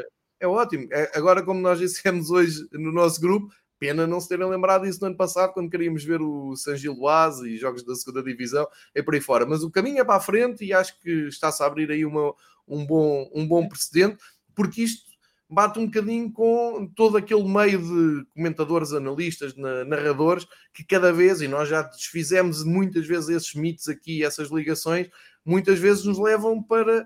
É 0.41 0.47
ótimo. 0.47 0.89
É, 0.93 1.11
agora, 1.15 1.43
como 1.43 1.61
nós 1.61 1.79
dissemos 1.79 2.31
hoje 2.31 2.67
no 2.73 2.93
nosso 2.93 3.21
grupo, 3.21 3.53
Pena 3.83 4.07
não 4.07 4.21
se 4.21 4.29
terem 4.29 4.49
lembrado 4.49 4.85
disso 4.85 5.01
no 5.01 5.09
ano 5.09 5.17
passado, 5.17 5.53
quando 5.53 5.69
queríamos 5.69 6.05
ver 6.05 6.23
o 6.23 6.55
San 6.55 6.77
Giloase 6.77 7.49
e 7.49 7.57
jogos 7.57 7.83
da 7.83 7.97
segunda 7.97 8.23
divisão 8.23 8.65
e 8.95 9.03
por 9.03 9.13
aí 9.13 9.21
fora. 9.21 9.45
Mas 9.45 9.65
o 9.65 9.71
caminho 9.73 9.99
é 9.99 10.05
para 10.05 10.15
a 10.15 10.21
frente 10.21 10.65
e 10.65 10.73
acho 10.73 10.97
que 11.01 11.11
está-se 11.27 11.65
a 11.65 11.67
abrir 11.67 11.91
aí 11.91 12.05
uma, 12.05 12.33
um, 12.69 12.87
bom, 12.87 13.29
um 13.35 13.45
bom 13.45 13.67
precedente, 13.67 14.19
porque 14.55 14.83
isto 14.83 15.03
bate 15.51 15.81
um 15.81 15.87
bocadinho 15.87 16.31
com 16.31 16.87
todo 16.95 17.17
aquele 17.17 17.43
meio 17.43 17.81
de 17.81 18.25
comentadores, 18.27 18.93
analistas, 18.93 19.53
narradores, 19.57 20.47
que 20.73 20.85
cada 20.85 21.13
vez, 21.13 21.41
e 21.41 21.49
nós 21.49 21.69
já 21.69 21.83
desfizemos 21.83 22.63
muitas 22.63 23.05
vezes 23.05 23.31
esses 23.31 23.55
mitos 23.57 23.89
aqui, 23.89 24.25
essas 24.25 24.49
ligações, 24.49 25.09
muitas 25.45 25.81
vezes 25.81 26.05
nos 26.05 26.21
levam 26.21 26.63
para 26.63 27.05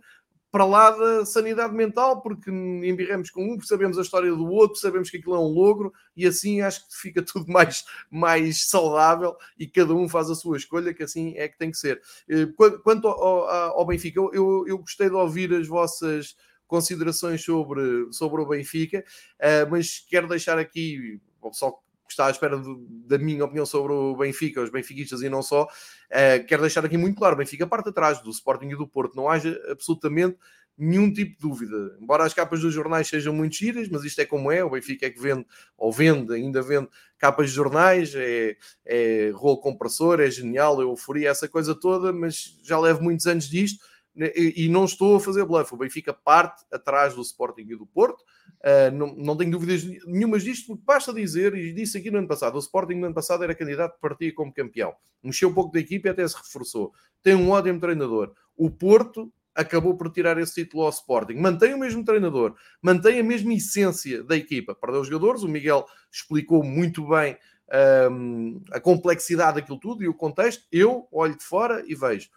para 0.56 0.64
lá 0.64 0.90
da 0.90 1.26
sanidade 1.26 1.74
mental, 1.74 2.22
porque 2.22 2.50
embirramos 2.50 3.28
com 3.28 3.44
um, 3.44 3.60
sabemos 3.60 3.98
a 3.98 4.00
história 4.00 4.30
do 4.30 4.48
outro, 4.48 4.80
sabemos 4.80 5.10
que 5.10 5.18
aquilo 5.18 5.34
é 5.34 5.38
um 5.38 5.52
logro, 5.52 5.92
e 6.16 6.26
assim 6.26 6.62
acho 6.62 6.88
que 6.88 6.96
fica 6.96 7.20
tudo 7.22 7.46
mais, 7.52 7.84
mais 8.10 8.66
saudável 8.66 9.36
e 9.58 9.66
cada 9.66 9.92
um 9.92 10.08
faz 10.08 10.30
a 10.30 10.34
sua 10.34 10.56
escolha, 10.56 10.94
que 10.94 11.02
assim 11.02 11.34
é 11.36 11.46
que 11.46 11.58
tem 11.58 11.70
que 11.70 11.76
ser. 11.76 12.00
Eh, 12.26 12.46
quanto 12.82 13.06
ao, 13.06 13.84
Benfica, 13.84 14.18
eu, 14.18 14.30
eu, 14.32 14.64
eu 14.66 14.78
gostei 14.78 15.10
de 15.10 15.14
ouvir 15.14 15.52
as 15.52 15.68
vossas 15.68 16.34
considerações 16.66 17.44
sobre, 17.44 18.10
sobre 18.10 18.40
o 18.40 18.46
Benfica, 18.46 19.04
eh, 19.38 19.66
mas 19.66 20.06
quero 20.08 20.26
deixar 20.26 20.58
aqui, 20.58 21.20
só 21.52 21.78
que 22.06 22.12
está 22.12 22.26
à 22.26 22.30
espera 22.30 22.58
de, 22.58 22.76
da 23.06 23.18
minha 23.18 23.44
opinião 23.44 23.66
sobre 23.66 23.92
o 23.92 24.16
Benfica, 24.16 24.62
os 24.62 24.70
benfiquistas 24.70 25.22
e 25.22 25.28
não 25.28 25.42
só, 25.42 25.64
uh, 25.64 26.46
quero 26.46 26.62
deixar 26.62 26.84
aqui 26.84 26.96
muito 26.96 27.16
claro: 27.16 27.34
o 27.34 27.38
Benfica 27.38 27.66
parte 27.66 27.88
atrás 27.88 28.22
do 28.22 28.30
Sporting 28.30 28.68
e 28.68 28.76
do 28.76 28.86
Porto, 28.86 29.16
não 29.16 29.28
haja 29.28 29.60
absolutamente 29.68 30.36
nenhum 30.78 31.12
tipo 31.12 31.32
de 31.32 31.40
dúvida. 31.40 31.96
Embora 32.00 32.24
as 32.24 32.34
capas 32.34 32.60
dos 32.60 32.72
jornais 32.72 33.08
sejam 33.08 33.32
muito 33.32 33.56
giras, 33.56 33.88
mas 33.88 34.04
isto 34.04 34.20
é 34.20 34.26
como 34.26 34.52
é: 34.52 34.62
o 34.62 34.70
Benfica 34.70 35.06
é 35.06 35.10
que 35.10 35.20
vende, 35.20 35.46
ou 35.76 35.92
vende, 35.92 36.32
ainda 36.34 36.62
vende 36.62 36.88
capas 37.18 37.48
de 37.48 37.56
jornais, 37.56 38.14
é, 38.14 38.56
é 38.84 39.30
rolo 39.34 39.58
compressor, 39.58 40.20
é 40.20 40.30
genial, 40.30 40.80
é 40.80 40.84
euforia, 40.84 41.30
essa 41.30 41.48
coisa 41.48 41.74
toda, 41.74 42.12
mas 42.12 42.58
já 42.62 42.78
levo 42.78 43.02
muitos 43.02 43.26
anos 43.26 43.48
disto 43.48 43.84
e, 44.16 44.68
não 44.68 44.84
estou 44.84 45.16
a 45.16 45.20
fazer 45.20 45.44
bluff. 45.44 45.74
O 45.74 45.76
Benfica 45.76 46.12
parte 46.12 46.64
atrás 46.72 47.14
do 47.14 47.20
Sporting 47.20 47.66
e 47.68 47.76
do 47.76 47.86
Porto. 47.86 48.22
Uh, 48.60 48.90
não, 48.94 49.14
não 49.14 49.36
tenho 49.36 49.50
dúvidas 49.50 49.84
nenhumas 50.06 50.42
disto, 50.42 50.68
porque 50.68 50.82
basta 50.84 51.12
dizer, 51.12 51.54
e 51.54 51.72
disse 51.72 51.98
aqui 51.98 52.10
no 52.10 52.18
ano 52.18 52.26
passado, 52.26 52.56
o 52.56 52.58
Sporting 52.58 52.94
no 52.94 53.06
ano 53.06 53.14
passado 53.14 53.44
era 53.44 53.54
candidato 53.54 53.98
para 54.00 54.10
partir 54.10 54.32
como 54.32 54.52
campeão. 54.52 54.94
Mexeu 55.22 55.50
um 55.50 55.54
pouco 55.54 55.72
da 55.72 55.80
equipe 55.80 56.08
e 56.08 56.10
até 56.10 56.26
se 56.26 56.36
reforçou. 56.36 56.92
Tem 57.22 57.34
um 57.34 57.50
ótimo 57.50 57.78
treinador. 57.78 58.32
O 58.56 58.70
Porto 58.70 59.30
acabou 59.54 59.96
por 59.96 60.10
tirar 60.10 60.38
esse 60.38 60.54
título 60.54 60.84
ao 60.84 60.90
Sporting. 60.90 61.34
Mantém 61.34 61.74
o 61.74 61.78
mesmo 61.78 62.04
treinador, 62.04 62.54
mantém 62.80 63.20
a 63.20 63.24
mesma 63.24 63.52
essência 63.54 64.22
da 64.22 64.36
equipa. 64.36 64.74
Perdeu 64.74 65.00
os 65.00 65.08
jogadores, 65.08 65.42
o 65.42 65.48
Miguel 65.48 65.86
explicou 66.10 66.62
muito 66.62 67.06
bem 67.08 67.36
um, 68.10 68.60
a 68.70 68.78
complexidade 68.78 69.56
daquilo 69.56 69.78
tudo 69.78 70.02
e 70.02 70.08
o 70.08 70.14
contexto. 70.14 70.64
Eu 70.70 71.08
olho 71.10 71.36
de 71.36 71.44
fora 71.44 71.82
e 71.86 71.94
vejo 71.94 72.28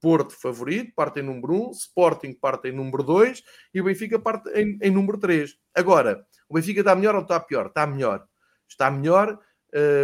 Porto 0.00 0.32
favorito, 0.32 0.92
parte 0.94 1.20
em 1.20 1.22
número 1.22 1.68
1, 1.68 1.70
Sporting 1.72 2.32
parte 2.32 2.68
em 2.68 2.72
número 2.72 3.02
2 3.02 3.42
e 3.74 3.80
o 3.80 3.84
Benfica 3.84 4.18
parte 4.18 4.48
em, 4.50 4.78
em 4.80 4.90
número 4.90 5.18
3. 5.18 5.56
Agora, 5.74 6.24
o 6.48 6.54
Benfica 6.54 6.80
está 6.80 6.94
melhor 6.94 7.14
ou 7.14 7.22
está 7.22 7.40
pior? 7.40 7.66
Está 7.66 7.86
melhor. 7.86 8.24
Está 8.68 8.90
melhor. 8.90 9.38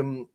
Um, 0.05 0.27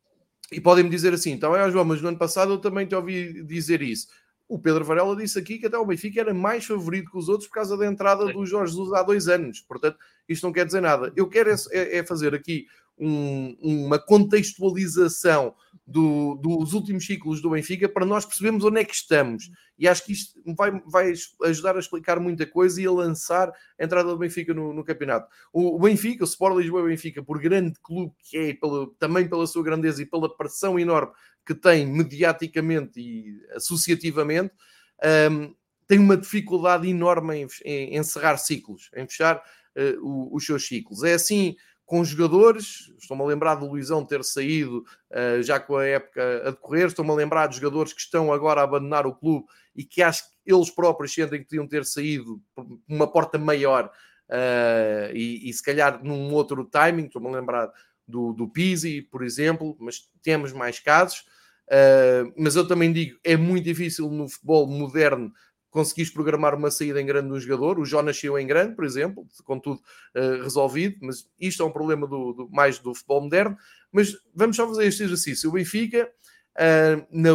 e 0.50 0.60
podem-me 0.60 0.90
dizer 0.90 1.12
assim, 1.12 1.32
então 1.32 1.54
é, 1.54 1.70
João, 1.70 1.84
mas 1.84 2.02
no 2.02 2.08
ano 2.08 2.18
passado 2.18 2.52
eu 2.52 2.58
também 2.58 2.86
te 2.86 2.94
ouvi 2.94 3.42
dizer 3.44 3.82
isso. 3.82 4.08
O 4.48 4.58
Pedro 4.58 4.84
Varela 4.84 5.14
disse 5.14 5.38
aqui 5.38 5.58
que 5.58 5.66
até 5.66 5.78
o 5.78 5.86
Benfica 5.86 6.20
era 6.20 6.34
mais 6.34 6.64
favorito 6.64 7.12
que 7.12 7.18
os 7.18 7.28
outros 7.28 7.46
por 7.46 7.54
causa 7.54 7.76
da 7.76 7.86
entrada 7.86 8.32
do 8.32 8.44
Jorge 8.44 8.72
Jesus 8.72 8.92
há 8.92 9.02
dois 9.02 9.28
anos. 9.28 9.60
Portanto, 9.60 9.96
isto 10.28 10.44
não 10.44 10.52
quer 10.52 10.66
dizer 10.66 10.80
nada. 10.80 11.12
Eu 11.14 11.28
quero 11.28 11.50
é, 11.50 11.54
é, 11.70 11.98
é 11.98 12.04
fazer 12.04 12.34
aqui 12.34 12.66
um, 12.98 13.56
uma 13.60 13.98
contextualização 13.98 15.54
do, 15.86 16.36
dos 16.36 16.72
últimos 16.72 17.04
ciclos 17.04 17.42
do 17.42 17.50
Benfica 17.50 17.88
para 17.88 18.06
nós 18.06 18.24
percebermos 18.24 18.64
onde 18.64 18.80
é 18.80 18.84
que 18.84 18.94
estamos. 18.94 19.50
E 19.78 19.88
acho 19.88 20.04
que 20.04 20.12
isto 20.12 20.40
vai, 20.56 20.70
vai 20.86 21.12
ajudar 21.44 21.76
a 21.76 21.80
explicar 21.80 22.20
muita 22.20 22.46
coisa 22.46 22.80
e 22.80 22.86
a 22.86 22.90
lançar 22.92 23.48
a 23.48 23.84
entrada 23.84 24.08
do 24.08 24.18
Benfica 24.18 24.54
no, 24.54 24.72
no 24.72 24.84
campeonato. 24.84 25.28
O, 25.52 25.76
o, 25.76 25.80
Benfica, 25.80 26.22
o 26.22 26.26
Sport 26.26 26.58
Lisboa 26.58 26.84
Benfica, 26.84 27.22
por 27.22 27.40
grande 27.40 27.78
clube 27.82 28.14
que 28.18 28.36
é, 28.36 28.54
pelo, 28.54 28.88
também 28.98 29.28
pela 29.28 29.46
sua 29.46 29.64
grandeza 29.64 30.02
e 30.02 30.06
pela 30.06 30.34
pressão 30.36 30.78
enorme 30.78 31.12
que 31.44 31.54
tem 31.54 31.86
mediaticamente 31.86 33.00
e 33.00 33.40
associativamente, 33.54 34.52
um, 35.30 35.54
tem 35.86 35.98
uma 35.98 36.16
dificuldade 36.16 36.88
enorme 36.88 37.42
em, 37.42 37.48
em 37.64 37.96
encerrar 37.96 38.36
ciclos, 38.36 38.90
em 38.94 39.08
fechar 39.08 39.42
uh, 39.76 40.36
os 40.36 40.44
seus 40.44 40.68
ciclos. 40.68 41.02
É 41.02 41.14
assim 41.14 41.56
com 41.90 42.04
jogadores, 42.04 42.88
estou-me 43.00 43.24
a 43.24 43.26
lembrar 43.26 43.56
do 43.56 43.66
Luizão 43.66 44.04
ter 44.04 44.22
saído 44.22 44.84
uh, 45.10 45.42
já 45.42 45.58
com 45.58 45.76
a 45.76 45.84
época 45.84 46.22
a 46.46 46.50
decorrer, 46.50 46.86
estou-me 46.86 47.10
a 47.10 47.14
lembrar 47.14 47.48
de 47.48 47.56
jogadores 47.56 47.92
que 47.92 48.00
estão 48.00 48.32
agora 48.32 48.60
a 48.60 48.62
abandonar 48.62 49.08
o 49.08 49.14
clube 49.16 49.44
e 49.74 49.82
que 49.82 50.00
acho 50.00 50.22
que 50.22 50.54
eles 50.54 50.70
próprios 50.70 51.12
sentem 51.12 51.40
que 51.40 51.46
podiam 51.46 51.66
ter 51.66 51.84
saído 51.84 52.40
por 52.54 52.64
uma 52.88 53.10
porta 53.10 53.38
maior 53.38 53.86
uh, 54.28 55.12
e, 55.12 55.50
e, 55.50 55.52
se 55.52 55.64
calhar 55.64 56.00
num 56.00 56.32
outro 56.32 56.64
timing, 56.64 57.06
estou-me 57.06 57.26
a 57.26 57.32
lembrar 57.32 57.72
do, 58.06 58.32
do 58.34 58.48
Pizzi, 58.48 59.02
por 59.02 59.24
exemplo, 59.24 59.76
mas 59.80 60.08
temos 60.22 60.52
mais 60.52 60.78
casos. 60.78 61.24
Uh, 61.66 62.32
mas 62.36 62.54
eu 62.54 62.68
também 62.68 62.92
digo, 62.92 63.18
é 63.24 63.36
muito 63.36 63.64
difícil 63.64 64.08
no 64.10 64.28
futebol 64.28 64.64
moderno 64.68 65.32
conseguiste 65.70 66.12
programar 66.12 66.54
uma 66.54 66.70
saída 66.70 67.00
em 67.00 67.06
grande 67.06 67.28
do 67.28 67.40
jogador. 67.40 67.78
O 67.78 67.84
Jonas 67.84 68.16
nasceu 68.16 68.38
em 68.38 68.46
grande, 68.46 68.74
por 68.74 68.84
exemplo, 68.84 69.26
com 69.44 69.58
tudo 69.58 69.80
uh, 70.16 70.42
resolvido, 70.42 70.96
mas 71.00 71.28
isto 71.40 71.62
é 71.62 71.66
um 71.66 71.70
problema 71.70 72.06
do, 72.06 72.32
do, 72.32 72.50
mais 72.50 72.78
do 72.78 72.94
futebol 72.94 73.22
moderno. 73.22 73.56
Mas 73.92 74.16
vamos 74.34 74.56
só 74.56 74.66
fazer 74.66 74.86
este 74.86 75.04
exercício. 75.04 75.48
O 75.48 75.52
Benfica, 75.52 76.10
uh, 76.56 77.06
na, 77.10 77.30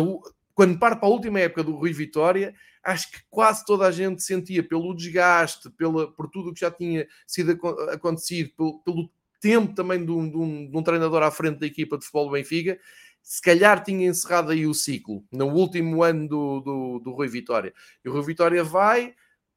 quando 0.54 0.78
parte 0.78 1.00
para 1.00 1.08
a 1.08 1.12
última 1.12 1.40
época 1.40 1.64
do 1.64 1.76
Rui 1.76 1.94
Vitória, 1.94 2.54
acho 2.84 3.12
que 3.12 3.20
quase 3.30 3.66
toda 3.66 3.88
a 3.88 3.92
gente 3.92 4.22
sentia 4.22 4.62
pelo 4.62 4.96
desgaste, 4.96 5.70
pela, 5.72 6.12
por 6.12 6.30
tudo 6.30 6.50
o 6.50 6.54
que 6.54 6.60
já 6.60 6.70
tinha 6.70 7.08
sido 7.26 7.58
acontecido, 7.92 8.52
pelo, 8.56 8.80
pelo 8.80 9.10
tempo 9.40 9.76
também 9.76 10.04
de 10.04 10.12
um, 10.12 10.30
de, 10.30 10.38
um, 10.38 10.70
de 10.70 10.78
um 10.78 10.84
treinador 10.84 11.22
à 11.24 11.32
frente 11.32 11.60
da 11.60 11.68
equipa 11.68 11.98
de 11.98 12.04
futebol 12.04 12.26
do 12.26 12.32
Benfica, 12.32 12.80
se 13.26 13.42
calhar 13.42 13.84
tinha 13.84 14.08
encerrado 14.08 14.52
aí 14.52 14.68
o 14.68 14.74
ciclo 14.76 15.26
no 15.32 15.48
último 15.48 16.04
ano 16.04 16.28
do, 16.28 16.60
do, 16.60 17.00
do 17.00 17.12
Rui 17.12 17.28
Vitória. 17.28 17.74
E 18.04 18.08
o 18.08 18.14
Rui 18.14 18.24
Vitória 18.24 18.64
vai, 18.64 19.08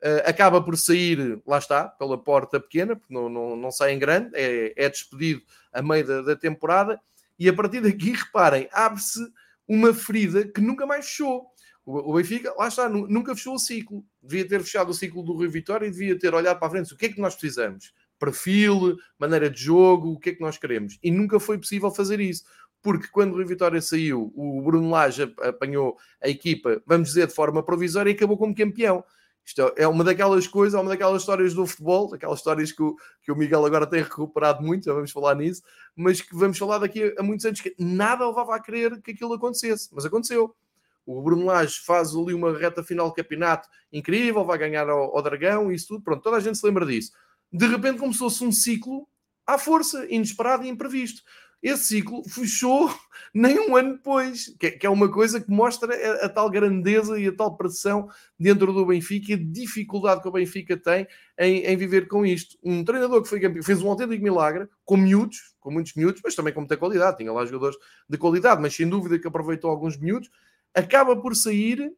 uh, 0.03 0.25
acaba 0.25 0.63
por 0.63 0.75
sair, 0.79 1.39
lá 1.47 1.59
está, 1.59 1.87
pela 1.87 2.17
porta 2.17 2.59
pequena, 2.59 2.97
porque 2.97 3.13
não, 3.13 3.29
não, 3.29 3.55
não 3.55 3.71
sai 3.71 3.93
em 3.93 3.99
grande, 3.99 4.31
é, 4.33 4.73
é 4.75 4.89
despedido 4.89 5.43
a 5.71 5.83
meio 5.83 6.07
da, 6.07 6.23
da 6.23 6.35
temporada, 6.35 6.99
e 7.39 7.47
a 7.47 7.53
partir 7.53 7.83
daqui, 7.83 8.13
reparem, 8.13 8.71
abre-se 8.73 9.21
uma 9.69 9.93
ferida 9.93 10.49
que 10.49 10.63
nunca 10.63 10.87
mais 10.87 11.05
fechou. 11.05 11.47
O 11.85 12.15
Benfica, 12.15 12.55
lá 12.57 12.69
está, 12.69 12.89
nunca 12.89 13.35
fechou 13.35 13.55
o 13.55 13.59
ciclo. 13.59 14.03
devia 14.23 14.49
ter 14.49 14.63
fechado 14.63 14.89
o 14.89 14.95
ciclo 14.95 15.23
do 15.23 15.37
Rio 15.37 15.51
Vitória 15.51 15.87
e 15.87 15.91
devia 15.91 16.19
ter 16.19 16.35
olhado 16.35 16.59
para 16.59 16.69
a 16.69 16.71
frente. 16.71 16.95
O 16.95 16.97
que 16.97 17.07
é 17.07 17.09
que 17.11 17.21
nós 17.21 17.35
precisamos? 17.35 17.93
Perfil, 18.19 18.97
maneira 19.19 19.49
de 19.51 19.63
jogo, 19.63 20.13
o 20.13 20.19
que 20.19 20.31
é 20.31 20.35
que 20.35 20.41
nós 20.41 20.57
queremos? 20.57 20.99
E 21.03 21.11
nunca 21.11 21.39
foi 21.39 21.59
possível 21.59 21.91
fazer 21.91 22.19
isso. 22.19 22.45
Porque 22.89 23.09
quando 23.09 23.35
o 23.35 23.37
Rio 23.37 23.47
Vitória 23.47 23.83
saiu, 23.83 24.33
o 24.35 24.63
Bruno 24.63 24.89
Lage 24.89 25.31
apanhou 25.43 25.99
a 26.23 26.29
equipa, 26.31 26.83
vamos 26.87 27.09
dizer, 27.09 27.27
de 27.27 27.35
forma 27.35 27.63
provisória 27.63 28.09
e 28.11 28.15
acabou 28.15 28.39
como 28.39 28.55
campeão. 28.55 29.05
Isto 29.45 29.75
é 29.77 29.87
uma 29.87 30.03
daquelas 30.03 30.49
coisas, 30.49 30.73
é 30.73 30.81
uma 30.81 30.89
daquelas 30.89 31.21
histórias 31.21 31.53
do 31.53 31.67
futebol, 31.67 32.15
aquelas 32.15 32.39
histórias 32.39 32.73
que 32.73 32.83
o, 32.83 32.97
que 33.23 33.31
o 33.31 33.37
Miguel 33.37 33.67
agora 33.67 33.87
tem 33.87 34.01
recuperado 34.03 34.65
muito, 34.65 34.87
já 34.87 34.95
vamos 34.95 35.11
falar 35.11 35.35
nisso, 35.35 35.61
mas 35.95 36.23
que 36.23 36.35
vamos 36.35 36.57
falar 36.57 36.79
daqui 36.79 37.15
a, 37.19 37.23
muitos 37.23 37.45
anos 37.45 37.61
que 37.61 37.75
nada 37.79 38.27
levava 38.27 38.57
a 38.57 38.59
crer 38.59 39.03
que 39.03 39.11
aquilo 39.11 39.35
acontecesse, 39.35 39.91
mas 39.93 40.07
aconteceu. 40.07 40.57
O 41.05 41.21
Bruno 41.21 41.45
Lage 41.45 41.81
faz 41.85 42.17
ali 42.17 42.33
uma 42.33 42.57
reta 42.57 42.83
final 42.83 43.11
de 43.11 43.17
campeonato 43.17 43.69
incrível, 43.93 44.47
vai 44.47 44.57
ganhar 44.57 44.89
ao, 44.89 45.15
ao 45.15 45.23
Dragão 45.23 45.71
e 45.71 45.75
isso 45.75 45.89
tudo, 45.89 46.03
pronto, 46.03 46.23
toda 46.23 46.39
a 46.39 46.41
gente 46.41 46.57
se 46.57 46.65
lembra 46.65 46.87
disso. 46.87 47.13
De 47.53 47.67
repente 47.67 47.99
começou-se 47.99 48.43
um 48.43 48.51
ciclo 48.51 49.07
à 49.47 49.59
força, 49.59 50.07
inesperado 50.09 50.65
e 50.65 50.71
imprevisto 50.71 51.23
esse 51.63 51.85
ciclo 51.85 52.23
fechou 52.29 52.89
nem 53.35 53.59
um 53.59 53.77
ano 53.77 53.95
depois, 53.95 54.55
que 54.59 54.87
é 54.87 54.91
uma 54.91 55.11
coisa 55.11 55.41
que 55.41 55.51
mostra 55.51 55.93
a, 55.95 56.27
a, 56.27 56.29
tal 56.29 56.49
grandeza 56.49 57.19
e 57.19 57.27
a 57.27 57.33
tal 57.35 57.57
pressão 57.57 58.09
dentro 58.39 58.73
do 58.73 58.87
Benfica 58.87 59.33
e 59.33 59.35
a 59.35 59.39
dificuldade 59.39 60.23
que 60.23 60.29
o 60.29 60.33
Benfica 60.33 60.77
tem 60.77 61.07
em, 61.39 61.65
em 61.65 61.77
viver 61.77 62.07
com 62.07 62.25
isto. 62.25 62.57
Um 62.63 62.85
treinador 62.85 63.23
que 63.23 63.29
foi 63.29 63.41
campeão, 63.41 63.63
fez 63.63 63.83
um 63.83 63.89
autêntico 63.89 64.23
milagre, 64.23 64.69
com 64.85 64.97
miúdos, 64.97 65.55
com 65.59 65.71
muitos 65.71 65.95
miúdos, 65.95 66.21
mas 66.25 66.35
também 66.35 66.53
com 66.53 66.61
muita 66.61 66.77
qualidade, 66.77 67.19
tinha 67.19 67.33
lá 67.33 67.45
jogadores 67.45 67.77
de 68.09 68.17
qualidade, 68.17 68.63
mas 68.63 68.75
sem 68.75 68.89
dúvida 68.89 69.19
que 69.19 69.27
aproveitou 69.27 69.71
alguns 69.71 69.97
miúdos, 69.99 70.31
acaba 70.73 71.17
por 71.17 71.35
sair 71.35 71.93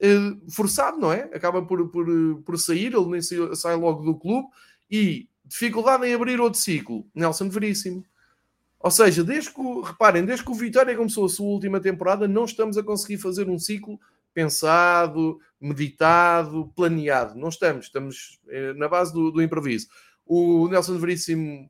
eh, 0.00 0.36
forçado, 0.54 0.98
não 0.98 1.12
é? 1.12 1.22
Acaba 1.34 1.62
por, 1.62 1.88
por, 1.88 2.06
por 2.44 2.58
sair, 2.58 2.92
ele 2.92 3.06
nem 3.06 3.22
sai, 3.22 3.38
sai 3.54 3.74
logo 3.74 4.02
do 4.02 4.18
clube 4.18 4.48
e 4.90 5.28
dificuldade 5.44 6.06
em 6.06 6.14
abrir 6.14 6.40
outro 6.40 6.60
ciclo. 6.60 7.06
Nelson 7.14 7.48
Veríssimo 7.48 8.04
ou 8.80 8.90
seja, 8.90 9.24
desde 9.24 9.52
que, 9.52 9.60
reparem, 9.84 10.24
desde 10.24 10.44
que 10.44 10.50
o 10.50 10.54
Vitória 10.54 10.96
começou 10.96 11.26
a 11.26 11.28
sua 11.28 11.46
última 11.46 11.80
temporada, 11.80 12.28
não 12.28 12.44
estamos 12.44 12.78
a 12.78 12.82
conseguir 12.82 13.18
fazer 13.18 13.48
um 13.48 13.58
ciclo 13.58 13.98
pensado, 14.32 15.40
meditado, 15.60 16.72
planeado. 16.76 17.36
Não 17.36 17.48
estamos, 17.48 17.86
estamos 17.86 18.38
eh, 18.48 18.72
na 18.74 18.88
base 18.88 19.12
do, 19.12 19.32
do, 19.32 19.42
improviso. 19.42 19.88
O 20.24 20.68
Nelson 20.68 20.96
Veríssimo 20.98 21.68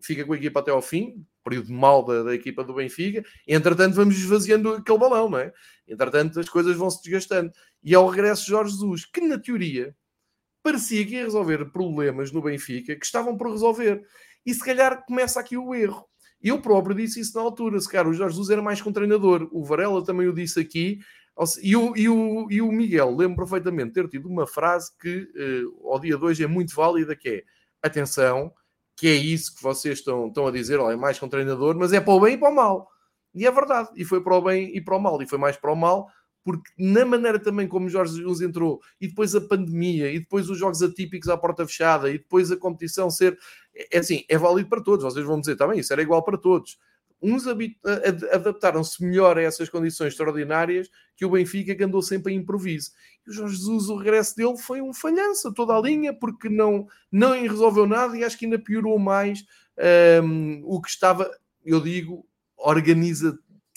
fica 0.00 0.24
com 0.24 0.32
a 0.32 0.36
equipa 0.36 0.60
até 0.60 0.70
ao 0.70 0.80
fim, 0.80 1.26
período 1.44 1.70
mal 1.70 2.02
da, 2.02 2.22
da, 2.22 2.34
equipa 2.34 2.64
do 2.64 2.72
Benfica. 2.72 3.22
Entretanto, 3.46 3.96
vamos 3.96 4.16
esvaziando 4.16 4.72
aquele 4.72 4.98
balão, 4.98 5.28
não 5.28 5.38
é? 5.38 5.52
Entretanto, 5.86 6.40
as 6.40 6.48
coisas 6.48 6.74
vão 6.76 6.90
se 6.90 7.02
desgastando. 7.02 7.52
E 7.82 7.94
ao 7.94 8.08
regresso 8.08 8.44
de 8.44 8.50
Jorge 8.50 8.72
Jesus, 8.72 9.04
que 9.04 9.20
na 9.20 9.38
teoria 9.38 9.94
parecia 10.62 11.04
que 11.04 11.14
ia 11.14 11.24
resolver 11.24 11.70
problemas 11.72 12.32
no 12.32 12.40
Benfica 12.40 12.96
que 12.96 13.04
estavam 13.04 13.36
por 13.36 13.50
resolver. 13.50 14.02
E 14.46 14.54
se 14.54 14.64
calhar 14.64 15.04
começa 15.04 15.38
aqui 15.38 15.56
o 15.58 15.74
erro 15.74 16.08
eu 16.42 16.60
próprio 16.60 16.94
disse 16.94 17.20
isso 17.20 17.36
na 17.36 17.42
altura. 17.42 17.80
Se 17.80 17.88
calhar 17.88 18.08
o 18.08 18.14
Jorge 18.14 18.34
Jesus 18.34 18.50
era 18.50 18.62
mais 18.62 18.80
que 18.80 18.88
um 18.88 18.92
treinador. 18.92 19.48
O 19.52 19.64
Varela 19.64 20.04
também 20.04 20.28
o 20.28 20.32
disse 20.32 20.60
aqui. 20.60 21.00
E 21.62 21.76
o, 21.76 21.96
e 21.96 22.08
o, 22.08 22.50
e 22.50 22.60
o 22.60 22.72
Miguel, 22.72 23.14
lembro 23.14 23.36
perfeitamente 23.36 23.92
ter 23.92 24.08
tido 24.08 24.28
uma 24.28 24.44
frase 24.44 24.90
que 25.00 25.28
uh, 25.36 25.92
ao 25.92 26.00
dia 26.00 26.16
de 26.16 26.24
hoje 26.24 26.42
é 26.42 26.48
muito 26.48 26.74
válida, 26.74 27.14
que 27.14 27.28
é 27.28 27.42
atenção, 27.80 28.52
que 28.96 29.06
é 29.06 29.14
isso 29.14 29.54
que 29.54 29.62
vocês 29.62 30.00
estão, 30.00 30.26
estão 30.26 30.48
a 30.48 30.50
dizer, 30.50 30.80
olha, 30.80 30.94
é 30.94 30.96
mais 30.96 31.16
que 31.16 31.24
um 31.24 31.28
treinador, 31.28 31.76
mas 31.78 31.92
é 31.92 32.00
para 32.00 32.12
o 32.12 32.20
bem 32.20 32.34
e 32.34 32.38
para 32.38 32.50
o 32.50 32.54
mal. 32.54 32.90
E 33.32 33.46
é 33.46 33.50
verdade, 33.52 33.88
e 33.94 34.04
foi 34.04 34.20
para 34.20 34.34
o 34.34 34.42
bem 34.42 34.76
e 34.76 34.80
para 34.80 34.96
o 34.96 35.00
mal, 35.00 35.22
e 35.22 35.28
foi 35.28 35.38
mais 35.38 35.56
para 35.56 35.72
o 35.72 35.76
mal, 35.76 36.08
porque 36.48 36.72
na 36.78 37.04
maneira 37.04 37.38
também 37.38 37.68
como 37.68 37.90
Jorge 37.90 38.16
Jesus 38.16 38.40
entrou, 38.40 38.80
e 38.98 39.06
depois 39.06 39.34
a 39.34 39.40
pandemia, 39.42 40.10
e 40.10 40.18
depois 40.18 40.48
os 40.48 40.56
jogos 40.56 40.82
atípicos 40.82 41.28
à 41.28 41.36
porta 41.36 41.66
fechada, 41.66 42.08
e 42.08 42.16
depois 42.16 42.50
a 42.50 42.56
competição 42.56 43.10
ser 43.10 43.38
é, 43.76 43.96
é 43.96 43.98
assim, 43.98 44.24
é 44.26 44.38
válido 44.38 44.66
para 44.66 44.80
todos. 44.80 45.04
Vocês 45.04 45.26
vão 45.26 45.38
dizer 45.38 45.56
também, 45.56 45.80
isso 45.80 45.92
era 45.92 46.00
igual 46.00 46.24
para 46.24 46.38
todos. 46.38 46.78
Uns 47.20 47.44
adaptaram-se 47.46 49.04
melhor 49.04 49.36
a 49.36 49.42
essas 49.42 49.68
condições 49.68 50.14
extraordinárias 50.14 50.88
que 51.14 51.26
o 51.26 51.30
Benfica, 51.30 51.74
que 51.74 51.84
andou 51.84 52.00
sempre 52.00 52.32
a 52.32 52.36
improviso. 52.36 52.92
E 53.26 53.30
o 53.30 53.32
Jorge 53.34 53.56
Jesus, 53.56 53.90
o 53.90 53.96
regresso 53.96 54.34
dele 54.34 54.56
foi 54.56 54.80
um 54.80 54.94
falhança, 54.94 55.52
toda 55.52 55.76
a 55.76 55.80
linha, 55.82 56.14
porque 56.14 56.48
não, 56.48 56.86
não 57.12 57.32
resolveu 57.32 57.86
nada 57.86 58.16
e 58.16 58.24
acho 58.24 58.38
que 58.38 58.46
ainda 58.46 58.58
piorou 58.58 58.98
mais 58.98 59.44
um, 60.24 60.62
o 60.64 60.80
que 60.80 60.88
estava, 60.88 61.30
eu 61.62 61.78
digo, 61.78 62.26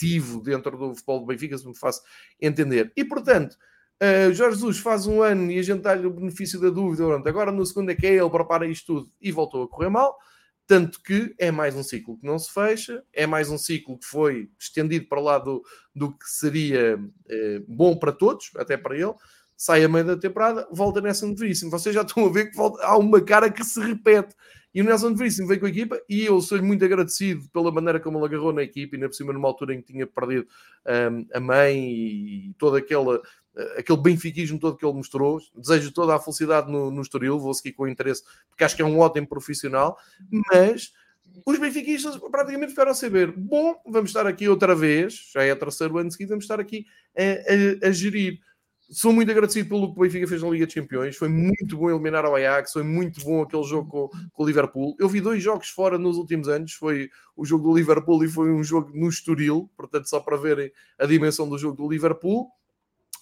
organizativo 0.02 0.42
dentro 0.42 0.78
do 0.78 0.96
futebol 0.96 1.20
do 1.20 1.26
Benfica, 1.26 1.58
se 1.58 1.68
me 1.68 1.78
faço 1.78 2.02
entender. 2.40 2.92
E 2.96 3.06
portanto, 3.06 3.58
Uh, 4.04 4.34
Jorge 4.34 4.56
Jesus 4.56 4.80
faz 4.80 5.06
um 5.06 5.22
ano 5.22 5.52
e 5.52 5.60
a 5.60 5.62
gente 5.62 5.82
dá-lhe 5.82 6.08
o 6.08 6.10
benefício 6.10 6.60
da 6.60 6.72
dúvida. 6.72 7.06
Pronto, 7.06 7.30
agora 7.30 7.52
no 7.52 7.64
segundo 7.64 7.92
é 7.92 7.96
que 7.96 8.08
é 8.08 8.16
ele 8.16 8.32
prepara 8.32 8.66
isto 8.66 8.96
tudo 8.96 9.12
e 9.22 9.32
voltou 9.32 9.62
a 9.62 9.68
correr 9.70 9.90
mal. 9.90 10.18
Tanto 10.66 11.00
que 11.04 11.36
é 11.38 11.52
mais 11.52 11.76
um 11.76 11.84
ciclo 11.84 12.18
que 12.18 12.26
não 12.26 12.40
se 12.40 12.52
fecha, 12.52 13.04
é 13.14 13.28
mais 13.28 13.52
um 13.52 13.60
ciclo 13.60 14.00
que 14.00 14.08
foi 14.08 14.50
estendido 14.60 15.08
para 15.08 15.22
lá 15.22 15.38
do, 15.38 15.62
do 15.94 16.18
que 16.18 16.28
seria 16.28 16.98
uh, 16.98 17.66
bom 17.68 17.96
para 17.96 18.12
todos, 18.12 18.50
até 18.56 18.76
para 18.76 18.96
ele. 18.98 19.14
Sai 19.62 19.84
a 19.84 19.88
meio 19.88 20.04
da 20.04 20.18
temporada, 20.18 20.68
volta 20.72 21.00
nessa 21.00 21.24
novíssimo. 21.28 21.70
Vocês 21.70 21.94
já 21.94 22.02
estão 22.02 22.26
a 22.26 22.32
ver 22.32 22.50
que 22.50 22.58
volta, 22.58 22.84
há 22.84 22.98
uma 22.98 23.22
cara 23.22 23.48
que 23.48 23.64
se 23.64 23.80
repete. 23.80 24.36
E 24.74 24.82
o 24.82 24.84
Nelson 24.84 25.14
Veríssimo 25.14 25.48
veio 25.48 25.60
com 25.60 25.68
a 25.68 25.70
equipa 25.70 26.02
e 26.10 26.26
eu 26.26 26.42
sou-lhe 26.42 26.64
muito 26.64 26.84
agradecido 26.84 27.48
pela 27.54 27.72
maneira 27.72 28.00
como 28.00 28.18
ele 28.18 28.26
agarrou 28.26 28.52
na 28.52 28.64
equipa, 28.64 28.96
e 28.96 28.98
ainda 28.98 29.08
por 29.08 29.14
cima 29.14 29.32
numa 29.32 29.48
altura 29.48 29.76
em 29.76 29.82
que 29.84 29.94
tinha 29.94 30.08
perdido 30.08 30.48
um, 31.12 31.28
a 31.32 31.40
mãe 31.40 31.78
e 31.78 32.56
toda 32.58 32.80
aquela 32.80 33.22
eh, 33.56 33.76
aquele 33.82 34.02
benfiquismo 34.02 34.58
todo 34.58 34.76
que 34.76 34.84
ele 34.84 34.96
mostrou. 34.96 35.40
Desejo 35.56 35.92
toda 35.92 36.16
a 36.16 36.20
felicidade 36.20 36.72
no, 36.72 36.90
no 36.90 37.04
Estoril, 37.04 37.38
vou 37.38 37.54
seguir 37.54 37.74
com 37.74 37.88
interesse, 37.88 38.24
porque 38.50 38.64
acho 38.64 38.76
que 38.76 38.82
é 38.82 38.86
um 38.86 38.98
ótimo 38.98 39.28
profissional, 39.28 39.96
mas 40.52 40.92
os 41.46 41.60
benfiquistas 41.60 42.18
praticamente 42.32 42.72
ficaram 42.72 42.92
a 42.92 42.96
saber, 42.96 43.32
bom, 43.32 43.76
vamos 43.86 44.10
estar 44.10 44.26
aqui 44.26 44.50
outra 44.50 44.76
vez, 44.76 45.30
já 45.32 45.44
é 45.44 45.54
terceiro 45.54 46.00
ano 46.00 46.12
seguido, 46.12 46.30
vamos 46.30 46.46
estar 46.46 46.60
aqui 46.60 46.86
a, 47.16 47.86
a, 47.86 47.90
a, 47.90 47.92
gerir. 47.92 48.40
Sou 48.94 49.14
muito 49.14 49.32
agradecido 49.32 49.70
pelo 49.70 49.94
que 49.94 49.98
o 49.98 50.04
Benfica 50.04 50.28
fez 50.28 50.44
na 50.44 50.50
Liga 50.50 50.66
dos 50.66 50.76
Campeões, 50.76 51.16
foi 51.16 51.30
muito 51.30 51.78
bom 51.78 51.90
eliminar 51.90 52.26
o 52.26 52.36
Ajax, 52.36 52.74
foi 52.74 52.84
muito 52.84 53.24
bom 53.24 53.42
aquele 53.42 53.64
jogo 53.64 53.90
com, 53.90 54.10
com 54.34 54.44
o 54.44 54.46
Liverpool. 54.46 54.98
Eu 55.00 55.08
vi 55.08 55.22
dois 55.22 55.42
jogos 55.42 55.70
fora 55.70 55.98
nos 55.98 56.18
últimos 56.18 56.50
anos, 56.50 56.74
foi 56.74 57.10
o 57.34 57.46
jogo 57.46 57.70
do 57.70 57.78
Liverpool 57.78 58.22
e 58.26 58.28
foi 58.28 58.52
um 58.52 58.62
jogo 58.62 58.92
no 58.94 59.08
Estoril, 59.08 59.72
portanto 59.78 60.10
só 60.10 60.20
para 60.20 60.36
verem 60.36 60.70
a 61.00 61.06
dimensão 61.06 61.48
do 61.48 61.58
jogo 61.58 61.78
do 61.78 61.90
Liverpool 61.90 62.50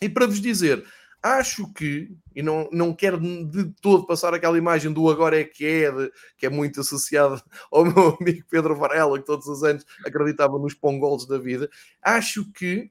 e 0.01 0.09
para 0.09 0.25
vos 0.25 0.41
dizer, 0.41 0.83
acho 1.21 1.71
que, 1.73 2.17
e 2.35 2.41
não, 2.41 2.67
não 2.71 2.91
quero 2.91 3.19
de 3.19 3.71
todo 3.79 4.07
passar 4.07 4.33
aquela 4.33 4.57
imagem 4.57 4.91
do 4.91 5.07
agora 5.07 5.39
é 5.39 5.43
que 5.43 5.67
é, 5.67 5.91
de, 5.91 6.11
que 6.35 6.47
é 6.47 6.49
muito 6.49 6.81
associada 6.81 7.39
ao 7.71 7.85
meu 7.85 8.17
amigo 8.19 8.43
Pedro 8.49 8.75
Varela, 8.75 9.19
que 9.19 9.25
todos 9.25 9.45
os 9.45 9.63
anos 9.63 9.85
acreditava 10.03 10.57
nos 10.57 10.73
pongolos 10.73 11.27
da 11.27 11.37
vida, 11.37 11.69
acho 12.01 12.51
que 12.53 12.89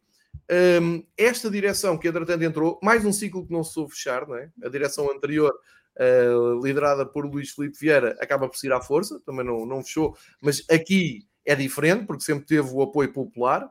um, 0.83 1.05
esta 1.17 1.51
direção 1.51 1.99
que 1.99 2.09
entretanto 2.09 2.43
entrou, 2.43 2.79
mais 2.83 3.05
um 3.05 3.13
ciclo 3.13 3.47
que 3.47 3.53
não 3.53 3.63
se 3.63 3.73
soube 3.73 3.93
fechar, 3.93 4.27
não 4.27 4.37
é? 4.37 4.51
a 4.63 4.69
direção 4.69 5.11
anterior, 5.11 5.53
uh, 5.97 6.65
liderada 6.65 7.05
por 7.05 7.27
Luís 7.27 7.51
Filipe 7.51 7.79
Vieira, 7.79 8.17
acaba 8.21 8.49
por 8.49 8.57
ser 8.57 8.73
à 8.73 8.81
força, 8.81 9.21
também 9.27 9.45
não, 9.45 9.67
não 9.67 9.83
fechou, 9.83 10.17
mas 10.41 10.65
aqui 10.71 11.27
é 11.45 11.55
diferente, 11.55 12.07
porque 12.07 12.25
sempre 12.25 12.47
teve 12.47 12.69
o 12.73 12.83
apoio 12.83 13.13
popular, 13.13 13.71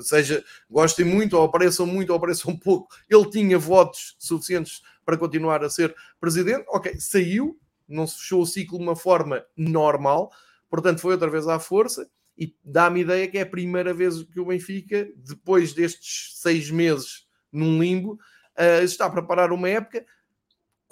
seja, 0.00 0.44
gostem 0.70 1.04
muito 1.04 1.36
ou 1.36 1.44
apareçam 1.44 1.86
muito 1.86 2.10
ou 2.10 2.16
apareçam 2.16 2.56
pouco, 2.58 2.94
ele 3.08 3.28
tinha 3.30 3.58
votos 3.58 4.16
suficientes 4.18 4.82
para 5.04 5.16
continuar 5.16 5.64
a 5.64 5.70
ser 5.70 5.94
presidente. 6.20 6.64
Ok, 6.68 6.94
saiu, 6.98 7.58
não 7.88 8.06
se 8.06 8.18
fechou 8.18 8.42
o 8.42 8.46
ciclo 8.46 8.78
de 8.78 8.84
uma 8.84 8.96
forma 8.96 9.44
normal, 9.56 10.30
portanto 10.70 11.00
foi 11.00 11.12
outra 11.12 11.28
vez 11.28 11.46
à 11.46 11.58
força. 11.58 12.08
E 12.36 12.54
dá-me 12.64 13.00
ideia 13.00 13.28
que 13.28 13.38
é 13.38 13.42
a 13.42 13.46
primeira 13.46 13.92
vez 13.92 14.22
que 14.22 14.40
o 14.40 14.46
Benfica, 14.46 15.08
depois 15.16 15.72
destes 15.72 16.40
seis 16.40 16.70
meses 16.70 17.26
num 17.52 17.80
limbo, 17.80 18.18
uh, 18.58 18.82
está 18.82 19.06
a 19.06 19.10
preparar 19.10 19.52
uma 19.52 19.68
época 19.68 20.04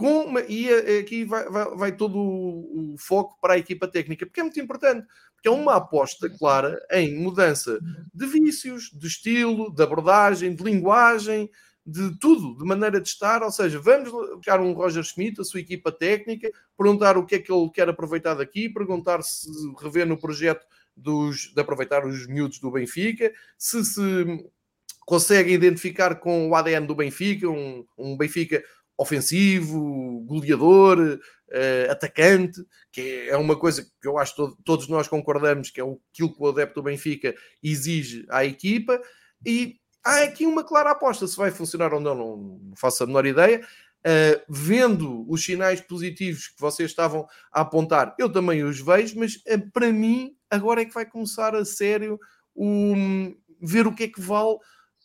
com 0.00 0.24
uma, 0.24 0.40
e 0.40 0.72
aqui 0.98 1.26
vai, 1.26 1.46
vai, 1.50 1.64
vai 1.76 1.92
todo 1.92 2.18
o, 2.18 2.94
o, 2.94 2.98
foco 2.98 3.38
para 3.38 3.52
a 3.52 3.58
equipa 3.58 3.86
técnica, 3.86 4.24
porque 4.24 4.40
é 4.40 4.42
muito 4.42 4.58
importante 4.58 5.06
que 5.42 5.48
é 5.48 5.50
uma 5.50 5.76
aposta 5.76 6.30
clara 6.30 6.80
em 6.90 7.18
mudança 7.18 7.78
de 8.14 8.26
vícios, 8.26 8.90
de 8.94 9.06
estilo, 9.06 9.70
de 9.70 9.82
abordagem, 9.82 10.54
de 10.54 10.62
linguagem, 10.62 11.50
de 11.84 12.18
tudo, 12.18 12.56
de 12.56 12.64
maneira 12.64 12.98
de 12.98 13.08
estar. 13.08 13.42
Ou 13.42 13.50
seja, 13.50 13.78
vamos 13.78 14.10
buscar 14.10 14.58
um 14.60 14.72
Roger 14.72 15.02
Schmidt, 15.02 15.40
a 15.40 15.44
sua 15.44 15.60
equipa 15.60 15.92
técnica, 15.92 16.50
perguntar 16.76 17.18
o 17.18 17.26
que 17.26 17.34
é 17.34 17.38
que 17.38 17.52
ele 17.52 17.70
quer 17.70 17.88
aproveitar 17.88 18.34
daqui, 18.34 18.68
perguntar 18.68 19.22
se 19.22 19.50
revê 19.82 20.06
no 20.06 20.18
projeto 20.18 20.66
dos, 21.00 21.52
de 21.54 21.60
aproveitar 21.60 22.06
os 22.06 22.26
miúdos 22.26 22.58
do 22.58 22.70
Benfica, 22.70 23.32
se 23.58 23.84
se 23.84 24.00
consegue 25.06 25.52
identificar 25.52 26.16
com 26.16 26.48
o 26.48 26.54
ADN 26.54 26.86
do 26.86 26.94
Benfica, 26.94 27.48
um, 27.48 27.84
um 27.98 28.16
Benfica 28.16 28.62
ofensivo, 28.96 30.20
goleador, 30.26 31.18
uh, 31.48 31.90
atacante, 31.90 32.62
que 32.92 33.28
é 33.28 33.36
uma 33.36 33.56
coisa 33.56 33.82
que 33.82 34.06
eu 34.06 34.18
acho 34.18 34.36
que 34.36 34.62
todos 34.62 34.88
nós 34.88 35.08
concordamos 35.08 35.70
que 35.70 35.80
é 35.80 35.84
aquilo 35.84 36.32
que 36.32 36.40
o 36.42 36.48
adepto 36.48 36.74
do 36.74 36.84
Benfica 36.84 37.34
exige 37.62 38.26
à 38.28 38.44
equipa, 38.44 39.00
e 39.44 39.78
há 40.04 40.22
aqui 40.24 40.46
uma 40.46 40.62
clara 40.62 40.90
aposta. 40.90 41.26
Se 41.26 41.36
vai 41.36 41.50
funcionar 41.50 41.94
ou 41.94 42.00
não, 42.00 42.14
não, 42.14 42.36
não 42.36 42.76
faço 42.76 43.02
a 43.02 43.06
menor 43.06 43.26
ideia. 43.26 43.66
Uh, 44.00 44.40
vendo 44.48 45.30
os 45.30 45.44
sinais 45.44 45.80
positivos 45.80 46.48
que 46.48 46.60
vocês 46.60 46.90
estavam 46.90 47.26
a 47.52 47.60
apontar, 47.62 48.14
eu 48.18 48.30
também 48.30 48.62
os 48.62 48.80
vejo, 48.80 49.18
mas 49.18 49.36
uh, 49.36 49.70
para 49.72 49.92
mim 49.92 50.34
agora 50.50 50.82
é 50.82 50.84
que 50.84 50.94
vai 50.94 51.06
começar 51.06 51.54
a 51.54 51.64
sério 51.64 52.18
um, 52.56 53.34
ver 53.60 53.86
o 53.86 53.94
que 53.94 54.04
é 54.04 54.08
que 54.08 54.20
vale 54.20 54.58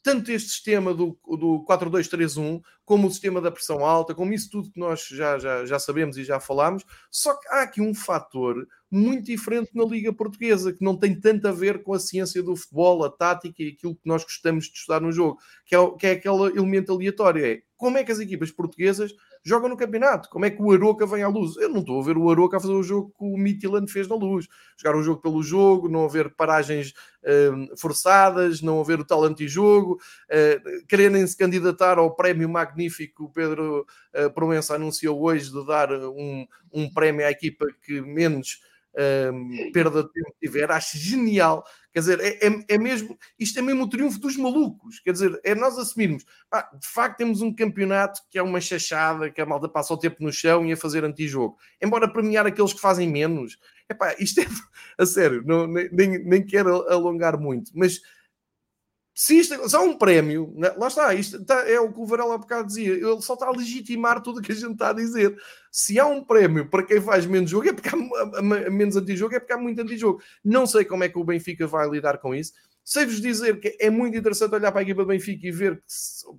tanto 0.05 0.31
este 0.31 0.49
sistema 0.49 0.93
do, 0.93 1.17
do 1.25 1.65
4-2-3-1, 1.67 2.61
como 2.85 3.07
o 3.07 3.09
sistema 3.09 3.41
da 3.41 3.49
pressão 3.49 3.83
alta, 3.83 4.13
como 4.13 4.33
isso 4.33 4.51
tudo 4.51 4.71
que 4.71 4.79
nós 4.79 5.07
já, 5.07 5.39
já, 5.39 5.65
já 5.65 5.79
sabemos 5.79 6.15
e 6.15 6.23
já 6.23 6.39
falámos, 6.39 6.85
só 7.09 7.33
que 7.33 7.47
há 7.47 7.63
aqui 7.63 7.81
um 7.81 7.91
fator 7.95 8.67
muito 8.91 9.23
diferente 9.23 9.71
na 9.73 9.83
Liga 9.83 10.13
Portuguesa, 10.13 10.71
que 10.71 10.85
não 10.85 10.95
tem 10.95 11.19
tanto 11.19 11.47
a 11.47 11.51
ver 11.51 11.81
com 11.81 11.91
a 11.91 11.99
ciência 11.99 12.43
do 12.43 12.55
futebol, 12.55 13.03
a 13.03 13.09
tática 13.09 13.63
e 13.63 13.69
aquilo 13.69 13.95
que 13.95 14.07
nós 14.07 14.23
gostamos 14.23 14.65
de 14.65 14.77
estudar 14.77 15.01
no 15.01 15.11
jogo, 15.11 15.39
que 15.65 15.75
é, 15.75 15.91
que 15.97 16.05
é 16.05 16.11
aquele 16.11 16.55
elemento 16.55 16.93
aleatório, 16.93 17.43
é 17.43 17.61
como 17.75 17.97
é 17.97 18.03
que 18.03 18.11
as 18.11 18.19
equipas 18.19 18.51
portuguesas 18.51 19.11
jogam 19.45 19.69
no 19.69 19.77
campeonato. 19.77 20.27
Como 20.29 20.43
é 20.43 20.49
que 20.49 20.61
o 20.61 20.71
Aroca 20.71 21.05
vem 21.05 21.21
à 21.21 21.27
luz? 21.27 21.55
Eu 21.57 21.69
não 21.69 21.81
estou 21.81 22.01
a 22.01 22.03
ver 22.03 22.17
o 22.17 22.29
Aroca 22.31 22.57
a 22.57 22.59
fazer 22.59 22.73
o 22.73 22.81
jogo 22.81 23.13
que 23.15 23.23
o 23.23 23.37
Midtjylland 23.37 23.91
fez 23.91 24.07
na 24.07 24.15
luz. 24.15 24.47
Jogar 24.75 24.97
o 24.97 25.03
jogo 25.03 25.21
pelo 25.21 25.43
jogo, 25.43 25.87
não 25.87 26.05
haver 26.05 26.33
paragens 26.33 26.93
uh, 27.23 27.77
forçadas, 27.77 28.61
não 28.61 28.81
haver 28.81 28.99
o 28.99 29.05
tal 29.05 29.23
antijogo, 29.23 29.99
uh, 30.31 30.85
quererem 30.87 31.25
se 31.27 31.37
candidatar 31.37 31.99
ao 31.99 32.15
prémio 32.15 32.49
magnífico 32.49 33.15
que 33.15 33.23
o 33.23 33.29
Pedro 33.29 33.85
uh, 34.15 34.31
Proença 34.33 34.73
anunciou 34.73 35.21
hoje 35.21 35.51
de 35.51 35.63
dar 35.65 35.91
um, 35.91 36.47
um 36.73 36.91
prémio 36.91 37.25
à 37.25 37.29
equipa 37.29 37.67
que 37.83 38.01
menos 38.01 38.59
um, 39.31 39.71
perda 39.71 40.03
de 40.03 40.11
tempo 40.11 40.33
tiver, 40.41 40.71
acho 40.71 40.97
genial. 40.97 41.63
Quer 41.95 41.99
dizer, 42.01 42.19
é, 42.19 42.45
é, 42.45 42.65
é, 42.75 42.77
mesmo, 42.77 43.17
isto 43.39 43.57
é 43.57 43.61
mesmo 43.61 43.85
o 43.85 43.89
triunfo 43.89 44.19
dos 44.19 44.35
malucos. 44.35 44.99
Quer 44.99 45.13
dizer, 45.13 45.39
é 45.45 45.55
nós 45.55 45.79
assumirmos, 45.79 46.25
ah, 46.51 46.69
de 46.77 46.85
facto 46.85 47.19
temos 47.19 47.41
um 47.41 47.55
campeonato 47.55 48.19
que 48.29 48.37
é 48.37 48.43
uma 48.43 48.59
chachada, 48.59 49.31
que 49.31 49.39
a 49.39 49.45
malta 49.45 49.69
passa 49.69 49.93
o 49.93 49.97
tempo 49.97 50.17
no 50.19 50.29
chão 50.29 50.65
e 50.65 50.73
a 50.73 50.77
fazer 50.77 51.05
antijogo. 51.05 51.57
Embora 51.81 52.11
premiar 52.11 52.45
aqueles 52.45 52.73
que 52.73 52.81
fazem 52.81 53.09
menos, 53.09 53.57
epá, 53.89 54.13
isto 54.19 54.41
é 54.41 54.45
a 55.01 55.05
sério, 55.05 55.41
não, 55.45 55.67
nem, 55.67 56.21
nem 56.21 56.45
quero 56.45 56.85
alongar 56.89 57.39
muito, 57.39 57.71
mas 57.73 58.01
se 59.17 59.39
isto 59.39 59.69
se 59.69 59.75
há 59.77 59.79
um 59.79 59.97
prémio, 59.97 60.53
né? 60.57 60.73
lá 60.77 60.89
está, 60.89 61.13
isto 61.13 61.37
está, 61.37 61.61
é 61.69 61.79
o 61.79 61.91
que 61.91 62.01
o 62.01 62.05
Varela 62.05 62.35
há 62.35 62.37
bocado 62.37 62.67
dizia, 62.67 62.91
ele 62.91 63.21
só 63.21 63.35
está 63.35 63.47
a 63.47 63.51
legitimar 63.51 64.21
tudo 64.21 64.39
o 64.39 64.41
que 64.41 64.51
a 64.51 64.55
gente 64.55 64.73
está 64.73 64.89
a 64.89 64.93
dizer. 64.93 65.37
Se 65.71 65.97
há 65.97 66.05
um 66.05 66.21
prémio 66.21 66.69
para 66.69 66.83
quem 66.83 66.99
faz 66.99 67.25
menos 67.25 67.49
jogo, 67.49 67.69
é 67.69 67.73
porque 67.73 67.87
há 67.87 68.41
menos 68.69 68.97
antijogo, 68.97 69.33
é 69.33 69.39
porque 69.39 69.53
há 69.53 69.57
muito 69.57 69.81
antijogo. 69.81 70.21
Não 70.43 70.67
sei 70.67 70.83
como 70.83 71.05
é 71.05 71.09
que 71.09 71.17
o 71.17 71.23
Benfica 71.23 71.65
vai 71.65 71.89
lidar 71.89 72.17
com 72.17 72.35
isso. 72.35 72.51
Sei-vos 72.83 73.21
dizer 73.21 73.57
que 73.61 73.77
é 73.79 73.89
muito 73.89 74.17
interessante 74.17 74.53
olhar 74.53 74.71
para 74.73 74.81
a 74.81 74.83
equipa 74.83 75.03
do 75.03 75.07
Benfica 75.07 75.47
e 75.47 75.51
ver 75.51 75.77
que 75.77 75.83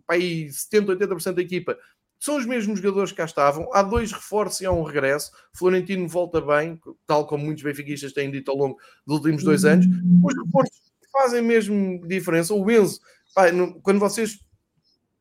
aí 0.06 0.52
70, 0.52 0.96
80% 0.96 1.32
da 1.32 1.42
equipa 1.42 1.78
são 2.20 2.36
os 2.36 2.44
mesmos 2.44 2.78
jogadores 2.78 3.10
que 3.10 3.16
cá 3.16 3.24
estavam. 3.24 3.70
Há 3.72 3.82
dois 3.82 4.12
reforços 4.12 4.60
e 4.60 4.66
há 4.66 4.70
um 4.70 4.82
regresso. 4.82 5.32
Florentino 5.54 6.06
volta 6.06 6.42
bem, 6.42 6.78
tal 7.06 7.26
como 7.26 7.42
muitos 7.42 7.64
benfiquistas 7.64 8.12
têm 8.12 8.30
dito 8.30 8.50
ao 8.50 8.56
longo 8.58 8.78
dos 9.06 9.16
últimos 9.16 9.42
dois 9.42 9.64
anos. 9.64 9.86
Os 10.22 10.34
reforços 10.44 10.85
fazem 11.16 11.42
mesmo 11.42 12.06
diferença. 12.06 12.54
O 12.54 12.70
Enzo, 12.70 13.00
pá, 13.34 13.44
quando 13.82 13.98
vocês 13.98 14.38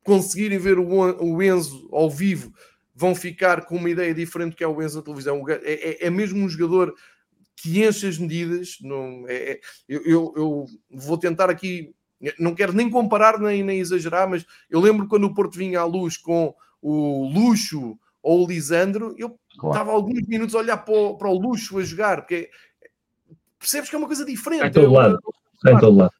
conseguirem 0.04 0.58
ver 0.58 0.78
o 0.78 1.42
Enzo 1.42 1.88
ao 1.92 2.10
vivo, 2.10 2.52
vão 2.94 3.14
ficar 3.14 3.64
com 3.64 3.76
uma 3.76 3.90
ideia 3.90 4.14
diferente 4.14 4.50
do 4.52 4.56
que 4.56 4.64
é 4.64 4.68
o 4.68 4.82
Enzo 4.82 4.98
na 4.98 5.04
televisão. 5.04 5.42
É, 5.48 5.54
é, 5.62 6.06
é 6.06 6.10
mesmo 6.10 6.44
um 6.44 6.48
jogador 6.48 6.94
que 7.56 7.82
enche 7.82 8.06
as 8.06 8.18
medidas. 8.18 8.76
Não, 8.82 9.24
é, 9.26 9.52
é 9.52 9.60
eu, 9.88 10.02
eu, 10.04 10.34
eu, 10.36 10.66
vou 10.90 11.18
tentar 11.18 11.50
aqui, 11.50 11.94
não 12.38 12.54
quero 12.54 12.72
nem 12.72 12.90
comparar 12.90 13.38
nem, 13.38 13.62
nem 13.62 13.80
exagerar, 13.80 14.28
mas 14.28 14.44
eu 14.70 14.80
lembro 14.80 15.08
quando 15.08 15.24
o 15.24 15.34
Porto 15.34 15.56
vinha 15.56 15.80
à 15.80 15.84
luz 15.84 16.16
com 16.16 16.54
o 16.80 17.28
Luxo 17.28 17.98
ou 18.22 18.44
o 18.44 18.48
Lisandro, 18.48 19.14
eu 19.16 19.38
claro. 19.58 19.74
estava 19.74 19.92
alguns 19.92 20.26
minutos 20.26 20.54
a 20.54 20.58
olhar 20.58 20.76
para 20.78 20.94
o, 20.94 21.16
para 21.16 21.28
o 21.28 21.38
Luxo 21.38 21.78
a 21.78 21.84
jogar, 21.84 22.22
porque 22.22 22.50
percebes 23.58 23.88
que 23.88 23.96
é 23.96 23.98
uma 23.98 24.06
coisa 24.06 24.24
diferente. 24.24 24.64
É 24.64 24.70
todo 24.70 24.92
lado. 24.92 25.14
Está 25.14 25.30
em 25.72 25.78
todo 25.78 25.96
lado. 25.96 26.12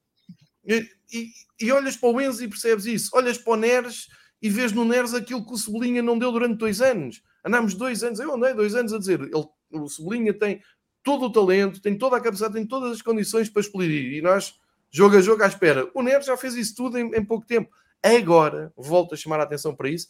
E, 0.64 0.88
e, 1.12 1.30
e, 1.60 1.72
olhas 1.72 1.96
para 1.96 2.08
o 2.08 2.20
Enzo 2.20 2.42
e 2.42 2.48
percebes 2.48 2.86
isso. 2.86 3.10
Olhas 3.14 3.38
para 3.38 3.52
o 3.52 3.56
Neres 3.56 4.08
e 4.42 4.50
vês 4.50 4.72
no 4.72 4.84
Neres 4.84 5.14
aquilo 5.14 5.44
que 5.44 5.52
o 5.52 5.56
Cebolinha 5.56 6.02
não 6.02 6.18
deu 6.18 6.32
durante 6.32 6.58
dois 6.58 6.80
anos. 6.80 7.22
Andámos 7.44 7.74
dois 7.74 8.02
anos, 8.02 8.18
eu 8.18 8.34
andei 8.34 8.54
dois 8.54 8.74
anos 8.74 8.92
a 8.92 8.98
dizer, 8.98 9.20
ele, 9.20 9.46
o 9.70 9.88
Cebolinha 9.88 10.34
tem 10.34 10.60
todo 11.02 11.26
o 11.26 11.32
talento, 11.32 11.80
tem 11.80 11.96
toda 11.96 12.16
a 12.16 12.20
capacidade, 12.20 12.54
tem 12.54 12.66
todas 12.66 12.92
as 12.92 13.02
condições 13.02 13.48
para 13.48 13.62
explodir. 13.62 14.14
E 14.14 14.20
nós, 14.20 14.54
jogo 14.90 15.16
a 15.16 15.20
jogo, 15.20 15.42
à 15.44 15.46
espera. 15.46 15.88
O 15.94 16.02
Neres 16.02 16.26
já 16.26 16.36
fez 16.36 16.54
isso 16.54 16.74
tudo 16.74 16.98
em, 16.98 17.14
em 17.14 17.24
pouco 17.24 17.46
tempo. 17.46 17.70
Agora, 18.02 18.72
volto 18.76 19.14
a 19.14 19.16
chamar 19.16 19.40
a 19.40 19.44
atenção 19.44 19.74
para 19.74 19.88
isso, 19.88 20.08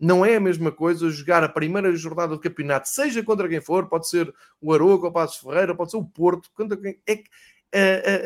não 0.00 0.24
é 0.24 0.36
a 0.36 0.40
mesma 0.40 0.70
coisa 0.70 1.10
jogar 1.10 1.42
a 1.42 1.48
primeira 1.48 1.94
jornada 1.96 2.34
do 2.34 2.40
campeonato, 2.40 2.88
seja 2.88 3.22
contra 3.22 3.48
quem 3.48 3.60
for, 3.60 3.88
pode 3.88 4.08
ser 4.08 4.32
o 4.60 4.72
Aroca, 4.72 5.08
o 5.08 5.12
Passos 5.12 5.38
Ferreira, 5.38 5.74
pode 5.74 5.90
ser 5.90 5.96
o 5.96 6.04
Porto, 6.04 6.48
contra 6.54 6.76
quem 6.76 7.00
é 7.04 7.16
que 7.16 7.28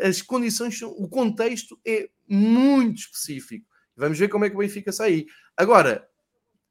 as 0.07 0.21
condições, 0.21 0.81
o 0.81 1.07
contexto 1.07 1.79
é 1.85 2.09
muito 2.27 2.99
específico. 2.99 3.67
Vamos 3.95 4.17
ver 4.17 4.27
como 4.29 4.45
é 4.45 4.49
que 4.49 4.55
o 4.55 4.59
Benfica 4.59 4.91
sai. 4.91 5.25
Agora, 5.55 6.07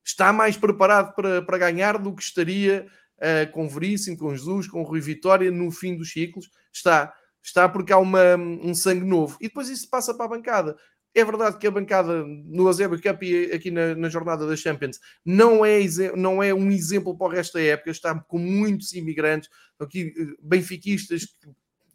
está 0.05 0.33
mais 0.33 0.57
preparado 0.57 1.15
para, 1.15 1.43
para 1.43 1.59
ganhar 1.59 1.99
do 1.99 2.15
que 2.15 2.23
estaria 2.23 2.87
uh, 3.19 3.51
com 3.53 3.69
Veríssimo, 3.69 4.17
com 4.17 4.35
Jesus, 4.35 4.67
com 4.67 4.83
Rui 4.83 5.01
Vitória 5.01 5.51
no 5.51 5.71
fim 5.71 5.97
dos 5.97 6.11
ciclos. 6.11 6.51
Está, 6.73 7.13
está 7.43 7.69
porque 7.69 7.93
há 7.93 7.99
uma, 7.99 8.37
um 8.37 8.75
sangue 8.75 9.05
novo. 9.05 9.37
E 9.41 9.49
depois 9.49 9.69
isso 9.69 9.89
passa 9.89 10.15
para 10.15 10.27
a 10.27 10.29
bancada. 10.29 10.77
É 11.15 11.25
verdade 11.25 11.59
que 11.59 11.67
a 11.67 11.71
bancada 11.71 12.25
no 12.27 12.67
Azeba 12.69 12.97
Cup 12.97 13.23
e 13.23 13.53
aqui 13.53 13.71
na, 13.71 13.95
na, 13.95 14.09
jornada 14.09 14.47
da 14.47 14.57
Champions 14.57 14.99
não 15.23 15.63
é, 15.65 15.79
não 16.17 16.43
é 16.43 16.55
um 16.55 16.71
exemplo 16.71 17.17
para 17.17 17.27
o 17.27 17.31
resto 17.31 17.55
da 17.55 17.61
época, 17.63 17.91
está 17.91 18.19
com 18.19 18.39
muitos 18.39 18.95
imigrantes, 18.95 19.51
aqui 19.79 20.15
eh, 20.19 20.35
benfiquistas 20.43 21.27
que 21.27 21.51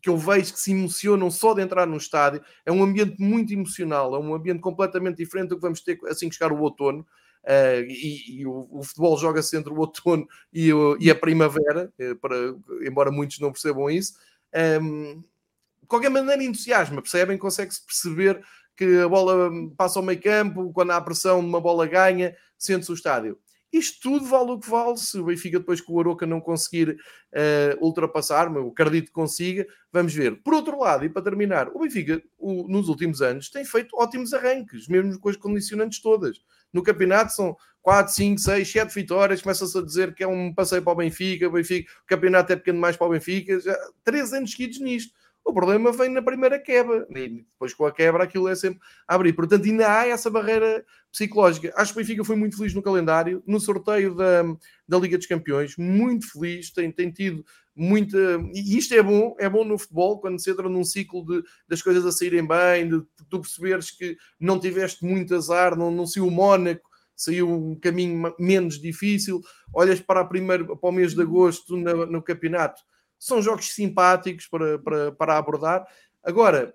eu 0.10 0.18
vejo 0.18 0.54
que 0.54 0.60
se 0.60 0.72
emocionam 0.72 1.30
só 1.30 1.54
de 1.54 1.62
entrar 1.62 1.86
no 1.86 1.98
estádio. 1.98 2.42
É 2.66 2.72
um 2.72 2.84
ambiente 2.84 3.16
muito 3.20 3.54
emocional, 3.54 4.16
é 4.16 4.20
um 4.20 4.34
ambiente 4.34 4.60
completamente 4.60 5.18
diferente 5.18 5.50
do 5.50 5.56
que 5.56 5.62
vamos 5.62 5.82
ter 5.82 6.00
assim 6.08 6.30
que 6.30 6.36
chegar 6.36 6.52
o 6.52 6.60
outono. 6.60 7.06
Uh, 7.44 7.80
e, 7.88 8.42
e 8.42 8.46
o, 8.46 8.68
o, 8.70 8.84
futebol 8.84 9.18
joga-se 9.18 9.56
entre 9.56 9.72
o 9.72 9.78
outono 9.78 10.28
e, 10.52 10.74
o, 10.74 10.98
e 11.00 11.10
a 11.10 11.16
primavera, 11.16 11.90
uh, 11.98 12.16
para, 12.18 12.36
embora 12.82 13.10
muitos 13.10 13.40
não 13.40 13.52
percebam 13.52 13.90
isso. 13.90 14.16
Um, 14.82 15.24
de 15.82 15.88
qualquer 15.88 16.10
maneira, 16.10 16.44
entusiasma, 16.44 17.02
percebem? 17.02 17.38
Consegue-se 17.38 17.86
perceber 17.86 18.44
que 18.76 19.00
a 19.00 19.08
bola 19.08 19.50
passa 19.78 19.98
ao 19.98 20.04
meio 20.06 20.22
campo, 20.22 20.72
quando 20.74 20.92
há 20.92 21.00
pressão, 21.00 21.40
uma 21.40 21.62
bola 21.62 21.88
ganha, 21.88 22.36
sente-se 22.58 22.92
o 22.92 22.96
estádio. 22.96 23.40
Isto 23.72 24.10
tudo 24.10 24.26
vale 24.26 24.52
o 24.52 24.60
que 24.60 24.70
vale. 24.70 24.98
Se 24.98 25.20
o 25.20 25.26
Benfica, 25.26 25.60
depois 25.60 25.82
que 25.82 25.92
o 25.92 26.00
Aroca 26.00 26.26
não 26.26 26.40
conseguir 26.40 26.92
uh, 26.92 27.86
ultrapassar, 27.86 28.50
mas 28.50 28.64
eu 28.64 28.70
acredito 28.70 29.08
que 29.08 29.12
consiga, 29.12 29.68
vamos 29.92 30.14
ver. 30.14 30.42
Por 30.42 30.54
outro 30.54 30.80
lado, 30.80 31.06
e 31.06 31.10
para 31.10 31.22
terminar, 31.22 31.70
o 31.74 31.80
Benfica, 31.80 32.22
o, 32.38 32.68
nos 32.68 32.88
últimos 32.88 33.22
anos, 33.22 33.50
tem 33.50 33.66
feito 33.66 33.96
ótimos 33.98 34.34
arranques, 34.34 34.88
mesmo 34.88 35.20
com 35.20 35.30
as 35.30 35.36
condicionantes 35.36 36.02
todas. 36.02 36.38
No 36.72 36.84
campeonato 36.84 37.34
são 37.34 37.58
4, 37.82 38.14
5, 38.14 38.42
6, 38.42 38.72
7 38.72 38.94
vitórias. 38.94 39.42
Começa-se 39.42 39.78
a 39.78 39.82
dizer 39.82 40.14
que 40.14 40.24
é 40.24 40.28
um 40.28 40.54
passeio 40.54 40.82
para 40.82 40.94
o 40.94 40.96
Benfica. 40.96 41.48
O, 41.48 41.52
Benfica, 41.52 41.90
o 42.04 42.06
campeonato 42.06 42.52
é 42.52 42.56
pequeno 42.56 42.78
demais 42.78 42.98
para 42.98 43.08
o 43.08 43.12
Benfica. 43.12 43.60
Já 43.60 43.78
3 44.04 44.34
anos 44.34 44.52
seguidos 44.52 44.80
nisto. 44.80 45.14
O 45.48 45.54
problema 45.54 45.94
vem 45.94 46.10
na 46.10 46.22
primeira 46.22 46.60
quebra. 46.60 47.08
E 47.10 47.30
depois 47.30 47.74
com 47.74 47.86
a 47.86 47.92
quebra 47.92 48.26
aquilo 48.26 48.50
é 48.50 48.56
sempre 48.56 48.82
a 49.08 49.16
abrir. 49.16 49.32
Portanto, 49.32 49.64
ainda 49.64 49.90
há 49.90 50.06
essa 50.06 50.30
barreira 50.30 50.84
psicológica. 51.10 51.72
Acho 51.78 51.94
que 51.94 52.00
o 52.00 52.02
Benfica 52.02 52.26
foi 52.26 52.36
muito 52.36 52.58
feliz 52.58 52.74
no 52.74 52.82
calendário, 52.82 53.42
no 53.48 53.58
sorteio 53.58 54.14
da, 54.14 54.44
da 54.86 55.00
Liga 55.00 55.18
dos 55.18 55.26
Campeões, 55.26 55.78
muito 55.78 56.30
feliz, 56.30 56.70
tem, 56.70 56.92
tem 56.92 57.10
tido 57.10 57.46
muita. 57.74 58.18
E 58.54 58.78
isto 58.78 58.94
é 58.94 59.02
bom, 59.02 59.38
é 59.40 59.48
bom 59.48 59.64
no 59.64 59.78
futebol, 59.78 60.20
quando 60.20 60.38
se 60.38 60.52
entra 60.52 60.68
num 60.68 60.84
ciclo 60.84 61.26
de, 61.26 61.42
das 61.66 61.82
coisas 61.82 62.06
a 62.06 62.12
saírem 62.12 62.46
bem, 62.46 62.90
de, 62.90 63.02
tu 63.30 63.40
perceberes 63.40 63.90
que 63.90 64.18
não 64.38 64.60
tiveste 64.60 65.06
muito 65.06 65.34
azar, 65.34 65.78
não, 65.78 65.90
não 65.90 66.06
saiu 66.06 66.28
o 66.28 66.32
Mónaco, 66.32 66.90
saiu 67.16 67.50
um 67.50 67.80
caminho 67.80 68.36
menos 68.38 68.82
difícil. 68.82 69.40
Olhas 69.74 70.02
para, 70.02 70.20
a 70.20 70.26
primeiro, 70.26 70.76
para 70.76 70.90
o 70.90 70.92
mês 70.92 71.14
de 71.14 71.22
agosto 71.22 71.78
no, 71.78 72.06
no 72.06 72.22
campeonato 72.22 72.82
são 73.20 73.42
jogos 73.42 73.74
simpáticos 73.74 74.48
para, 74.48 74.80
para, 74.80 75.12
para 75.12 75.38
abordar. 75.38 75.86
Agora, 76.24 76.74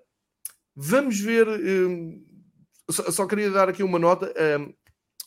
vamos 0.75 1.19
ver. 1.19 1.47
Um, 1.47 2.23
só, 2.89 3.11
só, 3.11 3.25
queria 3.25 3.49
dar 3.49 3.69
aqui 3.69 3.83
uma 3.83 3.99
nota. 3.99 4.33
Um, 4.59 4.73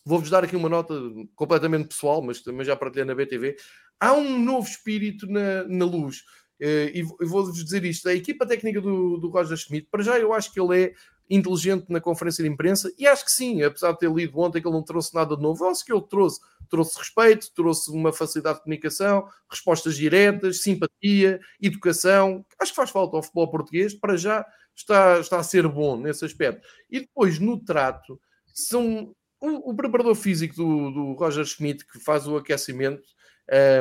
Vou-vos 0.09 0.31
dar 0.31 0.45
aqui 0.45 0.55
uma 0.55 0.69
nota 0.69 0.95
completamente 1.35 1.89
pessoal, 1.89 2.23
mas 2.23 2.41
também 2.41 2.65
já 2.65 2.77
partilhei 2.77 3.05
na 3.05 3.13
BTV. 3.13 3.57
Há 3.99 4.13
um 4.13 4.39
novo 4.39 4.69
espírito 4.69 5.27
na, 5.27 5.65
na 5.65 5.85
luz. 5.85 6.19
Uh, 6.63 6.95
e 6.95 7.03
vou-vos 7.03 7.65
dizer 7.65 7.85
isto: 7.85 8.09
a 8.09 8.15
equipa 8.15 8.47
técnica 8.47 8.81
do, 8.81 9.17
do 9.17 9.29
Roger 9.29 9.57
Schmidt, 9.57 9.89
para 9.91 10.05
já 10.05 10.17
eu 10.17 10.33
acho 10.33 10.53
que 10.53 10.61
ele 10.61 10.81
é 10.81 10.95
inteligente 11.29 11.87
na 11.89 12.01
conferência 12.01 12.43
de 12.43 12.51
imprensa 12.51 12.93
e 12.99 13.07
acho 13.07 13.25
que 13.25 13.33
sim, 13.33 13.63
apesar 13.63 13.93
de 13.93 13.99
ter 13.99 14.11
lido 14.11 14.39
ontem 14.39 14.61
que 14.61 14.69
ele 14.69 14.75
não 14.75 14.83
trouxe 14.83 15.15
nada 15.15 15.37
de 15.37 15.43
novo, 15.43 15.65
acho 15.67 15.85
que 15.85 15.93
ele 15.93 16.03
trouxe, 16.03 16.41
trouxe 16.69 16.99
respeito, 16.99 17.53
trouxe 17.55 17.91
uma 17.91 18.13
facilidade 18.13 18.59
de 18.59 18.65
comunicação, 18.65 19.27
respostas 19.51 19.97
diretas, 19.97 20.63
simpatia, 20.63 21.41
educação, 21.61 22.45
acho 22.61 22.73
que 22.73 22.77
faz 22.77 22.91
falta 22.91 23.17
ao 23.17 23.23
futebol 23.23 23.51
português, 23.51 23.95
para 23.95 24.17
já 24.17 24.45
está, 24.75 25.19
está 25.19 25.39
a 25.39 25.43
ser 25.43 25.67
bom 25.69 25.97
nesse 25.97 26.25
aspecto. 26.25 26.67
E 26.91 27.01
depois, 27.01 27.39
no 27.39 27.59
trato, 27.59 28.21
são 28.55 29.15
o, 29.41 29.71
o 29.71 29.75
preparador 29.75 30.15
físico 30.15 30.55
do, 30.55 30.91
do, 30.91 31.13
Roger 31.15 31.45
Schmidt, 31.45 31.87
que 31.87 31.99
faz 31.99 32.27
o 32.27 32.37
aquecimento, 32.37 33.03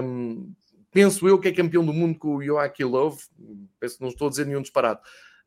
um, 0.04 0.54
penso 0.92 1.28
eu 1.28 1.40
que 1.40 1.48
é 1.48 1.52
campeão 1.52 1.86
do 1.86 1.94
mundo 1.94 2.18
com 2.18 2.36
o 2.36 2.44
Joachim 2.44 2.84
Love, 2.84 3.22
penso 3.80 4.02
não 4.02 4.10
estou 4.10 4.28
a 4.28 4.30
dizer 4.30 4.46
nenhum 4.46 4.62
disparate, 4.62 5.02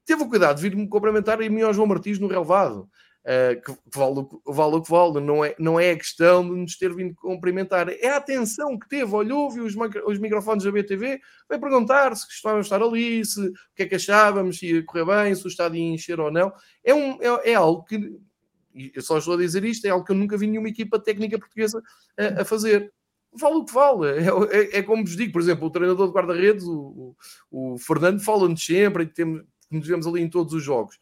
teve 0.08 0.22
o 0.22 0.28
cuidado 0.28 0.56
de 0.56 0.62
vir-me 0.62 0.88
cumprimentar 0.88 1.40
e 1.42 1.50
me 1.50 1.60
ao 1.62 1.74
João 1.74 1.86
Martins 1.86 2.18
no 2.18 2.26
relevado. 2.26 2.88
Uh, 3.24 3.60
que, 3.60 3.72
que 3.74 3.98
vale, 3.98 4.26
vale, 4.46 4.76
o 4.76 4.82
que 4.82 4.90
vale, 4.90 5.20
não 5.20 5.44
é, 5.44 5.54
não 5.58 5.78
é 5.78 5.90
a 5.90 5.96
questão 5.98 6.42
de 6.42 6.58
nos 6.58 6.78
ter 6.78 6.94
vindo 6.94 7.14
cumprimentar, 7.14 7.90
é 7.90 8.08
a 8.08 8.16
atenção 8.16 8.78
que 8.78 8.88
teve, 8.88 9.14
olhou, 9.14 9.50
viu 9.50 9.66
os, 9.66 9.74
os 10.06 10.18
microfones 10.18 10.64
da 10.64 10.72
BTV, 10.72 11.20
veio 11.46 11.60
perguntar 11.60 12.16
se 12.16 12.24
gostávamos 12.24 12.66
de 12.66 12.72
estar 12.72 12.82
ali, 12.82 13.22
se, 13.22 13.48
o 13.48 13.52
que 13.76 13.82
é 13.82 13.86
que 13.86 13.96
achávamos, 13.96 14.58
se 14.58 14.72
ia 14.72 14.82
correr 14.82 15.04
bem, 15.04 15.34
se 15.34 15.44
o 15.44 15.48
estádio 15.48 15.76
ia 15.76 15.92
encher 15.92 16.18
ou 16.18 16.30
não. 16.30 16.50
É, 16.82 16.94
um, 16.94 17.18
é, 17.20 17.50
é 17.50 17.54
algo 17.54 17.84
que, 17.84 18.18
eu 18.94 19.02
só 19.02 19.18
estou 19.18 19.34
a 19.34 19.36
dizer 19.36 19.62
isto, 19.62 19.84
é 19.86 19.90
algo 19.90 20.06
que 20.06 20.12
eu 20.12 20.16
nunca 20.16 20.38
vi 20.38 20.46
nenhuma 20.46 20.70
equipa 20.70 20.98
técnica 20.98 21.38
portuguesa 21.38 21.82
a, 22.16 22.40
a 22.40 22.44
fazer 22.46 22.90
vale 23.32 23.56
o 23.56 23.64
que 23.64 23.74
vale. 23.74 24.06
É, 24.08 24.28
é, 24.56 24.78
é, 24.78 24.82
como 24.82 25.04
vos 25.04 25.16
digo, 25.16 25.32
por 25.32 25.42
exemplo, 25.42 25.66
o 25.66 25.70
treinador 25.70 26.06
de 26.06 26.14
guarda-redes, 26.14 26.64
o, 26.64 27.14
o, 27.50 27.74
o, 27.74 27.78
Fernando, 27.78 28.20
fala-nos 28.20 28.64
sempre 28.64 29.04
e 29.04 29.06
temos, 29.06 29.42
nos 29.70 29.86
vemos 29.86 30.06
ali 30.06 30.22
em 30.22 30.28
todos 30.28 30.52
os 30.52 30.62
jogos. 30.62 30.98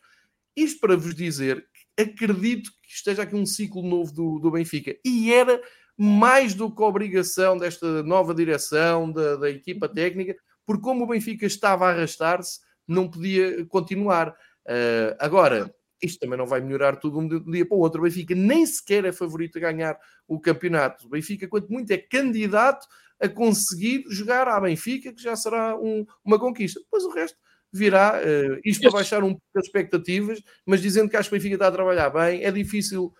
Isto 0.56 0.80
para 0.80 0.96
vos 0.96 1.14
dizer 1.14 1.66
que 1.96 2.02
acredito 2.02 2.70
que 2.82 2.92
esteja 2.92 3.22
aqui 3.22 3.34
um 3.34 3.46
ciclo 3.46 3.82
novo 3.82 4.12
do, 4.12 4.38
do 4.38 4.50
Benfica. 4.50 4.96
E 5.04 5.32
era 5.32 5.60
mais 5.96 6.54
do 6.54 6.74
que 6.74 6.82
obrigação 6.82 7.56
desta 7.56 8.02
nova 8.02 8.34
direção, 8.34 9.10
da, 9.10 9.36
da 9.36 9.50
equipa 9.50 9.88
técnica, 9.88 10.36
porque 10.64 10.82
como 10.82 11.04
o 11.04 11.06
Benfica 11.06 11.46
estava 11.46 11.86
a 11.86 11.90
arrastar-se, 11.90 12.60
não 12.86 13.08
podia 13.08 13.64
continuar. 13.66 14.30
Uh, 14.66 15.16
agora, 15.18 15.74
isto 16.02 16.20
também 16.20 16.38
não 16.38 16.46
vai 16.46 16.60
melhorar 16.60 16.96
tudo 16.96 17.18
um 17.18 17.28
dia 17.50 17.66
para 17.66 17.76
o 17.76 17.80
outro. 17.80 18.00
O 18.00 18.04
Benfica 18.04 18.34
nem 18.34 18.66
sequer 18.66 19.04
é 19.04 19.12
favorito 19.12 19.56
a 19.56 19.60
ganhar 19.60 19.98
o 20.28 20.38
campeonato. 20.38 21.06
O 21.06 21.10
Benfica, 21.10 21.48
quanto 21.48 21.72
muito, 21.72 21.90
é 21.90 21.98
candidato 21.98 22.86
a 23.18 23.28
conseguir 23.28 24.04
jogar 24.10 24.46
à 24.48 24.60
Benfica, 24.60 25.12
que 25.12 25.22
já 25.22 25.34
será 25.34 25.78
um, 25.78 26.04
uma 26.24 26.38
conquista. 26.38 26.80
Depois 26.80 27.04
o 27.04 27.10
resto 27.10 27.38
virá, 27.76 28.20
uh, 28.20 28.60
isto 28.64 28.82
para 28.82 28.90
baixar 28.90 29.22
um 29.22 29.30
pouco 29.30 29.58
as 29.58 29.66
expectativas, 29.66 30.42
mas 30.64 30.80
dizendo 30.80 31.08
que 31.08 31.16
acho 31.16 31.28
que 31.28 31.34
o 31.34 31.38
Benfica 31.38 31.54
está 31.56 31.68
a 31.68 31.72
trabalhar 31.72 32.10
bem, 32.10 32.44
é 32.44 32.50
difícil 32.50 33.12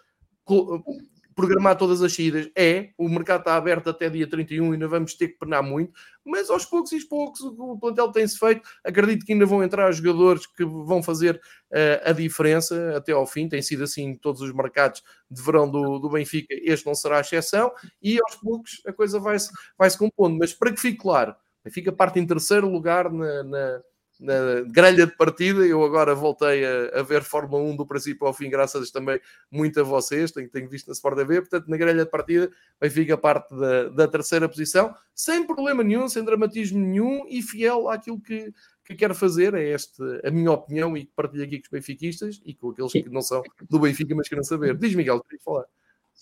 programar 1.37 1.77
todas 1.77 2.03
as 2.03 2.15
saídas. 2.15 2.51
É, 2.57 2.91
o 2.97 3.09
mercado 3.11 3.41
está 3.41 3.57
aberto 3.57 3.91
até 3.91 4.09
dia 4.09 4.27
31 4.27 4.71
e 4.71 4.73
ainda 4.73 4.89
vamos 4.89 5.15
ter 5.15 5.29
que 5.29 5.39
penar 5.39 5.63
muito, 5.63 5.93
mas 6.25 6.49
aos 6.49 6.65
poucos 6.65 6.91
e 6.93 7.07
poucos 7.07 7.41
o 7.43 7.79
plantel 7.79 8.11
tem-se 8.11 8.39
feito. 8.39 8.67
Acredito 8.83 9.25
que 9.25 9.35
ainda 9.35 9.45
vão 9.45 9.63
entrar 9.63 9.93
jogadores 9.93 10.47
que 10.47 10.65
vão 10.65 11.03
fazer 11.03 11.37
uh, 11.37 12.09
a 12.09 12.13
diferença 12.13 12.97
até 12.97 13.13
ao 13.13 13.27
fim. 13.27 13.49
Tem 13.49 13.61
sido 13.61 13.85
assim 13.85 14.17
todos 14.17 14.41
os 14.41 14.53
mercados 14.53 15.03
de 15.31 15.43
verão 15.43 15.71
do, 15.71 15.99
do 15.99 16.09
Benfica. 16.09 16.55
Este 16.63 16.87
não 16.87 16.95
será 16.95 17.19
a 17.19 17.21
exceção 17.21 17.71
e 18.03 18.19
aos 18.19 18.37
poucos 18.37 18.81
a 18.87 18.93
coisa 18.93 19.21
vai-se 19.21 19.51
vai 19.79 19.91
-se 19.91 19.99
compondo. 19.99 20.39
Mas 20.39 20.55
para 20.55 20.73
que 20.73 20.81
fique 20.81 20.97
claro, 20.97 21.37
Benfica 21.63 21.93
parte 21.93 22.19
em 22.19 22.27
terceiro 22.27 22.67
lugar 22.67 23.13
na, 23.13 23.43
na 23.43 23.83
na 24.21 24.63
grelha 24.63 25.07
de 25.07 25.17
partida. 25.17 25.67
Eu 25.67 25.85
agora 25.85 26.15
voltei 26.15 26.65
a, 26.65 27.01
a, 27.01 27.03
ver 27.03 27.23
Fórmula 27.23 27.63
1 27.63 27.77
do 27.77 27.87
princípio 27.87 28.27
ao 28.27 28.33
fim, 28.33 28.49
graças 28.49 28.91
também 28.91 29.21
muito 29.51 29.81
a 29.81 29.83
vocês, 29.83 30.31
tenho, 30.31 30.49
tenho 30.49 30.69
visto 30.69 30.89
na 30.89 30.93
Sport 30.93 31.17
TV. 31.17 31.41
Portanto, 31.41 31.69
na 31.69 31.77
grelha 31.77 32.05
de 32.05 32.11
partida, 32.11 32.51
Benfica 32.81 33.17
parte 33.17 33.55
da, 33.55 33.89
da 33.89 34.09
terceira 34.09 34.49
posição, 34.49 34.95
sem 35.15 35.47
problema 35.47 35.83
nenhum, 35.83 36.09
sem 36.09 36.25
dramatismo 36.25 36.79
nenhum 36.79 37.27
e 37.29 37.43
fiel 37.43 37.89
àquilo 37.89 38.21
que, 38.21 38.53
que 38.85 38.95
quero 38.95 39.15
fazer. 39.15 39.55
É 39.55 39.71
esta 39.71 40.03
a 40.25 40.31
minha 40.31 40.51
opinião 40.51 40.97
e 40.97 41.07
partilho 41.07 41.45
aqui 41.45 41.59
com 41.59 41.65
os 41.65 41.71
benfiquistas 41.71 42.41
e 42.45 42.55
com 42.55 42.71
aqueles 42.71 42.93
que 42.93 43.09
não 43.09 43.23
são 43.23 43.43
do 43.69 43.79
Benfica, 43.79 44.15
mas 44.15 44.29
querem 44.29 44.45
saber. 44.45 44.77
Diz 44.77 44.95
Miguel, 44.95 45.21
queria 45.21 45.41
falar. 45.45 45.65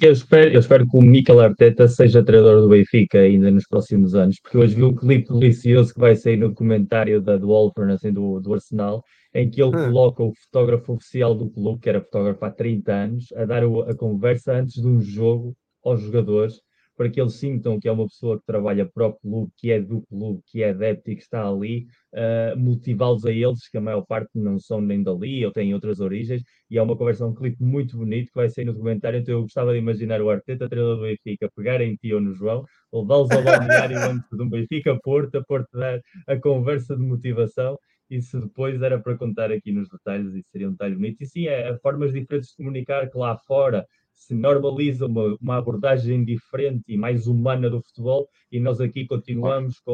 Eu 0.00 0.10
espero, 0.10 0.52
eu 0.52 0.58
espero 0.58 0.88
que 0.88 0.96
o 0.96 1.00
Mikel 1.00 1.38
Arteta 1.38 1.86
seja 1.86 2.24
treinador 2.24 2.60
do 2.60 2.68
Benfica 2.68 3.20
ainda 3.20 3.48
nos 3.48 3.64
próximos 3.64 4.14
anos, 4.14 4.40
porque 4.40 4.58
hoje 4.58 4.74
vi 4.74 4.82
um 4.82 4.94
clipe 4.94 5.32
delicioso 5.32 5.94
que 5.94 6.00
vai 6.00 6.16
sair 6.16 6.36
no 6.36 6.52
comentário 6.52 7.22
da, 7.22 7.36
do 7.36 7.46
Wolfern, 7.46 7.92
assim, 7.92 8.12
do, 8.12 8.40
do 8.40 8.52
Arsenal, 8.54 9.04
em 9.32 9.48
que 9.48 9.62
ele 9.62 9.68
hum. 9.68 9.92
coloca 9.92 10.22
o 10.22 10.32
fotógrafo 10.34 10.94
oficial 10.94 11.32
do 11.34 11.48
clube, 11.48 11.80
que 11.80 11.88
era 11.88 12.00
fotógrafo 12.00 12.44
há 12.44 12.50
30 12.50 12.92
anos, 12.92 13.32
a 13.36 13.44
dar 13.44 13.64
o, 13.64 13.82
a 13.82 13.94
conversa 13.94 14.54
antes 14.54 14.82
de 14.82 14.86
um 14.86 15.00
jogo 15.00 15.56
aos 15.84 16.00
jogadores, 16.00 16.60
para 16.96 17.10
que 17.10 17.20
eles 17.20 17.34
sintam 17.34 17.78
que 17.78 17.88
é 17.88 17.92
uma 17.92 18.06
pessoa 18.06 18.38
que 18.38 18.46
trabalha 18.46 18.86
para 18.86 19.06
o 19.06 19.12
clube, 19.14 19.52
que 19.56 19.70
é 19.70 19.80
do 19.80 20.02
clube, 20.02 20.42
que 20.46 20.62
é 20.62 20.70
adepto 20.70 21.10
e 21.10 21.16
que 21.16 21.22
está 21.22 21.46
ali, 21.48 21.86
uh, 22.12 22.58
motivá-los 22.58 23.24
a 23.24 23.32
eles, 23.32 23.68
que 23.68 23.76
a 23.76 23.80
maior 23.80 24.02
parte 24.02 24.30
não 24.34 24.58
são 24.58 24.80
nem 24.80 25.02
dali 25.02 25.44
ou 25.44 25.52
têm 25.52 25.74
outras 25.74 26.00
origens, 26.00 26.42
e 26.70 26.78
é 26.78 26.82
uma 26.82 26.96
conversa, 26.96 27.26
um 27.26 27.34
clipe 27.34 27.62
muito 27.62 27.96
bonito 27.96 28.28
que 28.28 28.36
vai 28.36 28.48
sair 28.48 28.64
no 28.64 28.72
documentário, 28.72 29.18
então 29.18 29.34
eu 29.34 29.42
gostava 29.42 29.72
de 29.72 29.78
imaginar 29.78 30.20
o 30.22 30.30
Arteta, 30.30 30.68
treinador 30.68 30.96
do 30.96 31.02
Benfica, 31.02 31.50
pegar 31.56 31.80
em 31.80 31.96
ti 31.96 32.12
ou 32.12 32.20
no 32.20 32.32
João, 32.34 32.64
levá-los 32.92 33.30
ao 33.30 33.42
balneário 33.42 33.98
antes 34.10 34.28
de 34.30 34.42
um 34.42 34.48
Benfica 34.48 34.98
Porto, 35.02 35.36
a 35.38 35.44
Porto 35.44 35.68
dar 35.72 36.00
a 36.26 36.36
conversa 36.36 36.96
de 36.96 37.02
motivação, 37.02 37.78
isso 38.10 38.40
depois 38.40 38.80
era 38.82 39.00
para 39.00 39.16
contar 39.16 39.50
aqui 39.50 39.72
nos 39.72 39.88
detalhes, 39.88 40.34
e 40.34 40.42
seria 40.50 40.68
um 40.68 40.72
detalhe 40.72 40.94
bonito. 40.94 41.22
E 41.22 41.26
sim, 41.26 41.46
é, 41.46 41.70
é 41.70 41.78
formas 41.78 42.12
diferentes 42.12 42.50
de 42.50 42.56
comunicar 42.56 43.10
que 43.10 43.16
lá 43.16 43.36
fora 43.38 43.86
se 44.14 44.34
normaliza 44.34 45.06
uma, 45.06 45.36
uma, 45.40 45.56
abordagem 45.58 46.24
diferente 46.24 46.84
e 46.88 46.96
mais 46.96 47.26
humana 47.26 47.68
do 47.68 47.82
futebol 47.82 48.28
e 48.50 48.60
nós 48.60 48.80
aqui 48.80 49.06
continuamos 49.06 49.80
com 49.80 49.92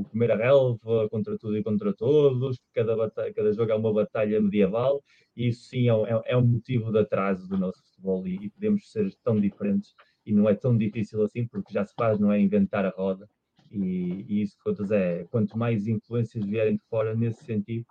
o 0.00 0.04
comer 0.10 0.32
a 0.32 0.36
relva 0.36 1.08
contra 1.10 1.38
tudo 1.38 1.56
e 1.56 1.62
contra 1.62 1.92
todos, 1.92 2.58
cada, 2.74 2.96
batalha, 2.96 3.32
cada 3.32 3.52
jogo 3.52 3.70
é 3.70 3.74
uma 3.74 3.92
batalha 3.92 4.40
medieval 4.40 5.02
e 5.36 5.48
isso 5.48 5.68
sim 5.68 5.88
é, 5.88 5.92
é, 5.92 6.22
é 6.32 6.36
um 6.36 6.46
motivo 6.46 6.90
de 6.90 6.98
atraso 6.98 7.46
do 7.48 7.56
nosso 7.58 7.80
futebol 7.84 8.26
e, 8.26 8.36
e, 8.46 8.50
podemos 8.50 8.90
ser 8.90 9.14
tão 9.22 9.38
diferentes 9.38 9.94
e 10.26 10.32
não 10.32 10.48
é 10.48 10.54
tão 10.54 10.76
difícil 10.76 11.22
assim 11.22 11.46
porque 11.46 11.72
já 11.72 11.84
se 11.84 11.94
faz, 11.94 12.18
não 12.18 12.32
é 12.32 12.40
inventar 12.40 12.84
a 12.84 12.90
roda 12.90 13.28
e, 13.70 14.24
e 14.28 14.42
isso 14.42 14.56
é, 14.92 15.24
quanto 15.30 15.58
mais 15.58 15.86
influências 15.86 16.44
vierem 16.44 16.76
de 16.76 16.82
fora 16.88 17.14
nesse 17.14 17.44
sentido, 17.44 17.86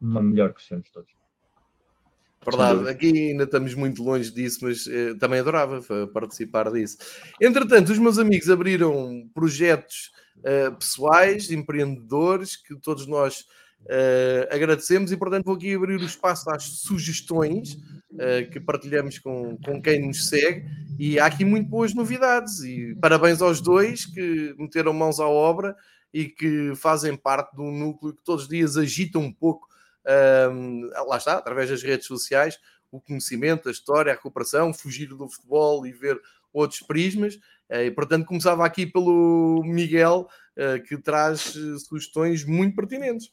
melhor 0.00 0.52
crescemos 0.52 0.90
todos. 0.90 1.21
Verdade, 2.44 2.88
aqui 2.88 3.30
ainda 3.30 3.44
estamos 3.44 3.74
muito 3.74 4.02
longe 4.02 4.30
disso, 4.30 4.58
mas 4.62 4.86
eh, 4.88 5.14
também 5.14 5.38
adorava 5.38 5.80
participar 6.08 6.70
disso. 6.72 6.98
Entretanto, 7.40 7.92
os 7.92 7.98
meus 7.98 8.18
amigos 8.18 8.50
abriram 8.50 9.28
projetos 9.32 10.10
uh, 10.38 10.76
pessoais, 10.76 11.50
empreendedores, 11.50 12.56
que 12.56 12.74
todos 12.76 13.06
nós 13.06 13.40
uh, 13.82 14.48
agradecemos 14.50 15.12
e, 15.12 15.16
portanto, 15.16 15.44
vou 15.44 15.54
aqui 15.54 15.74
abrir 15.74 16.00
o 16.00 16.04
espaço 16.04 16.50
às 16.50 16.64
sugestões 16.64 17.74
uh, 18.12 18.50
que 18.50 18.60
partilhamos 18.60 19.18
com, 19.18 19.56
com 19.58 19.80
quem 19.80 20.06
nos 20.06 20.28
segue. 20.28 20.66
E 20.98 21.18
há 21.18 21.26
aqui 21.26 21.44
muito 21.44 21.68
boas 21.68 21.94
novidades. 21.94 22.60
E 22.60 22.94
parabéns 23.00 23.40
aos 23.40 23.60
dois 23.60 24.04
que 24.04 24.54
meteram 24.58 24.92
mãos 24.92 25.20
à 25.20 25.26
obra 25.26 25.76
e 26.12 26.26
que 26.26 26.74
fazem 26.74 27.16
parte 27.16 27.54
de 27.56 27.62
um 27.62 27.70
núcleo 27.70 28.14
que 28.14 28.22
todos 28.22 28.44
os 28.44 28.48
dias 28.48 28.76
agita 28.76 29.18
um 29.18 29.32
pouco 29.32 29.71
um, 30.50 30.88
lá 31.06 31.16
está, 31.16 31.34
através 31.34 31.70
das 31.70 31.82
redes 31.82 32.06
sociais, 32.06 32.58
o 32.90 33.00
conhecimento, 33.00 33.68
a 33.68 33.72
história, 33.72 34.12
a 34.12 34.16
recuperação, 34.16 34.74
fugir 34.74 35.08
do 35.08 35.28
futebol 35.28 35.86
e 35.86 35.92
ver 35.92 36.20
outros 36.52 36.80
prismas. 36.80 37.38
Eh, 37.68 37.86
e, 37.86 37.90
portanto, 37.90 38.26
começava 38.26 38.66
aqui 38.66 38.86
pelo 38.86 39.62
Miguel, 39.64 40.28
eh, 40.56 40.78
que 40.80 40.98
traz 40.98 41.56
eh, 41.56 41.78
sugestões 41.78 42.44
muito 42.44 42.76
pertinentes. 42.76 43.30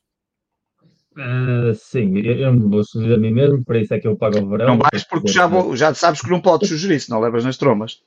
Uh, 1.12 1.76
sim, 1.76 2.18
eu 2.20 2.54
não 2.54 2.70
vou 2.70 2.84
sugerir 2.84 3.16
a 3.16 3.18
mim 3.18 3.34
mesmo, 3.34 3.66
por 3.66 3.76
isso 3.76 3.94
é 3.94 4.00
que 4.00 4.08
eu 4.08 4.16
pago 4.16 4.40
o 4.40 4.48
verão. 4.48 4.68
Não 4.68 4.78
vais 4.78 5.04
porque 5.04 5.28
já, 5.28 5.48
vou, 5.48 5.76
já 5.76 5.94
sabes 5.94 6.22
que 6.22 6.30
não 6.30 6.40
podes 6.40 6.70
sugerir, 6.70 7.02
se 7.02 7.10
não 7.10 7.20
levas 7.20 7.44
nas 7.44 7.58
tromas. 7.58 8.02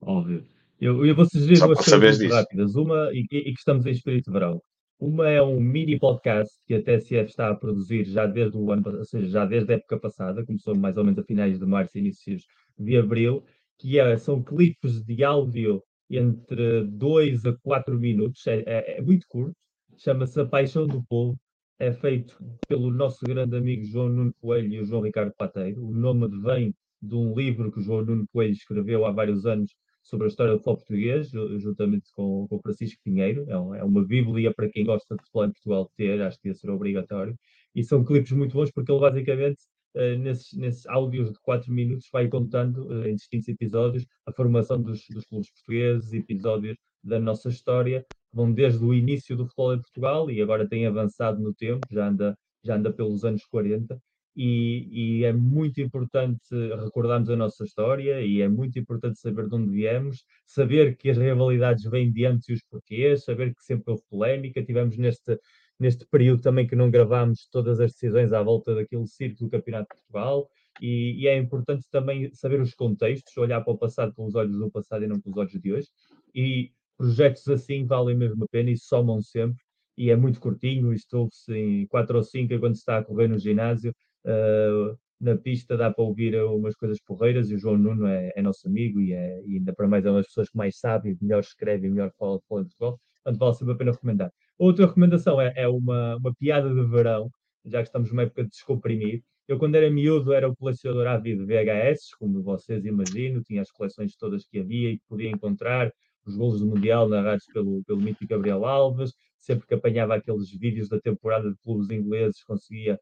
Óbvio. 0.00 0.42
Eu, 0.80 1.04
eu 1.04 1.14
vou 1.14 1.26
sugerir 1.26 1.56
Só 1.56 1.66
duas 1.66 1.84
coisas 1.84 2.30
rápidas. 2.30 2.74
Uma, 2.74 3.10
e, 3.12 3.26
e, 3.30 3.52
que 3.52 3.58
estamos 3.58 3.84
em 3.84 3.90
espírito 3.90 4.26
de 4.26 4.32
verão. 4.32 4.62
Uma 5.06 5.28
é 5.28 5.42
um 5.42 5.60
mini 5.60 5.98
podcast 5.98 6.50
que 6.66 6.72
a 6.72 6.82
TSF 6.82 7.28
está 7.28 7.50
a 7.50 7.54
produzir 7.54 8.06
já 8.06 8.24
desde 8.26 8.56
o 8.56 8.72
ano, 8.72 8.82
ou 8.86 9.04
seja, 9.04 9.28
já 9.28 9.44
desde 9.44 9.70
a 9.70 9.76
época 9.76 10.00
passada, 10.00 10.46
começou 10.46 10.74
mais 10.74 10.96
ou 10.96 11.04
menos 11.04 11.18
a 11.18 11.22
finais 11.22 11.58
de 11.58 11.66
março, 11.66 11.98
inícios 11.98 12.46
de 12.78 12.96
abril, 12.96 13.44
que 13.78 14.00
é, 14.00 14.16
são 14.16 14.42
clipes 14.42 15.04
de 15.04 15.22
áudio 15.22 15.82
entre 16.08 16.84
2 16.84 17.44
a 17.44 17.52
4 17.62 18.00
minutos, 18.00 18.46
é, 18.46 18.62
é, 18.64 18.96
é 18.96 19.02
muito 19.02 19.26
curto, 19.28 19.54
chama-se 19.98 20.40
A 20.40 20.46
Paixão 20.46 20.86
do 20.86 21.04
Povo, 21.04 21.38
é 21.78 21.92
feito 21.92 22.38
pelo 22.66 22.90
nosso 22.90 23.26
grande 23.26 23.58
amigo 23.58 23.84
João 23.84 24.08
Nuno 24.08 24.34
Coelho 24.40 24.72
e 24.72 24.80
o 24.80 24.86
João 24.86 25.02
Ricardo 25.02 25.34
Pateiro. 25.36 25.86
O 25.86 25.94
nome 25.94 26.28
vem 26.40 26.74
de 27.02 27.14
um 27.14 27.34
livro 27.34 27.70
que 27.70 27.78
o 27.78 27.82
João 27.82 28.06
Nuno 28.06 28.26
Coelho 28.32 28.54
escreveu 28.54 29.04
há 29.04 29.12
vários 29.12 29.44
anos 29.44 29.70
sobre 30.04 30.26
a 30.26 30.28
história 30.28 30.52
do 30.52 30.58
futebol 30.58 30.76
português, 30.76 31.30
juntamente 31.58 32.12
com, 32.14 32.46
com 32.46 32.60
Francisco 32.60 33.00
Pinheiro. 33.02 33.44
É, 33.48 33.78
é, 33.78 33.84
uma 33.84 34.04
bíblia 34.04 34.52
para 34.54 34.68
quem 34.68 34.84
gosta 34.84 35.16
de 35.16 35.22
futebol 35.22 35.46
em 35.46 35.52
Portugal 35.52 35.90
ter, 35.96 36.20
acho 36.22 36.38
que 36.40 36.48
ia 36.48 36.54
ser 36.54 36.70
obrigatório. 36.70 37.34
E 37.74 37.82
são 37.82 38.04
clipes 38.04 38.32
muito 38.32 38.52
bons 38.52 38.70
porque 38.70 38.92
ele 38.92 39.00
basicamente 39.00 39.62
uh, 39.96 40.18
nesses, 40.18 40.52
nesses 40.52 40.86
áudios 40.86 41.32
de 41.32 41.40
4 41.40 41.72
minutos, 41.72 42.08
vai 42.12 42.28
contando 42.28 42.86
uh, 42.86 43.08
em 43.08 43.14
distintos 43.16 43.48
episódios 43.48 44.06
a 44.26 44.32
formação 44.32 44.80
dos, 44.80 45.04
dos 45.08 45.24
clubes 45.24 45.50
portugueses, 45.50 46.12
episódios 46.12 46.76
da 47.02 47.18
nossa 47.18 47.48
história, 47.48 48.04
vão 48.32 48.52
desde 48.52 48.84
o 48.84 48.92
início 48.92 49.36
do 49.36 49.46
futebol 49.46 49.74
em 49.74 49.80
Portugal 49.80 50.30
e 50.30 50.42
agora 50.42 50.68
tem 50.68 50.86
avançado 50.86 51.40
no 51.40 51.54
tempo, 51.54 51.86
já 51.90 52.08
anda, 52.08 52.36
já 52.62 52.76
anda 52.76 52.92
pelos 52.92 53.24
anos 53.24 53.44
40. 53.46 53.98
E, 54.36 55.20
e, 55.20 55.24
é 55.24 55.32
muito 55.32 55.80
importante 55.80 56.42
recordarmos 56.82 57.30
a 57.30 57.36
nossa 57.36 57.64
história 57.64 58.20
e 58.20 58.42
é 58.42 58.48
muito 58.48 58.78
importante 58.78 59.20
saber 59.20 59.48
de 59.48 59.54
onde 59.54 59.70
viemos, 59.70 60.24
saber 60.44 60.96
que 60.96 61.08
as 61.08 61.16
rivalidades 61.16 61.84
vêm 61.84 62.10
de 62.12 62.26
antes 62.26 62.48
e 62.48 62.54
os 62.54 62.62
porquês, 62.64 63.24
saber 63.24 63.54
que 63.54 63.62
sempre 63.62 63.92
houve 63.92 64.02
polémica. 64.10 64.64
Tivemos 64.64 64.96
neste, 64.98 65.38
neste 65.78 66.04
período 66.06 66.42
também 66.42 66.66
que 66.66 66.74
não 66.74 66.90
gravámos 66.90 67.48
todas 67.50 67.78
as 67.80 67.92
decisões 67.92 68.32
à 68.32 68.42
volta 68.42 68.74
daquele 68.74 69.06
círculo 69.06 69.48
do 69.48 69.50
Campeonato 69.50 69.94
de 69.94 70.00
Portugal. 70.02 70.48
E, 70.80 71.22
e, 71.22 71.28
é 71.28 71.36
importante 71.36 71.86
também 71.90 72.32
saber 72.34 72.60
os 72.60 72.74
contextos, 72.74 73.36
olhar 73.36 73.60
para 73.60 73.72
o 73.72 73.78
passado 73.78 74.12
pelos 74.14 74.34
olhos 74.34 74.58
do 74.58 74.70
passado 74.70 75.04
e 75.04 75.06
não 75.06 75.20
pelos 75.20 75.38
olhos 75.38 75.60
de 75.60 75.72
hoje. 75.72 75.88
E 76.34 76.72
projetos 76.96 77.46
assim 77.48 77.86
valem 77.86 78.16
mesmo 78.16 78.44
a 78.44 78.48
pena 78.48 78.70
e 78.70 78.76
somam 78.76 79.22
sempre. 79.22 79.62
E 79.96 80.10
é 80.10 80.16
muito 80.16 80.40
curtinho, 80.40 80.92
isto 80.92 81.16
ouve-se 81.18 81.54
em 81.54 81.86
4 81.86 82.16
ou 82.16 82.22
5 82.24 82.58
quando 82.58 82.74
se 82.74 82.80
está 82.80 82.98
a 82.98 83.04
correr 83.04 83.28
no 83.28 83.38
ginásio. 83.38 83.94
Uh, 84.24 84.96
na 85.20 85.36
pista 85.36 85.76
dá 85.76 85.90
para 85.90 86.04
ouvir 86.04 86.36
umas 86.44 86.74
coisas 86.74 87.00
porreiras 87.00 87.50
e 87.50 87.54
o 87.54 87.58
João 87.58 87.78
Nuno 87.78 88.06
é, 88.06 88.32
é 88.36 88.42
nosso 88.42 88.66
amigo 88.68 89.00
e, 89.00 89.12
é, 89.12 89.40
e, 89.46 89.56
ainda 89.56 89.72
para 89.72 89.88
mais 89.88 90.04
é 90.04 90.10
uma 90.10 90.18
das 90.18 90.26
pessoas 90.26 90.50
que 90.50 90.56
mais 90.56 90.78
sabe, 90.78 91.16
melhor 91.20 91.40
escreve 91.40 91.86
e 91.86 91.90
melhor 91.90 92.10
fala 92.18 92.38
de 92.38 92.44
futebol, 92.46 93.00
portanto 93.22 93.40
vale 93.40 93.54
sempre 93.54 93.74
a 93.74 93.76
pena 93.76 93.92
recomendar. 93.92 94.32
Outra 94.58 94.86
recomendação 94.86 95.40
é, 95.40 95.52
é 95.56 95.68
uma, 95.68 96.16
uma 96.16 96.34
piada 96.34 96.68
de 96.68 96.84
verão, 96.86 97.30
já 97.64 97.80
que 97.80 97.88
estamos 97.88 98.10
numa 98.10 98.22
época 98.22 98.44
de 98.44 98.50
descomprimir. 98.50 99.22
Eu, 99.48 99.58
quando 99.58 99.74
era 99.74 99.90
miúdo, 99.90 100.32
era 100.32 100.48
o 100.48 100.56
colecionador 100.56 101.06
ávido 101.06 101.46
de 101.46 101.54
VHS, 101.54 102.14
como 102.18 102.42
vocês 102.42 102.84
imaginam, 102.84 103.42
tinha 103.42 103.62
as 103.62 103.70
coleções 103.70 104.16
todas 104.16 104.46
que 104.46 104.58
havia 104.58 104.90
e 104.90 104.98
que 104.98 105.04
podia 105.08 105.30
encontrar, 105.30 105.92
os 106.26 106.36
golos 106.36 106.60
do 106.60 106.66
Mundial 106.66 107.08
narrados 107.08 107.44
pelo, 107.52 107.82
pelo 107.84 108.00
mítico 108.00 108.26
Gabriel 108.26 108.64
Alves, 108.64 109.12
sempre 109.38 109.66
que 109.66 109.74
apanhava 109.74 110.14
aqueles 110.14 110.50
vídeos 110.50 110.88
da 110.88 110.98
temporada 110.98 111.50
de 111.50 111.56
clubes 111.62 111.90
ingleses, 111.90 112.42
conseguia 112.44 112.98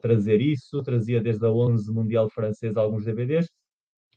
trazer 0.00 0.40
isso, 0.40 0.82
trazia 0.82 1.20
desde 1.20 1.44
a 1.44 1.50
11 1.50 1.92
Mundial 1.92 2.30
francês 2.30 2.76
alguns 2.76 3.04
DVDs, 3.04 3.48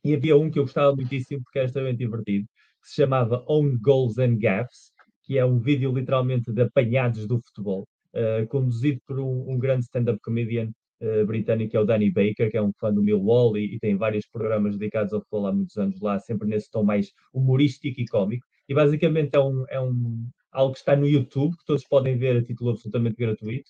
e 0.03 0.13
havia 0.13 0.37
um 0.37 0.49
que 0.49 0.59
eu 0.59 0.63
gostava 0.63 0.95
muitíssimo 0.95 1.41
porque 1.43 1.59
era 1.59 1.65
extremamente 1.67 1.99
divertido, 1.99 2.47
que 2.81 2.89
se 2.89 2.95
chamava 2.95 3.43
Own 3.47 3.77
Goals 3.81 4.17
and 4.17 4.37
Gaffs, 4.37 4.91
que 5.23 5.37
é 5.37 5.45
um 5.45 5.59
vídeo 5.59 5.91
literalmente 5.93 6.51
de 6.51 6.61
apanhados 6.61 7.27
do 7.27 7.39
futebol, 7.41 7.87
uh, 8.15 8.47
conduzido 8.47 8.99
por 9.05 9.19
um, 9.19 9.51
um 9.51 9.59
grande 9.59 9.85
stand-up 9.85 10.19
comedian 10.21 10.71
uh, 11.01 11.25
britânico, 11.25 11.71
que 11.71 11.77
é 11.77 11.79
o 11.79 11.85
Danny 11.85 12.09
Baker, 12.11 12.49
que 12.49 12.57
é 12.57 12.61
um 12.61 12.71
fã 12.79 12.93
do 12.93 13.03
Millwall 13.03 13.57
e, 13.57 13.75
e, 13.75 13.79
tem 13.79 13.95
vários 13.95 14.25
programas 14.25 14.77
dedicados 14.77 15.13
ao 15.13 15.19
futebol 15.19 15.47
há 15.47 15.53
muitos 15.53 15.77
anos 15.77 15.99
lá, 16.01 16.19
sempre 16.19 16.47
nesse 16.47 16.71
tom 16.71 16.83
mais 16.83 17.11
humorístico 17.33 17.99
e 17.99 18.07
cómico. 18.07 18.45
E 18.67 18.73
basicamente 18.73 19.35
é, 19.35 19.39
um, 19.39 19.65
é 19.69 19.81
um, 19.81 20.27
algo 20.51 20.73
que 20.73 20.79
está 20.79 20.95
no 20.95 21.07
YouTube, 21.07 21.57
que 21.57 21.65
todos 21.65 21.85
podem 21.85 22.17
ver 22.17 22.37
a 22.37 22.43
título 22.43 22.71
absolutamente 22.71 23.17
gratuito, 23.17 23.69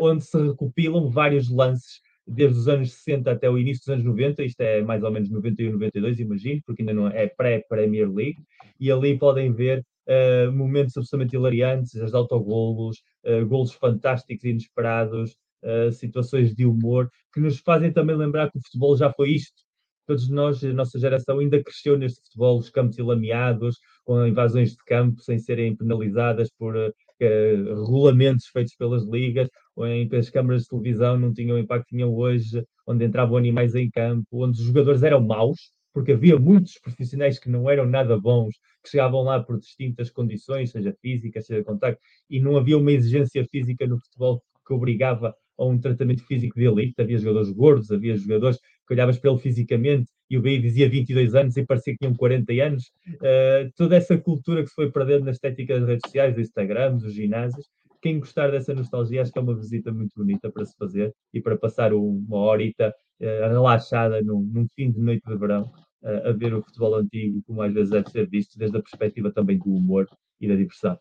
onde 0.00 0.24
se 0.24 0.36
recopilam 0.36 1.08
vários 1.08 1.50
lances 1.50 2.00
desde 2.26 2.58
os 2.58 2.68
anos 2.68 2.92
60 2.92 3.30
até 3.30 3.48
o 3.50 3.58
início 3.58 3.82
dos 3.82 3.88
anos 3.90 4.04
90, 4.04 4.42
isto 4.44 4.60
é 4.60 4.82
mais 4.82 5.02
ou 5.02 5.10
menos 5.10 5.30
91, 5.30 5.72
92, 5.72 6.20
imagino, 6.20 6.62
porque 6.64 6.82
ainda 6.82 6.94
não 6.94 7.08
é 7.08 7.26
pré-Premier 7.26 8.10
League, 8.10 8.38
e 8.80 8.90
ali 8.90 9.18
podem 9.18 9.52
ver 9.52 9.84
uh, 10.08 10.52
momentos 10.52 10.96
absolutamente 10.96 11.36
hilariantes, 11.36 11.96
as 11.96 12.14
autogolos, 12.14 13.02
uh, 13.24 13.46
golos 13.46 13.72
fantásticos 13.72 14.44
e 14.44 14.50
inesperados, 14.50 15.36
uh, 15.62 15.92
situações 15.92 16.54
de 16.54 16.64
humor, 16.64 17.10
que 17.32 17.40
nos 17.40 17.58
fazem 17.58 17.92
também 17.92 18.16
lembrar 18.16 18.50
que 18.50 18.58
o 18.58 18.62
futebol 18.62 18.96
já 18.96 19.12
foi 19.12 19.30
isto. 19.30 19.62
Todos 20.06 20.28
nós, 20.28 20.62
a 20.62 20.72
nossa 20.72 20.98
geração, 20.98 21.38
ainda 21.38 21.62
cresceu 21.62 21.96
neste 21.96 22.20
futebol, 22.22 22.58
os 22.58 22.68
campos 22.68 22.98
ilameados, 22.98 23.78
com 24.04 24.26
invasões 24.26 24.72
de 24.72 24.84
campo 24.84 25.20
sem 25.22 25.38
serem 25.38 25.74
penalizadas 25.74 26.50
por 26.58 26.76
regulamentos 27.20 28.46
feitos 28.46 28.74
pelas 28.76 29.04
ligas, 29.04 29.48
em 29.78 30.08
que 30.08 30.16
as 30.16 30.30
câmaras 30.30 30.62
de 30.62 30.68
televisão 30.68 31.18
não 31.18 31.32
tinham 31.32 31.56
o 31.56 31.58
impacto 31.58 31.86
que 31.86 31.96
tinham 31.96 32.12
hoje, 32.14 32.64
onde 32.86 33.04
entravam 33.04 33.36
animais 33.36 33.74
em 33.74 33.90
campo, 33.90 34.44
onde 34.44 34.60
os 34.60 34.66
jogadores 34.66 35.02
eram 35.02 35.20
maus, 35.20 35.70
porque 35.92 36.12
havia 36.12 36.38
muitos 36.38 36.78
profissionais 36.80 37.38
que 37.38 37.48
não 37.48 37.70
eram 37.70 37.86
nada 37.86 38.18
bons, 38.18 38.56
que 38.82 38.90
chegavam 38.90 39.22
lá 39.22 39.40
por 39.42 39.58
distintas 39.58 40.10
condições, 40.10 40.70
seja 40.70 40.94
física, 41.00 41.40
seja 41.40 41.62
contacto, 41.62 42.00
e 42.28 42.40
não 42.40 42.56
havia 42.56 42.76
uma 42.76 42.92
exigência 42.92 43.46
física 43.50 43.86
no 43.86 43.98
futebol 43.98 44.42
que 44.66 44.74
obrigava 44.74 45.34
a 45.56 45.64
um 45.64 45.78
tratamento 45.78 46.26
físico 46.26 46.58
de 46.58 46.66
elite. 46.66 47.00
Havia 47.00 47.18
jogadores 47.18 47.50
gordos, 47.50 47.90
havia 47.90 48.16
jogadores 48.16 48.58
que 48.86 48.94
olhavas 48.94 49.18
para 49.18 49.30
ele 49.30 49.40
fisicamente 49.40 50.10
e 50.30 50.38
o 50.38 50.42
BI 50.42 50.58
dizia 50.58 50.88
22 50.88 51.34
anos 51.34 51.56
e 51.56 51.64
parecia 51.64 51.92
que 51.92 51.98
tinham 51.98 52.14
40 52.14 52.52
anos. 52.54 52.90
Uh, 53.08 53.70
toda 53.76 53.96
essa 53.96 54.16
cultura 54.16 54.62
que 54.62 54.68
se 54.68 54.74
foi 54.74 54.90
perdendo 54.90 55.26
na 55.26 55.30
estética 55.30 55.78
das 55.78 55.88
redes 55.88 56.02
sociais, 56.06 56.34
do 56.34 56.40
Instagram, 56.40 56.96
dos 56.96 57.12
ginásios. 57.12 57.68
Quem 58.00 58.18
gostar 58.18 58.50
dessa 58.50 58.74
nostalgia, 58.74 59.22
acho 59.22 59.32
que 59.32 59.38
é 59.38 59.42
uma 59.42 59.54
visita 59.54 59.92
muito 59.92 60.12
bonita 60.16 60.50
para 60.50 60.64
se 60.64 60.76
fazer 60.76 61.14
e 61.32 61.40
para 61.40 61.56
passar 61.56 61.92
uma 61.94 62.36
horita 62.36 62.94
uh, 63.20 63.48
relaxada 63.48 64.20
num, 64.22 64.40
num, 64.40 64.66
fim 64.74 64.90
de 64.90 65.00
noite 65.00 65.22
de 65.26 65.36
verão 65.36 65.72
uh, 66.02 66.28
a 66.28 66.32
ver 66.32 66.54
o 66.54 66.62
futebol 66.62 66.94
antigo, 66.96 67.42
como 67.46 67.62
às 67.62 67.72
vezes 67.72 67.90
deve 67.90 68.10
ser 68.10 68.28
visto, 68.28 68.58
desde 68.58 68.76
a 68.76 68.82
perspectiva 68.82 69.30
também 69.30 69.58
do 69.58 69.74
humor 69.74 70.08
e 70.40 70.48
da 70.48 70.54
diversão. 70.54 70.98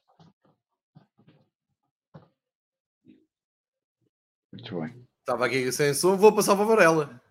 Muito 4.53 4.79
bem. 4.79 4.93
Estava 5.19 5.45
aqui 5.45 5.71
sem 5.71 5.93
som, 5.93 6.15
vou 6.15 6.33
passar 6.33 6.55
para 6.55 6.65
a 6.65 6.67
Varela. 6.67 7.22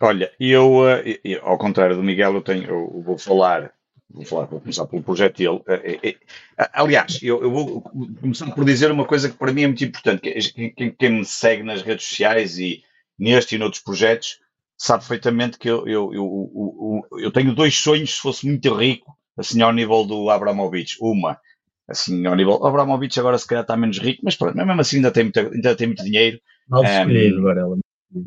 Olha, 0.00 0.30
eu, 0.38 0.88
eh, 0.88 1.20
eu, 1.24 1.44
ao 1.44 1.58
contrário 1.58 1.96
do 1.96 2.02
Miguel, 2.02 2.34
eu, 2.34 2.42
tenho, 2.42 2.64
eu 2.64 3.02
vou 3.02 3.18
falar, 3.18 3.72
vou 4.08 4.24
falar, 4.24 4.46
vou 4.46 4.60
começar 4.60 4.86
pelo 4.86 5.02
projeto 5.02 5.38
dele. 5.38 5.60
Eh, 5.66 6.10
eh, 6.10 6.70
aliás, 6.72 7.18
eu, 7.20 7.42
eu, 7.42 7.50
vou 7.50 7.80
começar 8.20 8.48
por 8.52 8.64
dizer 8.64 8.92
uma 8.92 9.04
coisa 9.04 9.28
que 9.28 9.36
para 9.36 9.52
mim 9.52 9.62
é 9.62 9.66
muito 9.66 9.84
importante. 9.84 10.52
Quem, 10.52 10.92
quem 10.92 11.10
me 11.10 11.24
segue 11.24 11.64
nas 11.64 11.82
redes 11.82 12.06
sociais 12.06 12.58
e 12.58 12.84
neste 13.18 13.56
e 13.56 13.58
noutros 13.58 13.82
projetos 13.82 14.38
sabe 14.76 15.00
perfeitamente 15.00 15.58
que 15.58 15.68
eu, 15.68 15.88
eu, 15.88 16.14
eu, 16.14 17.02
eu, 17.18 17.32
tenho 17.32 17.52
dois 17.52 17.76
sonhos 17.76 18.14
se 18.14 18.20
fosse 18.20 18.46
muito 18.46 18.72
rico, 18.72 19.18
assim 19.36 19.60
ao 19.60 19.72
nível 19.72 20.04
do 20.04 20.30
Abramovich. 20.30 20.96
Uma, 21.00 21.40
assim 21.88 22.24
ao 22.24 22.36
nível. 22.36 22.52
O 22.60 22.66
Abramovich 22.66 23.18
agora 23.18 23.36
se 23.36 23.48
calhar 23.48 23.62
está 23.62 23.76
menos 23.76 23.98
rico, 23.98 24.20
mas 24.22 24.36
pronto, 24.36 24.56
mesmo 24.56 24.80
assim 24.80 24.96
ainda 24.96 25.10
tem 25.10 25.24
muito, 25.24 25.40
ainda 25.40 25.74
tem 25.74 25.88
muito 25.88 26.04
dinheiro. 26.04 26.38
Mal 26.68 26.84
escolhido, 26.84 27.40
um, 27.40 27.42
Varela. 27.42 27.78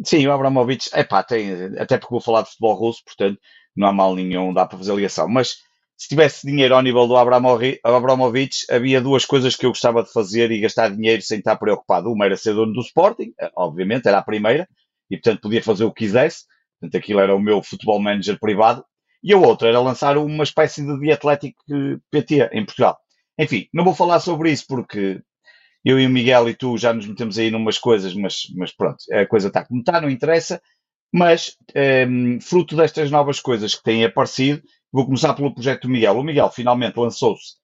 Sim, 0.05 0.27
o 0.27 0.31
Abramovich, 0.31 0.89
epá, 0.93 1.23
tem, 1.23 1.51
até 1.77 1.97
porque 1.97 2.11
vou 2.13 2.21
falar 2.21 2.43
de 2.43 2.49
futebol 2.49 2.75
russo, 2.75 3.03
portanto 3.03 3.39
não 3.75 3.87
há 3.87 3.93
mal 3.93 4.13
nenhum, 4.15 4.53
dá 4.53 4.65
para 4.65 4.77
fazer 4.77 4.93
ligação. 4.93 5.27
Mas 5.27 5.55
se 5.97 6.07
tivesse 6.09 6.45
dinheiro 6.45 6.75
ao 6.75 6.81
nível 6.81 7.07
do 7.07 7.15
Abramovich, 7.17 8.65
havia 8.69 9.01
duas 9.01 9.25
coisas 9.25 9.55
que 9.55 9.65
eu 9.65 9.69
gostava 9.71 10.03
de 10.03 10.11
fazer 10.11 10.51
e 10.51 10.59
gastar 10.59 10.89
dinheiro 10.89 11.21
sem 11.21 11.39
estar 11.39 11.55
preocupado. 11.55 12.11
Uma 12.11 12.25
era 12.25 12.37
ser 12.37 12.53
dono 12.53 12.73
do 12.73 12.81
Sporting, 12.81 13.33
eh, 13.39 13.51
obviamente, 13.55 14.07
era 14.07 14.17
a 14.19 14.23
primeira, 14.23 14.67
e 15.09 15.15
portanto 15.17 15.41
podia 15.41 15.63
fazer 15.63 15.83
o 15.85 15.91
que 15.91 16.05
quisesse. 16.05 16.43
Portanto, 16.79 16.97
aquilo 17.01 17.19
era 17.19 17.35
o 17.35 17.39
meu 17.39 17.61
futebol 17.63 17.99
manager 17.99 18.37
privado. 18.39 18.83
E 19.23 19.33
a 19.33 19.37
outra 19.37 19.69
era 19.69 19.79
lançar 19.79 20.17
uma 20.17 20.43
espécie 20.43 20.83
de 20.99 21.11
atlético 21.11 21.63
PT 22.11 22.49
em 22.53 22.65
Portugal. 22.65 22.97
Enfim, 23.39 23.67
não 23.73 23.83
vou 23.83 23.93
falar 23.95 24.19
sobre 24.19 24.51
isso 24.51 24.65
porque 24.67 25.21
eu 25.83 25.99
e 25.99 26.05
o 26.05 26.09
Miguel 26.09 26.49
e 26.49 26.55
tu 26.55 26.77
já 26.77 26.93
nos 26.93 27.07
metemos 27.07 27.37
aí 27.37 27.49
numas 27.49 27.77
coisas, 27.77 28.13
mas, 28.13 28.43
mas 28.55 28.71
pronto, 28.71 28.97
a 29.11 29.25
coisa 29.25 29.47
está 29.47 29.65
como 29.65 29.79
está, 29.79 29.99
não 29.99 30.09
interessa. 30.09 30.61
Mas, 31.13 31.57
um, 32.07 32.39
fruto 32.39 32.75
destas 32.75 33.11
novas 33.11 33.39
coisas 33.39 33.75
que 33.75 33.83
têm 33.83 34.05
aparecido, 34.05 34.61
vou 34.91 35.05
começar 35.05 35.33
pelo 35.33 35.53
projeto 35.53 35.83
do 35.83 35.89
Miguel. 35.89 36.17
O 36.17 36.23
Miguel 36.23 36.49
finalmente 36.49 36.97
lançou-se 36.97 37.55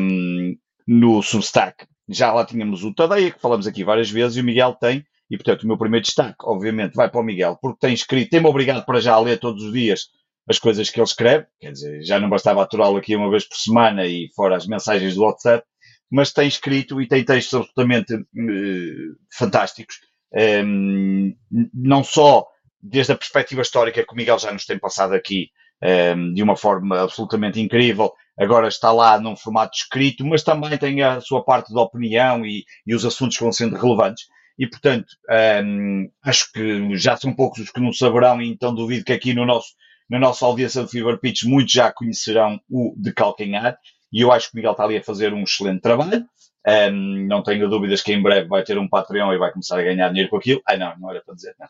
um, 0.00 0.56
no 0.86 1.22
Substack. 1.22 1.86
Já 2.08 2.32
lá 2.32 2.44
tínhamos 2.44 2.82
o 2.82 2.92
Tadeia, 2.92 3.30
que 3.30 3.40
falamos 3.40 3.66
aqui 3.66 3.84
várias 3.84 4.10
vezes, 4.10 4.36
e 4.36 4.40
o 4.40 4.44
Miguel 4.44 4.74
tem, 4.74 5.04
e 5.30 5.36
portanto 5.36 5.62
o 5.62 5.66
meu 5.68 5.78
primeiro 5.78 6.04
destaque, 6.04 6.38
obviamente, 6.42 6.94
vai 6.94 7.08
para 7.08 7.20
o 7.20 7.24
Miguel, 7.24 7.56
porque 7.62 7.78
tem 7.80 7.94
escrito, 7.94 8.30
tem-me 8.30 8.48
obrigado 8.48 8.84
para 8.84 9.00
já 9.00 9.18
ler 9.18 9.38
todos 9.38 9.62
os 9.62 9.72
dias 9.72 10.06
as 10.48 10.58
coisas 10.58 10.90
que 10.90 10.98
ele 10.98 11.04
escreve, 11.04 11.46
quer 11.60 11.72
dizer, 11.72 12.02
já 12.02 12.18
não 12.18 12.28
bastava 12.28 12.62
aturá-lo 12.62 12.96
aqui 12.96 13.14
uma 13.14 13.30
vez 13.30 13.48
por 13.48 13.56
semana 13.56 14.06
e 14.06 14.28
fora 14.34 14.56
as 14.56 14.66
mensagens 14.66 15.14
do 15.14 15.22
WhatsApp, 15.22 15.64
mas 16.12 16.30
tem 16.30 16.46
escrito 16.46 17.00
e 17.00 17.08
tem 17.08 17.24
textos 17.24 17.54
absolutamente 17.54 18.14
uh, 18.14 19.16
fantásticos, 19.32 19.96
um, 20.34 20.38
ehm, 20.38 21.34
não 21.72 22.04
só 22.04 22.46
desde 22.82 23.12
a 23.12 23.16
perspectiva 23.16 23.62
histórica 23.62 24.04
que 24.04 24.12
o 24.12 24.16
Miguel 24.16 24.38
já 24.38 24.52
nos 24.52 24.66
tem 24.66 24.78
passado 24.78 25.14
aqui 25.14 25.48
um, 25.82 25.86
ehm, 25.86 26.34
de 26.34 26.42
uma 26.42 26.54
forma 26.54 27.00
absolutamente 27.00 27.58
incrível, 27.60 28.12
agora 28.38 28.68
está 28.68 28.92
lá 28.92 29.18
num 29.18 29.34
formato 29.34 29.74
escrito, 29.74 30.22
mas 30.26 30.42
também 30.42 30.76
tem 30.76 31.02
a 31.02 31.18
sua 31.22 31.42
parte 31.42 31.72
de 31.72 31.78
opinião 31.78 32.44
e, 32.44 32.62
e 32.86 32.94
os 32.94 33.06
assuntos 33.06 33.38
que 33.38 33.42
vão 33.42 33.52
sendo 33.52 33.76
relevantes. 33.76 34.26
E, 34.58 34.66
portanto, 34.66 35.06
um, 35.30 35.34
ehm, 35.34 36.08
acho 36.22 36.52
que 36.52 36.94
já 36.94 37.16
são 37.16 37.34
poucos 37.34 37.60
os 37.60 37.70
que 37.70 37.80
não 37.80 37.92
saberão, 37.92 38.40
e 38.42 38.50
então 38.50 38.74
duvido 38.74 39.04
que 39.04 39.14
aqui 39.14 39.32
no 39.32 39.46
nosso, 39.46 39.68
na 40.10 40.18
nossa 40.18 40.44
audiência 40.44 40.84
de 40.84 40.90
Fever 40.90 41.18
Pitch 41.18 41.44
muitos 41.44 41.72
já 41.72 41.90
conhecerão 41.90 42.60
o 42.68 42.94
de 42.98 43.14
calcanhar 43.14 43.78
e 44.12 44.20
eu 44.20 44.30
acho 44.30 44.50
que 44.50 44.54
o 44.54 44.56
Miguel 44.56 44.72
está 44.72 44.84
ali 44.84 44.96
a 44.96 45.02
fazer 45.02 45.32
um 45.32 45.42
excelente 45.42 45.80
trabalho. 45.80 46.24
Um, 46.66 47.26
não 47.26 47.42
tenho 47.42 47.68
dúvidas 47.68 48.02
que 48.02 48.12
em 48.12 48.22
breve 48.22 48.46
vai 48.46 48.62
ter 48.62 48.78
um 48.78 48.88
Patreon 48.88 49.32
e 49.32 49.38
vai 49.38 49.50
começar 49.50 49.78
a 49.78 49.82
ganhar 49.82 50.08
dinheiro 50.08 50.30
com 50.30 50.36
aquilo. 50.36 50.62
Ah, 50.66 50.76
não, 50.76 50.96
não 50.98 51.10
era 51.10 51.22
para 51.22 51.34
dizer, 51.34 51.56
não. 51.58 51.66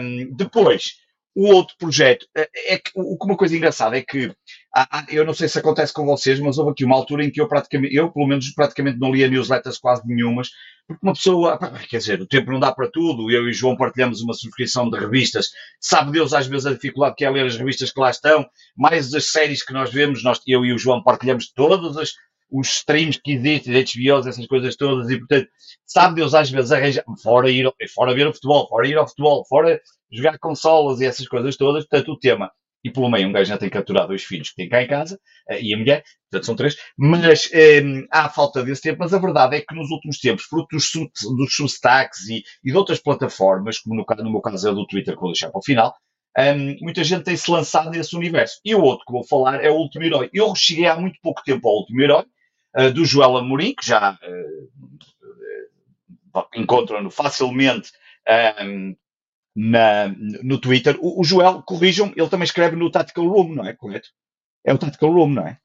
Um, 0.00 0.34
depois, 0.36 0.98
o 1.40 1.54
outro 1.54 1.74
projeto, 1.78 2.26
é, 2.36 2.74
é 2.74 2.78
que 2.78 2.90
uma 2.94 3.34
coisa 3.34 3.56
engraçada 3.56 3.96
é 3.96 4.02
que 4.02 4.30
eu 5.08 5.24
não 5.24 5.32
sei 5.32 5.48
se 5.48 5.58
acontece 5.58 5.90
com 5.90 6.04
vocês, 6.04 6.38
mas 6.38 6.58
houve 6.58 6.72
aqui 6.72 6.84
uma 6.84 6.94
altura 6.94 7.24
em 7.24 7.30
que 7.30 7.40
eu 7.40 7.48
praticamente, 7.48 7.94
eu 7.94 8.12
pelo 8.12 8.26
menos 8.26 8.52
praticamente 8.52 8.98
não 8.98 9.10
lia 9.10 9.26
newsletters 9.26 9.78
quase 9.78 10.06
nenhumas, 10.06 10.50
porque 10.86 11.00
uma 11.02 11.14
pessoa, 11.14 11.58
quer 11.88 11.96
dizer, 11.96 12.20
o 12.20 12.26
tempo 12.26 12.52
não 12.52 12.60
dá 12.60 12.70
para 12.70 12.90
tudo, 12.90 13.30
eu 13.30 13.48
e 13.48 13.54
João 13.54 13.74
partilhamos 13.74 14.20
uma 14.20 14.34
subscrição 14.34 14.90
de 14.90 14.98
revistas, 14.98 15.48
sabe 15.80 16.12
Deus 16.12 16.34
às 16.34 16.46
vezes 16.46 16.66
a 16.66 16.74
dificuldade 16.74 17.14
que 17.16 17.24
é 17.24 17.30
ler 17.30 17.46
as 17.46 17.56
revistas 17.56 17.90
que 17.90 18.00
lá 18.00 18.10
estão, 18.10 18.46
mais 18.76 19.14
as 19.14 19.32
séries 19.32 19.64
que 19.64 19.72
nós 19.72 19.90
vemos, 19.90 20.22
nós, 20.22 20.42
eu 20.46 20.62
e 20.62 20.74
o 20.74 20.78
João 20.78 21.02
partilhamos 21.02 21.50
todas 21.54 21.96
as, 21.96 22.10
os 22.50 22.68
streams 22.68 23.20
que 23.22 23.32
existem, 23.32 23.72
de 23.72 24.10
HBO, 24.10 24.28
essas 24.28 24.46
coisas 24.46 24.76
todas, 24.76 25.10
e 25.10 25.18
portanto, 25.18 25.48
sabe 25.86 26.16
Deus 26.16 26.34
às 26.34 26.50
vezes 26.50 26.72
arranja, 26.72 27.04
fora 27.22 27.50
ir, 27.50 27.70
fora 27.94 28.14
ver 28.14 28.26
o 28.26 28.32
futebol, 28.32 28.68
fora 28.68 28.88
ir 28.88 28.96
ao 28.96 29.08
futebol, 29.08 29.44
fora 29.48 29.80
jogar 30.12 30.38
consolas 30.38 31.00
e 31.00 31.06
essas 31.06 31.28
coisas 31.28 31.56
todas, 31.56 31.86
portanto, 31.86 32.12
o 32.12 32.18
tema. 32.18 32.50
E 32.82 32.90
pelo 32.90 33.10
meio, 33.10 33.28
um 33.28 33.32
gajo 33.32 33.48
já 33.48 33.58
tem 33.58 33.68
capturado 33.68 34.08
dois 34.08 34.24
filhos 34.24 34.50
que 34.50 34.56
tem 34.56 34.68
cá 34.68 34.82
em 34.82 34.88
casa, 34.88 35.20
eh, 35.48 35.60
e 35.62 35.74
a 35.74 35.76
mulher, 35.76 36.02
portanto 36.30 36.46
são 36.46 36.56
três, 36.56 36.76
mas 36.96 37.50
eh, 37.52 37.82
há 38.10 38.28
falta 38.30 38.62
desse 38.62 38.82
tempo. 38.82 39.00
Mas 39.00 39.12
a 39.12 39.18
verdade 39.18 39.56
é 39.56 39.60
que 39.60 39.74
nos 39.74 39.90
últimos 39.90 40.18
tempos, 40.18 40.44
fruto 40.44 40.76
dos, 40.76 40.90
dos 41.36 41.54
substacks 41.54 42.28
e, 42.28 42.42
e 42.64 42.70
de 42.70 42.76
outras 42.76 42.98
plataformas, 42.98 43.78
como 43.78 43.96
no, 43.96 44.24
no 44.24 44.32
meu 44.32 44.40
caso 44.40 44.68
é 44.68 44.72
do 44.72 44.86
Twitter, 44.86 45.14
que 45.14 45.20
vou 45.20 45.30
deixar 45.30 45.50
para 45.50 45.58
o 45.58 45.62
final, 45.62 45.94
um, 46.38 46.76
muita 46.80 47.02
gente 47.04 47.24
tem-se 47.24 47.50
lançado 47.50 47.90
nesse 47.90 48.16
universo. 48.16 48.60
E 48.64 48.74
o 48.74 48.82
outro 48.82 49.04
que 49.04 49.12
vou 49.12 49.24
falar 49.24 49.62
é 49.62 49.70
o 49.70 49.74
Último 49.74 50.04
Herói. 50.04 50.30
Eu 50.32 50.54
cheguei 50.54 50.86
há 50.86 50.96
muito 50.96 51.18
pouco 51.22 51.42
tempo 51.44 51.68
ao 51.68 51.76
Último 51.76 52.00
Herói, 52.00 52.24
uh, 52.76 52.92
do 52.92 53.04
Joel 53.04 53.36
Amorim, 53.36 53.74
que 53.74 53.86
já 53.86 54.12
uh, 54.12 54.70
encontram-no 56.54 57.10
facilmente 57.10 57.92
um, 58.64 58.94
na, 59.54 60.08
no 60.42 60.58
Twitter. 60.58 60.96
O, 61.00 61.20
o 61.20 61.24
Joel, 61.24 61.62
corrijam 61.62 62.12
ele 62.16 62.28
também 62.28 62.44
escreve 62.44 62.76
no 62.76 62.90
Tactical 62.90 63.28
Room, 63.28 63.54
não 63.54 63.66
é? 63.66 63.72
Correto? 63.72 64.08
É 64.64 64.72
o 64.72 64.78
Tactical 64.78 65.12
Room, 65.12 65.30
não 65.30 65.46
é? 65.46 65.58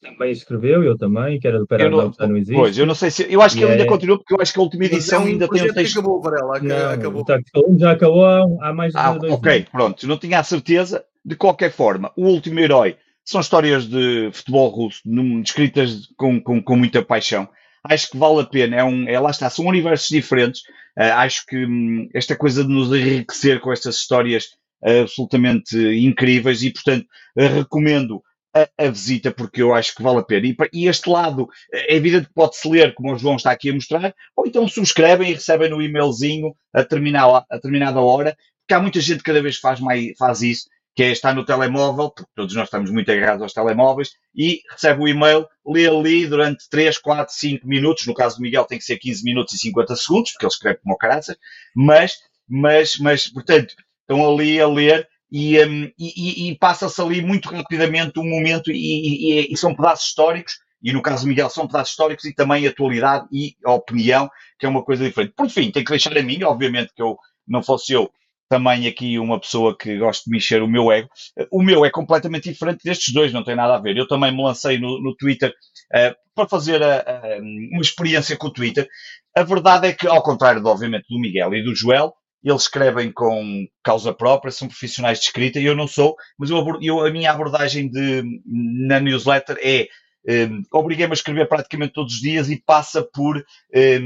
Também 0.00 0.32
escreveu, 0.32 0.82
eu 0.82 0.98
também, 0.98 1.38
que 1.38 1.46
era 1.46 1.60
do 1.60 1.66
Paradox, 1.66 2.18
não, 2.18 2.30
não 2.30 2.36
existe. 2.36 2.56
Pois, 2.56 2.76
eu 2.76 2.84
não 2.84 2.94
sei 2.94 3.08
se. 3.08 3.32
Eu 3.32 3.40
acho 3.40 3.56
que 3.56 3.62
ele 3.62 3.70
é... 3.70 3.74
ainda 3.74 3.86
continua, 3.86 4.18
porque 4.18 4.34
eu 4.34 4.40
acho 4.40 4.52
que 4.52 4.58
a 4.58 4.62
última 4.62 4.84
edição 4.84 5.22
ainda 5.22 5.48
tem 5.48 5.62
um 5.62 5.72
texto. 5.72 6.00
acabou, 6.00 6.20
Varela, 6.20 6.58
não, 6.58 6.90
acabou. 6.90 7.24
O 7.54 7.78
já 7.78 7.92
acabou 7.92 8.24
há 8.60 8.74
mais 8.74 8.92
de 8.92 8.98
ah, 8.98 9.12
dois 9.12 9.32
Ok, 9.32 9.52
dias. 9.52 9.68
pronto, 9.68 10.08
não 10.08 10.18
tinha 10.18 10.40
a 10.40 10.44
certeza. 10.44 11.04
De 11.24 11.36
qualquer 11.36 11.70
forma, 11.70 12.10
o 12.16 12.26
último 12.26 12.58
herói 12.58 12.96
são 13.24 13.40
histórias 13.40 13.86
de 13.86 14.30
futebol 14.32 14.68
russo, 14.68 15.00
descritas 15.42 16.08
com, 16.16 16.40
com, 16.40 16.62
com 16.62 16.76
muita 16.76 17.02
paixão 17.02 17.48
acho 17.84 18.10
que 18.10 18.16
vale 18.16 18.40
a 18.40 18.46
pena. 18.46 18.76
É 18.76 18.84
um, 18.84 19.08
é, 19.08 19.18
lá 19.18 19.30
está, 19.30 19.48
são 19.50 19.66
universos 19.66 20.08
diferentes. 20.08 20.62
Uh, 20.98 21.12
acho 21.14 21.46
que 21.46 21.64
hum, 21.64 22.08
esta 22.14 22.36
coisa 22.36 22.62
de 22.62 22.72
nos 22.72 22.88
enriquecer 22.88 23.60
com 23.60 23.72
estas 23.72 23.96
histórias 23.96 24.46
uh, 24.84 25.02
absolutamente 25.02 25.76
incríveis 25.76 26.62
e, 26.62 26.70
portanto, 26.70 27.06
recomendo 27.36 28.22
a, 28.54 28.68
a, 28.78 28.90
visita 28.90 29.30
porque 29.30 29.62
eu 29.62 29.74
acho 29.74 29.94
que 29.94 30.02
vale 30.02 30.18
a 30.18 30.22
pena. 30.22 30.46
E, 30.46 30.56
e 30.72 30.86
este 30.86 31.08
lado 31.08 31.48
é 31.72 31.96
evidente 31.96 32.26
que 32.26 32.34
pode-se 32.34 32.68
ler, 32.68 32.94
como 32.94 33.12
o 33.12 33.18
João 33.18 33.36
está 33.36 33.50
aqui 33.50 33.70
a 33.70 33.74
mostrar, 33.74 34.14
ou 34.36 34.46
então 34.46 34.68
subscrevem 34.68 35.30
e 35.30 35.34
recebem 35.34 35.70
no 35.70 35.80
e-mailzinho 35.80 36.54
a, 36.74 36.84
terminar, 36.84 37.44
a 37.50 37.54
determinada 37.56 38.00
hora, 38.00 38.36
porque 38.60 38.74
há 38.74 38.80
muita 38.80 39.00
gente 39.00 39.18
que 39.18 39.24
cada 39.24 39.42
vez 39.42 39.56
faz, 39.56 39.80
mais, 39.80 40.12
faz 40.18 40.42
isso 40.42 40.68
que 40.94 41.02
é 41.02 41.10
estar 41.10 41.34
no 41.34 41.44
telemóvel, 41.44 42.10
porque 42.10 42.30
todos 42.34 42.54
nós 42.54 42.64
estamos 42.64 42.90
muito 42.90 43.10
agarrados 43.10 43.42
aos 43.42 43.52
telemóveis, 43.52 44.10
e 44.34 44.60
recebe 44.70 45.02
o 45.02 45.08
e-mail, 45.08 45.46
lê 45.66 45.88
ali 45.88 46.26
durante 46.26 46.68
3, 46.68 46.98
4, 46.98 47.34
5 47.34 47.66
minutos, 47.66 48.06
no 48.06 48.14
caso 48.14 48.36
do 48.36 48.42
Miguel 48.42 48.64
tem 48.64 48.78
que 48.78 48.84
ser 48.84 48.98
15 48.98 49.24
minutos 49.24 49.54
e 49.54 49.58
50 49.58 49.96
segundos, 49.96 50.32
porque 50.32 50.44
ele 50.44 50.52
escreve 50.52 50.80
como 50.82 50.96
caraças, 50.96 51.36
mas, 51.74 52.18
mas, 52.48 52.98
mas, 52.98 53.28
portanto, 53.28 53.74
estão 54.00 54.30
ali 54.30 54.60
a 54.60 54.68
ler 54.68 55.08
e, 55.30 55.58
um, 55.64 55.90
e, 55.98 56.50
e 56.50 56.58
passa-se 56.58 57.00
ali 57.00 57.22
muito 57.22 57.48
rapidamente 57.48 58.20
um 58.20 58.28
momento 58.28 58.70
e, 58.70 59.50
e, 59.50 59.56
são 59.56 59.74
pedaços 59.74 60.08
históricos, 60.08 60.58
e 60.82 60.92
no 60.92 61.00
caso 61.00 61.24
do 61.24 61.28
Miguel 61.28 61.48
são 61.48 61.66
pedaços 61.66 61.92
históricos 61.92 62.24
e 62.26 62.34
também 62.34 62.66
atualidade 62.66 63.26
e 63.32 63.56
opinião, 63.64 64.28
que 64.58 64.66
é 64.66 64.68
uma 64.68 64.84
coisa 64.84 65.04
diferente. 65.04 65.32
Por 65.34 65.48
fim, 65.48 65.70
tem 65.70 65.84
que 65.84 65.90
deixar 65.90 66.16
a 66.18 66.22
mim, 66.22 66.42
obviamente 66.42 66.92
que 66.94 67.00
eu, 67.00 67.16
não 67.46 67.62
fosse 67.62 67.94
eu, 67.94 68.10
também 68.52 68.86
aqui 68.86 69.18
uma 69.18 69.40
pessoa 69.40 69.74
que 69.74 69.96
gosta 69.96 70.24
de 70.26 70.30
mexer 70.30 70.62
o 70.62 70.68
meu 70.68 70.92
ego. 70.92 71.08
O 71.50 71.62
meu 71.62 71.86
é 71.86 71.90
completamente 71.90 72.50
diferente 72.50 72.84
destes 72.84 73.14
dois, 73.14 73.32
não 73.32 73.42
tem 73.42 73.56
nada 73.56 73.76
a 73.76 73.80
ver. 73.80 73.96
Eu 73.96 74.06
também 74.06 74.30
me 74.30 74.42
lancei 74.42 74.78
no, 74.78 75.00
no 75.00 75.16
Twitter 75.16 75.48
uh, 75.48 76.14
para 76.34 76.46
fazer 76.46 76.82
a, 76.82 76.98
a, 76.98 77.38
uma 77.40 77.80
experiência 77.80 78.36
com 78.36 78.48
o 78.48 78.52
Twitter. 78.52 78.86
A 79.34 79.42
verdade 79.42 79.86
é 79.86 79.94
que, 79.94 80.06
ao 80.06 80.22
contrário, 80.22 80.62
de, 80.62 80.68
obviamente, 80.68 81.06
do 81.08 81.18
Miguel 81.18 81.54
e 81.54 81.64
do 81.64 81.74
Joel, 81.74 82.12
eles 82.44 82.64
escrevem 82.64 83.10
com 83.10 83.66
causa 83.82 84.12
própria, 84.12 84.52
são 84.52 84.68
profissionais 84.68 85.18
de 85.18 85.24
escrita, 85.24 85.58
e 85.58 85.64
eu 85.64 85.74
não 85.74 85.86
sou, 85.86 86.14
mas 86.38 86.50
eu, 86.50 86.62
eu 86.82 87.00
a 87.00 87.10
minha 87.10 87.30
abordagem 87.30 87.88
de, 87.88 88.22
na 88.44 89.00
newsletter 89.00 89.56
é 89.62 89.88
um, 90.28 90.58
eh, 90.58 90.62
obriguei-me 90.74 91.12
a 91.12 91.14
escrever 91.14 91.48
praticamente 91.48 91.94
todos 91.94 92.14
os 92.14 92.20
dias 92.20 92.50
e 92.50 92.62
passa 92.62 93.02
por, 93.14 93.38
um, 93.38 93.42
eh, 93.72 94.00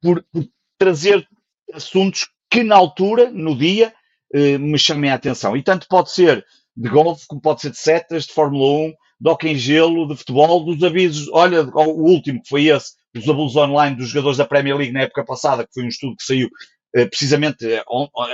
por, 0.00 0.24
por 0.32 0.44
trazer 0.78 1.26
assuntos 1.74 2.28
que 2.50 2.64
na 2.64 2.76
altura, 2.76 3.30
no 3.30 3.56
dia, 3.56 3.92
eh, 4.34 4.58
me 4.58 4.78
chamem 4.78 5.10
a 5.10 5.14
atenção. 5.14 5.56
E 5.56 5.62
tanto 5.62 5.86
pode 5.88 6.10
ser 6.10 6.44
de 6.76 6.88
golfe, 6.88 7.26
como 7.28 7.40
pode 7.40 7.60
ser 7.60 7.70
de 7.70 7.78
setas, 7.78 8.24
de 8.26 8.32
Fórmula 8.32 8.88
1, 8.88 8.92
de 9.20 9.30
hockey 9.30 9.48
em 9.50 9.56
gelo, 9.56 10.08
de 10.08 10.16
futebol, 10.16 10.64
dos 10.64 10.82
avisos. 10.82 11.28
Olha, 11.32 11.62
o 11.62 12.04
último 12.10 12.42
que 12.42 12.48
foi 12.48 12.66
esse, 12.66 12.92
dos 13.14 13.28
abusos 13.28 13.56
online 13.56 13.96
dos 13.96 14.08
jogadores 14.08 14.38
da 14.38 14.44
Premier 14.44 14.76
League 14.76 14.92
na 14.92 15.02
época 15.02 15.24
passada, 15.24 15.64
que 15.64 15.72
foi 15.72 15.84
um 15.84 15.88
estudo 15.88 16.16
que 16.16 16.24
saiu 16.24 16.48
eh, 16.94 17.06
precisamente 17.06 17.64
eh, 17.66 17.84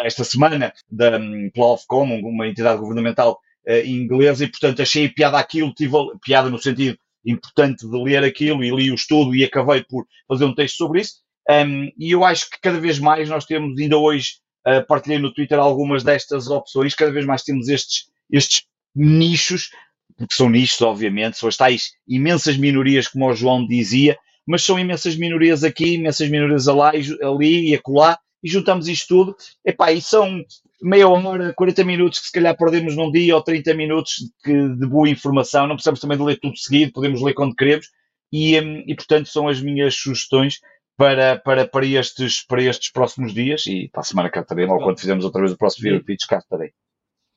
esta 0.04 0.24
semana 0.24 0.72
da, 0.90 1.18
um, 1.18 1.50
pela 1.52 1.72
Ofcom, 1.72 2.20
uma 2.20 2.48
entidade 2.48 2.80
governamental 2.80 3.38
inglesa, 3.84 4.44
e 4.44 4.48
portanto 4.48 4.80
achei 4.80 5.08
piada 5.08 5.38
aquilo, 5.38 5.74
tive 5.74 5.96
piada 6.22 6.48
no 6.48 6.56
sentido 6.56 6.96
importante 7.24 7.84
de 7.84 7.98
ler 7.98 8.22
aquilo 8.22 8.62
e 8.62 8.70
li 8.70 8.92
o 8.92 8.94
estudo 8.94 9.34
e 9.34 9.44
acabei 9.44 9.82
por 9.82 10.06
fazer 10.28 10.44
um 10.44 10.54
texto 10.54 10.76
sobre 10.76 11.00
isso. 11.00 11.25
Um, 11.48 11.90
e 11.98 12.10
eu 12.10 12.24
acho 12.24 12.50
que 12.50 12.60
cada 12.60 12.80
vez 12.80 12.98
mais 12.98 13.28
nós 13.28 13.44
temos, 13.44 13.78
ainda 13.78 13.96
hoje 13.96 14.34
uh, 14.66 14.84
partilhei 14.86 15.18
no 15.18 15.32
Twitter 15.32 15.58
algumas 15.58 16.02
destas 16.02 16.48
opções, 16.48 16.94
cada 16.94 17.12
vez 17.12 17.24
mais 17.24 17.42
temos 17.42 17.68
estes, 17.68 18.06
estes 18.30 18.62
nichos, 18.94 19.70
porque 20.16 20.34
são 20.34 20.48
nichos, 20.48 20.80
obviamente, 20.82 21.38
são 21.38 21.48
as 21.48 21.56
tais 21.56 21.90
imensas 22.08 22.56
minorias, 22.56 23.06
como 23.06 23.28
o 23.28 23.34
João 23.34 23.66
dizia, 23.66 24.18
mas 24.46 24.64
são 24.64 24.78
imensas 24.78 25.16
minorias 25.16 25.62
aqui, 25.62 25.94
imensas 25.94 26.28
minorias 26.28 26.66
ali, 26.68 27.16
ali 27.22 27.70
e 27.70 27.74
acolá, 27.74 28.18
e 28.42 28.48
juntamos 28.48 28.88
isto 28.88 29.08
tudo, 29.08 29.36
epá, 29.64 29.92
e 29.92 30.00
são 30.00 30.42
meia 30.82 31.08
hora, 31.08 31.52
40 31.54 31.84
minutos 31.84 32.18
que 32.18 32.26
se 32.26 32.32
calhar 32.32 32.56
perdemos 32.56 32.96
num 32.96 33.10
dia, 33.10 33.34
ou 33.34 33.42
30 33.42 33.74
minutos 33.74 34.14
de, 34.44 34.76
de 34.76 34.86
boa 34.86 35.08
informação, 35.08 35.66
não 35.66 35.74
precisamos 35.74 36.00
também 36.00 36.16
de 36.16 36.24
ler 36.24 36.38
tudo 36.40 36.56
seguido, 36.56 36.92
podemos 36.92 37.22
ler 37.22 37.34
quando 37.34 37.54
queremos, 37.54 37.88
e, 38.32 38.58
um, 38.60 38.82
e 38.86 38.94
portanto 38.94 39.28
são 39.28 39.48
as 39.48 39.60
minhas 39.60 39.94
sugestões 39.94 40.60
para, 40.96 41.38
para, 41.38 41.68
para, 41.68 41.86
estes, 41.86 42.44
para 42.44 42.62
estes 42.62 42.90
próximos 42.90 43.34
dias 43.34 43.66
e 43.66 43.88
para 43.92 44.00
a 44.00 44.04
semana 44.04 44.30
cá 44.30 44.40
estarei, 44.40 44.66
ou 44.66 44.78
quando 44.78 44.98
fizermos 44.98 45.24
outra 45.24 45.40
vez 45.40 45.52
o 45.52 45.58
próximo 45.58 45.84
Video 45.84 46.04
Pitch, 46.04 46.26
cá 46.26 46.38
estarei. 46.38 46.72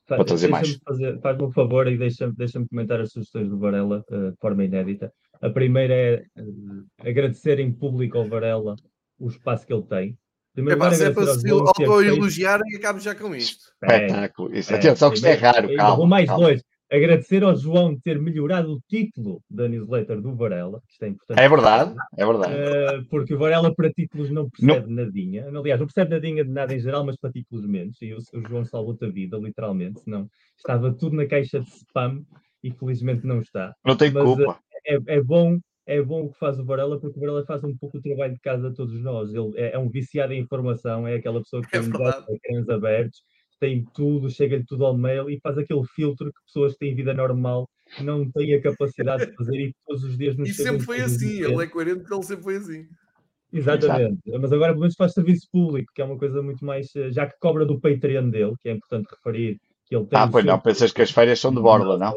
Para 0.08 0.24
trazer 0.24 0.48
mais. 0.48 0.80
Faz-me 1.22 1.44
um 1.44 1.52
favor 1.52 1.88
e 1.88 1.98
deixa-me 1.98 2.34
deixa 2.34 2.64
comentar 2.68 3.00
as 3.00 3.12
sugestões 3.12 3.48
do 3.48 3.60
Varela 3.60 4.04
uh, 4.10 4.32
de 4.32 4.38
forma 4.38 4.64
inédita. 4.64 5.14
A 5.40 5.50
primeira 5.50 5.94
é 5.94 6.26
uh, 6.38 7.08
agradecer 7.08 7.60
em 7.60 7.72
público 7.72 8.18
ao 8.18 8.28
Varela 8.28 8.76
o 9.20 9.28
espaço 9.28 9.68
que 9.68 9.74
ele 9.74 9.84
tem. 9.84 10.18
Primeiro, 10.56 10.84
é, 10.84 10.94
se 10.94 11.06
é 11.06 11.12
para 11.12 11.36
se 11.36 11.50
auto-elogiarem, 11.50 12.76
acabo 12.76 13.00
já 13.00 13.14
com 13.14 13.36
isto. 13.36 13.66
Espetáculo. 13.84 14.56
Isso. 14.56 14.74
É, 14.74 14.78
Atenção, 14.78 15.10
que 15.12 15.18
isto 15.18 15.28
é 15.28 15.34
raro. 15.34 15.76
Calma, 15.76 16.08
mais 16.08 16.28
calma. 16.28 16.48
longe 16.48 16.64
agradecer 16.92 17.44
ao 17.44 17.56
João 17.56 17.94
de 17.94 18.02
ter 18.02 18.20
melhorado 18.20 18.74
o 18.74 18.82
título 18.88 19.44
da 19.50 19.68
newsletter 19.68 20.22
do 20.22 20.36
Varela, 20.36 20.82
que 20.88 20.94
isto 20.94 21.04
é 21.04 21.08
importante. 21.10 21.40
É 21.40 21.50
verdade, 21.50 21.96
é 22.18 22.26
verdade. 22.26 22.54
Uh, 22.54 23.06
porque 23.10 23.34
o 23.36 23.38
Varela 23.38 23.74
para 23.74 23.92
títulos 23.92 24.30
não 24.30 24.50
percebe 24.50 24.88
não. 24.88 25.06
nadinha. 25.06 25.48
Aliás, 25.48 25.80
não 25.80 25.88
percebe 25.88 26.12
nadinha 26.12 26.44
de 26.44 26.52
nada 26.52 26.74
em 26.74 26.80
geral, 26.80 27.06
mas 27.06 27.16
para 27.18 27.32
títulos 27.32 27.66
menos. 27.66 28.02
E 28.02 28.14
o, 28.14 28.18
o 28.18 28.48
João 28.48 28.66
salvou-te 28.66 29.06
a 29.06 29.10
vida, 29.10 29.38
literalmente, 29.38 30.02
senão 30.02 30.28
estava 30.58 30.92
tudo 30.92 31.16
na 31.16 31.28
caixa 31.28 31.60
de 31.60 31.70
spam 31.70 32.24
e 32.64 32.72
felizmente 32.72 33.26
não 33.26 33.42
está. 33.42 33.76
Não 33.86 33.96
tem 33.96 34.12
mas, 34.12 34.24
culpa. 34.24 34.52
Uh, 34.52 34.56
é, 34.86 35.00
é, 35.16 35.22
bom. 35.22 35.60
É 35.86 36.00
bom 36.04 36.26
o 36.26 36.32
que 36.32 36.38
faz 36.38 36.60
o 36.60 36.64
Varela, 36.64 37.00
porque 37.00 37.18
o 37.18 37.20
Varela 37.20 37.44
faz 37.48 37.64
um 37.64 37.76
pouco 37.76 37.98
o 37.98 38.02
trabalho 38.02 38.34
de 38.34 38.40
casa 38.42 38.68
a 38.68 38.72
todos 38.72 39.02
nós. 39.02 39.34
Ele 39.34 39.52
é, 39.56 39.74
é 39.74 39.80
um 39.80 39.90
viciado 39.90 40.34
em 40.34 40.40
informação, 40.40 41.08
é 41.08 41.16
aquela 41.16 41.40
pessoa 41.40 41.64
que 41.64 41.76
é 41.76 41.82
tem 41.82 42.36
ecrãs 42.36 42.70
abertos 42.70 43.24
tem 43.60 43.86
tudo, 43.94 44.30
chega-lhe 44.30 44.66
tudo 44.66 44.86
ao 44.86 44.98
mail 44.98 45.30
e 45.30 45.40
faz 45.40 45.58
aquele 45.58 45.84
filtro 45.96 46.32
que 46.32 46.46
pessoas 46.46 46.74
que 46.74 46.80
têm 46.80 46.96
vida 46.96 47.14
normal 47.14 47.68
não 48.02 48.30
têm 48.32 48.54
a 48.54 48.62
capacidade 48.62 49.26
de 49.26 49.36
fazer 49.36 49.60
e 49.60 49.74
todos 49.86 50.04
os 50.04 50.18
dias 50.18 50.38
nos 50.38 50.50
E 50.50 50.54
sempre 50.54 50.86
foi 50.86 51.02
assim, 51.02 51.42
ele 51.42 51.64
é 51.64 51.68
coerente 51.68 52.00
porque 52.00 52.14
ele 52.14 52.24
sempre 52.24 52.44
foi 52.44 52.56
assim. 52.58 52.88
Exatamente, 53.52 54.22
Exato. 54.26 54.42
mas 54.42 54.54
agora 54.54 54.72
pelo 54.74 54.82
menos 54.82 54.96
faz 54.96 55.14
serviço 55.14 55.48
público, 55.52 55.92
que 55.94 56.02
é 56.02 56.06
uma 56.06 56.18
coisa 56.18 56.42
muito 56.42 56.64
mais, 56.64 56.96
eh, 56.96 57.12
já 57.12 57.26
que 57.26 57.34
cobra 57.40 57.66
do 57.66 57.80
Patreon 57.80 58.30
dele, 58.30 58.54
que 58.60 58.70
é 58.70 58.74
importante 58.74 59.08
referir 59.10 59.60
que 59.88 59.96
ele 59.96 60.06
tem. 60.06 60.20
Ah, 60.20 60.28
pois 60.28 60.46
não, 60.46 60.60
pensas 60.60 60.92
que 60.92 61.02
as 61.02 61.10
férias 61.10 61.40
são 61.40 61.52
de 61.52 61.60
borla, 61.60 61.98
não? 61.98 62.14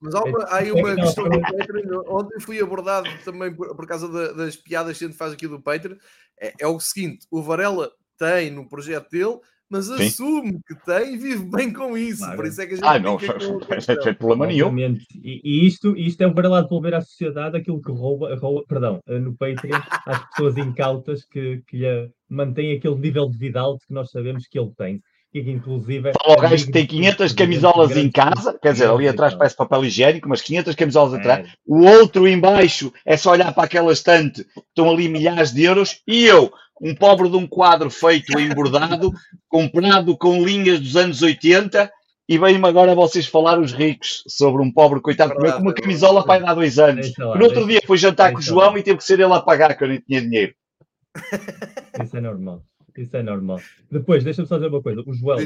Mas 0.00 0.14
há 0.14 0.22
uma, 0.22 0.44
há 0.44 0.56
aí 0.58 0.70
uma 0.70 0.94
questão 0.94 1.28
do 1.28 1.40
Patreon. 1.40 2.02
Ontem 2.06 2.40
fui 2.40 2.60
abordado 2.60 3.08
também 3.24 3.52
por, 3.52 3.74
por 3.74 3.86
causa 3.86 4.08
da, 4.08 4.32
das 4.32 4.54
piadas 4.54 4.96
que 4.96 5.04
a 5.04 5.08
gente 5.08 5.18
faz 5.18 5.32
aqui 5.32 5.48
do 5.48 5.60
Patreon. 5.60 5.96
É, 6.40 6.52
é, 6.60 6.66
o 6.66 6.78
seguinte: 6.78 7.26
o 7.28 7.42
Varela 7.42 7.90
tem 8.16 8.52
no 8.52 8.68
projeto 8.68 9.10
dele, 9.10 9.40
mas 9.72 9.86
Sim. 9.86 10.06
assume 10.06 10.60
que 10.68 10.74
tem 10.84 11.14
e 11.14 11.16
vive 11.16 11.44
bem 11.46 11.72
com 11.72 11.96
isso. 11.96 12.18
Claro. 12.18 12.36
Por 12.36 12.46
isso 12.46 12.60
é 12.60 12.66
que 12.66 12.74
a 12.74 12.76
gente. 12.76 12.86
Ah, 12.86 12.98
não, 12.98 13.16
não 13.16 14.04
tem 14.04 14.14
problema 14.14 14.46
nenhum. 14.46 14.76
E, 15.24 15.40
e, 15.42 15.66
isto, 15.66 15.96
isto 15.96 16.20
é 16.20 16.26
o 16.26 16.34
Varela 16.34 16.58
de 16.58 16.64
devolver 16.64 16.94
à 16.94 17.00
sociedade 17.00 17.56
aquilo 17.56 17.80
que 17.80 17.90
rouba, 17.90 18.34
rouba 18.34 18.62
perdão, 18.68 19.00
no 19.06 19.34
Patreon, 19.34 19.80
às 20.06 20.28
pessoas 20.28 20.58
incautas 20.58 21.24
que, 21.24 21.62
que 21.66 21.78
lhe 21.78 22.10
mantêm 22.28 22.76
aquele 22.76 22.96
nível 22.96 23.30
de 23.30 23.38
vida 23.38 23.60
alto 23.60 23.86
que 23.86 23.94
nós 23.94 24.10
sabemos 24.10 24.46
que 24.46 24.58
ele 24.58 24.72
tem 24.76 25.02
que 25.32 25.50
inclusive. 25.50 26.12
Fala 26.12 26.38
o 26.38 26.40
gajo 26.40 26.66
que 26.66 26.72
tem 26.72 26.86
500 26.86 27.32
camisolas 27.32 27.96
em 27.96 28.10
casa, 28.10 28.58
quer 28.60 28.72
dizer, 28.72 28.88
ali 28.88 29.08
atrás 29.08 29.34
parece 29.34 29.56
papel 29.56 29.84
higiênico, 29.86 30.28
mas 30.28 30.42
500 30.42 30.74
camisolas 30.74 31.14
atrás. 31.14 31.46
É. 31.46 31.52
O 31.66 31.86
outro 31.86 32.28
embaixo 32.28 32.92
é 33.04 33.16
só 33.16 33.30
olhar 33.30 33.52
para 33.54 33.64
aquela 33.64 33.92
estante, 33.92 34.46
estão 34.68 34.90
ali 34.90 35.08
milhares 35.08 35.52
de 35.52 35.64
euros, 35.64 36.02
e 36.06 36.24
eu, 36.24 36.52
um 36.80 36.94
pobre 36.94 37.30
de 37.30 37.36
um 37.36 37.46
quadro 37.46 37.88
feito 37.88 38.38
em 38.38 38.50
bordado, 38.50 39.10
comprado 39.48 40.16
com 40.18 40.44
linhas 40.44 40.78
dos 40.78 40.96
anos 40.96 41.22
80, 41.22 41.90
e 42.28 42.38
vem-me 42.38 42.68
agora 42.68 42.94
vocês 42.94 43.26
falar 43.26 43.58
os 43.58 43.72
ricos 43.72 44.22
sobre 44.28 44.62
um 44.62 44.70
pobre 44.70 45.00
coitado 45.00 45.34
que 45.34 45.52
com 45.52 45.62
uma 45.62 45.74
camisola 45.74 46.24
para 46.24 46.50
há 46.50 46.54
dois 46.54 46.78
anos. 46.78 47.10
Lá, 47.16 47.36
no 47.36 47.44
outro 47.44 47.66
dia 47.66 47.80
foi 47.86 47.96
jantar 47.96 48.32
com 48.32 48.38
o 48.38 48.42
João 48.42 48.72
lá. 48.72 48.78
e 48.78 48.82
teve 48.82 48.98
que 48.98 49.04
ser 49.04 49.18
ele 49.18 49.32
a 49.32 49.40
pagar, 49.40 49.74
que 49.76 49.82
eu 49.82 49.88
nem 49.88 50.00
tinha 50.00 50.20
dinheiro. 50.20 50.54
Isso 52.02 52.16
é 52.16 52.20
normal. 52.20 52.62
Isso 52.96 53.16
é 53.16 53.22
normal. 53.22 53.58
Depois, 53.90 54.24
deixa-me 54.24 54.48
só 54.48 54.56
dizer 54.56 54.68
uma 54.68 54.82
coisa. 54.82 55.02
O 55.06 55.12
Joel 55.12 55.38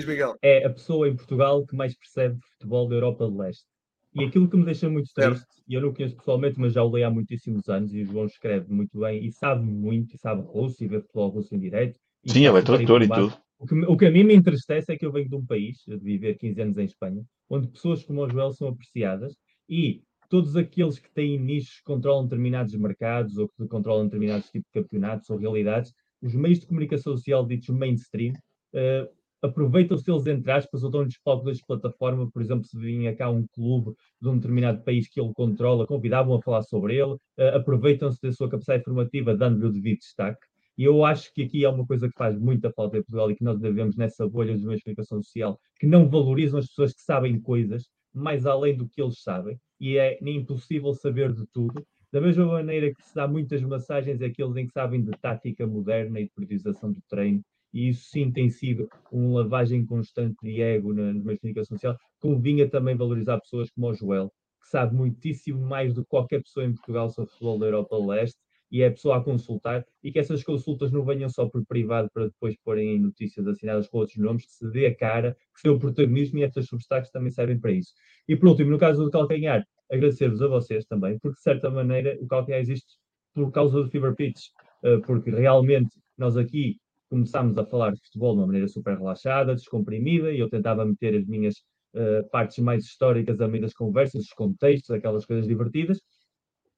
é 0.43 0.66
a 0.66 0.70
pessoa 0.70 1.09
em 1.09 1.14
Portugal 1.14 1.66
que 1.66 1.77
mais 1.77 1.97
percebe 1.97 2.39
futebol 2.52 2.89
da 2.89 2.97
Europa 2.97 3.28
de 3.28 3.36
Leste. 3.36 3.66
E 4.14 4.24
aquilo 4.24 4.48
que 4.48 4.56
me 4.56 4.64
deixa 4.64 4.89
muito 4.89 5.12
triste, 5.12 5.44
e 5.68 5.74
eu 5.74 5.81
não 5.82 5.90
o 5.90 5.94
conheço 5.94 6.16
pessoalmente, 6.16 6.59
mas 6.59 6.73
já 6.73 6.82
o 6.82 6.90
leio 6.90 7.06
há 7.06 7.10
muitíssimos 7.10 7.68
anos, 7.68 7.94
e 7.94 8.01
o 8.01 8.06
João 8.06 8.24
escreve 8.24 8.73
muito 8.73 8.98
bem, 8.98 9.23
e 9.23 9.31
sabe 9.31 9.62
muito, 9.62 10.14
e 10.14 10.18
sabe 10.18 10.40
russo, 10.40 10.82
e 10.82 10.89
vê 10.89 11.02
futebol 11.02 11.28
russo 11.28 11.55
em 11.55 11.59
direto. 11.59 12.01
Sim, 12.24 12.47
ele 12.47 12.59
é 12.59 12.62
tradutor 12.62 13.02
e 13.02 13.09
tudo. 13.09 13.36
O 13.59 13.66
que, 13.66 13.74
o 13.74 13.97
que 13.97 14.06
a 14.06 14.10
mim 14.10 14.24
me 14.24 14.35
entristece 14.35 14.90
é 14.90 14.97
que 14.97 15.05
eu 15.05 15.12
venho 15.12 15.28
de 15.28 15.36
um 15.36 15.44
país, 15.44 15.78
de 15.86 15.98
viver 15.98 16.36
15 16.39 16.62
anos 16.62 16.78
em 16.78 16.85
Espanha, 16.85 17.23
onde 17.48 17.68
pessoas 17.68 18.02
como 18.05 18.23
o 18.23 18.28
Joel 18.28 18.52
são 18.52 18.68
apreciadas, 18.68 19.36
e 19.68 20.02
todos 20.31 20.56
aqueles 20.56 20.98
que 20.98 21.10
têm 21.12 21.39
nichos 21.39 21.81
controlam 21.82 22.24
determinados 22.24 22.74
mercados, 22.74 23.36
ou 23.36 23.48
que 23.48 23.68
controlam 23.68 24.05
determinados 24.05 24.48
tipos 24.51 24.70
de 24.73 24.81
campeonatos 24.81 25.28
ou 25.28 25.36
realidades, 25.36 25.93
os 26.22 26.34
meios 26.34 26.60
de 26.60 26.66
comunicação 26.66 27.16
social 27.16 27.47
ditos 27.47 27.68
mainstream 27.68 28.32
uh, 28.74 29.09
aproveitam-se 29.43 30.05
deles, 30.05 30.26
entre 30.26 30.51
aspas, 30.51 30.82
ou 30.82 30.90
dão-lhes 30.90 31.18
palco 31.22 31.44
das 31.44 31.60
plataformas, 31.60 32.30
por 32.30 32.43
exemplo, 32.43 32.64
se 32.64 32.78
vinha 32.78 33.14
cá 33.14 33.30
um 33.30 33.47
clube 33.55 33.94
de 34.20 34.28
um 34.28 34.36
determinado 34.36 34.82
país 34.82 35.09
que 35.09 35.20
ele 35.20 35.32
controla, 35.34 35.86
convidavam 35.86 36.34
a 36.34 36.43
falar 36.43 36.62
sobre 36.62 36.97
ele, 36.97 37.12
uh, 37.12 37.56
aproveitam-se 37.56 38.20
da 38.20 38.32
sua 38.32 38.48
capacidade 38.48 38.84
formativa, 38.84 39.36
dando-lhe 39.36 39.66
o 39.66 39.72
devido 39.72 39.98
destaque. 39.98 40.47
E 40.78 40.84
eu 40.84 41.05
acho 41.05 41.32
que 41.32 41.43
aqui 41.43 41.64
é 41.64 41.68
uma 41.68 41.86
coisa 41.86 42.06
que 42.06 42.14
faz 42.16 42.38
muita 42.38 42.70
falta 42.70 42.98
em 42.98 43.01
Portugal 43.01 43.30
e 43.30 43.36
que 43.36 43.44
nós 43.44 43.59
devemos 43.59 43.97
nessa 43.97 44.28
bolha 44.28 44.52
dos 44.52 44.62
meios 44.62 44.78
de 44.78 44.84
comunicação 44.84 45.22
social, 45.22 45.59
que 45.78 45.86
não 45.86 46.09
valorizam 46.09 46.59
as 46.59 46.66
pessoas 46.66 46.93
que 46.93 47.01
sabem 47.01 47.40
coisas 47.40 47.84
mais 48.16 48.47
além 48.47 48.74
do 48.74 48.88
que 48.88 49.01
eles 49.01 49.20
sabem, 49.22 49.60
e 49.78 49.98
é 49.98 50.18
impossível 50.22 50.94
saber 50.94 51.32
de 51.32 51.47
tudo, 51.52 51.86
da 52.12 52.20
mesma 52.20 52.46
maneira 52.46 52.94
que 52.94 53.02
se 53.02 53.14
dá 53.14 53.26
muitas 53.26 53.62
massagens 53.62 54.22
àqueles 54.22 54.56
em 54.56 54.66
que 54.66 54.72
sabem 54.72 55.02
de 55.02 55.10
tática 55.20 55.66
moderna 55.66 56.20
e 56.20 56.24
de 56.24 56.30
priorização 56.34 56.92
do 56.92 57.00
treino, 57.08 57.42
e 57.72 57.88
isso 57.88 58.08
sim 58.10 58.30
tem 58.30 58.48
sido 58.48 58.88
uma 59.12 59.42
lavagem 59.42 59.84
constante 59.84 60.36
de 60.42 60.62
ego 60.62 60.94
na, 60.94 61.12
na 61.12 61.36
comunicação 61.36 61.76
social, 61.76 61.96
convinha 62.20 62.68
também 62.68 62.96
valorizar 62.96 63.40
pessoas 63.40 63.70
como 63.70 63.88
o 63.88 63.94
Joel, 63.94 64.32
que 64.62 64.68
sabe 64.68 64.94
muitíssimo 64.94 65.60
mais 65.60 65.92
do 65.92 66.02
que 66.02 66.08
qualquer 66.08 66.42
pessoa 66.42 66.64
em 66.64 66.72
Portugal 66.72 67.10
sobre 67.10 67.30
futebol 67.30 67.58
da 67.58 67.66
Europa 67.66 67.96
Leste, 67.98 68.38
e 68.70 68.82
é 68.82 68.88
a 68.88 68.90
pessoa 68.90 69.18
a 69.18 69.22
consultar, 69.22 69.84
e 70.02 70.10
que 70.10 70.18
essas 70.18 70.42
consultas 70.42 70.90
não 70.90 71.04
venham 71.04 71.28
só 71.28 71.48
por 71.48 71.64
privado 71.66 72.08
para 72.12 72.26
depois 72.26 72.56
porem 72.64 72.96
em 72.96 73.00
notícias 73.00 73.46
assinadas 73.46 73.88
com 73.88 73.98
outros 73.98 74.16
nomes, 74.16 74.44
que 74.44 74.52
se 74.52 74.70
dê 74.70 74.86
a 74.86 74.96
cara, 74.96 75.36
que 75.54 75.60
se 75.60 75.64
dê 75.64 75.70
o 75.70 75.78
protagonismo, 75.78 76.38
e 76.38 76.42
estas 76.42 76.66
substâncias 76.66 77.10
também 77.10 77.30
servem 77.30 77.60
para 77.60 77.72
isso. 77.72 77.92
E 78.26 78.34
por 78.34 78.48
último, 78.48 78.70
no 78.70 78.78
caso 78.78 79.04
do 79.04 79.10
calcanhar, 79.10 79.64
agradecer-vos 79.90 80.42
a 80.42 80.48
vocês 80.48 80.84
também, 80.84 81.18
porque 81.18 81.36
de 81.36 81.42
certa 81.42 81.70
maneira 81.70 82.16
o 82.20 82.26
calcanhar 82.26 82.60
existe 82.60 82.96
por 83.34 83.50
causa 83.52 83.82
do 83.82 83.90
Fever 83.90 84.14
Pitch, 84.14 84.46
uh, 84.82 85.00
porque 85.02 85.30
realmente 85.30 86.00
nós 86.16 86.36
aqui 86.36 86.78
começámos 87.08 87.56
a 87.58 87.64
falar 87.64 87.92
de 87.92 88.00
futebol 88.02 88.32
de 88.32 88.40
uma 88.40 88.46
maneira 88.46 88.68
super 88.68 88.96
relaxada, 88.96 89.54
descomprimida, 89.54 90.32
e 90.32 90.40
eu 90.40 90.48
tentava 90.48 90.84
meter 90.84 91.14
as 91.14 91.26
minhas 91.26 91.56
uh, 91.94 92.28
partes 92.30 92.58
mais 92.58 92.84
históricas 92.84 93.40
a 93.40 93.46
meio 93.46 93.62
das 93.62 93.74
conversas, 93.74 94.24
os 94.24 94.32
contextos, 94.32 94.90
aquelas 94.90 95.24
coisas 95.24 95.46
divertidas. 95.46 96.00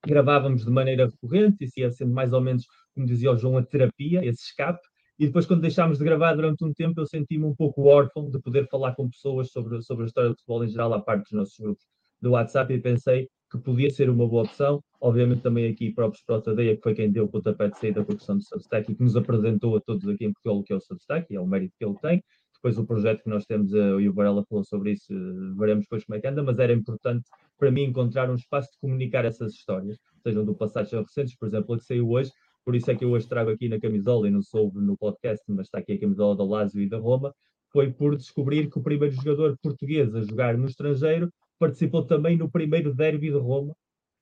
Gravávamos 0.07 0.65
de 0.65 0.71
maneira 0.71 1.07
recorrente, 1.07 1.65
isso 1.65 1.81
ia 1.81 1.91
sendo 1.91 2.13
mais 2.13 2.33
ou 2.33 2.41
menos, 2.41 2.65
como 2.95 3.07
dizia 3.07 3.33
o 3.33 3.37
João, 3.37 3.57
a 3.57 3.63
terapia, 3.65 4.25
esse 4.25 4.43
escape. 4.45 4.81
E 5.19 5.27
depois, 5.27 5.47
quando 5.47 5.63
deixámos 5.63 5.99
de 5.99 6.05
gravar 6.05 6.35
durante 6.35 6.65
um 6.65 6.73
tempo, 6.73 7.01
eu 7.01 7.07
senti-me 7.07 7.45
um 7.45 7.55
pouco 7.55 7.83
órfão 7.89 8.31
de 8.31 8.39
poder 8.41 8.69
falar 8.69 8.95
com 8.95 9.09
pessoas 9.09 9.51
sobre, 9.51 9.83
sobre 9.83 10.05
a 10.05 10.07
história 10.07 10.31
do 10.31 10.37
futebol 10.37 10.65
em 10.65 10.69
geral, 10.69 10.93
à 10.93 11.01
parte 11.01 11.25
dos 11.25 11.33
nossos 11.33 11.59
grupos 11.59 11.85
do 12.21 12.31
WhatsApp 12.31 12.73
e 12.73 12.81
pensei 12.81 13.29
que 13.51 13.59
podia 13.59 13.91
ser 13.91 14.11
uma 14.11 14.27
boa 14.27 14.45
opção. 14.45 14.83
Obviamente 15.01 15.43
também 15.43 15.71
aqui 15.71 15.93
próprios 15.93 16.25
para 16.25 16.37
a 16.37 16.41
que 16.43 16.81
foi 16.83 16.95
quem 16.95 17.11
deu 17.11 17.25
o 17.25 17.29
pontapé 17.29 17.69
de 17.69 17.79
saída 17.79 18.05
com 18.05 18.13
a 18.13 18.17
questão 18.17 18.37
do 18.37 18.43
Substack 18.43 18.91
e 18.91 18.95
que 18.95 19.03
nos 19.03 19.17
apresentou 19.17 19.77
a 19.77 19.81
todos 19.81 20.07
aqui 20.09 20.27
em 20.27 20.33
Portugal 20.33 20.59
o 20.59 20.65
que 20.65 20.73
é 20.73 20.77
o 20.77 20.81
Substack 20.81 21.33
e 21.33 21.37
é 21.37 21.41
o 21.41 21.47
mérito 21.47 21.75
que 21.79 21.85
ele 21.85 21.97
tem. 22.03 22.23
Depois 22.55 22.77
o 22.77 22.85
projeto 22.85 23.23
que 23.23 23.31
nós 23.31 23.45
temos, 23.47 23.73
uh, 23.73 24.01
e 24.01 24.09
o 24.09 24.13
Varela 24.13 24.45
falou 24.49 24.65
sobre 24.65 24.93
isso, 24.93 25.15
uh, 25.15 25.55
veremos 25.57 25.85
depois 25.85 26.05
como 26.05 26.19
é 26.19 26.21
que 26.21 26.27
anda, 26.27 26.43
mas 26.43 26.59
era 26.59 26.73
importante 26.73 27.25
para 27.57 27.71
mim 27.71 27.85
encontrar 27.85 28.29
um 28.29 28.35
espaço 28.35 28.73
de 28.73 28.79
comunicar 28.81 29.25
essas 29.25 29.53
histórias, 29.53 29.97
sejam 30.25 30.45
do 30.45 30.57
passado 30.57 30.89
ou 30.93 31.03
recentes, 31.03 31.37
por 31.37 31.47
exemplo, 31.47 31.75
a 31.75 31.79
que 31.79 31.85
saiu 31.85 32.11
hoje, 32.11 32.33
por 32.65 32.75
isso 32.75 32.91
é 32.91 32.97
que 32.97 33.05
eu 33.05 33.13
hoje 33.13 33.29
trago 33.29 33.51
aqui 33.51 33.69
na 33.69 33.79
camisola, 33.79 34.27
e 34.27 34.31
não 34.31 34.43
soube 34.43 34.81
no 34.81 34.97
podcast, 34.99 35.45
mas 35.49 35.67
está 35.67 35.79
aqui 35.79 35.93
a 35.93 36.01
camisola 36.01 36.37
da 36.37 36.45
Lazio 36.45 36.83
e 36.83 36.89
da 36.89 36.99
Roma, 36.99 37.33
foi 37.73 37.93
por 37.93 38.17
descobrir 38.17 38.69
que 38.69 38.79
o 38.79 38.83
primeiro 38.83 39.15
jogador 39.15 39.57
português 39.63 40.13
a 40.15 40.23
jogar 40.23 40.59
no 40.59 40.67
estrangeiro 40.67 41.31
participou 41.59 42.05
também 42.05 42.37
no 42.37 42.51
primeiro 42.51 42.95
derby 42.95 43.31
de 43.31 43.39
Roma, 43.39 43.75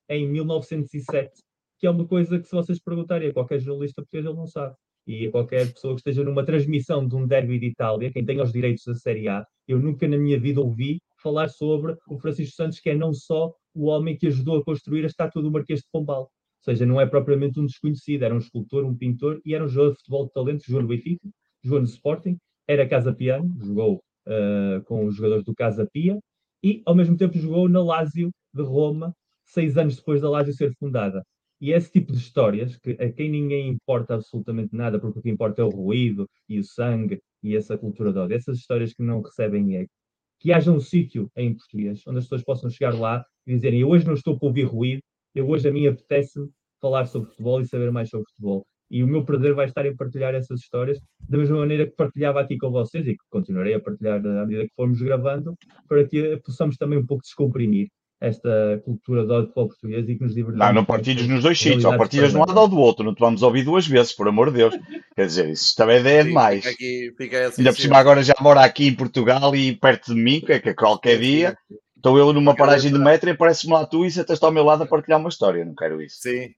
em 0.08 0.28
1907, 0.28 1.42
que 1.78 1.86
é 1.86 1.90
uma 1.90 2.06
coisa 2.06 2.38
que, 2.38 2.46
se 2.46 2.54
vocês 2.54 2.80
perguntarem 2.80 3.28
a 3.28 3.32
qualquer 3.32 3.60
jornalista 3.60 4.02
português, 4.02 4.24
ele 4.24 4.34
não 4.34 4.46
sabe. 4.46 4.74
E 5.06 5.26
a 5.26 5.30
qualquer 5.30 5.72
pessoa 5.72 5.94
que 5.94 6.00
esteja 6.00 6.24
numa 6.24 6.44
transmissão 6.44 7.06
de 7.06 7.14
um 7.14 7.26
derby 7.26 7.58
de 7.58 7.66
Itália, 7.66 8.10
quem 8.10 8.24
tem 8.24 8.40
os 8.40 8.52
direitos 8.52 8.84
da 8.84 8.94
Série 8.94 9.28
A, 9.28 9.46
eu 9.68 9.78
nunca 9.78 10.08
na 10.08 10.16
minha 10.16 10.38
vida 10.38 10.60
ouvi 10.60 11.00
falar 11.22 11.48
sobre 11.48 11.96
o 12.08 12.18
Francisco 12.18 12.56
Santos, 12.56 12.80
que 12.80 12.90
é 12.90 12.94
não 12.94 13.12
só 13.12 13.54
o 13.74 13.86
homem 13.86 14.16
que 14.16 14.26
ajudou 14.26 14.58
a 14.58 14.64
construir 14.64 15.04
a 15.04 15.06
estátua 15.06 15.42
do 15.42 15.50
Marquês 15.50 15.80
de 15.80 15.86
Pombal. 15.92 16.22
Ou 16.22 16.30
seja, 16.64 16.84
não 16.84 17.00
é 17.00 17.06
propriamente 17.06 17.60
um 17.60 17.66
desconhecido, 17.66 18.24
era 18.24 18.34
um 18.34 18.38
escultor, 18.38 18.84
um 18.84 18.96
pintor 18.96 19.40
e 19.44 19.54
era 19.54 19.64
um 19.64 19.68
jogador 19.68 19.92
de 19.92 19.98
futebol 19.98 20.26
de 20.26 20.32
talento, 20.32 20.64
jogou 20.66 20.82
no 20.82 20.88
Benfica, 20.88 21.28
jogou 21.62 21.80
no 21.80 21.86
Sporting, 21.86 22.36
era 22.66 22.88
Casa 22.88 23.14
Piano, 23.14 23.54
jogou 23.60 24.02
uh, 24.26 24.82
com 24.84 25.06
os 25.06 25.14
jogadores 25.14 25.44
do 25.44 25.54
Casa 25.54 25.88
Pia, 25.92 26.18
e 26.66 26.82
ao 26.84 26.96
mesmo 26.96 27.16
tempo 27.16 27.38
jogou 27.38 27.68
na 27.68 27.80
Lazio 27.80 28.32
de 28.52 28.62
Roma, 28.62 29.14
seis 29.44 29.76
anos 29.78 29.96
depois 29.96 30.20
da 30.20 30.28
Lazio 30.28 30.52
ser 30.52 30.72
fundada. 30.80 31.22
E 31.60 31.70
esse 31.70 31.92
tipo 31.92 32.12
de 32.12 32.18
histórias, 32.18 32.76
que 32.76 32.90
a 33.00 33.12
quem 33.12 33.30
ninguém 33.30 33.68
importa 33.68 34.14
absolutamente 34.14 34.74
nada, 34.74 34.98
porque 34.98 35.20
o 35.20 35.22
que 35.22 35.30
importa 35.30 35.62
é 35.62 35.64
o 35.64 35.68
ruído 35.70 36.28
e 36.48 36.58
o 36.58 36.64
sangue 36.64 37.20
e 37.42 37.56
essa 37.56 37.78
cultura 37.78 38.12
de 38.12 38.18
ódio, 38.18 38.36
essas 38.36 38.58
histórias 38.58 38.92
que 38.92 39.02
não 39.02 39.22
recebem 39.22 39.76
eco, 39.76 39.92
que 40.40 40.52
haja 40.52 40.72
um 40.72 40.80
sítio 40.80 41.30
em 41.36 41.54
português 41.54 42.02
onde 42.06 42.18
as 42.18 42.24
pessoas 42.24 42.42
possam 42.42 42.68
chegar 42.68 42.98
lá 42.98 43.24
e 43.46 43.54
dizerem: 43.54 43.80
Eu 43.80 43.88
hoje 43.90 44.04
não 44.04 44.14
estou 44.14 44.36
para 44.36 44.48
ouvir 44.48 44.64
ruído, 44.64 45.02
eu 45.36 45.48
hoje 45.48 45.68
a 45.68 45.72
mim 45.72 45.86
apetece 45.86 46.40
falar 46.80 47.06
sobre 47.06 47.30
futebol 47.30 47.60
e 47.60 47.66
saber 47.68 47.92
mais 47.92 48.08
sobre 48.10 48.26
futebol. 48.30 48.66
E 48.90 49.02
o 49.02 49.06
meu 49.06 49.24
prazer 49.24 49.54
vai 49.54 49.66
estar 49.66 49.84
em 49.84 49.96
partilhar 49.96 50.34
essas 50.34 50.60
histórias, 50.60 50.98
da 51.28 51.38
mesma 51.38 51.58
maneira 51.58 51.86
que 51.86 51.96
partilhava 51.96 52.40
aqui 52.40 52.56
com 52.56 52.70
vocês 52.70 53.06
e 53.06 53.12
que 53.12 53.24
continuarei 53.30 53.74
a 53.74 53.80
partilhar 53.80 54.18
à 54.24 54.46
medida 54.46 54.64
que 54.64 54.74
formos 54.76 55.00
gravando, 55.00 55.54
para 55.88 56.04
que 56.06 56.36
possamos 56.44 56.76
também 56.76 56.98
um 56.98 57.06
pouco 57.06 57.22
descomprimir 57.22 57.88
esta 58.20 58.80
cultura 58.84 59.24
do 59.24 59.42
futebol 59.42 59.68
português 59.68 60.08
e 60.08 60.16
que 60.16 60.22
nos 60.22 60.34
divertimos. 60.34 60.66
Não, 60.66 60.74
não 60.74 60.84
partilhas 60.84 61.26
nos 61.26 61.42
dois 61.42 61.58
sítios, 61.58 61.84
ou 61.84 61.96
partilhas 61.98 62.30
de 62.30 62.36
um 62.36 62.40
lado 62.40 62.58
ou 62.58 62.68
do 62.68 62.78
outro, 62.78 63.04
não 63.04 63.14
te 63.14 63.20
vamos 63.20 63.42
ouvir 63.42 63.64
duas 63.64 63.86
vezes, 63.86 64.12
por 64.12 64.26
amor 64.26 64.50
de 64.50 64.58
Deus. 64.58 64.74
Quer 65.14 65.26
dizer, 65.26 65.50
isso 65.50 65.74
também 65.76 65.98
é 65.98 66.24
demais. 66.24 66.64
Fica 66.64 66.70
aqui, 66.70 67.14
fica 67.16 67.48
assim, 67.48 67.60
Ainda 67.60 67.72
por 67.72 67.80
cima 67.80 67.98
agora 67.98 68.22
já 68.22 68.34
mora 68.40 68.62
aqui 68.62 68.86
em 68.86 68.94
Portugal 68.94 69.54
e 69.54 69.76
perto 69.76 70.14
de 70.14 70.20
mim, 70.20 70.40
que 70.40 70.52
é 70.52 70.58
que 70.58 70.74
qualquer 70.74 71.18
dia 71.18 71.56
estou 71.96 72.18
eu 72.18 72.32
numa 72.32 72.54
paragem 72.54 72.92
de 72.92 72.98
metro 72.98 73.28
e 73.28 73.32
aparece-me 73.32 73.72
lá 73.72 73.84
tu 73.84 74.04
e 74.04 74.10
você 74.10 74.20
estás 74.20 74.42
ao 74.42 74.52
meu 74.52 74.64
lado 74.64 74.84
a 74.84 74.86
partilhar 74.86 75.18
uma 75.18 75.28
história, 75.28 75.64
não 75.64 75.74
quero 75.74 76.00
isso. 76.00 76.16
Sim, 76.20 76.50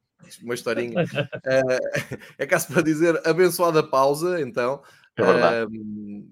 uma 0.43 0.55
historinha. 0.55 1.05
uh, 1.05 1.05
é 2.39 2.47
caso 2.47 2.69
para 2.69 2.83
dizer 2.83 3.21
abençoada 3.27 3.83
pausa, 3.83 4.41
então. 4.41 4.83
É 5.17 5.65
uh, 5.65 6.27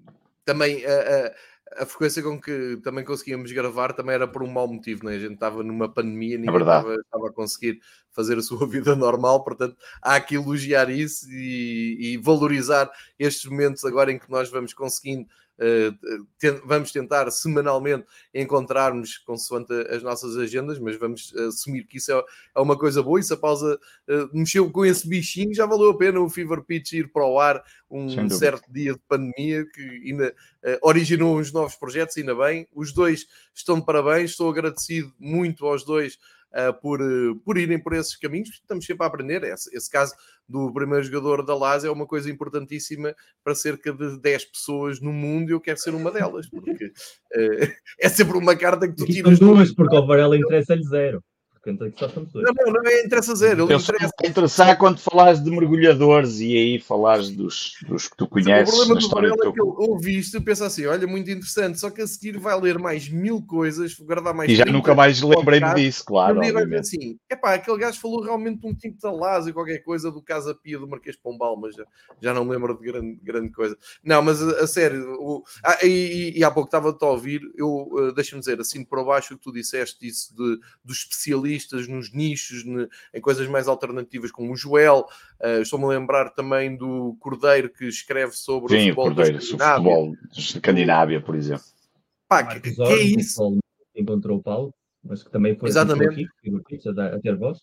também 0.45 0.77
uh, 0.85 1.31
a 1.75 1.85
frequência 1.85 2.23
com 2.23 2.39
que 2.39 2.77
também 2.83 3.03
conseguíamos 3.03 3.51
gravar 3.51 3.93
também 3.93 4.15
era 4.15 4.27
por 4.27 4.43
um 4.43 4.47
mau 4.47 4.67
motivo, 4.67 5.05
né? 5.05 5.15
a 5.15 5.19
gente 5.19 5.33
estava 5.33 5.63
numa 5.63 5.89
pandemia, 5.89 6.35
é 6.35 6.37
ninguém 6.37 6.55
é 6.55 6.59
estava, 6.59 6.95
estava, 6.95 7.27
a 7.27 7.33
conseguir 7.33 7.79
fazer 8.11 8.37
a 8.37 8.41
sua 8.41 8.65
vida 8.67 8.95
normal, 8.95 9.43
portanto 9.43 9.75
há 10.01 10.19
que 10.19 10.35
elogiar 10.35 10.89
isso 10.89 11.27
e, 11.29 12.13
e, 12.13 12.17
valorizar 12.17 12.89
estes 13.19 13.49
momentos 13.49 13.83
agora 13.83 14.11
em 14.11 14.19
que 14.19 14.29
nós 14.29 14.49
vamos 14.49 14.73
conseguindo 14.73 15.27
vamos 16.65 16.91
tentar 16.91 17.29
semanalmente 17.31 18.05
encontrar-nos 18.33 19.17
consoante 19.17 19.73
as 19.89 20.03
nossas 20.03 20.37
agendas, 20.37 20.79
mas 20.79 20.97
vamos 20.97 21.33
assumir 21.35 21.85
que 21.85 21.97
isso 21.97 22.11
é, 22.11 22.23
é 22.55 22.59
uma 22.59 22.77
coisa 22.77 23.01
boa. 23.01 23.19
E 23.19 23.23
se 23.23 23.33
a 23.33 23.37
pausa 23.37 23.79
mexeu 24.33 24.69
com 24.71 24.85
esse 24.85 25.07
bichinho, 25.07 25.53
já 25.53 25.65
valeu 25.65 25.91
a 25.91 25.97
pena 25.97 26.19
o 26.19 26.29
Fever 26.29 26.61
Pitch 26.61 26.93
ir 26.93 27.11
para 27.11 27.25
o 27.25 27.39
ar 27.39 27.63
um 27.89 28.29
certo 28.29 28.71
dia 28.71 28.93
de 28.93 28.99
pandemia 29.07 29.65
que 29.65 29.81
ainda 30.05 30.35
originou 30.81 31.39
uns 31.39 31.51
novos 31.51 31.75
projetos, 31.75 32.17
ainda 32.17 32.35
bem. 32.35 32.67
Os 32.73 32.93
dois 32.93 33.25
estão 33.53 33.79
de 33.79 33.85
parabéns, 33.85 34.31
estou 34.31 34.49
agradecido 34.49 35.11
muito 35.19 35.65
aos 35.65 35.83
dois 35.83 36.19
uh, 36.53 36.73
por, 36.81 37.01
uh, 37.01 37.35
por 37.37 37.57
irem 37.57 37.79
por 37.79 37.93
esses 37.93 38.15
caminhos, 38.15 38.49
estamos 38.49 38.85
sempre 38.85 39.03
a 39.03 39.07
aprender. 39.07 39.43
Esse, 39.43 39.75
esse 39.75 39.89
caso 39.89 40.13
do 40.47 40.71
primeiro 40.73 41.03
jogador 41.03 41.43
da 41.43 41.55
LAS 41.55 41.83
é 41.83 41.89
uma 41.89 42.05
coisa 42.05 42.31
importantíssima 42.31 43.13
para 43.43 43.53
cerca 43.53 43.91
de 43.91 44.19
10 44.19 44.45
pessoas 44.45 45.01
no 45.01 45.11
mundo 45.11 45.49
e 45.49 45.53
eu 45.53 45.59
quero 45.59 45.77
ser 45.77 45.93
uma 45.93 46.11
delas, 46.11 46.49
porque 46.49 46.85
uh, 46.85 46.91
é 47.99 48.09
sempre 48.09 48.37
uma 48.37 48.55
carta 48.55 48.87
que 48.87 48.95
tu 48.95 49.05
tiras. 49.05 49.39
duas, 49.39 49.73
porque 49.73 49.95
ao 49.95 50.07
Varela 50.07 50.37
interessa-lhe 50.37 50.83
zero. 50.83 51.23
Não, 52.33 52.53
não, 52.65 52.73
não 52.73 52.89
é 52.89 53.03
interessa 53.03 53.35
zero. 53.35 53.65
Ele 53.65 53.75
interessa. 53.75 54.13
interessar 54.23 54.77
quando 54.77 54.99
falares 54.99 55.43
de 55.43 55.49
mergulhadores 55.49 56.39
e 56.39 56.55
aí 56.55 56.79
falares 56.79 57.29
dos, 57.29 57.75
dos 57.87 58.07
que 58.07 58.17
tu 58.17 58.27
conheces. 58.27 58.73
O 58.73 58.77
problema 58.77 58.99
do 58.99 59.09
Varela 59.09 59.35
é 59.35 59.51
que 59.51 59.61
ele 59.61 59.73
ouve 59.77 60.17
isto 60.17 60.37
e 60.37 60.41
pensa 60.41 60.65
assim: 60.65 60.85
olha, 60.85 61.07
muito 61.07 61.29
interessante, 61.29 61.79
só 61.79 61.89
que 61.89 62.01
a 62.01 62.07
seguir 62.07 62.37
vai 62.37 62.59
ler 62.59 62.79
mais 62.79 63.09
mil 63.09 63.41
coisas, 63.41 63.93
guardar 63.95 64.33
mais. 64.33 64.49
E 64.49 64.55
já 64.55 64.65
nunca 64.65 64.95
mais 64.95 65.21
lembrei-me 65.21 65.73
disso, 65.75 66.05
claro. 66.05 66.43
E 66.43 66.51
vai 66.51 66.63
dizer 66.63 66.79
assim: 66.79 67.19
é 67.29 67.35
pá, 67.35 67.53
aquele 67.53 67.77
gajo 67.77 67.99
falou 67.99 68.21
realmente 68.21 68.61
de 68.61 68.67
um 68.67 68.73
tipo 68.73 68.97
de 68.97 69.49
e 69.49 69.53
qualquer 69.53 69.79
coisa 69.79 70.11
do 70.11 70.21
Casa 70.21 70.55
Pia 70.55 70.79
do 70.79 70.87
Marquês 70.87 71.15
Pombal, 71.15 71.57
mas 71.57 71.75
já, 71.75 71.85
já 72.21 72.33
não 72.33 72.45
me 72.45 72.51
lembro 72.51 72.77
de 72.77 72.85
grande, 72.85 73.19
grande 73.23 73.51
coisa. 73.51 73.77
Não, 74.03 74.21
mas 74.21 74.41
a, 74.41 74.63
a 74.63 74.67
sério, 74.67 75.13
o, 75.19 75.43
ah, 75.63 75.77
e, 75.83 75.87
e, 76.35 76.39
e, 76.39 76.43
há 76.43 76.51
pouco 76.51 76.67
estava-te 76.67 77.03
a 77.03 77.07
ouvir, 77.07 77.41
eu 77.55 77.87
uh, 77.91 78.11
deixa-me 78.13 78.39
dizer 78.39 78.59
assim 78.59 78.83
para 78.83 79.03
baixo 79.03 79.33
o 79.33 79.37
que 79.37 79.43
tu 79.43 79.51
disseste, 79.51 80.07
isso 80.07 80.35
de, 80.35 80.59
dos 80.83 80.99
especialistas 80.99 81.56
especialistas 81.57 81.87
nos 81.87 82.13
nichos, 82.13 82.63
em 83.13 83.21
coisas 83.21 83.47
mais 83.47 83.67
alternativas, 83.67 84.31
como 84.31 84.53
o 84.53 84.55
Joel. 84.55 85.05
Uh, 85.41 85.61
Estou-me 85.61 85.85
a 85.85 85.89
lembrar 85.89 86.29
também 86.31 86.75
do 86.75 87.15
Cordeiro, 87.19 87.69
que 87.69 87.85
escreve 87.85 88.33
sobre 88.33 88.69
Sim, 88.69 88.91
o 88.91 88.95
futebol, 88.95 89.05
o 89.05 89.15
Cordeiro, 89.15 89.41
sobre 89.41 89.65
o 89.65 89.69
futebol 89.69 90.15
de 90.31 90.39
Escandinávia, 90.39 91.21
por 91.21 91.35
exemplo. 91.35 91.65
Pá, 92.27 92.43
que, 92.43 92.73
que, 92.73 92.81
é 92.81 93.01
isso? 93.01 93.57
Encontrou 93.95 94.37
o 94.37 94.43
Paulo, 94.43 94.73
mas 95.03 95.23
que 95.23 95.31
também 95.31 95.55
foi 95.57 95.69
Exatamente. 95.69 96.27
Aqui, 96.45 96.89
a, 96.99 97.05
a 97.15 97.19
ter 97.19 97.35
voz. 97.35 97.59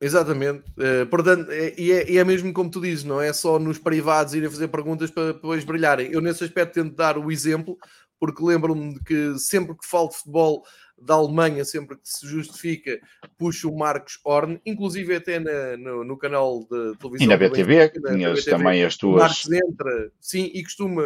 Exatamente, 0.00 0.64
uh, 0.70 1.06
portanto, 1.08 1.48
é, 1.52 1.74
e 1.78 1.92
é, 1.92 2.16
é, 2.16 2.24
mesmo 2.24 2.52
como 2.52 2.68
tu 2.68 2.80
dizes, 2.80 3.04
não 3.04 3.20
é 3.20 3.32
só 3.32 3.56
nos 3.56 3.78
privados 3.78 4.34
irem 4.34 4.50
fazer 4.50 4.66
perguntas 4.66 5.12
para 5.12 5.32
depois 5.32 5.62
brilharem. 5.62 6.10
Eu, 6.10 6.20
nesse 6.20 6.42
aspecto, 6.42 6.74
tento 6.74 6.96
dar 6.96 7.16
o 7.16 7.30
exemplo, 7.30 7.78
porque 8.18 8.42
lembro-me 8.42 8.94
de 8.94 9.04
que 9.04 9.38
sempre 9.38 9.76
que 9.76 9.86
falo 9.86 10.08
de 10.08 10.16
futebol 10.16 10.64
da 11.00 11.14
Alemanha, 11.14 11.64
sempre 11.64 11.96
que 11.96 12.08
se 12.08 12.26
justifica, 12.26 13.00
puxa 13.36 13.68
o 13.68 13.76
Marcos 13.76 14.18
Horn, 14.24 14.60
inclusive 14.64 15.16
até 15.16 15.38
na, 15.38 15.76
no, 15.76 16.04
no, 16.04 16.16
canal 16.16 16.60
de 16.60 16.96
televisão. 16.98 17.20
E 17.20 17.26
na 17.26 17.36
BTV, 17.36 17.88
que 17.90 18.00
tinhas 18.00 18.44
também 18.44 18.84
as 18.84 18.96
tuas. 18.96 19.20
Marcos 19.20 19.50
entra, 19.50 20.12
sim, 20.20 20.50
e 20.54 20.62
costuma 20.62 21.02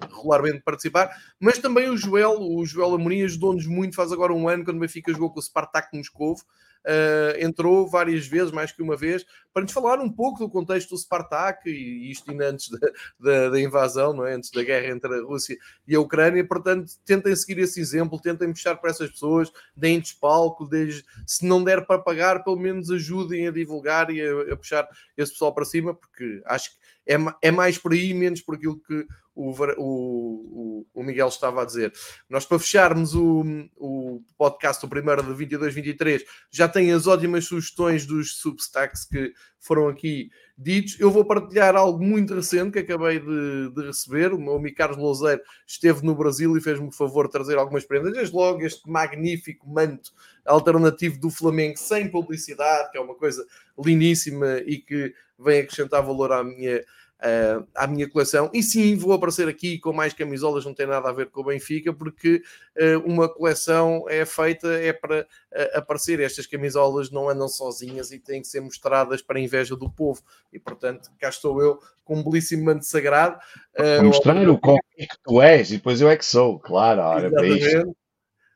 regularmente 0.00 0.60
participar, 0.60 1.10
mas 1.38 1.58
também 1.58 1.90
o 1.90 1.96
Joel, 1.96 2.40
o 2.40 2.64
Joel 2.64 2.94
Amorim 2.94 3.22
ajudou-nos 3.22 3.66
muito, 3.66 3.94
faz 3.94 4.10
agora 4.12 4.32
um 4.32 4.48
ano, 4.48 4.64
quando 4.64 4.78
o 4.78 4.80
Benfica 4.80 5.12
jogou 5.12 5.30
com 5.30 5.38
o 5.38 5.42
Spartak 5.42 5.96
Moscovo, 5.96 6.42
uh, 6.86 7.44
entrou 7.44 7.88
várias 7.88 8.26
vezes, 8.26 8.50
mais 8.50 8.72
que 8.72 8.82
uma 8.82 8.96
vez, 8.96 9.24
para 9.52 9.62
nos 9.62 9.72
falar 9.72 10.00
um 10.00 10.10
pouco 10.10 10.38
do 10.40 10.48
contexto 10.48 10.90
do 10.90 10.98
Spartak, 10.98 11.68
e 11.68 12.10
isto 12.10 12.30
ainda 12.30 12.48
antes 12.48 12.68
da, 12.68 12.78
da, 13.18 13.50
da, 13.50 13.60
invasão, 13.60 14.12
não 14.12 14.26
é? 14.26 14.34
antes 14.34 14.50
da 14.50 14.62
guerra 14.62 14.88
entre 14.88 15.14
a 15.14 15.22
Rússia 15.22 15.56
e 15.86 15.94
a 15.94 16.00
Ucrânia. 16.00 16.46
Portanto, 16.46 16.92
tentem 17.04 17.34
seguir 17.36 17.60
esse 17.60 17.80
exemplo, 17.80 18.20
tentem 18.20 18.52
puxar 18.52 18.76
para 18.76 18.90
essas 18.90 19.10
pessoas, 19.10 19.52
deem 19.76 20.00
despalco, 20.00 20.66
deem, 20.66 20.90
se 21.26 21.46
não 21.46 21.62
der 21.62 21.86
para 21.86 21.98
pagar, 21.98 22.42
pelo 22.44 22.58
menos 22.58 22.90
ajudem 22.90 23.46
a 23.46 23.50
divulgar 23.50 24.10
e 24.10 24.20
a, 24.20 24.52
a 24.52 24.56
puxar 24.56 24.88
esse 25.16 25.32
pessoal 25.32 25.54
para 25.54 25.64
cima, 25.64 25.94
porque 25.94 26.42
acho 26.46 26.70
que 26.70 26.82
é, 27.06 27.16
é 27.42 27.50
mais 27.50 27.78
por 27.78 27.92
aí, 27.92 28.14
menos 28.14 28.40
por 28.40 28.54
aquilo 28.54 28.80
que 28.80 29.06
o, 29.34 29.50
o, 29.78 30.86
o, 30.92 31.02
Miguel 31.02 31.28
estava 31.28 31.62
a 31.62 31.64
dizer. 31.64 31.92
Nós, 32.28 32.44
para 32.44 32.58
fecharmos 32.58 33.14
o, 33.14 33.44
o 33.76 34.22
podcast, 34.36 34.84
o 34.84 34.88
primeiro 34.88 35.22
de 35.22 35.46
22-23, 35.46 36.22
já 36.50 36.68
tem 36.68 36.92
as 36.92 37.06
ótimas 37.06 37.46
sugestões 37.46 38.06
dos 38.06 38.36
substacks 38.36 39.04
que 39.04 39.32
foram 39.58 39.88
aqui 39.88 40.30
ditos. 40.58 40.98
Eu 41.00 41.10
vou 41.10 41.24
partilhar 41.24 41.74
algo 41.76 42.02
muito 42.04 42.34
recente 42.34 42.72
que 42.72 42.78
acabei 42.80 43.20
de, 43.20 43.70
de 43.74 43.86
receber. 43.86 44.32
O 44.32 44.38
meu 44.38 44.56
amigo 44.56 44.76
Carlos 44.76 44.98
Louzeiro 44.98 45.40
esteve 45.66 46.04
no 46.04 46.14
Brasil 46.14 46.56
e 46.56 46.60
fez-me 46.60 46.88
o 46.88 46.92
favor 46.92 47.26
de 47.26 47.32
trazer 47.32 47.56
algumas 47.56 47.84
prendas. 47.84 48.12
Desde 48.12 48.34
logo, 48.34 48.62
este 48.62 48.88
magnífico 48.88 49.68
manto 49.68 50.12
alternativo 50.44 51.18
do 51.18 51.30
Flamengo, 51.30 51.78
sem 51.78 52.10
publicidade, 52.10 52.90
que 52.90 52.98
é 52.98 53.00
uma 53.00 53.14
coisa 53.14 53.46
lindíssima 53.78 54.58
e 54.66 54.78
que 54.78 55.14
vem 55.38 55.60
acrescentar 55.60 56.04
valor 56.04 56.32
à 56.32 56.44
minha 56.44 56.84
uh, 57.22 57.66
à 57.74 57.86
minha 57.86 58.08
coleção. 58.08 58.50
E 58.52 58.62
sim, 58.62 58.96
vou 58.96 59.12
aparecer 59.12 59.48
aqui 59.48 59.78
com 59.78 59.92
mais 59.92 60.12
camisolas, 60.12 60.64
não 60.64 60.74
tem 60.74 60.86
nada 60.86 61.08
a 61.08 61.12
ver 61.12 61.30
com 61.30 61.40
o 61.40 61.44
Benfica, 61.44 61.92
porque 61.92 62.42
uh, 62.76 62.98
uma 63.06 63.28
coleção 63.28 64.04
é 64.08 64.24
feita 64.24 64.68
é 64.68 64.92
para 64.92 65.22
uh, 65.22 65.78
aparecer. 65.78 66.20
Estas 66.20 66.46
camisolas 66.46 67.10
não 67.10 67.28
andam 67.28 67.48
sozinhas 67.48 68.10
e 68.10 68.18
têm 68.18 68.42
que 68.42 68.48
ser 68.48 68.60
mostradas 68.60 69.22
para 69.22 69.38
a 69.38 69.42
inveja 69.42 69.76
do 69.76 69.90
povo. 69.90 70.22
E 70.52 70.58
portanto, 70.58 71.10
cá 71.18 71.28
estou 71.28 71.62
eu 71.62 71.78
com 72.04 72.16
um 72.16 72.24
belíssimo 72.24 72.64
manto 72.64 72.84
sagrado. 72.84 73.38
Uh, 73.78 74.04
mostrar 74.04 74.48
o 74.48 74.58
quão 74.58 74.76
que 74.98 75.08
tu 75.24 75.40
és 75.40 75.70
e 75.70 75.76
depois 75.76 76.00
eu 76.00 76.08
é 76.08 76.16
que 76.16 76.24
sou, 76.24 76.58
claro. 76.58 77.00
Ora, 77.00 77.30
para 77.30 77.46
isto. 77.46 77.96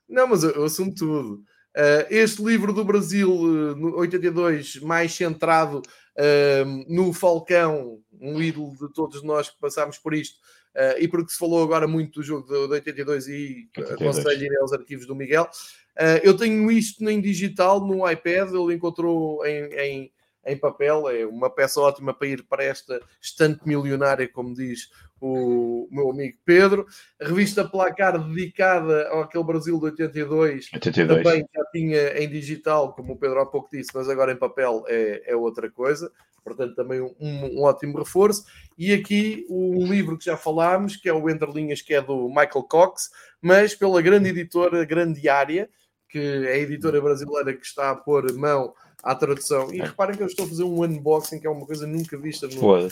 Não, 0.09 0.27
mas 0.27 0.43
eu, 0.43 0.51
eu 0.51 0.65
assumo 0.65 0.95
tudo. 0.95 1.43
Uh, 1.77 2.09
este 2.09 2.43
livro 2.43 2.73
do 2.73 2.83
Brasil, 2.83 3.31
uh, 3.31 3.99
82, 3.99 4.81
mais 4.81 5.13
centrado 5.13 5.83
uh, 6.17 6.85
no 6.89 7.13
Falcão, 7.13 7.99
um 8.21 8.41
ídolo 8.41 8.75
de 8.77 8.93
todos 8.93 9.23
nós 9.23 9.51
que 9.51 9.59
passámos 9.59 9.99
por 9.99 10.15
isto, 10.15 10.37
uh, 10.75 10.99
e 10.99 11.09
porque 11.09 11.33
se 11.33 11.39
falou 11.39 11.63
agora 11.63 11.87
muito 11.87 12.21
do 12.21 12.23
jogo 12.23 12.47
de, 12.47 12.67
de 12.67 12.73
82 12.75 13.29
e 13.29 13.69
aconselho 13.93 14.45
ir 14.45 14.59
aos 14.61 14.73
arquivos 14.73 15.07
do 15.07 15.15
Miguel. 15.15 15.49
Uh, 15.97 16.21
eu 16.23 16.37
tenho 16.37 16.71
isto 16.71 17.09
em 17.09 17.21
digital 17.21 17.81
no 17.81 18.09
iPad, 18.09 18.53
ele 18.53 18.75
encontrou 18.75 19.45
em, 19.47 19.73
em, 19.75 20.13
em, 20.45 20.57
papel, 20.57 21.09
é 21.09 21.27
uma 21.27 21.49
peça 21.49 21.81
ótima 21.81 22.13
para 22.13 22.29
ir 22.29 22.43
para 22.43 22.65
esta 22.65 23.01
estante 23.21 23.67
milionária, 23.67 24.29
como 24.29 24.55
diz 24.55 24.91
o 25.21 25.89
meu 25.91 26.11
amigo 26.11 26.39
Pedro. 26.45 26.87
A 27.21 27.27
revista 27.27 27.67
Placar 27.67 28.19
dedicada 28.19 29.09
àquele 29.21 29.45
Brasil 29.45 29.79
de 29.79 29.87
82, 29.87 30.71
82, 30.75 31.23
também 31.23 31.47
já 31.55 31.65
tinha 31.73 32.23
em 32.23 32.29
digital, 32.29 32.93
como 32.93 33.15
o 33.15 33.19
Pedro 33.19 33.41
há 33.41 33.47
pouco 33.47 33.69
disse, 33.73 33.91
mas 33.95 34.09
agora 34.09 34.33
em 34.33 34.37
papel 34.37 34.85
é, 34.89 35.23
é 35.27 35.37
outra 35.37 35.71
coisa. 35.71 36.13
Portanto, 36.47 36.77
também 36.77 37.01
um, 37.01 37.13
um, 37.21 37.63
ótimo 37.65 37.99
reforço. 37.99 38.45
E 38.79 38.93
aqui 38.93 39.45
um 39.51 39.85
livro 39.85 40.17
que 40.17 40.27
já 40.27 40.37
falámos, 40.37 40.97
que 40.97 41.09
é 41.09 41.13
o 41.13 41.29
Entre 41.29 41.51
Linhas, 41.51 41.83
que 41.83 41.93
é 41.93 42.01
do 42.01 42.29
Michael 42.29 42.63
Cox, 42.69 43.11
mas 43.43 43.75
pela 43.75 44.01
grande 44.01 44.29
editora 44.29 44.85
Grandiária, 44.85 45.69
que 46.09 46.19
é 46.21 46.53
a 46.53 46.59
editora 46.59 47.01
brasileira 47.01 47.53
que 47.53 47.67
está 47.67 47.91
a 47.91 47.97
pôr 47.97 48.33
mão 48.35 48.73
à 49.03 49.15
tradução. 49.15 49.73
E 49.73 49.81
reparem 49.81 50.17
que 50.17 50.23
eu 50.23 50.27
estou 50.27 50.47
a 50.47 50.49
fazer 50.49 50.65
um 50.65 50.83
unboxing, 50.83 51.39
que 51.39 51.47
é 51.47 51.51
uma 51.51 51.65
coisa 51.65 51.87
nunca 51.87 52.19
vista 52.19 52.49
no 52.49 52.89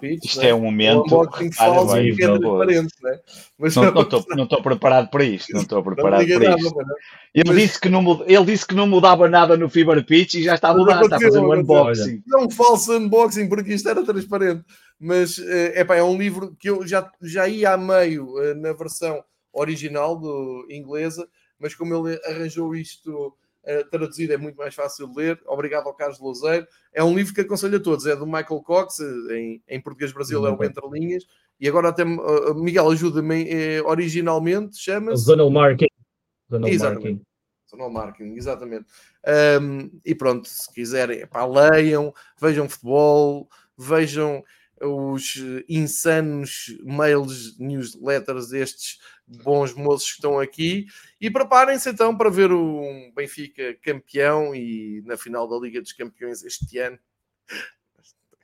Pitch. 0.00 0.24
Isto 0.24 0.40
né? 0.40 0.48
é 0.48 0.54
um 0.54 0.60
momento. 0.60 0.98
Um 0.98 1.04
unboxing 1.04 1.52
falso 1.52 1.96
e 1.98 2.10
é 2.10 2.14
transparente, 2.14 2.94
né? 3.02 3.20
Mas 3.58 3.76
não 3.76 4.00
estou 4.00 4.24
não 4.30 4.44
estou 4.44 4.62
preparado 4.62 5.10
para 5.10 5.24
isto. 5.24 5.52
Não 5.52 5.62
estou 5.62 5.82
preparado 5.82 6.26
para 6.26 6.38
nada, 6.50 6.60
isto. 6.60 6.80
Ele, 7.34 7.44
mas... 7.48 7.56
disse 7.56 7.80
que 7.80 7.88
não, 7.88 8.24
ele 8.26 8.44
disse 8.44 8.66
que 8.66 8.74
não 8.74 8.86
mudava 8.86 9.28
nada 9.28 9.56
no 9.56 9.68
Fiber 9.68 10.04
Pitch 10.04 10.34
e 10.34 10.42
já 10.42 10.54
está 10.54 10.70
a 10.70 10.74
mudar, 10.74 11.02
está 11.02 11.16
a 11.16 11.20
fazer 11.20 11.38
um 11.38 11.52
unboxing. 11.52 12.22
É 12.32 12.36
um 12.36 12.50
falso 12.50 12.92
unboxing, 12.92 13.48
porque 13.48 13.74
isto 13.74 13.88
era 13.88 14.04
transparente. 14.04 14.64
Mas 14.98 15.38
é, 15.38 15.80
é 15.80 16.02
um 16.02 16.16
livro 16.16 16.56
que 16.58 16.70
eu 16.70 16.86
já, 16.86 17.10
já 17.20 17.48
ia 17.48 17.72
a 17.72 17.76
meio 17.76 18.40
eh, 18.40 18.54
na 18.54 18.72
versão 18.72 19.22
original 19.52 20.16
do 20.16 20.66
inglesa, 20.70 21.28
mas 21.58 21.74
como 21.74 21.94
ele 21.94 22.20
arranjou 22.24 22.74
isto 22.74 23.34
uh, 23.66 23.90
traduzido 23.90 24.32
é 24.32 24.36
muito 24.36 24.56
mais 24.56 24.74
fácil 24.74 25.08
de 25.08 25.16
ler. 25.16 25.40
Obrigado 25.46 25.86
ao 25.86 25.94
Carlos 25.94 26.20
Louzeiro. 26.20 26.66
É 26.92 27.02
um 27.02 27.14
livro 27.14 27.34
que 27.34 27.40
aconselho 27.40 27.76
a 27.76 27.80
todos. 27.80 28.06
É 28.06 28.14
do 28.16 28.26
Michael 28.26 28.62
Cox, 28.62 29.00
eh, 29.00 29.36
em, 29.36 29.62
em 29.68 29.80
português 29.80 30.12
Brasil 30.12 30.46
é 30.46 30.50
o 30.50 30.64
Entre 30.64 30.88
Linhas. 30.90 31.24
E 31.58 31.68
agora 31.68 31.88
até, 31.88 32.04
uh, 32.04 32.54
Miguel, 32.54 32.90
ajuda-me, 32.90 33.80
originalmente 33.82 34.78
chama-se... 34.78 35.24
Zonal 35.24 35.50
Marking. 35.50 35.86
Zonal 36.50 36.70
Marking. 36.70 37.22
Zonal 37.70 37.90
Marking, 37.90 38.36
exatamente. 38.36 38.86
Um, 39.60 39.90
e 40.04 40.14
pronto, 40.14 40.48
se 40.48 40.72
quiserem, 40.72 41.26
pá, 41.26 41.44
leiam, 41.44 42.12
vejam 42.40 42.68
futebol, 42.68 43.48
vejam 43.76 44.44
os 44.80 45.36
insanos 45.68 46.76
mails, 46.82 47.58
newsletters 47.58 48.48
destes 48.48 48.98
bons 49.26 49.72
moços 49.74 50.08
que 50.10 50.14
estão 50.16 50.38
aqui 50.38 50.86
e 51.20 51.30
preparem-se 51.30 51.88
então 51.88 52.16
para 52.16 52.28
ver 52.30 52.52
o 52.52 52.82
Benfica 53.16 53.74
campeão 53.82 54.54
e 54.54 55.02
na 55.06 55.16
final 55.16 55.48
da 55.48 55.56
Liga 55.56 55.80
dos 55.80 55.92
Campeões 55.92 56.42
este 56.44 56.78
ano. 56.78 56.98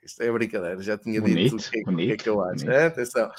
Isto 0.03 0.23
é 0.23 0.33
brincadeira, 0.33 0.81
já 0.83 0.97
tinha 0.97 1.21
Bonito, 1.21 1.57
dito 1.57 1.69
o 1.69 1.71
que, 1.71 1.79
é- 1.79 1.81
o 1.81 1.85
que 1.85 1.91
é 1.91 1.93
bonito, 1.93 2.23
que 2.25 2.29
eu 2.29 2.41
acho. 2.43 2.65
bonito. 2.65 2.69
né? 2.69 2.87
Atenção. 2.87 3.31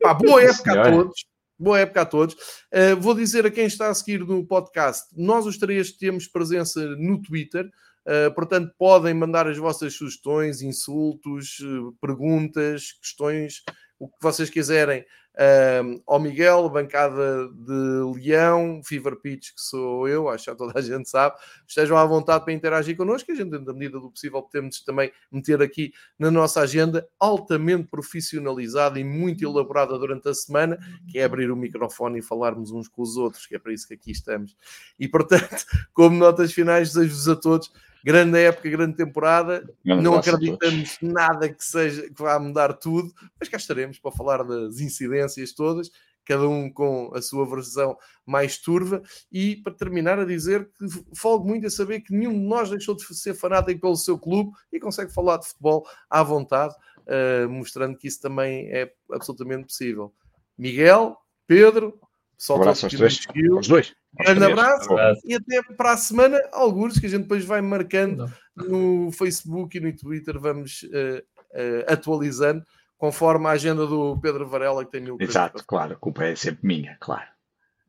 Pá, 0.00 0.14
boa 0.14 0.42
época 0.42 0.72
a 0.82 0.90
todos. 0.90 1.24
Boa 1.58 1.78
época 1.80 2.00
a 2.00 2.06
todos. 2.06 2.34
Uh, 2.72 2.96
vou 2.98 3.14
dizer 3.14 3.44
a 3.44 3.50
quem 3.50 3.66
está 3.66 3.90
a 3.90 3.94
seguir 3.94 4.20
no 4.20 4.46
podcast: 4.46 5.08
nós 5.14 5.44
os 5.44 5.58
três 5.58 5.92
temos 5.92 6.26
presença 6.26 6.80
no 6.96 7.20
Twitter. 7.20 7.66
Uh, 8.06 8.34
portanto, 8.34 8.72
podem 8.78 9.12
mandar 9.12 9.46
as 9.46 9.58
vossas 9.58 9.92
sugestões, 9.92 10.62
insultos, 10.62 11.58
uh, 11.60 11.94
perguntas, 12.00 12.92
questões, 12.92 13.62
o 13.98 14.08
que 14.08 14.16
vocês 14.22 14.48
quiserem 14.48 15.04
uh, 15.34 16.02
ao 16.06 16.20
Miguel, 16.20 16.68
bancada 16.68 17.48
de 17.48 18.18
Leão, 18.18 18.80
Fever 18.84 19.16
Pitch, 19.16 19.54
que 19.54 19.60
sou 19.60 20.08
eu, 20.08 20.28
acho 20.28 20.44
que 20.44 20.50
já 20.50 20.56
toda 20.56 20.78
a 20.78 20.82
gente 20.82 21.08
sabe. 21.08 21.36
Estejam 21.66 21.96
à 21.96 22.04
vontade 22.04 22.44
para 22.44 22.52
interagir 22.52 22.96
connosco, 22.96 23.30
a 23.32 23.34
gente, 23.34 23.50
na 23.50 23.72
medida 23.72 23.98
do 23.98 24.10
possível, 24.10 24.42
podemos 24.42 24.82
também 24.82 25.12
meter 25.30 25.62
aqui 25.62 25.92
na 26.18 26.30
nossa 26.30 26.60
agenda, 26.60 27.06
altamente 27.18 27.88
profissionalizada 27.88 28.98
e 28.98 29.04
muito 29.04 29.44
elaborada 29.44 29.98
durante 29.98 30.28
a 30.28 30.34
semana, 30.34 30.78
que 31.08 31.18
é 31.18 31.24
abrir 31.24 31.50
o 31.50 31.56
microfone 31.56 32.18
e 32.18 32.22
falarmos 32.22 32.70
uns 32.70 32.88
com 32.88 33.02
os 33.02 33.16
outros, 33.16 33.46
que 33.46 33.54
é 33.54 33.58
para 33.58 33.72
isso 33.72 33.86
que 33.86 33.94
aqui 33.94 34.10
estamos. 34.10 34.56
E, 34.98 35.08
portanto, 35.08 35.64
como 35.92 36.16
notas 36.16 36.52
finais, 36.52 36.92
desejo-vos 36.92 37.28
a 37.28 37.36
todos 37.36 37.72
grande 38.04 38.38
época, 38.38 38.68
grande 38.70 38.96
temporada. 38.96 39.68
Grande 39.84 40.02
não 40.02 40.14
acreditamos 40.14 40.98
nada 41.00 41.48
que 41.48 41.64
seja 41.64 42.02
que 42.02 42.22
vá 42.22 42.38
mudar 42.38 42.74
tudo, 42.74 43.12
mas 43.38 43.48
cá 43.48 43.56
estaremos 43.56 43.98
para 43.98 44.12
falar 44.12 44.42
das 44.44 44.80
incidências 44.80 45.52
todas, 45.52 45.90
cada 46.24 46.48
um 46.48 46.70
com 46.70 47.10
a 47.14 47.22
sua 47.22 47.46
versão 47.46 47.96
mais 48.24 48.58
turva. 48.58 49.02
E 49.30 49.56
para 49.56 49.74
terminar, 49.74 50.18
a 50.18 50.24
dizer 50.24 50.70
que 50.78 50.86
folgo 51.16 51.48
muito 51.48 51.66
a 51.66 51.70
saber 51.70 52.00
que 52.00 52.12
nenhum 52.12 52.32
de 52.32 52.46
nós 52.46 52.70
deixou 52.70 52.94
de 52.94 53.02
ser 53.14 53.34
fanático 53.34 53.80
pelo 53.80 53.96
seu 53.96 54.18
clube 54.18 54.52
e 54.72 54.78
consegue 54.78 55.12
falar 55.12 55.38
de 55.38 55.48
futebol 55.48 55.86
à 56.08 56.22
vontade, 56.22 56.74
eh, 57.06 57.46
mostrando 57.46 57.96
que 57.96 58.08
isso 58.08 58.20
também 58.20 58.68
é 58.70 58.92
absolutamente 59.10 59.64
possível. 59.64 60.14
Miguel, 60.56 61.16
Pedro, 61.46 61.98
só 62.40 62.56
Um 62.56 62.62
abraço 62.62 62.86
aos 62.86 62.94
três. 62.94 63.26
Os 63.52 63.68
dois. 63.68 63.94
Aos 64.18 64.26
Grande 64.30 64.52
abraço. 64.52 64.90
Abraço. 64.90 65.20
E 65.26 65.34
até 65.34 65.62
para 65.76 65.92
a 65.92 65.96
semana, 65.98 66.40
alguns 66.52 66.98
que 66.98 67.04
a 67.04 67.08
gente 67.10 67.22
depois 67.24 67.44
vai 67.44 67.60
marcando 67.60 68.32
no 68.56 69.12
Facebook 69.12 69.76
e 69.76 69.80
no 69.80 69.94
Twitter, 69.94 70.40
vamos 70.40 70.88
eh, 70.90 71.22
eh, 71.52 71.84
atualizando 71.86 72.64
conforme 72.96 73.46
a 73.46 73.50
agenda 73.50 73.86
do 73.86 74.18
Pedro 74.20 74.48
Varela, 74.48 74.86
que 74.86 74.90
tem 74.90 75.02
mil 75.02 75.18
Exato, 75.20 75.62
claro. 75.66 75.92
A 75.92 75.96
culpa 75.96 76.24
é 76.24 76.34
sempre 76.34 76.66
minha, 76.66 76.96
claro. 76.98 77.28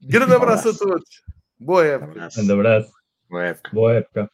Grande 0.01 0.33
Um 0.33 0.35
abraço 0.35 0.67
a 0.67 0.71
abraço. 0.71 0.85
todos. 0.85 1.23
Boa 1.57 1.83
Um 1.83 1.85
época. 1.85 2.29
Grande 2.35 2.51
abraço. 2.51 2.91
Boa 3.29 3.43
época. 3.45 3.71
Boa 3.73 3.93
época. 3.93 4.31